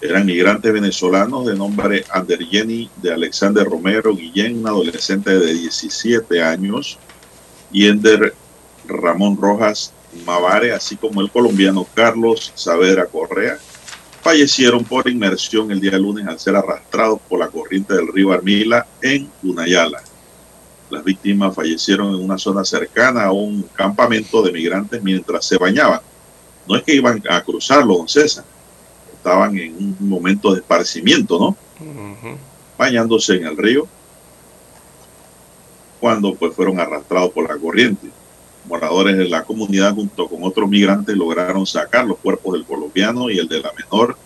Eran 0.00 0.24
migrantes 0.24 0.72
venezolanos 0.72 1.44
de 1.44 1.54
nombre 1.54 2.04
Jenny 2.50 2.88
de 3.02 3.12
Alexander 3.12 3.64
Romero 3.64 4.14
Guillén, 4.14 4.58
un 4.60 4.66
adolescente 4.66 5.38
de 5.38 5.52
17 5.52 6.42
años, 6.42 6.98
y 7.70 7.86
Ender 7.86 8.34
Ramón 8.86 9.36
Rojas 9.36 9.92
Mavare, 10.24 10.72
así 10.72 10.96
como 10.96 11.20
el 11.20 11.30
colombiano 11.30 11.86
Carlos 11.94 12.50
Saavedra 12.54 13.06
Correa, 13.06 13.58
fallecieron 14.22 14.84
por 14.84 15.08
inmersión 15.08 15.70
el 15.70 15.80
día 15.80 15.98
lunes 15.98 16.26
al 16.26 16.38
ser 16.38 16.56
arrastrados 16.56 17.20
por 17.28 17.38
la 17.38 17.48
corriente 17.48 17.94
del 17.94 18.08
río 18.08 18.32
Armila 18.32 18.86
en 19.02 19.30
Unayala. 19.42 20.02
Las 20.88 21.04
víctimas 21.04 21.54
fallecieron 21.54 22.14
en 22.14 22.24
una 22.24 22.38
zona 22.38 22.64
cercana 22.64 23.24
a 23.24 23.32
un 23.32 23.62
campamento 23.74 24.42
de 24.42 24.50
migrantes 24.50 25.02
mientras 25.02 25.44
se 25.44 25.58
bañaban. 25.58 26.00
No 26.66 26.76
es 26.76 26.82
que 26.82 26.94
iban 26.94 27.22
a 27.28 27.42
cruzarlo, 27.42 27.98
don 27.98 28.08
César. 28.08 28.44
Estaban 29.20 29.56
en 29.58 29.76
un 29.76 30.08
momento 30.08 30.52
de 30.52 30.60
esparcimiento, 30.60 31.38
¿no? 31.38 31.56
Bañándose 32.78 33.36
en 33.36 33.46
el 33.46 33.56
río 33.56 33.86
cuando 36.00 36.34
pues 36.34 36.54
fueron 36.54 36.80
arrastrados 36.80 37.30
por 37.30 37.46
la 37.46 37.58
corriente 37.58 38.08
moradores 38.70 39.16
de 39.16 39.28
la 39.28 39.42
comunidad 39.44 39.94
junto 39.94 40.28
con 40.28 40.44
otros 40.44 40.68
migrantes 40.68 41.16
lograron 41.16 41.66
sacar 41.66 42.06
los 42.06 42.18
cuerpos 42.18 42.54
del 42.54 42.64
colombiano 42.64 43.30
y 43.30 43.38
el 43.38 43.48
de 43.48 43.60
la 43.60 43.72
menor, 43.72 44.16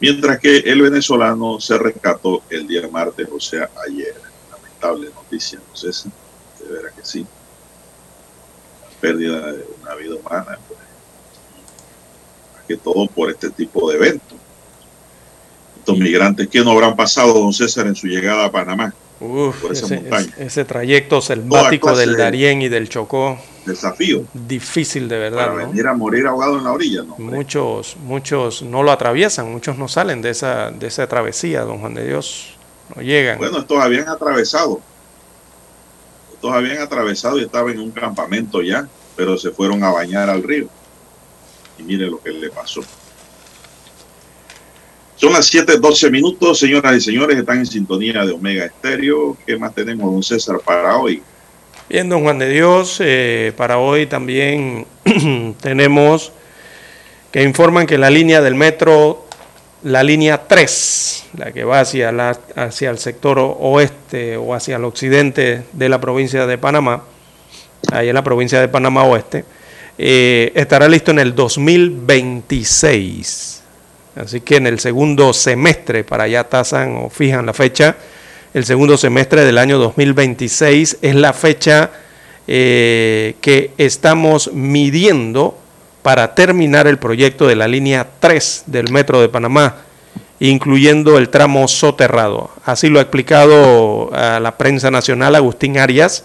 mientras 0.00 0.38
que 0.38 0.58
el 0.58 0.82
venezolano 0.82 1.60
se 1.60 1.78
rescató 1.78 2.42
el 2.50 2.66
día 2.66 2.88
martes, 2.88 3.28
o 3.32 3.40
sea, 3.40 3.70
ayer. 3.86 4.14
Lamentable 4.50 5.10
noticia, 5.14 5.58
no 5.58 5.76
sé 5.76 5.92
si 5.92 6.10
de 6.60 6.72
veras 6.72 6.92
que 6.92 7.04
sí. 7.04 7.26
La 8.82 9.00
pérdida 9.00 9.52
de 9.52 9.64
una 9.82 9.94
vida 9.94 10.14
humana, 10.16 10.58
pues, 10.68 10.80
que 12.68 12.76
todo 12.76 13.06
por 13.08 13.30
este 13.30 13.50
tipo 13.50 13.90
de 13.90 13.96
eventos. 13.96 14.38
Estos 15.78 15.98
migrantes, 15.98 16.46
¿qué 16.48 16.60
no 16.60 16.72
habrán 16.72 16.94
pasado, 16.94 17.32
don 17.32 17.52
César, 17.52 17.86
en 17.86 17.96
su 17.96 18.06
llegada 18.06 18.44
a 18.44 18.52
Panamá? 18.52 18.94
ese, 20.38 20.64
trayecto 20.64 21.20
selvático 21.20 21.96
del 21.96 22.16
Darién 22.16 22.62
y 22.62 22.68
del 22.68 22.88
Chocó. 22.88 23.38
Desafío. 23.66 24.24
Difícil 24.32 25.08
de 25.08 25.18
verdad. 25.18 25.48
Para 25.48 25.66
venir 25.66 25.86
a 25.86 25.94
morir 25.94 26.26
ahogado 26.26 26.56
en 26.56 26.64
la 26.64 26.72
orilla, 26.72 27.02
¿no? 27.02 27.16
Muchos, 27.18 27.96
muchos 27.96 28.62
no 28.62 28.82
lo 28.82 28.92
atraviesan, 28.92 29.50
muchos 29.50 29.76
no 29.76 29.88
salen 29.88 30.22
de 30.22 30.30
esa, 30.30 30.70
de 30.70 30.86
esa 30.86 31.06
travesía, 31.08 31.62
don 31.62 31.80
Juan 31.80 31.94
de 31.94 32.06
Dios. 32.06 32.54
No 32.94 33.02
llegan. 33.02 33.38
Bueno, 33.38 33.58
estos 33.58 33.78
habían 33.78 34.08
atravesado. 34.08 34.80
Estos 36.34 36.52
habían 36.52 36.78
atravesado 36.78 37.38
y 37.38 37.42
estaban 37.42 37.72
en 37.72 37.80
un 37.80 37.90
campamento 37.90 38.62
ya, 38.62 38.88
pero 39.16 39.36
se 39.36 39.50
fueron 39.50 39.82
a 39.82 39.90
bañar 39.90 40.30
al 40.30 40.42
río. 40.42 40.68
Y 41.78 41.82
mire 41.82 42.06
lo 42.06 42.20
que 42.20 42.30
le 42.30 42.50
pasó. 42.50 42.82
Son 45.16 45.32
las 45.32 45.52
7:12 45.52 46.10
minutos, 46.10 46.58
señoras 46.60 46.96
y 46.96 47.00
señores, 47.00 47.36
están 47.36 47.58
en 47.58 47.66
sintonía 47.66 48.24
de 48.24 48.32
Omega 48.32 48.66
Estéreo. 48.66 49.36
¿Qué 49.44 49.56
más 49.56 49.74
tenemos, 49.74 50.12
don 50.12 50.22
César, 50.22 50.60
para 50.64 50.96
hoy? 50.96 51.22
Bien, 51.88 52.08
don 52.08 52.22
Juan 52.22 52.38
de 52.38 52.48
Dios, 52.50 52.98
eh, 53.00 53.52
para 53.56 53.78
hoy 53.78 54.06
también 54.06 54.86
tenemos 55.60 56.32
que 57.32 57.42
informan 57.42 57.86
que 57.86 57.98
la 57.98 58.10
línea 58.10 58.40
del 58.40 58.54
metro, 58.54 59.26
la 59.82 60.02
línea 60.02 60.46
3, 60.46 61.24
la 61.38 61.52
que 61.52 61.64
va 61.64 61.80
hacia, 61.80 62.12
la, 62.12 62.38
hacia 62.56 62.90
el 62.90 62.98
sector 62.98 63.38
oeste 63.38 64.36
o 64.36 64.54
hacia 64.54 64.76
el 64.76 64.84
occidente 64.84 65.64
de 65.72 65.88
la 65.88 66.00
provincia 66.00 66.46
de 66.46 66.58
Panamá, 66.58 67.04
ahí 67.90 68.08
en 68.08 68.14
la 68.14 68.22
provincia 68.22 68.60
de 68.60 68.68
Panamá 68.68 69.04
Oeste, 69.04 69.44
eh, 69.98 70.52
estará 70.54 70.88
listo 70.88 71.10
en 71.10 71.18
el 71.18 71.34
2026. 71.34 73.62
Así 74.16 74.40
que 74.40 74.56
en 74.56 74.66
el 74.66 74.80
segundo 74.80 75.32
semestre, 75.32 76.04
para 76.04 76.24
allá 76.24 76.44
tasan 76.44 76.96
o 76.96 77.10
fijan 77.10 77.46
la 77.46 77.52
fecha, 77.52 77.96
el 78.54 78.64
segundo 78.64 78.96
semestre 78.96 79.44
del 79.44 79.58
año 79.58 79.78
2026 79.78 80.98
es 81.02 81.14
la 81.14 81.32
fecha 81.32 81.90
eh, 82.46 83.34
que 83.40 83.72
estamos 83.76 84.52
midiendo 84.52 85.58
para 86.02 86.34
terminar 86.34 86.86
el 86.86 86.98
proyecto 86.98 87.46
de 87.46 87.56
la 87.56 87.68
línea 87.68 88.08
3 88.20 88.64
del 88.66 88.90
Metro 88.90 89.20
de 89.20 89.28
Panamá, 89.28 89.76
incluyendo 90.40 91.18
el 91.18 91.28
tramo 91.28 91.68
soterrado. 91.68 92.50
Así 92.64 92.88
lo 92.88 93.00
ha 93.00 93.02
explicado 93.02 94.10
a 94.14 94.40
la 94.40 94.56
prensa 94.56 94.90
nacional 94.90 95.34
Agustín 95.34 95.76
Arias. 95.76 96.24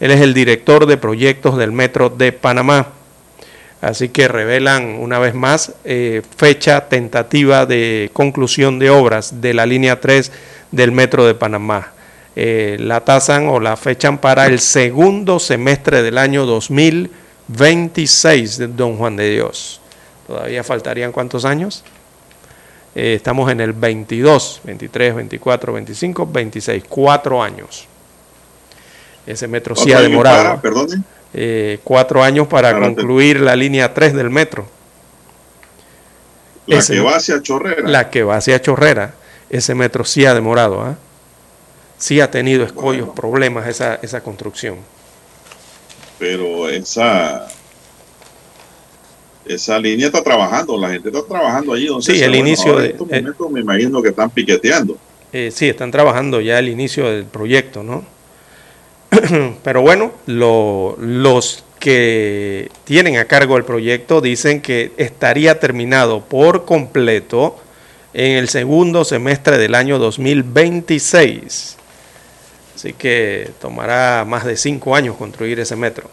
Él 0.00 0.10
es 0.10 0.20
el 0.20 0.34
director 0.34 0.86
de 0.86 0.96
proyectos 0.96 1.56
del 1.56 1.70
Metro 1.70 2.10
de 2.10 2.32
Panamá. 2.32 2.88
Así 3.80 4.10
que 4.10 4.28
revelan 4.28 4.96
una 5.00 5.18
vez 5.18 5.34
más 5.34 5.72
eh, 5.84 6.20
fecha 6.36 6.88
tentativa 6.88 7.64
de 7.64 8.10
conclusión 8.12 8.78
de 8.78 8.90
obras 8.90 9.40
de 9.40 9.54
la 9.54 9.64
línea 9.64 10.00
3 10.00 10.30
del 10.70 10.92
Metro 10.92 11.26
de 11.26 11.34
Panamá. 11.34 11.92
Eh, 12.36 12.76
la 12.78 13.00
tasan 13.00 13.48
o 13.48 13.58
la 13.58 13.76
fechan 13.76 14.18
para 14.18 14.46
el 14.46 14.60
segundo 14.60 15.38
semestre 15.38 16.02
del 16.02 16.18
año 16.18 16.44
2026 16.46 18.58
de 18.58 18.68
Don 18.68 18.98
Juan 18.98 19.16
de 19.16 19.30
Dios. 19.30 19.80
Todavía 20.26 20.62
faltarían 20.62 21.10
cuántos 21.10 21.46
años? 21.46 21.82
Eh, 22.94 23.14
estamos 23.14 23.50
en 23.50 23.60
el 23.60 23.72
22, 23.72 24.60
23, 24.64 25.14
24, 25.14 25.72
25, 25.72 26.26
26, 26.26 26.84
cuatro 26.88 27.42
años. 27.42 27.86
Ese 29.26 29.48
metro 29.48 29.74
sí 29.74 29.92
ha 29.92 30.00
demorado. 30.00 30.60
Perdón. 30.60 31.04
Eh, 31.32 31.78
cuatro 31.84 32.22
años 32.22 32.48
para 32.48 32.78
concluir 32.78 33.40
la 33.40 33.54
línea 33.54 33.94
3 33.94 34.14
del 34.14 34.30
metro. 34.30 34.66
La 36.66 36.82
que 36.84 37.00
va 37.00 37.16
hacia 37.16 37.42
Chorrera. 37.42 37.88
La 37.88 38.10
que 38.10 38.22
va 38.22 38.36
hacia 38.36 38.60
Chorrera. 38.60 39.14
Ese 39.48 39.74
metro 39.74 40.04
sí 40.04 40.24
ha 40.26 40.34
demorado, 40.34 40.80
¿ah? 40.80 40.96
sí 41.98 42.20
ha 42.20 42.30
tenido 42.30 42.64
escollos, 42.64 43.08
problemas 43.10 43.66
esa, 43.66 43.96
esa 43.96 44.22
construcción. 44.22 44.76
Pero 46.18 46.68
esa 46.68 47.48
esa 49.44 49.78
línea 49.78 50.06
está 50.06 50.22
trabajando, 50.22 50.78
la 50.78 50.90
gente 50.90 51.08
está 51.08 51.22
trabajando 51.24 51.72
allí. 51.72 51.88
sí, 52.00 52.22
el 52.22 52.34
inicio 52.34 52.78
de. 52.78 52.96
En 53.10 53.26
eh, 53.26 53.32
me 53.50 53.60
imagino 53.60 54.02
que 54.02 54.10
están 54.10 54.30
piqueteando. 54.30 54.96
Eh, 55.32 55.50
sí, 55.52 55.68
están 55.68 55.90
trabajando 55.90 56.40
ya 56.40 56.58
el 56.58 56.68
inicio 56.68 57.08
del 57.08 57.24
proyecto, 57.24 57.82
¿no? 57.82 58.04
Pero 59.62 59.82
bueno, 59.82 60.12
los 60.26 61.64
que 61.78 62.70
tienen 62.84 63.16
a 63.16 63.24
cargo 63.24 63.56
el 63.56 63.64
proyecto 63.64 64.20
dicen 64.20 64.60
que 64.60 64.92
estaría 64.98 65.58
terminado 65.58 66.20
por 66.20 66.64
completo 66.64 67.56
en 68.12 68.32
el 68.32 68.48
segundo 68.48 69.04
semestre 69.04 69.58
del 69.58 69.74
año 69.74 69.98
2026. 69.98 71.76
Así 72.76 72.92
que 72.92 73.50
tomará 73.60 74.24
más 74.26 74.44
de 74.44 74.56
cinco 74.56 74.94
años 74.94 75.16
construir 75.16 75.58
ese 75.60 75.76
metro. 75.76 76.08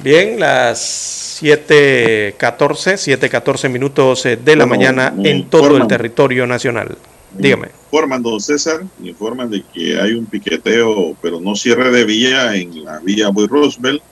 Bien, 0.00 0.38
las 0.38 1.40
7.14, 1.42 2.36
7.14 2.38 3.68
minutos 3.70 4.26
eh, 4.26 4.36
de 4.36 4.56
la 4.56 4.66
mañana 4.66 5.14
en 5.22 5.48
todo 5.48 5.76
el 5.78 5.86
territorio 5.86 6.46
nacional. 6.46 6.98
Dígame. 7.38 7.70
Informan, 7.84 8.22
don 8.22 8.40
César, 8.40 8.84
informan 9.02 9.50
de 9.50 9.62
que 9.62 9.98
hay 9.98 10.12
un 10.12 10.26
piqueteo, 10.26 11.16
pero 11.20 11.40
no 11.40 11.54
cierre 11.54 11.90
de 11.90 12.04
vía 12.04 12.54
en 12.54 12.84
la 12.84 12.98
vía 12.98 13.28
Boy 13.28 13.46
Roosevelt, 13.46 14.02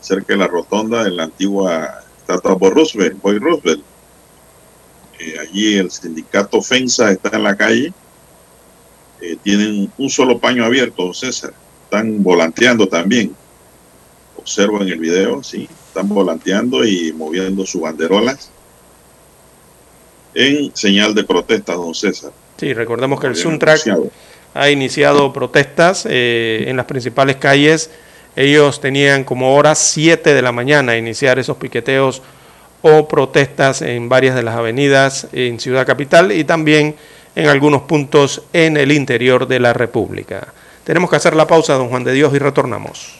cerca 0.00 0.34
de 0.34 0.38
la 0.38 0.48
rotonda 0.48 1.04
de 1.04 1.10
la 1.10 1.24
antigua 1.24 2.02
estatua 2.18 2.54
Boy 2.54 2.70
Roosevelt. 2.70 3.82
Eh, 5.18 5.36
allí 5.40 5.74
el 5.76 5.90
sindicato 5.90 6.60
FENSA 6.60 7.12
está 7.12 7.36
en 7.36 7.42
la 7.44 7.56
calle. 7.56 7.92
Eh, 9.20 9.36
tienen 9.42 9.92
un 9.96 10.10
solo 10.10 10.38
paño 10.38 10.64
abierto, 10.64 11.04
don 11.04 11.14
César. 11.14 11.52
Están 11.84 12.22
volanteando 12.22 12.88
también. 12.88 13.34
Observo 14.36 14.80
en 14.82 14.88
el 14.88 14.98
video, 14.98 15.42
sí. 15.42 15.68
Están 15.88 16.08
volanteando 16.08 16.84
y 16.84 17.12
moviendo 17.12 17.64
sus 17.64 17.82
banderolas 17.82 18.50
en 20.34 20.74
señal 20.74 21.14
de 21.14 21.24
protesta, 21.24 21.74
don 21.74 21.94
César. 21.94 22.32
Sí, 22.62 22.74
recordemos 22.74 23.20
que 23.20 23.26
el 23.26 23.34
Suntrack 23.34 23.80
ha 24.54 24.70
iniciado 24.70 25.32
protestas 25.32 26.06
eh, 26.08 26.66
en 26.68 26.76
las 26.76 26.86
principales 26.86 27.34
calles. 27.34 27.90
Ellos 28.36 28.80
tenían 28.80 29.24
como 29.24 29.56
hora 29.56 29.74
7 29.74 30.32
de 30.32 30.42
la 30.42 30.52
mañana 30.52 30.96
iniciar 30.96 31.40
esos 31.40 31.56
piqueteos 31.56 32.22
o 32.80 33.08
protestas 33.08 33.82
en 33.82 34.08
varias 34.08 34.36
de 34.36 34.44
las 34.44 34.54
avenidas 34.54 35.26
en 35.32 35.58
Ciudad 35.58 35.84
Capital 35.84 36.30
y 36.30 36.44
también 36.44 36.94
en 37.34 37.48
algunos 37.48 37.82
puntos 37.82 38.42
en 38.52 38.76
el 38.76 38.92
interior 38.92 39.48
de 39.48 39.58
la 39.58 39.72
República. 39.72 40.54
Tenemos 40.84 41.10
que 41.10 41.16
hacer 41.16 41.34
la 41.34 41.48
pausa, 41.48 41.74
don 41.74 41.88
Juan 41.88 42.04
de 42.04 42.12
Dios, 42.12 42.32
y 42.32 42.38
retornamos. 42.38 43.18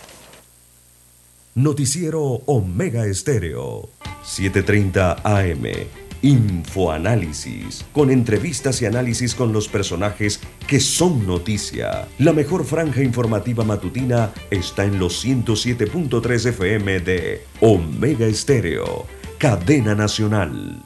Noticiero 1.57 2.23
Omega 2.47 3.07
Estéreo, 3.07 3.89
7:30 4.23 5.17
AM. 5.25 6.12
Infoanálisis, 6.23 7.85
con 7.93 8.11
entrevistas 8.11 8.81
y 8.81 8.87
análisis 8.87 9.35
con 9.35 9.53
los 9.53 9.67
personajes 9.67 10.41
que 10.69 10.79
son 10.79 11.27
noticia. 11.27 12.07
La 12.19 12.33
mejor 12.33 12.65
franja 12.65 13.03
informativa 13.03 13.65
matutina 13.65 14.31
está 14.51 14.85
en 14.85 15.01
los 15.01 15.25
107.3 15.25 16.47
FM 16.47 17.01
de 17.01 17.45
Omega 17.61 18.27
Estéreo, 18.27 19.07
cadena 19.39 19.97
nacional. 19.97 20.85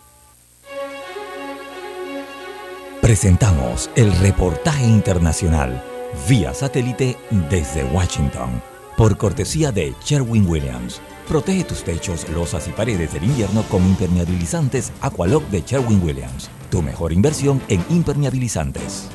Presentamos 3.03 3.91
el 3.95 4.11
reportaje 4.19 4.85
internacional 4.85 5.85
vía 6.29 6.55
satélite 6.55 7.17
desde 7.51 7.85
Washington, 7.85 8.63
por 8.97 9.17
cortesía 9.19 9.71
de 9.71 9.95
Sherwin 10.03 10.49
Williams 10.49 11.01
Protege 11.28 11.65
tus 11.65 11.82
techos, 11.82 12.28
losas 12.28 12.69
y 12.69 12.70
paredes 12.70 13.12
del 13.12 13.24
invierno 13.24 13.65
con 13.65 13.85
impermeabilizantes 13.85 14.93
Aqualock 15.01 15.43
de 15.51 15.61
Sherwin 15.61 16.01
Williams. 16.03 16.48
Tu 16.70 16.82
mejor 16.82 17.12
inversión 17.12 17.61
en 17.69 17.85
impermeabilizantes. 17.90 19.09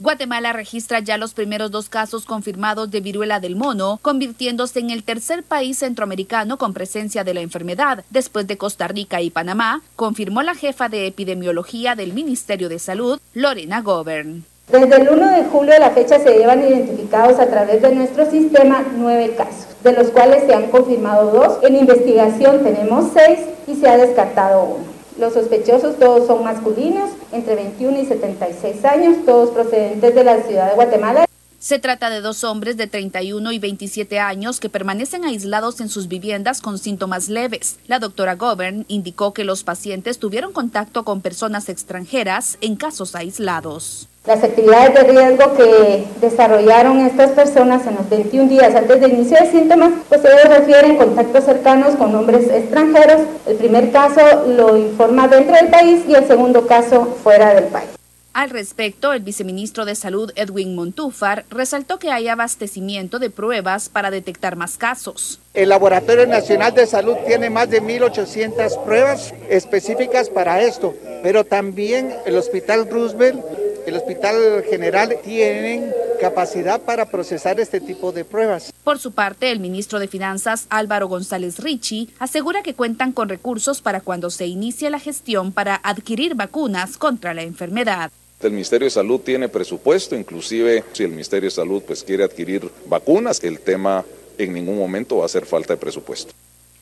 Guatemala 0.00 0.52
registra 0.52 1.00
ya 1.00 1.18
los 1.18 1.34
primeros 1.34 1.72
dos 1.72 1.88
casos 1.88 2.24
confirmados 2.24 2.88
de 2.92 3.00
viruela 3.00 3.40
del 3.40 3.56
mono, 3.56 3.98
convirtiéndose 4.00 4.78
en 4.78 4.90
el 4.90 5.02
tercer 5.02 5.42
país 5.42 5.78
centroamericano 5.78 6.56
con 6.56 6.72
presencia 6.72 7.24
de 7.24 7.34
la 7.34 7.40
enfermedad, 7.40 8.04
después 8.10 8.46
de 8.46 8.56
Costa 8.56 8.86
Rica 8.86 9.20
y 9.22 9.30
Panamá, 9.30 9.82
confirmó 9.96 10.42
la 10.42 10.54
jefa 10.54 10.88
de 10.88 11.08
epidemiología 11.08 11.96
del 11.96 12.12
Ministerio 12.12 12.68
de 12.68 12.78
Salud, 12.78 13.18
Lorena 13.34 13.82
Govern. 13.82 14.44
Desde 14.70 14.96
el 14.96 15.08
1 15.08 15.30
de 15.30 15.44
julio 15.44 15.72
de 15.72 15.78
la 15.78 15.92
fecha 15.92 16.18
se 16.18 16.36
llevan 16.36 16.60
identificados 16.60 17.38
a 17.38 17.46
través 17.46 17.80
de 17.80 17.94
nuestro 17.94 18.30
sistema 18.30 18.84
nueve 18.98 19.34
casos, 19.34 19.66
de 19.82 19.94
los 19.94 20.08
cuales 20.08 20.44
se 20.44 20.52
han 20.52 20.66
confirmado 20.70 21.30
dos. 21.30 21.58
En 21.62 21.74
investigación 21.74 22.62
tenemos 22.62 23.06
seis 23.14 23.38
y 23.66 23.76
se 23.76 23.88
ha 23.88 23.96
descartado 23.96 24.64
uno. 24.64 24.84
Los 25.18 25.32
sospechosos 25.32 25.98
todos 25.98 26.26
son 26.26 26.44
masculinos, 26.44 27.08
entre 27.32 27.54
21 27.54 27.98
y 27.98 28.04
76 28.04 28.84
años, 28.84 29.16
todos 29.24 29.50
procedentes 29.50 30.14
de 30.14 30.24
la 30.24 30.42
ciudad 30.42 30.68
de 30.68 30.74
Guatemala. 30.74 31.24
Se 31.58 31.78
trata 31.78 32.10
de 32.10 32.20
dos 32.20 32.44
hombres 32.44 32.76
de 32.76 32.86
31 32.86 33.50
y 33.52 33.58
27 33.58 34.20
años 34.20 34.60
que 34.60 34.68
permanecen 34.68 35.24
aislados 35.24 35.80
en 35.80 35.88
sus 35.88 36.08
viviendas 36.08 36.60
con 36.60 36.78
síntomas 36.78 37.30
leves. 37.30 37.78
La 37.86 37.98
doctora 37.98 38.36
Govern 38.36 38.84
indicó 38.86 39.32
que 39.32 39.44
los 39.44 39.64
pacientes 39.64 40.18
tuvieron 40.18 40.52
contacto 40.52 41.04
con 41.04 41.22
personas 41.22 41.70
extranjeras 41.70 42.58
en 42.60 42.76
casos 42.76 43.14
aislados. 43.16 44.08
Las 44.28 44.44
actividades 44.44 44.92
de 44.92 45.04
riesgo 45.04 45.54
que 45.54 46.04
desarrollaron 46.20 46.98
estas 46.98 47.30
personas 47.30 47.86
en 47.86 47.94
los 47.94 48.10
21 48.10 48.50
días 48.50 48.74
antes 48.74 49.00
de 49.00 49.08
inicio 49.08 49.38
de 49.40 49.50
síntomas, 49.50 49.90
pues 50.10 50.20
ellos 50.22 50.54
refieren 50.54 50.98
contactos 50.98 51.44
cercanos 51.44 51.96
con 51.96 52.14
hombres 52.14 52.46
extranjeros. 52.50 53.22
El 53.46 53.56
primer 53.56 53.90
caso 53.90 54.20
lo 54.46 54.76
informa 54.76 55.28
dentro 55.28 55.54
del 55.54 55.68
país 55.68 56.02
y 56.06 56.14
el 56.14 56.26
segundo 56.26 56.66
caso 56.66 57.06
fuera 57.22 57.54
del 57.54 57.64
país. 57.68 57.88
Al 58.34 58.50
respecto, 58.50 59.14
el 59.14 59.22
viceministro 59.22 59.86
de 59.86 59.94
Salud 59.94 60.30
Edwin 60.36 60.74
Montúfar 60.74 61.46
resaltó 61.48 61.98
que 61.98 62.10
hay 62.10 62.28
abastecimiento 62.28 63.18
de 63.18 63.30
pruebas 63.30 63.88
para 63.88 64.10
detectar 64.10 64.56
más 64.56 64.76
casos. 64.76 65.40
El 65.54 65.70
Laboratorio 65.70 66.26
Nacional 66.26 66.74
de 66.74 66.86
Salud 66.86 67.16
tiene 67.26 67.48
más 67.48 67.70
de 67.70 67.82
1.800 67.82 68.84
pruebas 68.84 69.32
específicas 69.48 70.28
para 70.28 70.60
esto, 70.60 70.94
pero 71.22 71.44
también 71.44 72.14
el 72.26 72.36
Hospital 72.36 72.90
Roosevelt 72.90 73.42
el 73.88 73.96
Hospital 73.96 74.62
General 74.68 75.16
tienen 75.24 75.92
capacidad 76.20 76.80
para 76.80 77.06
procesar 77.06 77.58
este 77.58 77.80
tipo 77.80 78.12
de 78.12 78.24
pruebas. 78.24 78.72
Por 78.84 78.98
su 78.98 79.12
parte, 79.12 79.50
el 79.50 79.60
ministro 79.60 79.98
de 79.98 80.08
Finanzas 80.08 80.66
Álvaro 80.68 81.08
González 81.08 81.58
Ricci 81.58 82.10
asegura 82.18 82.62
que 82.62 82.74
cuentan 82.74 83.12
con 83.12 83.28
recursos 83.28 83.80
para 83.80 84.00
cuando 84.00 84.30
se 84.30 84.46
inicie 84.46 84.90
la 84.90 84.98
gestión 84.98 85.52
para 85.52 85.76
adquirir 85.82 86.34
vacunas 86.34 86.96
contra 86.96 87.34
la 87.34 87.42
enfermedad. 87.42 88.10
El 88.42 88.52
Ministerio 88.52 88.86
de 88.86 88.90
Salud 88.90 89.20
tiene 89.20 89.48
presupuesto, 89.48 90.14
inclusive 90.14 90.84
si 90.92 91.02
el 91.02 91.10
Ministerio 91.10 91.48
de 91.48 91.54
Salud 91.54 91.82
pues 91.84 92.04
quiere 92.04 92.24
adquirir 92.24 92.70
vacunas, 92.86 93.42
el 93.42 93.58
tema 93.58 94.04
en 94.36 94.52
ningún 94.52 94.78
momento 94.78 95.16
va 95.16 95.24
a 95.24 95.26
hacer 95.26 95.44
falta 95.44 95.74
de 95.74 95.78
presupuesto. 95.78 96.32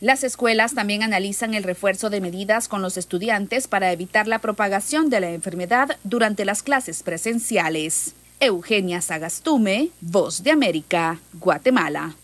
Las 0.00 0.24
escuelas 0.24 0.74
también 0.74 1.02
analizan 1.02 1.54
el 1.54 1.62
refuerzo 1.62 2.10
de 2.10 2.20
medidas 2.20 2.68
con 2.68 2.82
los 2.82 2.98
estudiantes 2.98 3.66
para 3.66 3.92
evitar 3.92 4.28
la 4.28 4.40
propagación 4.40 5.08
de 5.08 5.20
la 5.20 5.30
enfermedad 5.30 5.96
durante 6.04 6.44
las 6.44 6.62
clases 6.62 7.02
presenciales. 7.02 8.14
Eugenia 8.38 9.00
Sagastume, 9.00 9.88
Voz 10.02 10.42
de 10.42 10.50
América, 10.50 11.18
Guatemala. 11.32 12.14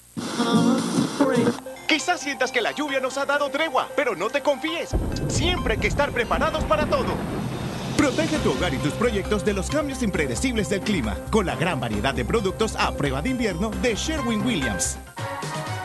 Quizás 1.89 2.20
sientas 2.20 2.53
que 2.53 2.61
la 2.61 2.73
lluvia 2.73 3.01
nos 3.01 3.16
ha 3.16 3.24
dado 3.24 3.49
tregua, 3.49 3.89
pero 3.97 4.15
no 4.15 4.28
te 4.28 4.43
confíes. 4.43 4.90
Siempre 5.28 5.74
hay 5.74 5.81
que 5.81 5.89
estar 5.89 6.11
preparados 6.11 6.65
para 6.65 6.85
todo. 6.85 7.15
Protege 7.97 8.36
tu 8.39 8.53
hogar 8.53 8.74
y 8.74 8.78
tus 8.78 8.93
proyectos 8.94 9.47
de 9.47 9.55
los 9.55 9.70
cambios 9.70 10.03
impredecibles 10.03 10.69
del 10.69 10.81
clima 10.81 11.16
con 11.31 11.47
la 11.47 11.57
gran 11.57 11.81
variedad 11.81 12.12
de 12.12 12.24
productos 12.24 12.74
a 12.77 12.93
prueba 12.93 13.23
de 13.23 13.31
invierno 13.31 13.70
de 13.81 13.94
Sherwin 13.94 14.44
Williams. 14.44 14.99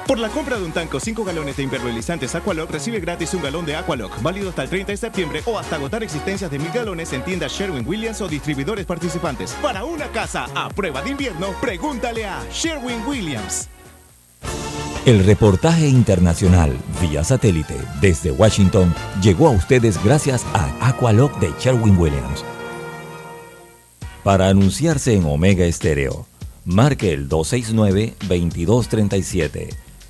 Por 0.07 0.17
la 0.19 0.29
compra 0.29 0.57
de 0.57 0.63
un 0.63 0.71
tanco 0.71 1.01
5 1.01 1.25
galones 1.25 1.57
de 1.57 1.63
impermeabilizantes 1.63 2.33
Aqualock, 2.33 2.71
recibe 2.71 3.01
gratis 3.01 3.33
un 3.33 3.41
galón 3.41 3.65
de 3.65 3.75
Aqualock, 3.75 4.21
válido 4.21 4.47
hasta 4.47 4.63
el 4.63 4.69
30 4.69 4.93
de 4.93 4.97
septiembre 4.97 5.41
o 5.45 5.59
hasta 5.59 5.75
agotar 5.75 6.01
existencias 6.01 6.49
de 6.49 6.59
mil 6.59 6.71
galones 6.71 7.11
en 7.11 7.25
tiendas 7.25 7.51
Sherwin 7.51 7.85
Williams 7.85 8.21
o 8.21 8.29
distribuidores 8.29 8.85
participantes. 8.85 9.51
Para 9.61 9.83
una 9.83 10.07
casa 10.07 10.47
a 10.55 10.69
prueba 10.69 11.01
de 11.01 11.09
invierno, 11.09 11.47
pregúntale 11.59 12.25
a 12.25 12.41
Sherwin 12.53 13.05
Williams. 13.05 13.67
El 15.05 15.25
reportaje 15.25 15.89
internacional 15.89 16.73
vía 17.01 17.25
satélite 17.25 17.75
desde 17.99 18.31
Washington 18.31 18.95
llegó 19.21 19.49
a 19.49 19.51
ustedes 19.51 20.01
gracias 20.01 20.45
a 20.53 20.87
Aqualock 20.87 21.37
de 21.39 21.51
Sherwin 21.59 21.97
Williams. 21.97 22.45
Para 24.23 24.47
anunciarse 24.47 25.15
en 25.15 25.25
Omega 25.25 25.65
Estéreo, 25.65 26.25
marque 26.63 27.11
el 27.11 27.27
269-2237 27.27 29.86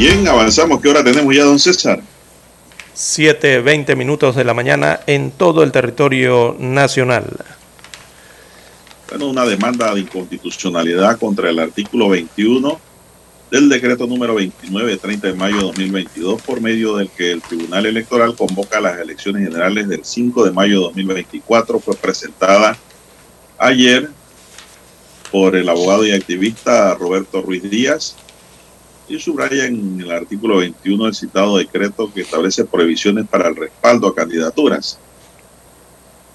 Bien, 0.00 0.26
avanzamos. 0.26 0.80
¿Qué 0.80 0.88
hora 0.88 1.04
tenemos 1.04 1.36
ya, 1.36 1.44
don 1.44 1.58
César? 1.58 2.00
7, 2.94 3.60
20 3.60 3.96
minutos 3.96 4.34
de 4.34 4.44
la 4.44 4.54
mañana 4.54 5.00
en 5.06 5.30
todo 5.30 5.62
el 5.62 5.72
territorio 5.72 6.56
nacional. 6.58 7.26
Bueno, 9.10 9.28
una 9.28 9.44
demanda 9.44 9.92
de 9.92 10.00
inconstitucionalidad 10.00 11.18
contra 11.18 11.50
el 11.50 11.58
artículo 11.58 12.08
21 12.08 12.80
del 13.50 13.68
decreto 13.68 14.06
número 14.06 14.36
29 14.36 14.96
30 14.96 15.26
de 15.26 15.34
mayo 15.34 15.56
de 15.56 15.62
2022, 15.64 16.40
por 16.40 16.62
medio 16.62 16.96
del 16.96 17.10
que 17.10 17.32
el 17.32 17.42
Tribunal 17.42 17.84
Electoral 17.84 18.34
convoca 18.34 18.80
las 18.80 18.98
elecciones 18.98 19.46
generales 19.46 19.86
del 19.86 20.02
5 20.02 20.46
de 20.46 20.52
mayo 20.52 20.76
de 20.76 20.84
2024, 20.84 21.78
fue 21.78 21.94
presentada 21.94 22.74
ayer 23.58 24.08
por 25.30 25.56
el 25.56 25.68
abogado 25.68 26.06
y 26.06 26.12
activista 26.12 26.94
Roberto 26.94 27.42
Ruiz 27.42 27.68
Díaz, 27.68 28.16
y 29.10 29.18
subraya 29.18 29.66
en 29.66 30.00
el 30.00 30.10
artículo 30.12 30.58
21 30.58 31.04
del 31.04 31.14
citado 31.14 31.58
decreto 31.58 32.12
que 32.14 32.20
establece 32.20 32.64
prohibiciones 32.64 33.26
para 33.26 33.48
el 33.48 33.56
respaldo 33.56 34.06
a 34.06 34.14
candidaturas. 34.14 35.00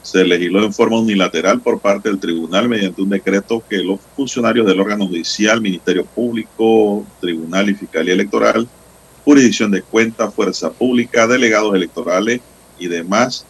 Se 0.02 0.26
legisló 0.26 0.62
en 0.62 0.74
forma 0.74 1.00
unilateral 1.00 1.62
por 1.62 1.80
parte 1.80 2.10
del 2.10 2.20
tribunal 2.20 2.68
mediante 2.68 3.02
un 3.02 3.10
decreto 3.10 3.64
que 3.68 3.78
los 3.78 4.02
funcionarios 4.18 4.68
del 4.68 4.82
órgano 4.82 5.08
judicial, 5.08 5.62
Ministerio 5.62 6.04
Público, 6.06 7.06
Tribunal 7.22 7.70
y 7.70 7.76
Fiscalía 7.76 8.14
Electoral, 8.14 8.68
jurisdicción 9.24 9.72
de 9.72 9.82
cuenta, 9.82 10.30
fuerza 10.30 10.70
pública, 10.70 11.28
delegados 11.28 11.74
electorales 11.74 12.42
y 12.78 12.88
demás, 12.88 13.46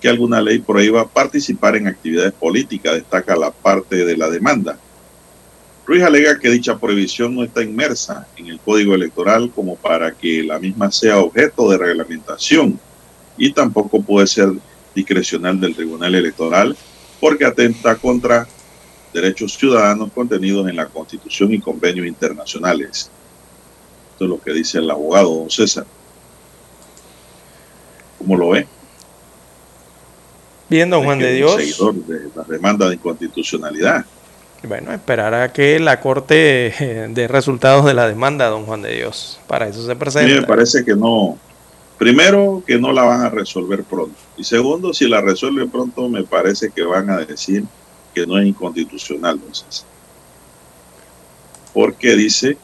que 0.00 0.08
alguna 0.08 0.42
ley 0.42 0.58
prohíba 0.58 1.06
participar 1.06 1.76
en 1.76 1.86
actividades 1.86 2.32
políticas, 2.32 2.94
destaca 2.94 3.36
la 3.36 3.52
parte 3.52 4.04
de 4.04 4.16
la 4.16 4.28
demanda. 4.28 4.80
Ruiz 5.86 6.02
alega 6.02 6.38
que 6.40 6.50
dicha 6.50 6.76
prohibición 6.76 7.36
no 7.36 7.44
está 7.44 7.62
inmersa 7.62 8.26
en 8.36 8.48
el 8.48 8.58
Código 8.58 8.94
Electoral 8.94 9.52
como 9.54 9.76
para 9.76 10.10
que 10.10 10.42
la 10.42 10.58
misma 10.58 10.90
sea 10.90 11.20
objeto 11.20 11.70
de 11.70 11.78
reglamentación 11.78 12.80
y 13.38 13.52
tampoco 13.52 14.02
puede 14.02 14.26
ser 14.26 14.50
discrecional 14.96 15.60
del 15.60 15.76
Tribunal 15.76 16.16
Electoral 16.16 16.76
porque 17.20 17.44
atenta 17.44 17.94
contra 17.94 18.48
derechos 19.12 19.54
ciudadanos 19.54 20.10
contenidos 20.12 20.68
en 20.68 20.74
la 20.74 20.86
Constitución 20.86 21.54
y 21.54 21.60
convenios 21.60 22.08
internacionales. 22.08 23.08
Esto 24.12 24.24
es 24.24 24.30
lo 24.30 24.40
que 24.40 24.52
dice 24.52 24.78
el 24.78 24.90
abogado 24.90 25.36
don 25.36 25.50
César. 25.50 25.86
¿Cómo 28.18 28.36
lo 28.36 28.48
ve? 28.48 28.66
Bien, 30.68 30.90
don 30.90 31.04
Juan 31.04 31.20
de 31.20 31.32
Dios. 31.32 31.54
Seguidor 31.54 31.94
de 31.94 32.28
la 32.34 32.42
demanda 32.42 32.88
de 32.88 32.94
inconstitucionalidad. 32.94 34.04
Bueno, 34.66 34.92
esperar 34.92 35.32
a 35.34 35.52
que 35.52 35.78
la 35.78 36.00
Corte 36.00 36.74
eh, 36.78 37.06
dé 37.10 37.28
resultados 37.28 37.84
de 37.84 37.94
la 37.94 38.08
demanda, 38.08 38.48
don 38.48 38.66
Juan 38.66 38.82
de 38.82 38.94
Dios. 38.94 39.38
Para 39.46 39.68
eso 39.68 39.86
se 39.86 39.94
presenta. 39.94 40.28
A 40.28 40.34
mí 40.34 40.40
me 40.40 40.46
parece 40.46 40.84
que 40.84 40.96
no. 40.96 41.38
Primero, 41.98 42.62
que 42.66 42.78
no 42.78 42.92
la 42.92 43.04
van 43.04 43.22
a 43.22 43.30
resolver 43.30 43.84
pronto. 43.84 44.16
Y 44.36 44.44
segundo, 44.44 44.92
si 44.92 45.08
la 45.08 45.20
resuelven 45.20 45.70
pronto, 45.70 46.08
me 46.08 46.24
parece 46.24 46.70
que 46.70 46.82
van 46.82 47.08
a 47.10 47.18
decir 47.18 47.64
que 48.12 48.26
no 48.26 48.38
es 48.38 48.46
inconstitucional, 48.46 49.36
entonces. 49.36 49.86
Porque 51.72 52.16
dice, 52.16 52.58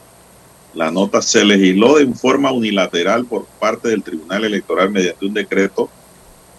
la 0.73 0.91
nota 0.91 1.21
se 1.21 1.45
legisló 1.45 1.97
de 1.97 2.07
forma 2.13 2.51
unilateral 2.51 3.25
por 3.25 3.45
parte 3.45 3.89
del 3.89 4.03
Tribunal 4.03 4.43
Electoral 4.43 4.91
mediante 4.91 5.25
un 5.25 5.33
decreto 5.33 5.89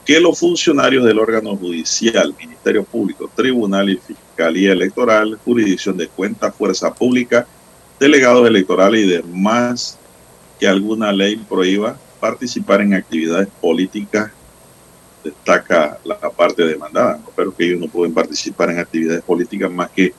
que 0.05 0.21
los 0.21 0.39
funcionarios 0.39 1.05
del 1.05 1.19
órgano 1.19 1.57
judicial, 1.57 2.35
Ministerio 2.39 2.85
Público, 2.85 3.31
Tribunal 3.35 3.89
y 3.89 3.97
Fiscalía 3.97 4.73
Electoral, 4.73 5.39
Jurisdicción 5.45 5.97
de 5.97 6.09
Cuenta, 6.09 6.53
Fuerza 6.53 6.93
Pública, 6.93 7.47
delegados 7.99 8.47
electorales 8.47 9.05
y 9.05 9.09
demás 9.09 9.99
que 10.61 10.69
alguna 10.69 11.11
ley 11.11 11.37
prohíba 11.37 11.97
participar 12.21 12.83
en 12.83 12.95
actividades 12.95 13.49
políticas, 13.61 14.31
destaca 15.23 15.99
la 16.05 16.19
parte 16.19 16.65
demandada, 16.65 17.19
pero 17.35 17.55
que 17.55 17.65
ellos 17.65 17.81
no 17.81 17.89
pueden 17.89 18.13
participar 18.13 18.71
en 18.71 18.79
actividades 18.79 19.23
políticas 19.23 19.71
más 19.71 19.91
que 19.91 20.13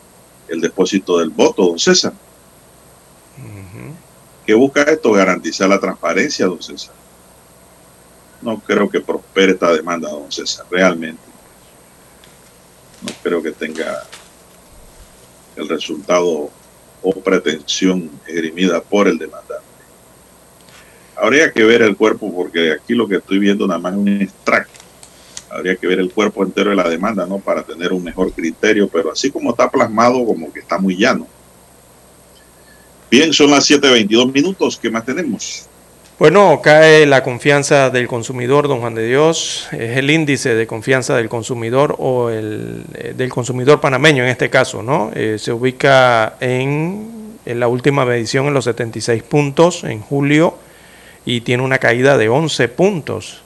el 0.48 0.62
depósito 0.62 1.20
del 1.20 1.30
voto, 1.30 1.68
don 1.68 1.80
César. 1.80 2.14
¿Qué 4.46 4.54
busca 4.54 4.82
esto? 4.84 5.12
Garantizar 5.12 5.70
la 5.70 5.80
transparencia, 5.80 6.48
don 6.48 6.62
César 6.62 7.05
no 8.46 8.60
creo 8.60 8.88
que 8.88 9.02
prospere 9.02 9.54
esta 9.54 9.74
demanda, 9.74 10.10
don 10.10 10.32
César, 10.32 10.66
realmente. 10.70 11.22
No 13.02 13.12
creo 13.24 13.42
que 13.42 13.52
tenga 13.52 14.04
el 15.56 15.68
resultado 15.68 16.52
o 17.02 17.14
pretensión 17.22 18.10
esgrimida 18.28 18.82
por 18.82 19.08
el 19.08 19.18
demandante. 19.18 19.66
Habría 21.16 21.52
que 21.52 21.64
ver 21.64 21.82
el 21.82 21.98
cuerpo, 21.98 22.34
porque 22.34 22.74
aquí 22.74 22.94
lo 22.94 23.08
que 23.08 23.16
estoy 23.16 23.40
viendo 23.40 23.66
nada 23.66 23.80
más 23.80 23.94
es 23.94 24.00
un 24.00 24.22
extracto. 24.22 24.80
Habría 25.50 25.76
que 25.76 25.88
ver 25.88 26.00
el 26.00 26.12
cuerpo 26.12 26.44
entero 26.44 26.70
de 26.70 26.76
la 26.76 26.90
demanda, 26.90 27.26
¿no? 27.26 27.40
Para 27.40 27.64
tener 27.64 27.94
un 27.94 28.04
mejor 28.04 28.32
criterio, 28.32 28.88
pero 28.90 29.12
así 29.12 29.32
como 29.32 29.52
está 29.52 29.72
plasmado, 29.72 30.24
como 30.26 30.52
que 30.54 30.60
está 30.60 30.78
muy 30.78 30.98
llano. 30.98 31.28
Bien, 33.10 33.34
son 33.34 33.52
las 33.52 33.70
7.22 33.70 34.32
minutos. 34.32 34.78
¿Qué 34.80 34.90
más 34.90 35.06
tenemos? 35.06 35.68
Bueno, 36.18 36.62
cae 36.64 37.06
la 37.06 37.24
confianza 37.24 37.90
del 37.90 38.08
consumidor, 38.08 38.70
don 38.70 38.80
Juan 38.80 38.96
de 38.96 39.06
Dios, 39.06 39.68
es 39.74 39.98
el 39.98 40.10
índice 40.10 40.56
de 40.56 40.66
confianza 40.66 41.14
del 41.18 41.28
consumidor 41.28 41.98
o 42.00 42.30
el 42.30 42.86
eh, 42.94 43.14
del 43.18 43.28
consumidor 43.28 43.82
panameño 43.82 44.24
en 44.24 44.30
este 44.30 44.50
caso, 44.50 44.82
¿no? 44.82 45.12
Eh, 45.14 45.36
se 45.38 45.52
ubica 45.52 46.38
en, 46.40 47.38
en, 47.46 47.60
la 47.60 47.68
última 47.68 48.06
medición 48.06 48.48
en 48.48 48.54
los 48.54 48.64
76 48.64 49.24
puntos 49.24 49.84
en 49.84 50.00
julio 50.00 50.58
y 51.26 51.42
tiene 51.42 51.64
una 51.64 51.80
caída 51.80 52.18
de 52.18 52.30
11 52.30 52.70
puntos. 52.70 53.42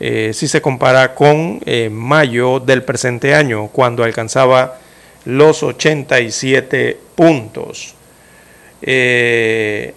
Eh, 0.00 0.32
si 0.34 0.48
se 0.48 0.60
compara 0.60 1.14
con 1.14 1.60
mayo 1.92 2.58
del 2.58 2.82
presente 2.82 3.36
año, 3.36 3.68
cuando 3.68 4.02
alcanzaba 4.02 4.80
los 5.24 5.62
87 5.62 6.98
puntos. 7.14 7.94
Eh, 8.82 9.94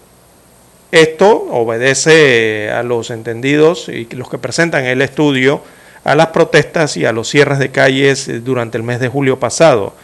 esto 0.91 1.29
obedece 1.49 2.69
a 2.71 2.83
los 2.83 3.09
entendidos 3.09 3.89
y 3.89 4.05
los 4.15 4.29
que 4.29 4.37
presentan 4.37 4.85
el 4.85 5.01
estudio 5.01 5.61
a 6.03 6.15
las 6.15 6.27
protestas 6.27 6.97
y 6.97 7.05
a 7.05 7.11
los 7.11 7.27
cierres 7.27 7.59
de 7.59 7.71
calles 7.71 8.29
durante 8.43 8.77
el 8.77 8.83
mes 8.83 8.99
de 8.99 9.09
julio 9.09 9.39
pasado. 9.39 9.95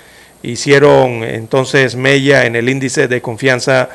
Hicieron 0.44 1.24
entonces 1.24 1.96
mella 1.96 2.46
en 2.46 2.56
el 2.56 2.68
índice 2.68 3.08
de 3.08 3.22
confianza 3.22 3.90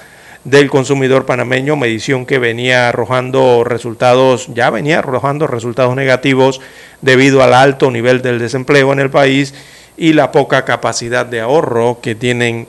del 0.45 0.71
consumidor 0.71 1.27
panameño, 1.27 1.75
medición 1.75 2.25
que 2.25 2.39
venía 2.39 2.89
arrojando 2.89 3.65
resultados, 3.65 4.47
ya 4.55 4.71
venía 4.71 5.01
arrojando 5.01 5.49
resultados 5.49 5.97
negativos 5.97 6.61
debido 7.03 7.43
al 7.43 7.53
alto 7.53 7.91
nivel 7.91 8.23
del 8.23 8.39
desempleo 8.39 8.93
en 8.93 9.01
el 9.01 9.11
país 9.11 9.55
y 9.97 10.13
la 10.13 10.31
poca 10.31 10.65
capacidad 10.65 11.27
de 11.27 11.41
ahorro 11.41 11.99
que 12.01 12.15
tienen 12.15 12.69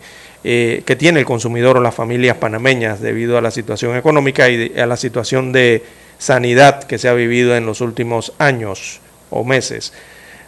eh, 0.49 0.83
que 0.85 0.95
tiene 0.95 1.19
el 1.19 1.25
consumidor 1.25 1.75
o 1.75 1.81
las 1.81 1.93
familias 1.93 2.37
panameñas 2.37 3.01
debido 3.01 3.37
a 3.37 3.41
la 3.41 3.51
situación 3.51 3.97
económica 3.97 4.47
y 4.49 4.79
a 4.79 4.85
la 4.85 4.95
situación 4.95 5.51
de 5.51 5.83
sanidad 6.19 6.85
que 6.85 6.97
se 6.97 7.09
ha 7.09 7.13
vivido 7.13 7.57
en 7.57 7.65
los 7.65 7.81
últimos 7.81 8.31
años 8.37 9.01
o 9.29 9.43
meses. 9.43 9.91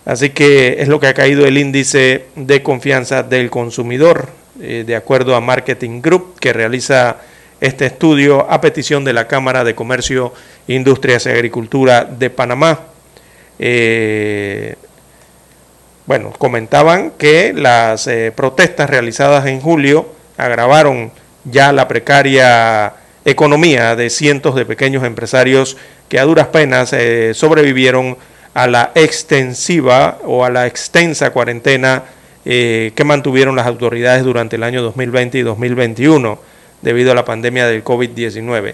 Así 0.05 0.29
que 0.29 0.77
es 0.79 0.87
lo 0.87 1.01
que 1.01 1.07
ha 1.07 1.13
caído 1.13 1.45
el 1.45 1.57
índice 1.57 2.27
de 2.37 2.63
confianza 2.63 3.23
del 3.23 3.49
consumidor, 3.49 4.29
eh, 4.61 4.85
de 4.87 4.95
acuerdo 4.95 5.35
a 5.35 5.41
Marketing 5.41 6.01
Group, 6.01 6.39
que 6.39 6.53
realiza 6.53 7.17
este 7.59 7.87
estudio 7.87 8.49
a 8.49 8.61
petición 8.61 9.03
de 9.03 9.11
la 9.11 9.27
Cámara 9.27 9.65
de 9.65 9.75
Comercio, 9.75 10.33
Industrias 10.69 11.25
y 11.25 11.29
Agricultura 11.29 12.05
de 12.05 12.29
Panamá. 12.29 12.79
Eh, 13.59 14.75
bueno, 16.09 16.33
comentaban 16.35 17.11
que 17.19 17.53
las 17.53 18.07
eh, 18.07 18.33
protestas 18.35 18.89
realizadas 18.89 19.45
en 19.45 19.61
julio 19.61 20.09
agravaron 20.37 21.11
ya 21.43 21.71
la 21.71 21.87
precaria 21.87 22.93
economía 23.25 23.95
de 23.95 24.09
cientos 24.09 24.55
de 24.55 24.65
pequeños 24.65 25.03
empresarios 25.03 25.77
que 26.07 26.17
a 26.17 26.23
duras 26.23 26.47
penas 26.47 26.93
eh, 26.93 27.33
sobrevivieron 27.35 28.17
a 28.55 28.65
la 28.65 28.91
extensiva 28.95 30.17
o 30.25 30.43
a 30.43 30.49
la 30.49 30.65
extensa 30.65 31.29
cuarentena 31.29 32.05
eh, 32.43 32.91
que 32.95 33.03
mantuvieron 33.03 33.55
las 33.55 33.67
autoridades 33.67 34.23
durante 34.23 34.55
el 34.55 34.63
año 34.63 34.81
2020 34.81 35.37
y 35.37 35.41
2021 35.43 36.39
debido 36.81 37.11
a 37.11 37.15
la 37.15 37.23
pandemia 37.23 37.67
del 37.67 37.83
COVID-19. 37.83 38.73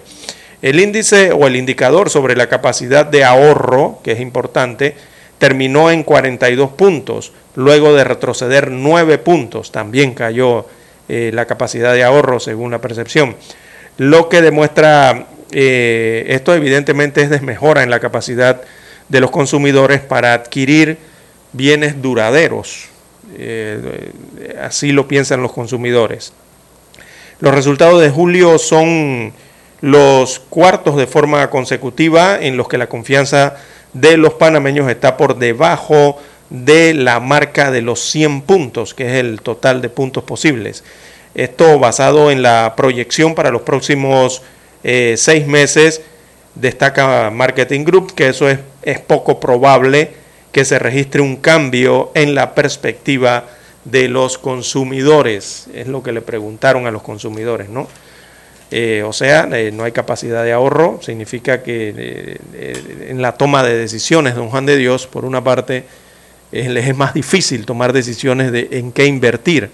El 0.62 0.80
índice 0.80 1.34
o 1.34 1.48
el 1.48 1.58
indicador 1.58 2.10
sobre 2.10 2.38
la 2.38 2.48
capacidad 2.48 3.06
de 3.06 3.26
ahorro, 3.26 4.00
que 4.06 4.14
es 4.14 4.22
importante, 4.22 4.96
terminó 5.38 5.92
en 5.92 6.04
42 6.04 6.72
puntos, 6.72 7.32
luego 7.56 7.94
de 7.94 8.04
retroceder 8.04 8.72
9 8.72 9.18
puntos, 9.18 9.72
también 9.72 10.14
cayó 10.14 10.66
eh, 11.10 11.32
la 11.34 11.46
capacidad 11.46 11.94
de 11.94 12.04
ahorro 12.04 12.40
según 12.40 12.72
la 12.72 12.82
percepción, 12.82 13.36
lo 13.98 14.30
que 14.30 14.42
demuestra, 14.42 15.28
eh, 15.52 16.26
esto 16.30 16.54
evidentemente 16.54 17.22
es 17.22 17.30
desmejora 17.30 17.84
en 17.84 17.90
la 17.90 18.00
capacidad 18.00 18.62
de 19.10 19.20
los 19.20 19.32
consumidores 19.32 20.02
para 20.02 20.34
adquirir 20.34 20.98
bienes 21.54 22.02
duraderos, 22.02 22.90
eh, 23.38 24.12
así 24.62 24.92
lo 24.92 25.08
piensan 25.08 25.42
los 25.42 25.52
consumidores. 25.52 26.34
Los 27.40 27.54
resultados 27.54 28.02
de 28.02 28.10
julio 28.10 28.58
son 28.58 29.34
los 29.82 30.40
cuartos 30.40 30.96
de 30.96 31.06
forma 31.06 31.50
consecutiva 31.50 32.40
en 32.40 32.58
los 32.58 32.68
que 32.68 32.78
la 32.78 32.88
confianza 32.88 33.58
de 33.96 34.18
los 34.18 34.34
panameños 34.34 34.90
está 34.90 35.16
por 35.16 35.38
debajo 35.38 36.18
de 36.50 36.94
la 36.94 37.22
marca 37.22 37.72
de 37.72 37.82
los 37.82 38.02
100 38.02 38.42
puntos, 38.42 38.94
que 38.94 39.08
es 39.08 39.14
el 39.14 39.42
total 39.42 39.82
de 39.82 39.90
puntos 39.90 40.26
posibles. 40.26 40.84
Esto 41.34 41.80
basado 41.80 42.30
en 42.30 42.42
la 42.42 42.74
proyección 42.76 43.36
para 43.36 43.52
los 43.52 43.62
próximos 43.62 44.42
eh, 44.84 45.16
seis 45.18 45.48
meses, 45.48 46.02
destaca 46.56 47.32
Marketing 47.32 47.86
Group, 47.86 48.14
que 48.14 48.28
eso 48.28 48.50
es, 48.50 48.60
es 48.84 49.00
poco 49.00 49.40
probable 49.40 50.12
que 50.52 50.66
se 50.66 50.78
registre 50.78 51.22
un 51.22 51.38
cambio 51.38 52.12
en 52.16 52.36
la 52.36 52.54
perspectiva 52.54 53.46
de 53.86 54.10
los 54.10 54.38
consumidores. 54.38 55.68
Es 55.74 55.88
lo 55.88 56.04
que 56.04 56.12
le 56.12 56.22
preguntaron 56.22 56.86
a 56.86 56.92
los 56.92 57.02
consumidores, 57.02 57.70
¿no? 57.70 57.88
Eh, 58.72 59.04
o 59.06 59.14
sea, 59.14 59.48
eh, 59.52 59.72
no 59.72 59.84
hay 59.84 59.92
capacidad 59.92 60.44
de 60.44 60.52
ahorro, 60.52 61.00
significa 61.02 61.62
que 61.62 62.40
eh, 62.54 63.08
en 63.10 63.22
la 63.22 63.34
toma 63.34 63.64
de 63.64 63.78
decisiones, 63.78 64.36
don 64.36 64.50
Juan 64.50 64.66
de 64.66 64.76
Dios, 64.76 65.08
por 65.08 65.26
una 65.26 65.44
parte, 65.44 65.86
les 66.52 66.88
es 66.88 66.96
más 66.96 67.14
difícil 67.14 67.66
tomar 67.66 67.94
decisiones 67.94 68.52
de 68.52 68.70
en 68.72 68.92
qué 68.92 69.06
invertir. 69.06 69.70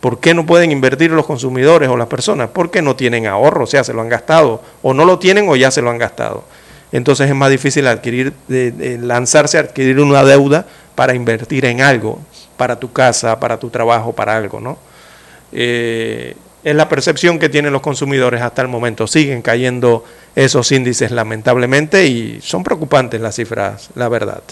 ¿Por 0.00 0.20
qué 0.20 0.34
no 0.34 0.44
pueden 0.44 0.70
invertir 0.70 1.10
los 1.10 1.26
consumidores 1.26 1.88
o 1.88 1.96
las 1.96 2.08
personas? 2.08 2.50
Porque 2.52 2.82
no 2.82 2.96
tienen 2.96 3.26
ahorro, 3.26 3.64
o 3.64 3.66
sea, 3.66 3.84
se 3.84 3.94
lo 3.94 4.02
han 4.02 4.08
gastado, 4.08 4.62
o 4.82 4.92
no 4.92 5.04
lo 5.04 5.18
tienen 5.18 5.48
o 5.48 5.56
ya 5.56 5.70
se 5.70 5.80
lo 5.80 5.90
han 5.90 5.98
gastado. 5.98 6.44
Entonces 6.92 7.28
es 7.28 7.34
más 7.34 7.50
difícil 7.50 7.86
adquirir, 7.86 8.32
lanzarse 8.48 9.58
a 9.58 9.62
adquirir 9.62 10.00
una 10.00 10.22
deuda 10.22 10.66
para 10.94 11.14
invertir 11.14 11.64
en 11.64 11.80
algo 11.80 12.20
para 12.56 12.78
tu 12.78 12.92
casa, 12.92 13.38
para 13.40 13.58
tu 13.58 13.70
trabajo, 13.70 14.12
para 14.12 14.36
algo, 14.36 14.60
¿no? 14.60 14.78
Eh, 15.52 16.34
es 16.64 16.74
la 16.74 16.88
percepción 16.88 17.38
que 17.38 17.50
tienen 17.50 17.72
los 17.72 17.82
consumidores 17.82 18.40
hasta 18.40 18.62
el 18.62 18.68
momento. 18.68 19.06
Siguen 19.06 19.42
cayendo 19.42 20.02
esos 20.34 20.72
índices 20.72 21.10
lamentablemente 21.10 22.06
y 22.06 22.40
son 22.40 22.64
preocupantes 22.64 23.20
las 23.20 23.36
cifras, 23.36 23.90
la 23.94 24.08
verdad. 24.08 24.42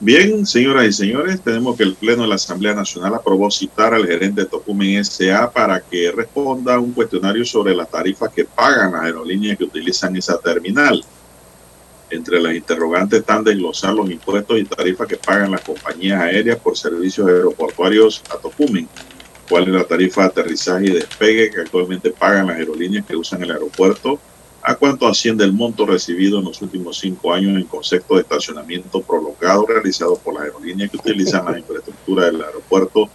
Bien, 0.00 0.44
señoras 0.46 0.86
y 0.86 0.92
señores, 0.92 1.40
tenemos 1.40 1.76
que 1.76 1.82
el 1.82 1.94
Pleno 1.94 2.22
de 2.22 2.28
la 2.28 2.34
Asamblea 2.34 2.74
Nacional 2.74 3.14
aprobó 3.14 3.50
citar 3.50 3.94
al 3.94 4.06
gerente 4.06 4.42
de 4.42 4.46
Tocumen 4.46 4.98
S.A. 4.98 5.50
para 5.50 5.80
que 5.80 6.10
responda 6.10 6.74
a 6.74 6.80
un 6.80 6.92
cuestionario 6.92 7.44
sobre 7.44 7.74
las 7.74 7.90
tarifas 7.90 8.30
que 8.30 8.44
pagan 8.44 8.92
las 8.92 9.02
aerolíneas 9.02 9.56
que 9.56 9.64
utilizan 9.64 10.14
esa 10.16 10.38
terminal. 10.38 11.02
Entre 12.10 12.40
las 12.40 12.54
interrogantes 12.54 13.20
están 13.20 13.42
desglosar 13.42 13.94
los 13.94 14.10
impuestos 14.10 14.58
y 14.58 14.64
tarifas 14.64 15.08
que 15.08 15.16
pagan 15.16 15.50
las 15.50 15.62
compañías 15.62 16.20
aéreas 16.20 16.58
por 16.58 16.76
servicios 16.76 17.26
aeroportuarios 17.26 18.22
a 18.30 18.36
Tocumen. 18.36 18.88
¿Cuál 19.48 19.64
es 19.64 19.68
la 19.68 19.84
tarifa 19.84 20.22
de 20.22 20.26
aterrizaje 20.28 20.86
y 20.86 20.90
despegue 20.90 21.50
que 21.50 21.60
actualmente 21.60 22.10
pagan 22.10 22.48
las 22.48 22.56
aerolíneas 22.56 23.06
que 23.06 23.14
usan 23.14 23.42
el 23.42 23.52
aeropuerto? 23.52 24.18
¿A 24.62 24.74
cuánto 24.74 25.06
asciende 25.06 25.44
el 25.44 25.52
monto 25.52 25.86
recibido 25.86 26.40
en 26.40 26.46
los 26.46 26.60
últimos 26.60 26.98
cinco 26.98 27.32
años 27.32 27.56
en 27.56 27.64
concepto 27.64 28.16
de 28.16 28.22
estacionamiento 28.22 29.00
prolongado 29.02 29.64
realizado 29.66 30.16
por 30.16 30.34
las 30.34 30.44
aerolíneas 30.44 30.90
que 30.90 30.96
utilizan 30.96 31.44
la 31.44 31.58
infraestructura 31.60 32.24
del 32.26 32.42
aeropuerto, 32.42 33.08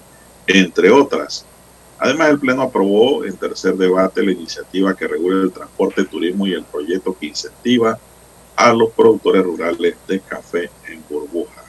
entre 0.47 0.89
otras? 0.89 1.45
Además, 1.99 2.29
el 2.29 2.39
Pleno 2.39 2.61
aprobó 2.61 3.25
en 3.25 3.35
tercer 3.35 3.75
debate 3.75 4.23
la 4.23 4.31
iniciativa 4.31 4.95
que 4.95 5.07
regula 5.07 5.43
el 5.43 5.51
transporte, 5.51 6.05
turismo 6.05 6.47
y 6.47 6.53
el 6.53 6.63
proyecto 6.63 7.15
que 7.19 7.27
incentiva 7.27 7.99
a 8.55 8.73
los 8.73 8.91
productores 8.91 9.43
rurales 9.43 9.95
de 10.07 10.19
café 10.21 10.69
en 10.87 11.03
burbuja, 11.09 11.63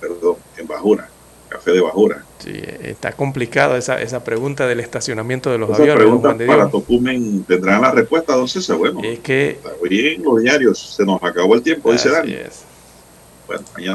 perdón, 0.00 0.36
en 0.56 0.66
bajura, 0.66 1.08
café 1.50 1.72
de 1.72 1.80
bajura. 1.80 2.24
Sí, 2.38 2.52
está 2.82 3.12
complicada 3.12 3.76
esa, 3.76 4.00
esa 4.00 4.24
pregunta 4.24 4.66
del 4.66 4.80
estacionamiento 4.80 5.50
de 5.50 5.58
los 5.58 5.70
aviones. 5.70 5.96
Pregunta 5.96 6.36
para 6.46 6.70
Tocumen 6.70 7.44
tendrán 7.44 7.82
la 7.82 7.90
respuesta, 7.90 8.34
don 8.34 8.48
César. 8.48 8.78
Bueno, 8.78 9.00
es 9.02 9.18
que 9.18 9.50
está 9.50 9.70
bien 9.82 10.22
los 10.22 10.40
diarios, 10.40 10.78
se 10.96 11.04
nos 11.04 11.22
acabó 11.22 11.54
el 11.54 11.62
tiempo, 11.62 11.92
dice 11.92 12.08
Dani. 12.08 12.36
Bueno, 13.46 13.64
mañana 13.74 13.88